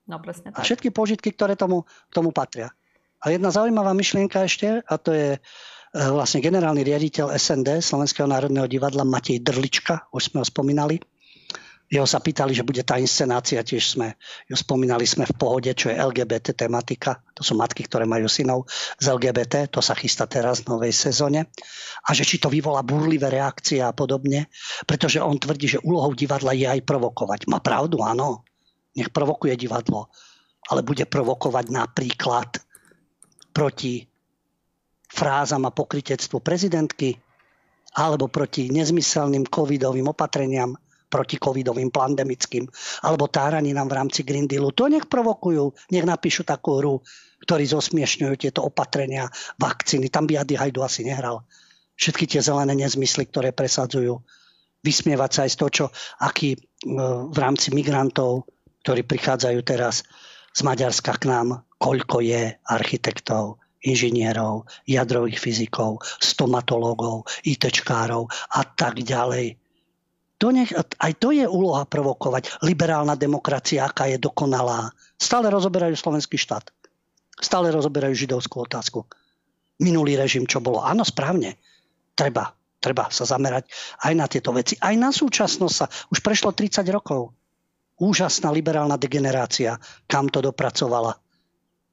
No 0.06 0.22
presne 0.22 0.54
tak. 0.54 0.62
A 0.62 0.66
všetky 0.66 0.94
pôžitky, 0.94 1.34
ktoré 1.34 1.58
tomu, 1.58 1.82
tomu 2.14 2.30
patria. 2.30 2.70
A 3.18 3.34
jedna 3.34 3.50
zaujímavá 3.50 3.90
myšlienka 3.98 4.46
ešte, 4.46 4.78
a 4.86 4.94
to 5.02 5.10
je 5.10 5.28
e, 5.34 5.38
vlastne 5.94 6.44
generálny 6.44 6.84
riaditeľ 6.84 7.32
SND, 7.32 7.80
Slovenského 7.80 8.28
národného 8.28 8.68
divadla 8.68 9.08
Matej 9.08 9.40
Drlička, 9.40 10.08
už 10.12 10.32
sme 10.32 10.40
ho 10.42 10.46
spomínali, 10.46 11.00
jeho 11.88 12.04
sa 12.04 12.20
pýtali, 12.20 12.52
že 12.52 12.68
bude 12.68 12.84
tá 12.84 13.00
inscenácia, 13.00 13.64
tiež 13.64 13.96
sme 13.96 14.20
ju 14.44 14.52
spomínali, 14.52 15.08
sme 15.08 15.24
v 15.24 15.32
pohode, 15.40 15.72
čo 15.72 15.88
je 15.88 15.96
LGBT 15.96 16.52
tematika. 16.52 17.16
To 17.32 17.40
sú 17.40 17.56
matky, 17.56 17.88
ktoré 17.88 18.04
majú 18.04 18.28
synov 18.28 18.68
z 19.00 19.08
LGBT, 19.08 19.72
to 19.72 19.80
sa 19.80 19.96
chystá 19.96 20.28
teraz 20.28 20.60
v 20.60 20.76
novej 20.76 20.92
sezóne. 20.92 21.48
A 22.04 22.12
že 22.12 22.28
či 22.28 22.36
to 22.36 22.52
vyvolá 22.52 22.84
burlivé 22.84 23.32
reakcie 23.32 23.80
a 23.80 23.96
podobne, 23.96 24.52
pretože 24.84 25.16
on 25.16 25.40
tvrdí, 25.40 25.80
že 25.80 25.80
úlohou 25.80 26.12
divadla 26.12 26.52
je 26.52 26.68
aj 26.68 26.84
provokovať. 26.84 27.48
Má 27.48 27.64
pravdu, 27.64 28.04
áno. 28.04 28.44
Nech 28.92 29.08
provokuje 29.08 29.56
divadlo. 29.56 30.12
ale 30.68 30.84
bude 30.84 31.08
provokovať 31.08 31.72
napríklad 31.72 32.60
proti 33.56 34.04
frázam 35.08 35.64
a 35.64 35.74
pokritectvu 35.74 36.38
prezidentky 36.44 37.16
alebo 37.96 38.28
proti 38.28 38.68
nezmyselným 38.68 39.48
covidovým 39.48 40.12
opatreniam, 40.12 40.76
proti 41.08 41.40
covidovým 41.40 41.88
pandemickým, 41.88 42.68
alebo 43.08 43.32
táraninám 43.32 43.88
v 43.88 43.96
rámci 43.96 44.20
Green 44.22 44.44
Dealu. 44.44 44.76
To 44.76 44.92
nech 44.92 45.08
provokujú, 45.08 45.88
nech 45.90 46.04
napíšu 46.04 46.44
takú 46.44 46.78
hru, 46.78 46.94
ktorí 47.48 47.64
zosmiešňujú 47.64 48.34
tieto 48.36 48.60
opatrenia, 48.60 49.32
vakcíny. 49.56 50.12
Tam 50.12 50.28
by 50.28 50.44
Adi 50.44 50.60
Hajdu 50.60 50.84
asi 50.84 51.08
nehral. 51.08 51.48
Všetky 51.96 52.28
tie 52.28 52.44
zelené 52.44 52.76
nezmysly, 52.76 53.26
ktoré 53.26 53.56
presadzujú. 53.56 54.20
Vysmievať 54.84 55.30
sa 55.32 55.40
aj 55.48 55.50
z 55.50 55.56
toho, 55.58 55.70
čo, 55.72 55.84
aký 56.22 56.54
e, 56.54 56.58
v 57.26 57.38
rámci 57.40 57.74
migrantov, 57.74 58.46
ktorí 58.86 59.02
prichádzajú 59.02 59.58
teraz 59.66 60.06
z 60.54 60.60
Maďarska 60.62 61.18
k 61.18 61.24
nám, 61.26 61.66
koľko 61.82 62.22
je 62.22 62.54
architektov, 62.62 63.58
inžinierov, 63.82 64.66
jadrových 64.84 65.38
fyzikov, 65.38 66.02
stomatológov, 66.18 67.26
ITčkárov 67.46 68.26
a 68.54 68.62
tak 68.66 69.02
ďalej. 69.02 69.58
To 70.38 70.54
nech, 70.54 70.70
aj 70.74 71.12
to 71.18 71.34
je 71.34 71.42
úloha 71.46 71.82
provokovať. 71.82 72.62
Liberálna 72.62 73.18
demokracia, 73.18 73.86
aká 73.86 74.06
je 74.06 74.22
dokonalá. 74.22 74.94
Stále 75.18 75.50
rozoberajú 75.50 75.98
slovenský 75.98 76.38
štát. 76.38 76.70
Stále 77.42 77.74
rozoberajú 77.74 78.14
židovskú 78.14 78.62
otázku. 78.62 79.02
Minulý 79.82 80.14
režim, 80.14 80.46
čo 80.46 80.62
bolo. 80.62 80.82
Áno, 80.82 81.02
správne. 81.02 81.58
Treba, 82.14 82.54
treba 82.78 83.10
sa 83.10 83.26
zamerať 83.26 83.70
aj 84.06 84.12
na 84.14 84.26
tieto 84.30 84.54
veci. 84.54 84.78
Aj 84.78 84.94
na 84.94 85.10
súčasnosť 85.10 85.74
sa. 85.74 85.86
Už 86.10 86.22
prešlo 86.22 86.54
30 86.54 86.86
rokov. 86.90 87.34
Úžasná 87.98 88.54
liberálna 88.54 88.94
degenerácia, 88.94 89.74
kam 90.06 90.30
to 90.30 90.38
dopracovala 90.38 91.18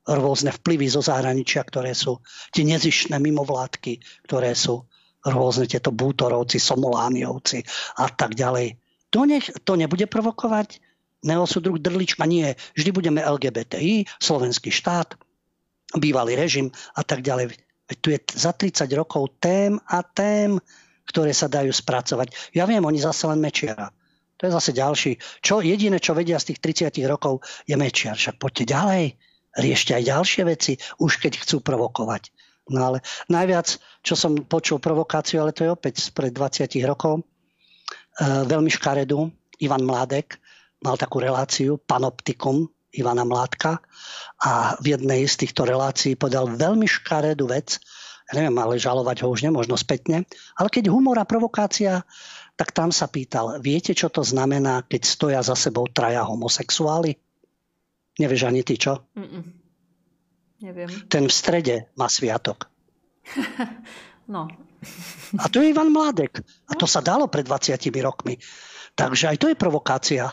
rôzne 0.05 0.53
vplyvy 0.53 0.85
zo 0.85 1.01
zahraničia, 1.01 1.65
ktoré 1.65 1.97
sú 1.97 2.21
tie 2.53 2.61
nezišné 2.61 3.17
mimovládky, 3.17 4.25
ktoré 4.29 4.53
sú 4.53 4.85
rôzne 5.25 5.65
tieto 5.65 5.89
bútorovci, 5.89 6.61
somolániovci 6.61 7.65
a 7.97 8.13
tak 8.13 8.37
ďalej. 8.37 8.77
To, 9.09 9.25
nech, 9.25 9.49
to 9.65 9.73
nebude 9.73 10.05
provokovať 10.05 10.77
neosudruh 11.25 11.81
drlička. 11.81 12.29
Nie, 12.29 12.53
vždy 12.77 12.89
budeme 12.93 13.25
LGBTI, 13.25 14.05
slovenský 14.21 14.69
štát, 14.69 15.17
bývalý 15.97 16.37
režim 16.37 16.69
a 16.93 17.01
tak 17.01 17.25
ďalej. 17.25 17.57
Veď 17.89 17.97
tu 18.01 18.07
je 18.13 18.19
za 18.37 18.53
30 18.53 18.85
rokov 18.93 19.33
tém 19.41 19.81
a 19.89 20.05
tém, 20.05 20.61
ktoré 21.09 21.33
sa 21.33 21.49
dajú 21.49 21.73
spracovať. 21.73 22.53
Ja 22.53 22.69
viem, 22.69 22.85
oni 22.85 23.01
zase 23.01 23.25
len 23.25 23.41
Mečiara. 23.41 23.89
To 24.37 24.41
je 24.45 24.51
zase 24.51 24.75
ďalší. 24.75 25.17
Čo, 25.41 25.63
jediné, 25.65 25.97
čo 25.97 26.13
vedia 26.13 26.37
z 26.37 26.53
tých 26.53 26.91
30 26.91 27.09
rokov, 27.09 27.41
je 27.65 27.73
Mečiar. 27.77 28.17
Však 28.17 28.37
poďte 28.37 28.73
ďalej 28.73 29.03
riešte 29.55 29.95
aj 29.95 30.03
ďalšie 30.07 30.43
veci, 30.45 30.73
už 30.99 31.17
keď 31.19 31.41
chcú 31.41 31.63
provokovať. 31.63 32.31
No 32.69 32.81
ale 32.81 32.97
najviac, 33.29 33.77
čo 34.01 34.17
som 34.17 34.35
počul 34.45 34.81
provokáciu, 34.81 35.41
ale 35.41 35.53
to 35.53 35.65
je 35.65 35.71
opäť 35.73 35.95
pred 36.11 36.33
20 36.33 36.65
rokov, 36.85 37.21
e, 37.21 37.23
veľmi 38.23 38.71
škaredu, 38.73 39.29
Ivan 39.61 39.85
Mládek 39.85 40.41
mal 40.81 40.97
takú 40.97 41.21
reláciu, 41.21 41.77
Panoptikum 41.77 42.67
Ivana 42.95 43.27
Mládka 43.27 43.79
a 44.41 44.79
v 44.79 44.95
jednej 44.95 45.27
z 45.27 45.45
týchto 45.45 45.67
relácií 45.67 46.15
podal 46.15 46.47
veľmi 46.47 46.87
škaredú 46.87 47.51
vec, 47.51 47.77
ja 48.25 48.41
neviem, 48.41 48.55
ale 48.57 48.81
žalovať 48.81 49.21
ho 49.21 49.27
už 49.29 49.45
nemožno 49.45 49.77
spätne, 49.77 50.25
ale 50.57 50.67
keď 50.71 50.89
humor 50.89 51.19
a 51.21 51.27
provokácia, 51.27 52.01
tak 52.55 52.71
tam 52.71 52.89
sa 52.89 53.11
pýtal, 53.11 53.59
viete, 53.59 53.91
čo 53.91 54.07
to 54.07 54.23
znamená, 54.23 54.87
keď 54.87 55.01
stoja 55.03 55.41
za 55.43 55.53
sebou 55.59 55.85
traja 55.91 56.23
homosexuáli? 56.23 57.19
Nevieš 58.15 58.47
ani 58.47 58.63
ty, 58.63 58.79
čo? 58.79 59.03
Mm-mm. 59.15 59.43
Neviem. 60.63 60.89
Ten 61.11 61.27
v 61.27 61.33
strede 61.33 61.75
má 61.99 62.07
sviatok. 62.07 62.71
no. 64.33 64.47
A 65.41 65.45
to 65.51 65.59
je 65.59 65.73
Ivan 65.73 65.91
Mládek. 65.91 66.39
A 66.69 66.73
to 66.77 66.87
sa 66.87 67.03
dalo 67.03 67.27
pred 67.27 67.43
20 67.43 67.75
rokmi. 67.99 68.39
Takže 68.95 69.35
aj 69.35 69.37
to 69.41 69.47
je 69.51 69.57
provokácia. 69.59 70.31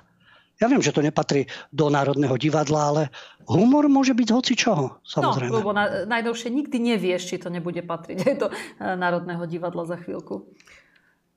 Ja 0.63 0.71
viem, 0.71 0.79
že 0.79 0.95
to 0.95 1.03
nepatrí 1.03 1.51
do 1.75 1.91
Národného 1.91 2.39
divadla, 2.39 2.95
ale 2.95 3.03
humor 3.51 3.91
môže 3.91 4.15
byť 4.15 4.29
hoci 4.31 4.55
čoho, 4.55 5.03
samozrejme. 5.03 5.51
No, 5.51 5.59
lebo 5.59 5.75
na, 5.75 6.07
najdovšie 6.07 6.55
nikdy 6.55 6.79
nevieš, 6.95 7.35
či 7.35 7.37
to 7.43 7.51
nebude 7.51 7.83
patriť 7.83 8.19
aj 8.23 8.35
do 8.39 8.47
eh, 8.47 8.95
Národného 8.95 9.43
divadla 9.51 9.83
za 9.83 9.99
chvíľku. 9.99 10.55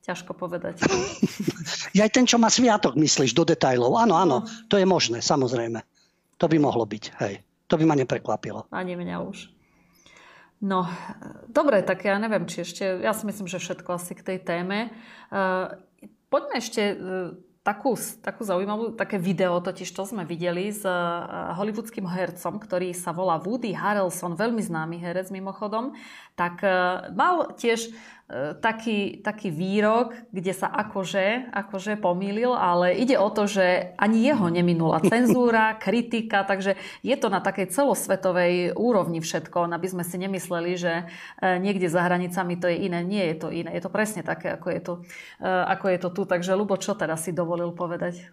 Ťažko 0.06 0.38
povedať. 0.38 0.86
ja 1.98 2.06
aj 2.06 2.14
ten, 2.14 2.30
čo 2.30 2.38
má 2.38 2.54
sviatok, 2.54 2.94
myslíš 2.94 3.34
do 3.34 3.42
detajlov. 3.42 3.98
Áno, 3.98 4.14
áno, 4.14 4.46
no. 4.46 4.48
to 4.70 4.78
je 4.78 4.86
možné, 4.86 5.26
samozrejme. 5.26 5.82
To 6.38 6.46
by 6.52 6.58
mohlo 6.60 6.84
byť, 6.84 7.04
hej. 7.24 7.44
To 7.72 7.80
by 7.80 7.86
ma 7.88 7.96
neprekvapilo. 7.98 8.68
Ani 8.70 8.94
mňa 8.94 9.18
už. 9.26 9.56
No, 10.64 10.88
dobre, 11.52 11.84
tak 11.84 12.08
ja 12.08 12.16
neviem, 12.16 12.48
či 12.48 12.64
ešte, 12.64 13.04
ja 13.04 13.12
si 13.12 13.28
myslím, 13.28 13.46
že 13.46 13.60
všetko 13.60 13.90
asi 14.00 14.16
k 14.16 14.24
tej 14.24 14.38
téme. 14.42 14.90
Uh, 15.30 15.76
poďme 16.32 16.64
ešte 16.64 16.96
uh, 16.96 17.36
takú, 17.62 18.00
takú 18.24 18.48
zaujímavú, 18.48 18.96
také 18.96 19.20
video 19.20 19.60
totiž 19.60 19.92
to 19.92 20.08
sme 20.08 20.24
videli 20.24 20.72
s 20.72 20.82
uh, 20.88 21.54
hollywoodským 21.60 22.08
hercom, 22.08 22.56
ktorý 22.58 22.96
sa 22.96 23.12
volá 23.12 23.36
Woody 23.36 23.76
Harrelson, 23.76 24.40
veľmi 24.40 24.64
známy 24.64 24.96
herec 24.96 25.28
mimochodom, 25.30 25.92
tak 26.40 26.64
mal 27.14 27.52
tiež 27.60 27.92
E, 27.92 28.15
taký, 28.58 29.22
taký 29.22 29.54
výrok, 29.54 30.18
kde 30.34 30.50
sa 30.50 30.66
akože, 30.66 31.54
akože 31.54 32.02
pomýlil, 32.02 32.58
ale 32.58 32.98
ide 32.98 33.22
o 33.22 33.30
to, 33.30 33.46
že 33.46 33.94
ani 34.02 34.26
jeho 34.26 34.50
neminula 34.50 34.98
cenzúra, 35.14 35.78
kritika, 35.78 36.42
takže 36.42 36.74
je 37.06 37.16
to 37.22 37.30
na 37.30 37.38
takej 37.38 37.70
celosvetovej 37.70 38.74
úrovni 38.74 39.22
všetko, 39.22 39.70
aby 39.70 39.88
sme 39.88 40.02
si 40.02 40.18
nemysleli, 40.18 40.74
že 40.74 41.06
e, 41.38 41.62
niekde 41.62 41.86
za 41.86 42.02
hranicami 42.02 42.58
to 42.58 42.66
je 42.66 42.90
iné. 42.90 43.06
Nie 43.06 43.30
je 43.34 43.46
to 43.46 43.48
iné. 43.54 43.70
Je 43.78 43.84
to 43.86 43.94
presne 43.94 44.26
také, 44.26 44.58
ako 44.58 44.68
je 44.74 44.82
to, 44.82 44.94
e, 45.46 45.46
ako 45.46 45.86
je 45.94 45.98
to 46.02 46.10
tu. 46.10 46.22
Takže 46.26 46.58
Lubo, 46.58 46.82
čo 46.82 46.98
teda 46.98 47.14
si 47.22 47.30
dovolil 47.30 47.70
povedať? 47.78 48.26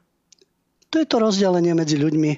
To 0.88 0.96
je 1.00 1.08
to 1.08 1.20
rozdelenie 1.20 1.76
medzi 1.76 2.00
ľuďmi, 2.00 2.32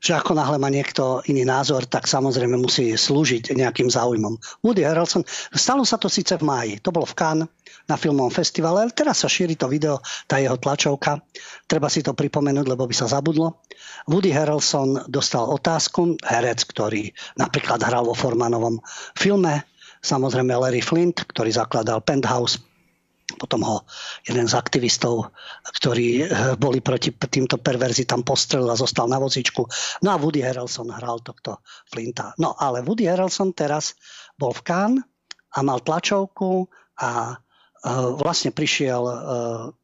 že 0.00 0.16
ako 0.16 0.32
náhle 0.32 0.56
má 0.56 0.72
niekto 0.72 1.20
iný 1.28 1.44
názor, 1.44 1.84
tak 1.84 2.08
samozrejme 2.08 2.56
musí 2.56 2.96
slúžiť 2.96 3.52
nejakým 3.52 3.92
záujmom. 3.92 4.40
Woody 4.64 4.88
Harrelson, 4.88 5.28
stalo 5.52 5.84
sa 5.84 6.00
to 6.00 6.08
síce 6.08 6.32
v 6.40 6.44
máji, 6.48 6.72
to 6.80 6.88
bolo 6.88 7.04
v 7.04 7.16
Cannes 7.20 7.48
na 7.84 8.00
filmovom 8.00 8.32
festivale, 8.32 8.88
ale 8.88 8.96
teraz 8.96 9.20
sa 9.20 9.28
šíri 9.28 9.60
to 9.60 9.68
video, 9.68 10.00
tá 10.24 10.40
jeho 10.40 10.56
tlačovka. 10.56 11.20
Treba 11.68 11.92
si 11.92 12.00
to 12.00 12.16
pripomenúť, 12.16 12.64
lebo 12.64 12.88
by 12.88 12.94
sa 12.96 13.12
zabudlo. 13.12 13.60
Woody 14.08 14.32
Harrelson 14.32 15.04
dostal 15.12 15.44
otázku, 15.52 16.16
herec, 16.24 16.64
ktorý 16.64 17.12
napríklad 17.36 17.84
hral 17.84 18.08
vo 18.08 18.16
Formanovom 18.16 18.80
filme, 19.12 19.68
samozrejme 20.00 20.56
Larry 20.56 20.80
Flint, 20.80 21.28
ktorý 21.28 21.52
zakladal 21.52 22.00
Penthouse, 22.00 22.69
potom 23.36 23.62
ho 23.66 23.76
jeden 24.26 24.46
z 24.46 24.54
aktivistov, 24.54 25.30
ktorí 25.80 26.08
eh, 26.22 26.28
boli 26.56 26.82
proti 26.82 27.14
týmto 27.14 27.58
perverzitám 27.58 28.22
postrelil 28.26 28.70
a 28.70 28.78
zostal 28.78 29.06
na 29.06 29.18
vozíčku. 29.18 29.66
No 30.02 30.08
a 30.14 30.16
Woody 30.18 30.42
Harrelson 30.42 30.90
hral 30.90 31.22
tohto 31.22 31.62
Flinta. 31.90 32.34
No 32.40 32.54
ale 32.58 32.82
Woody 32.82 33.06
Harrelson 33.10 33.54
teraz 33.54 33.98
bol 34.38 34.54
v 34.54 34.62
Cannes 34.64 35.02
a 35.54 35.58
mal 35.66 35.82
tlačovku 35.82 36.70
a 37.00 37.34
eh, 37.34 37.88
vlastne 38.18 38.54
prišiel 38.54 39.02
eh, 39.06 39.16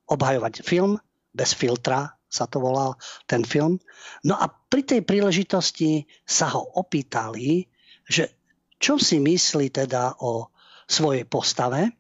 obhajovať 0.07 0.63
film 0.63 0.99
bez 1.37 1.53
filtra, 1.53 2.17
sa 2.27 2.49
to 2.49 2.61
volal 2.61 2.97
ten 3.29 3.45
film. 3.45 3.77
No 4.25 4.37
a 4.37 4.49
pri 4.49 4.83
tej 4.85 5.01
príležitosti 5.05 6.05
sa 6.25 6.53
ho 6.57 6.65
opýtali, 6.81 7.69
že 8.09 8.33
čo 8.77 9.01
si 9.01 9.21
myslí 9.21 9.73
teda 9.73 10.21
o 10.21 10.53
svojej 10.87 11.25
postave 11.25 11.96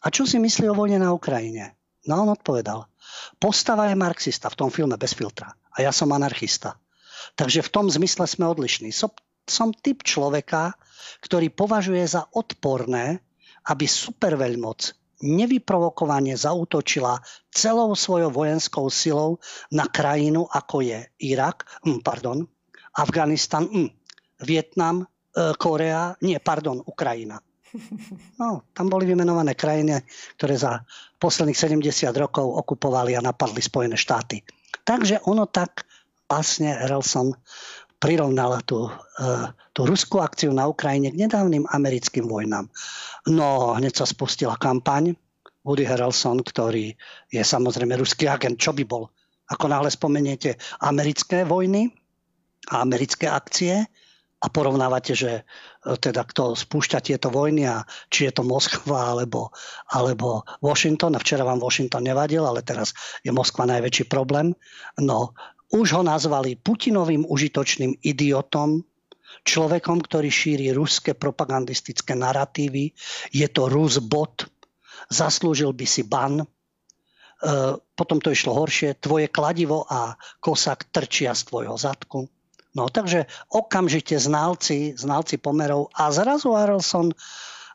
a 0.00 0.06
čo 0.08 0.24
si 0.24 0.40
myslí 0.40 0.68
o 0.72 0.78
vojne 0.78 0.96
na 1.00 1.12
Ukrajine? 1.12 1.76
No 2.08 2.24
on 2.24 2.32
odpovedal. 2.32 2.88
Postava 3.36 3.92
je 3.92 3.96
marxista 3.96 4.48
v 4.48 4.58
tom 4.64 4.70
filme 4.72 4.96
bez 4.96 5.12
filtra. 5.12 5.52
A 5.76 5.84
ja 5.84 5.92
som 5.92 6.08
anarchista. 6.10 6.80
Takže 7.36 7.60
v 7.60 7.72
tom 7.72 7.86
zmysle 7.92 8.24
sme 8.24 8.48
odlišní. 8.48 8.90
Som, 8.90 9.12
som 9.44 9.76
typ 9.76 10.00
človeka, 10.00 10.72
ktorý 11.20 11.52
považuje 11.52 12.00
za 12.08 12.24
odporné, 12.32 13.20
aby 13.68 13.84
superveľmoc 13.84 14.96
nevyprovokovane 15.20 16.32
zautočila 16.32 17.20
celou 17.52 17.92
svojou 17.92 18.32
vojenskou 18.32 18.88
silou 18.88 19.36
na 19.68 19.84
krajinu, 19.84 20.48
ako 20.48 20.80
je 20.80 20.98
Irak, 21.28 21.68
hm, 21.84 22.00
pardon, 22.00 22.48
Afganistan, 22.96 23.68
hm, 23.68 23.92
Vietnam, 24.48 25.04
e, 25.04 25.06
Korea, 25.60 26.16
nie, 26.24 26.40
pardon, 26.40 26.80
Ukrajina. 26.80 27.36
No, 28.40 28.66
tam 28.74 28.86
boli 28.90 29.06
vymenované 29.06 29.54
krajiny, 29.54 30.02
ktoré 30.40 30.58
za 30.58 30.82
posledných 31.20 31.58
70 31.86 32.10
rokov 32.16 32.46
okupovali 32.46 33.14
a 33.14 33.24
napadli 33.24 33.62
Spojené 33.62 33.94
štáty. 33.94 34.42
Takže 34.82 35.22
ono 35.28 35.46
tak 35.46 35.86
vlastne 36.26 36.74
Relson 36.88 37.36
prirovnala 38.00 38.64
tú, 38.64 38.88
uh, 38.88 39.52
tú 39.76 39.84
ruskú 39.84 40.24
akciu 40.24 40.50
na 40.56 40.64
Ukrajine 40.66 41.12
k 41.12 41.20
nedávnym 41.28 41.68
americkým 41.68 42.24
vojnám. 42.24 42.66
No, 43.28 43.76
hneď 43.76 44.02
sa 44.02 44.06
spustila 44.08 44.56
kampaň. 44.56 45.12
Woody 45.60 45.84
Harrelson, 45.84 46.40
ktorý 46.40 46.96
je 47.28 47.42
samozrejme 47.44 47.92
ruský 48.00 48.24
agent, 48.24 48.56
čo 48.56 48.72
by 48.72 48.88
bol? 48.88 49.12
Ako 49.52 49.68
náhle 49.68 49.92
spomeniete 49.92 50.56
americké 50.80 51.44
vojny, 51.44 51.92
a 52.68 52.84
americké 52.84 53.24
akcie 53.24 53.88
a 54.40 54.46
porovnávate, 54.48 55.12
že 55.12 55.32
e, 55.36 55.42
teda 56.00 56.24
kto 56.24 56.56
spúšťa 56.56 57.04
tieto 57.04 57.28
vojny 57.28 57.68
a 57.68 57.84
či 58.08 58.24
je 58.28 58.32
to 58.32 58.42
Moskva 58.42 59.12
alebo, 59.12 59.52
alebo 59.92 60.48
Washington. 60.64 61.12
A 61.12 61.20
včera 61.20 61.44
vám 61.44 61.60
Washington 61.60 62.08
nevadil, 62.08 62.40
ale 62.48 62.64
teraz 62.64 62.96
je 63.20 63.28
Moskva 63.28 63.68
najväčší 63.68 64.08
problém. 64.08 64.56
No, 64.96 65.36
už 65.76 66.00
ho 66.00 66.02
nazvali 66.02 66.56
Putinovým 66.56 67.28
užitočným 67.28 68.00
idiotom, 68.00 68.80
človekom, 69.44 70.00
ktorý 70.04 70.28
šíri 70.32 70.66
ruské 70.72 71.12
propagandistické 71.12 72.16
narratívy. 72.16 72.96
Je 73.30 73.46
to 73.52 73.68
Rusbot, 73.68 74.48
zaslúžil 75.12 75.76
by 75.76 75.84
si 75.84 76.02
ban. 76.08 76.40
E, 76.40 76.44
potom 77.76 78.24
to 78.24 78.32
išlo 78.32 78.56
horšie. 78.56 78.96
Tvoje 78.96 79.28
kladivo 79.28 79.84
a 79.84 80.16
kosak 80.40 80.88
trčia 80.88 81.36
z 81.36 81.44
tvojho 81.44 81.76
zadku 81.76 82.24
No 82.70 82.86
takže 82.86 83.26
okamžite 83.50 84.14
znalci, 84.14 84.94
znalci 84.94 85.42
pomerov 85.42 85.90
a 85.90 86.14
zrazu 86.14 86.54
Harrelson 86.54 87.10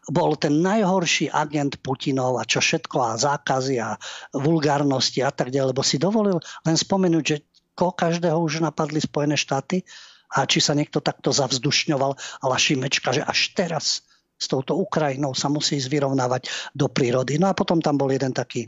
bol 0.08 0.38
ten 0.38 0.62
najhorší 0.62 1.34
agent 1.34 1.82
Putinov 1.82 2.38
a 2.38 2.46
čo 2.46 2.62
všetko 2.62 2.98
a 3.02 3.18
zákazy 3.18 3.82
a 3.82 3.98
vulgárnosti 4.32 5.26
a 5.26 5.34
tak 5.34 5.50
ďalej, 5.50 5.74
lebo 5.74 5.84
si 5.84 5.98
dovolil 5.98 6.38
len 6.64 6.78
spomenúť, 6.78 7.24
že 7.26 7.38
ko 7.76 7.92
každého 7.92 8.38
už 8.40 8.64
napadli 8.64 9.02
Spojené 9.04 9.36
štáty 9.36 9.84
a 10.32 10.48
či 10.48 10.64
sa 10.64 10.78
niekto 10.78 11.04
takto 11.04 11.34
zavzdušňoval 11.34 12.12
a 12.16 12.46
Lašimečka, 12.48 13.12
že 13.12 13.26
až 13.26 13.52
teraz 13.52 14.06
s 14.36 14.46
touto 14.48 14.76
Ukrajinou 14.80 15.36
sa 15.36 15.48
musí 15.52 15.80
vyrovnávať 15.80 16.48
do 16.76 16.88
prírody. 16.88 17.40
No 17.40 17.52
a 17.52 17.58
potom 17.58 17.80
tam 17.80 18.00
bol 18.00 18.12
jeden 18.12 18.32
taký, 18.32 18.68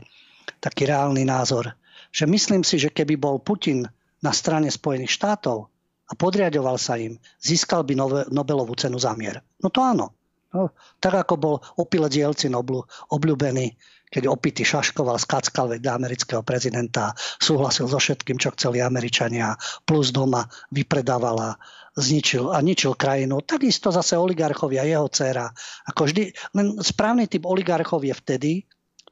taký 0.60 0.88
reálny 0.88 1.24
názor, 1.24 1.72
že 2.12 2.24
myslím 2.24 2.64
si, 2.64 2.80
že 2.80 2.92
keby 2.92 3.20
bol 3.20 3.40
Putin 3.40 3.84
na 4.24 4.32
strane 4.32 4.72
Spojených 4.72 5.12
štátov, 5.12 5.68
a 6.08 6.12
podriadoval 6.16 6.80
sa 6.80 6.96
im, 6.96 7.20
získal 7.36 7.84
by 7.84 7.94
Nobelovú 8.32 8.72
cenu 8.74 8.96
za 8.96 9.12
mier. 9.12 9.44
No 9.60 9.68
to 9.68 9.84
áno. 9.84 10.16
No, 10.48 10.72
tak 10.96 11.12
ako 11.12 11.34
bol 11.36 11.56
opilec 11.76 12.16
Jelcin 12.16 12.56
obľúbený, 12.56 13.76
keď 14.08 14.32
opity 14.32 14.64
šaškoval, 14.64 15.20
skackal 15.20 15.76
do 15.76 15.90
amerického 15.92 16.40
prezidenta, 16.40 17.12
súhlasil 17.36 17.84
so 17.84 18.00
všetkým, 18.00 18.40
čo 18.40 18.56
chceli 18.56 18.80
Američania, 18.80 19.52
plus 19.84 20.08
doma 20.08 20.48
vypredávala, 20.72 21.60
zničil 21.92 22.48
a 22.48 22.64
ničil 22.64 22.96
krajinu. 22.96 23.44
Takisto 23.44 23.92
zase 23.92 24.16
oligarchovia, 24.16 24.88
jeho 24.88 25.12
dcera. 25.12 25.52
Ako 25.92 26.08
vždy, 26.08 26.32
len 26.56 26.80
správny 26.80 27.28
typ 27.28 27.44
oligarchov 27.44 28.00
je 28.00 28.16
vtedy, 28.16 28.52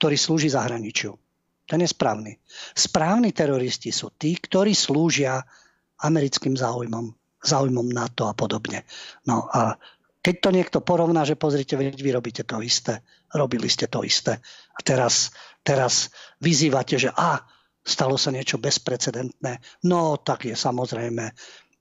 ktorý 0.01 0.17
slúži 0.17 0.49
zahraničiu. 0.49 1.13
Ten 1.69 1.85
je 1.85 1.89
správny. 1.93 2.33
Správni 2.73 3.37
teroristi 3.37 3.93
sú 3.93 4.09
tí, 4.17 4.41
ktorí 4.41 4.73
slúžia 4.73 5.45
americkým 6.03 6.57
záujmom, 6.57 7.15
záujmom 7.41 7.89
NATO 7.93 8.29
a 8.29 8.35
podobne. 8.35 8.85
No 9.25 9.49
a 9.49 9.79
keď 10.21 10.35
to 10.43 10.51
niekto 10.51 10.79
porovná, 10.83 11.23
že 11.23 11.39
pozrite, 11.39 11.79
vy 11.79 12.11
robíte 12.11 12.43
to 12.43 12.59
isté, 12.59 13.07
robili 13.31 13.71
ste 13.71 13.87
to 13.87 14.03
isté. 14.03 14.43
A 14.75 14.81
teraz, 14.83 15.31
teraz 15.63 16.11
vyzývate, 16.43 16.99
že 16.99 17.15
a, 17.15 17.47
stalo 17.87 18.19
sa 18.19 18.35
niečo 18.35 18.59
bezprecedentné. 18.59 19.63
No, 19.87 20.19
tak 20.19 20.51
je 20.51 20.59
samozrejme 20.59 21.31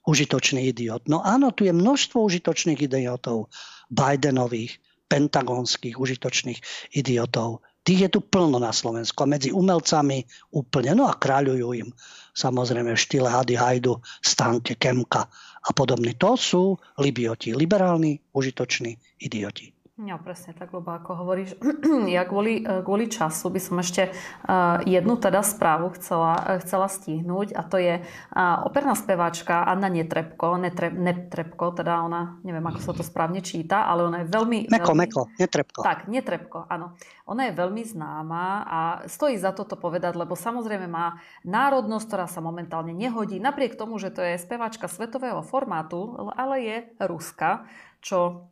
užitočný 0.06 0.70
idiot. 0.70 1.10
No 1.10 1.26
áno, 1.26 1.50
tu 1.58 1.66
je 1.66 1.74
množstvo 1.74 2.22
užitočných 2.22 2.86
idiotov, 2.86 3.50
Bidenových, 3.90 4.78
pentagonských 5.10 5.98
užitočných 5.98 6.60
idiotov. 6.94 7.66
Tých 7.86 8.10
je 8.10 8.18
tu 8.18 8.26
plno 8.26 8.58
na 8.58 8.74
Slovensku 8.74 9.22
a 9.22 9.30
medzi 9.30 9.54
umelcami 9.54 10.26
úplne. 10.58 10.98
No 10.98 11.06
a 11.06 11.14
kráľujú 11.14 11.68
im 11.78 11.94
samozrejme 12.34 12.98
v 12.98 13.04
štýle 13.06 13.30
Hady 13.30 13.54
Hajdu, 13.54 14.02
Stanke, 14.26 14.74
Kemka 14.74 15.30
a 15.62 15.70
podobne. 15.70 16.18
To 16.18 16.34
sú 16.34 16.82
libioti, 16.98 17.54
liberálni, 17.54 18.18
užitoční 18.34 19.22
idioti. 19.22 19.75
No 19.96 20.20
presne 20.20 20.52
tak, 20.52 20.76
lebo 20.76 20.92
ako 20.92 21.24
hovoríš, 21.24 21.56
ja 22.20 22.28
kvôli, 22.28 22.68
kvôli 22.84 23.08
času 23.08 23.48
by 23.48 23.64
som 23.64 23.80
ešte 23.80 24.12
eh, 24.12 24.78
jednu 24.84 25.16
teda 25.16 25.40
správu 25.40 25.96
chcela, 25.96 26.36
eh, 26.52 26.60
chcela 26.60 26.92
stihnúť 26.92 27.56
a 27.56 27.64
to 27.64 27.80
je 27.80 28.04
operná 28.68 28.92
speváčka 28.92 29.64
Anna 29.64 29.88
Netrebko, 29.88 30.60
Netre, 30.60 30.92
Netrebko, 30.92 31.80
teda 31.80 32.04
ona, 32.04 32.44
neviem 32.44 32.68
ako 32.68 32.80
sa 32.84 32.92
to 32.92 33.08
správne 33.08 33.40
číta, 33.40 33.88
ale 33.88 34.04
ona 34.04 34.28
je 34.28 34.36
veľmi... 34.36 34.68
Meko, 34.68 34.92
veľmi, 34.92 35.00
Meko, 35.00 35.22
Netrebko. 35.40 35.80
Tak, 35.80 36.12
Netrebko, 36.12 36.68
áno. 36.68 37.00
Ona 37.32 37.48
je 37.48 37.54
veľmi 37.56 37.84
známa 37.88 38.68
a 38.68 38.80
stojí 39.08 39.40
za 39.40 39.56
toto 39.56 39.80
povedať, 39.80 40.20
lebo 40.20 40.36
samozrejme 40.36 40.92
má 40.92 41.24
národnosť, 41.48 42.04
ktorá 42.04 42.28
sa 42.28 42.44
momentálne 42.44 42.92
nehodí, 42.92 43.40
napriek 43.40 43.80
tomu, 43.80 43.96
že 43.96 44.12
to 44.12 44.20
je 44.20 44.36
speváčka 44.44 44.92
svetového 44.92 45.40
formátu, 45.40 46.20
ale 46.36 46.56
je 46.68 46.78
Ruska, 47.00 47.64
čo 48.04 48.52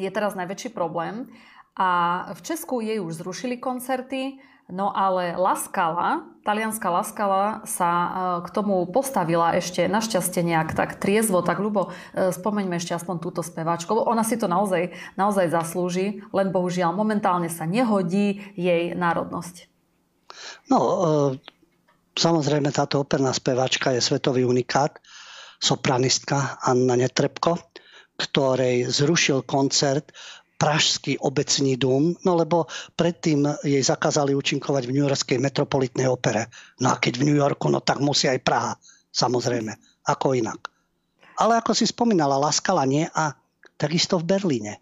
je 0.00 0.10
teraz 0.12 0.32
najväčší 0.32 0.72
problém. 0.72 1.28
A 1.72 1.88
v 2.36 2.40
Česku 2.44 2.84
jej 2.84 3.00
už 3.00 3.24
zrušili 3.24 3.56
koncerty, 3.56 4.36
no 4.68 4.92
ale 4.92 5.32
Laskala, 5.40 6.28
talianská 6.44 6.92
Laskala 6.92 7.64
sa 7.64 7.90
e, 7.90 8.08
k 8.44 8.48
tomu 8.52 8.84
postavila 8.92 9.56
ešte 9.56 9.88
našťastie 9.88 10.44
nejak 10.44 10.76
tak 10.76 11.00
triezvo, 11.00 11.40
tak 11.40 11.64
ľubo 11.64 11.88
e, 11.88 12.28
spomeňme 12.28 12.76
ešte 12.76 12.92
aspoň 12.92 13.16
túto 13.24 13.40
speváčku. 13.40 13.88
Ona 13.96 14.20
si 14.20 14.36
to 14.36 14.52
naozaj, 14.52 14.92
naozaj 15.16 15.48
zaslúži, 15.48 16.20
len 16.28 16.52
bohužiaľ 16.52 16.92
momentálne 16.92 17.48
sa 17.48 17.64
nehodí 17.64 18.44
jej 18.52 18.92
národnosť. 18.92 19.72
No, 20.68 20.78
e, 20.78 20.96
samozrejme 22.20 22.68
táto 22.68 23.00
operná 23.00 23.32
speváčka 23.32 23.96
je 23.96 24.04
svetový 24.04 24.44
unikát, 24.44 25.00
sopranistka 25.56 26.60
Anna 26.60 27.00
Netrebko 27.00 27.71
ktorej 28.16 28.90
zrušil 28.90 29.42
koncert 29.44 30.12
Pražský 30.62 31.18
obecný 31.18 31.74
dům, 31.74 32.14
no 32.22 32.38
lebo 32.38 32.70
predtým 32.94 33.50
jej 33.66 33.82
zakázali 33.82 34.30
účinkovať 34.30 34.86
v 34.86 34.94
New 34.94 35.02
Yorkskej 35.02 35.42
metropolitnej 35.42 36.06
opere. 36.06 36.46
No 36.78 36.94
a 36.94 37.02
keď 37.02 37.18
v 37.18 37.26
New 37.26 37.38
Yorku, 37.42 37.66
no 37.66 37.82
tak 37.82 37.98
musí 37.98 38.30
aj 38.30 38.46
Praha, 38.46 38.72
samozrejme, 39.10 39.74
ako 40.06 40.38
inak. 40.38 40.70
Ale 41.42 41.58
ako 41.58 41.74
si 41.74 41.82
spomínala, 41.90 42.38
Laskala 42.38 42.86
nie 42.86 43.10
a 43.10 43.34
takisto 43.74 44.22
v 44.22 44.38
Berlíne. 44.38 44.78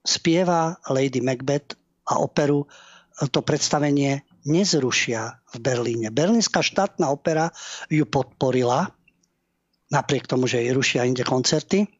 Spieva 0.00 0.80
Lady 0.88 1.20
Macbeth 1.20 1.76
a 2.08 2.16
operu 2.24 2.64
to 3.28 3.44
predstavenie 3.44 4.24
nezrušia 4.48 5.44
v 5.52 5.56
Berlíne. 5.60 6.08
Berlínska 6.08 6.64
štátna 6.64 7.12
opera 7.12 7.52
ju 7.92 8.08
podporila, 8.08 8.88
napriek 9.92 10.24
tomu, 10.24 10.48
že 10.48 10.64
jej 10.64 10.72
rušia 10.72 11.04
inde 11.04 11.20
koncerty 11.20 11.99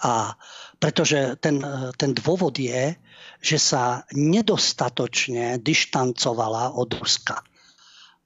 a 0.00 0.34
pretože 0.80 1.36
ten, 1.44 1.60
ten 2.00 2.10
dôvod 2.16 2.56
je, 2.56 2.96
že 3.44 3.58
sa 3.60 4.08
nedostatočne 4.16 5.60
dištancovala 5.60 6.72
od 6.72 6.88
Ruska. 6.96 7.44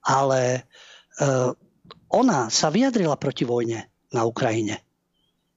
Ale 0.06 0.40
e, 0.54 0.60
ona 2.14 2.40
sa 2.46 2.70
vyjadrila 2.70 3.18
proti 3.18 3.42
vojne 3.42 3.90
na 4.14 4.22
Ukrajine. 4.22 4.78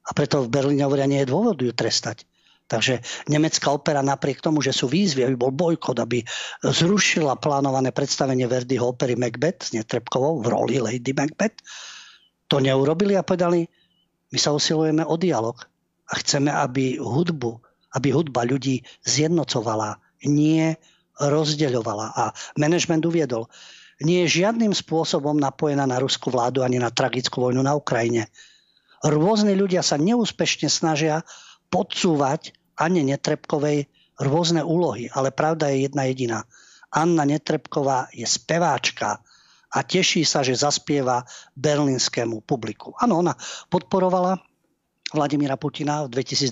A 0.07 0.10
preto 0.18 0.41
v 0.41 0.49
Berlíne 0.49 0.89
hovoria, 0.89 1.06
nie 1.06 1.22
je 1.22 1.30
dôvod 1.30 1.61
ju 1.61 1.69
trestať. 1.69 2.26
Takže 2.68 2.99
nemecká 3.31 3.72
opera 3.72 4.03
napriek 4.03 4.44
tomu, 4.44 4.60
že 4.60 4.76
sú 4.76 4.91
výzvy, 4.91 5.23
aby 5.23 5.35
bol 5.39 5.56
bojkot, 5.56 6.03
aby 6.03 6.26
zrušila 6.65 7.39
plánované 7.39 7.95
predstavenie 7.95 8.44
Verdiho 8.44 8.91
opery 8.91 9.15
Macbeth 9.15 9.72
s 9.72 9.72
Netrebkovou 9.72 10.44
v 10.44 10.48
roli 10.52 10.76
Lady 10.81 11.15
Macbeth, 11.15 11.64
to 12.48 12.60
neurobili 12.60 13.15
a 13.15 13.23
povedali, 13.23 13.68
my 14.31 14.39
sa 14.39 14.52
usilujeme 14.52 15.07
o 15.07 15.15
dialog 15.15 15.56
a 16.07 16.13
chceme, 16.23 16.51
aby 16.51 16.99
hudbu, 16.99 17.59
aby 17.95 18.07
hudba 18.11 18.47
ľudí 18.47 18.84
zjednocovala, 19.03 19.99
nie 20.27 20.75
rozdeľovala. 21.17 22.05
A 22.13 22.23
management 22.55 23.03
uviedol, 23.03 23.49
nie 23.97 24.25
je 24.25 24.43
žiadnym 24.45 24.77
spôsobom 24.77 25.34
napojená 25.41 25.89
na 25.89 25.97
ruskú 25.97 26.29
vládu 26.29 26.61
ani 26.61 26.77
na 26.77 26.93
tragickú 26.93 27.49
vojnu 27.49 27.65
na 27.65 27.73
Ukrajine. 27.73 28.29
Rôzni 29.01 29.57
ľudia 29.57 29.81
sa 29.81 29.97
neúspešne 29.97 30.69
snažia 30.69 31.25
podsúvať 31.73 32.53
Anne 32.77 33.01
Netrebkovej 33.01 33.89
rôzne 34.21 34.61
úlohy, 34.61 35.09
ale 35.13 35.34
pravda 35.34 35.69
je 35.73 35.89
jedna 35.89 36.05
jediná. 36.09 36.39
Anna 36.93 37.25
Netrebková 37.25 38.09
je 38.13 38.25
speváčka 38.25 39.21
a 39.73 39.77
teší 39.84 40.23
sa, 40.23 40.45
že 40.45 40.57
zaspieva 40.57 41.25
berlínskému 41.57 42.41
publiku. 42.45 42.95
Áno, 42.97 43.19
ona 43.21 43.34
podporovala 43.67 44.39
Vladimíra 45.13 45.55
Putina 45.55 46.03
v 46.03 46.19
2012 46.19 46.51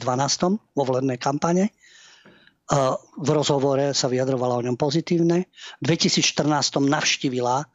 vo 0.75 0.83
volebnej 0.87 1.19
kampane. 1.19 1.75
V 3.19 3.29
rozhovore 3.29 3.93
sa 3.93 4.07
vyjadrovala 4.07 4.57
o 4.57 4.65
ňom 4.65 4.79
pozitívne. 4.79 5.51
V 5.79 5.83
2014 5.85 6.81
navštívila 6.81 7.67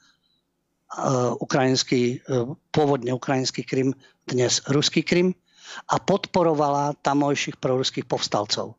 ukrajinský, 1.39 2.19
e, 2.19 2.47
pôvodne 2.75 3.15
ukrajinský 3.15 3.63
Krym, 3.63 3.95
dnes 4.27 4.59
ruský 4.67 5.07
Krym 5.07 5.39
a 5.87 6.03
podporovala 6.03 6.99
tamojších 6.99 7.63
proruských 7.63 8.11
povstalcov. 8.11 8.75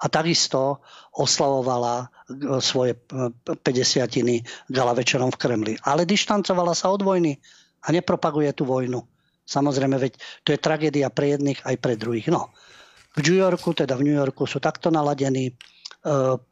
A 0.00 0.08
takisto 0.08 0.80
oslavovala 1.12 2.08
e, 2.08 2.56
svoje 2.64 2.96
50 2.96 4.72
gala 4.72 4.96
večerom 4.96 5.28
v 5.28 5.36
Kremli. 5.36 5.74
Ale 5.84 6.08
dištancovala 6.08 6.72
sa 6.72 6.88
od 6.88 7.04
vojny 7.04 7.36
a 7.84 7.92
nepropaguje 7.92 8.56
tú 8.56 8.64
vojnu 8.64 9.04
Samozrejme, 9.50 9.98
veď 9.98 10.12
to 10.46 10.54
je 10.54 10.62
tragédia 10.62 11.10
pre 11.10 11.34
jedných 11.34 11.58
aj 11.66 11.76
pre 11.82 11.98
druhých. 11.98 12.30
No, 12.30 12.54
v 13.18 13.26
New 13.26 13.38
Yorku, 13.42 13.74
teda 13.74 13.98
v 13.98 14.06
New 14.06 14.14
Yorku 14.14 14.46
sú 14.46 14.62
takto 14.62 14.94
naladení. 14.94 15.50
E, 15.50 15.54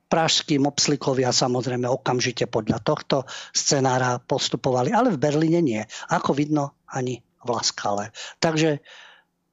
pražskí 0.09 0.59
mopslikovia 0.59 1.31
samozrejme 1.31 1.87
okamžite 1.87 2.51
podľa 2.51 2.83
tohto 2.83 3.29
scenára 3.55 4.19
postupovali, 4.19 4.91
ale 4.91 5.15
v 5.15 5.23
Berlíne 5.23 5.61
nie. 5.63 5.83
Ako 6.11 6.35
vidno, 6.35 6.83
ani 6.91 7.23
v 7.45 7.49
Laskale. 7.55 8.11
Takže 8.43 8.83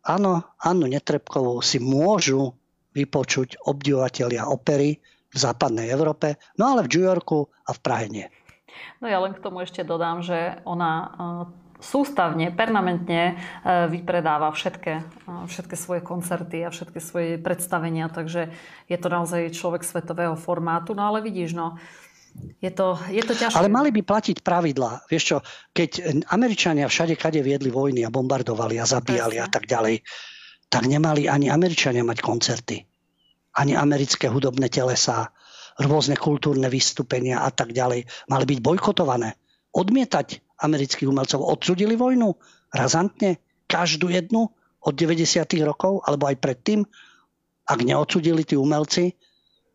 áno, 0.08 0.58
Annu 0.58 0.90
Netrebkovú 0.90 1.62
si 1.62 1.78
môžu 1.78 2.56
vypočuť 2.96 3.68
obdivovateľia 3.68 4.48
opery 4.48 4.98
v 5.30 5.38
západnej 5.38 5.92
Európe, 5.92 6.40
no 6.56 6.72
ale 6.72 6.88
v 6.88 6.92
New 6.96 7.06
Yorku 7.06 7.52
a 7.68 7.76
v 7.76 7.80
Prahe 7.84 8.08
nie. 8.08 8.26
No 9.04 9.12
ja 9.12 9.20
len 9.20 9.36
k 9.36 9.44
tomu 9.44 9.62
ešte 9.62 9.84
dodám, 9.84 10.24
že 10.24 10.64
ona 10.64 10.92
e, 10.96 11.08
sústavne, 11.86 12.49
permanentne 12.49 13.22
e, 13.30 13.34
vypredáva 13.94 14.49
všetké, 14.49 14.94
e, 14.98 15.03
všetky 15.45 15.76
svoje 15.78 16.02
koncerty 16.02 16.66
a 16.66 16.74
všetky 16.74 16.98
svoje 16.98 17.32
predstavenia, 17.38 18.10
takže 18.10 18.49
je 18.90 18.98
to 18.98 19.07
naozaj 19.07 19.53
človek 19.53 19.86
svetového 19.86 20.34
formátu. 20.34 20.98
No 20.98 21.06
ale 21.14 21.22
vidíš, 21.22 21.53
no, 21.53 21.78
je 22.60 22.72
to, 22.74 22.98
je 23.07 23.22
to 23.22 23.34
ťažké. 23.38 23.56
Ale 23.56 23.72
mali 23.72 23.94
by 23.94 24.02
platiť 24.02 24.41
pravidlá. 24.41 25.07
Vieš 25.07 25.24
čo, 25.24 25.38
keď 25.72 26.26
Američania 26.34 26.90
všade, 26.90 27.16
kade 27.16 27.40
viedli 27.40 27.70
vojny 27.72 28.03
a 28.03 28.12
bombardovali 28.12 28.82
a 28.82 28.90
zabíjali 28.90 29.40
Presne. 29.40 29.45
a 29.45 29.48
tak 29.48 29.64
ďalej, 29.70 29.95
tak 30.68 30.84
nemali 30.90 31.30
ani 31.30 31.48
Američania 31.48 32.03
mať 32.03 32.20
koncerty. 32.20 32.82
Ani 33.56 33.72
americké 33.78 34.28
hudobné 34.28 34.68
telesá, 34.68 35.32
rôzne 35.80 36.20
kultúrne 36.20 36.68
vystúpenia 36.68 37.48
a 37.48 37.52
tak 37.56 37.72
ďalej. 37.72 38.03
Mali 38.28 38.44
byť 38.44 38.60
bojkotované. 38.60 39.40
Odmietať 39.72 40.45
amerických 40.61 41.10
umelcov. 41.10 41.44
Odsudili 41.44 41.95
vojnu 41.99 42.36
razantne, 42.72 43.40
každú 43.65 44.11
jednu 44.11 44.52
od 44.86 44.94
90. 44.94 45.41
rokov, 45.65 46.06
alebo 46.06 46.30
aj 46.30 46.38
predtým. 46.38 46.86
Ak 47.65 47.82
neodsudili 47.82 48.45
tí 48.45 48.53
umelci, 48.53 49.18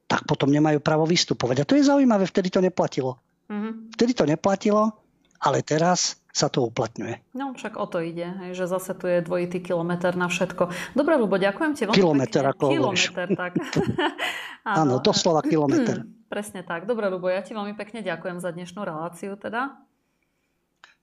tak 0.06 0.26
potom 0.26 0.50
nemajú 0.50 0.78
právo 0.78 1.06
vystupovať. 1.06 1.62
A 1.62 1.68
to 1.68 1.74
je 1.74 1.86
zaujímavé, 1.86 2.26
vtedy 2.26 2.50
to 2.50 2.62
neplatilo. 2.62 3.18
Mm-hmm. 3.50 3.94
Vtedy 3.98 4.12
to 4.14 4.24
neplatilo, 4.26 4.94
ale 5.42 5.62
teraz 5.66 6.20
sa 6.30 6.46
to 6.46 6.70
uplatňuje. 6.70 7.34
No 7.34 7.50
však 7.54 7.74
o 7.74 7.86
to 7.90 7.98
ide, 7.98 8.30
hej, 8.46 8.54
že 8.54 8.70
zase 8.70 8.94
tu 8.94 9.10
je 9.10 9.18
dvojitý 9.18 9.58
kilometr 9.58 10.14
na 10.14 10.30
všetko. 10.30 10.94
Dobre, 10.94 11.18
Lubo, 11.18 11.34
ďakujem 11.34 11.72
ti 11.74 11.82
veľmi 11.90 11.98
Kilometr, 11.98 12.46
pekne. 12.46 12.50
ako 12.54 12.64
Kilometr, 12.70 13.26
tak. 13.34 13.52
Áno, 14.78 15.02
doslova 15.02 15.42
kilometr. 15.42 16.06
Presne 16.30 16.62
tak. 16.62 16.86
Dobre, 16.86 17.10
Lubo, 17.10 17.26
ja 17.26 17.42
ti 17.42 17.50
veľmi 17.50 17.74
pekne 17.74 18.06
ďakujem 18.06 18.38
za 18.38 18.54
dnešnú 18.54 18.86
reláciu 18.86 19.34
teda. 19.34 19.74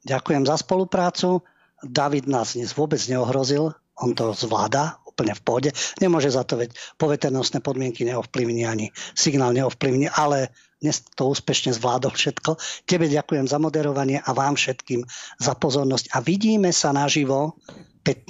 Ďakujem 0.07 0.47
za 0.47 0.55
spoluprácu. 0.55 1.43
David 1.84 2.31
nás 2.31 2.55
dnes 2.55 2.71
vôbec 2.71 3.03
neohrozil. 3.11 3.75
On 3.99 4.15
to 4.15 4.31
zvláda 4.31 5.03
úplne 5.03 5.34
v 5.35 5.41
pôde. 5.43 5.69
Nemôže 5.99 6.31
za 6.31 6.47
to, 6.47 6.55
veď 6.55 6.71
poveternostné 7.01 7.59
podmienky 7.59 8.05
neovplyvní 8.05 8.63
ani 8.63 8.93
signál 9.17 9.51
neovplyvní, 9.51 10.07
ale 10.13 10.53
dnes 10.77 11.01
to 11.17 11.34
úspešne 11.34 11.73
zvládol 11.73 12.13
všetko. 12.13 12.55
Tebe 12.85 13.09
ďakujem 13.09 13.49
za 13.49 13.57
moderovanie 13.57 14.21
a 14.21 14.29
vám 14.31 14.53
všetkým 14.53 15.01
za 15.41 15.57
pozornosť. 15.57 16.13
A 16.13 16.21
vidíme 16.21 16.69
sa 16.69 16.93
naživo 16.93 17.57
15 18.05 18.29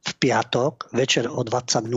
v 0.00 0.12
piatok 0.16 0.88
večer 0.96 1.28
o 1.28 1.42
20.00 1.42 1.90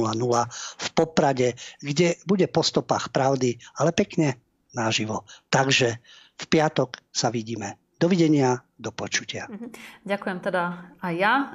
v 0.82 0.88
Poprade, 0.98 1.54
kde 1.80 2.20
bude 2.26 2.50
po 2.50 2.66
stopách 2.66 3.14
pravdy, 3.14 3.56
ale 3.80 3.96
pekne 3.96 4.42
naživo. 4.74 5.24
Takže 5.48 6.02
v 6.34 6.46
piatok 6.50 7.00
sa 7.14 7.30
vidíme. 7.30 7.83
Dovidenia, 8.04 8.60
do 8.76 8.92
počutia. 8.92 9.48
Mhm. 9.48 9.72
Ďakujem 10.04 10.38
teda 10.44 10.92
aj 11.00 11.14
ja 11.16 11.34
e, 11.40 11.46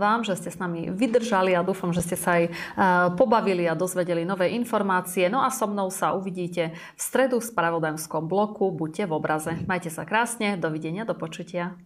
vám, 0.00 0.24
že 0.24 0.40
ste 0.40 0.48
s 0.48 0.56
nami 0.56 0.88
vydržali 0.88 1.52
a 1.52 1.60
dúfam, 1.60 1.92
že 1.92 2.00
ste 2.00 2.16
sa 2.16 2.40
aj 2.40 2.44
e, 2.48 2.52
pobavili 3.12 3.68
a 3.68 3.76
dozvedeli 3.76 4.24
nové 4.24 4.56
informácie. 4.56 5.28
No 5.28 5.44
a 5.44 5.52
so 5.52 5.68
mnou 5.68 5.92
sa 5.92 6.16
uvidíte 6.16 6.72
v 6.72 7.00
stredu 7.00 7.44
v 7.44 7.48
spravodajskom 7.52 8.24
bloku. 8.24 8.72
Buďte 8.72 9.04
v 9.04 9.12
obraze. 9.12 9.52
Majte 9.68 9.92
sa 9.92 10.08
krásne, 10.08 10.56
dovidenia, 10.56 11.04
do 11.04 11.12
počutia. 11.12 11.76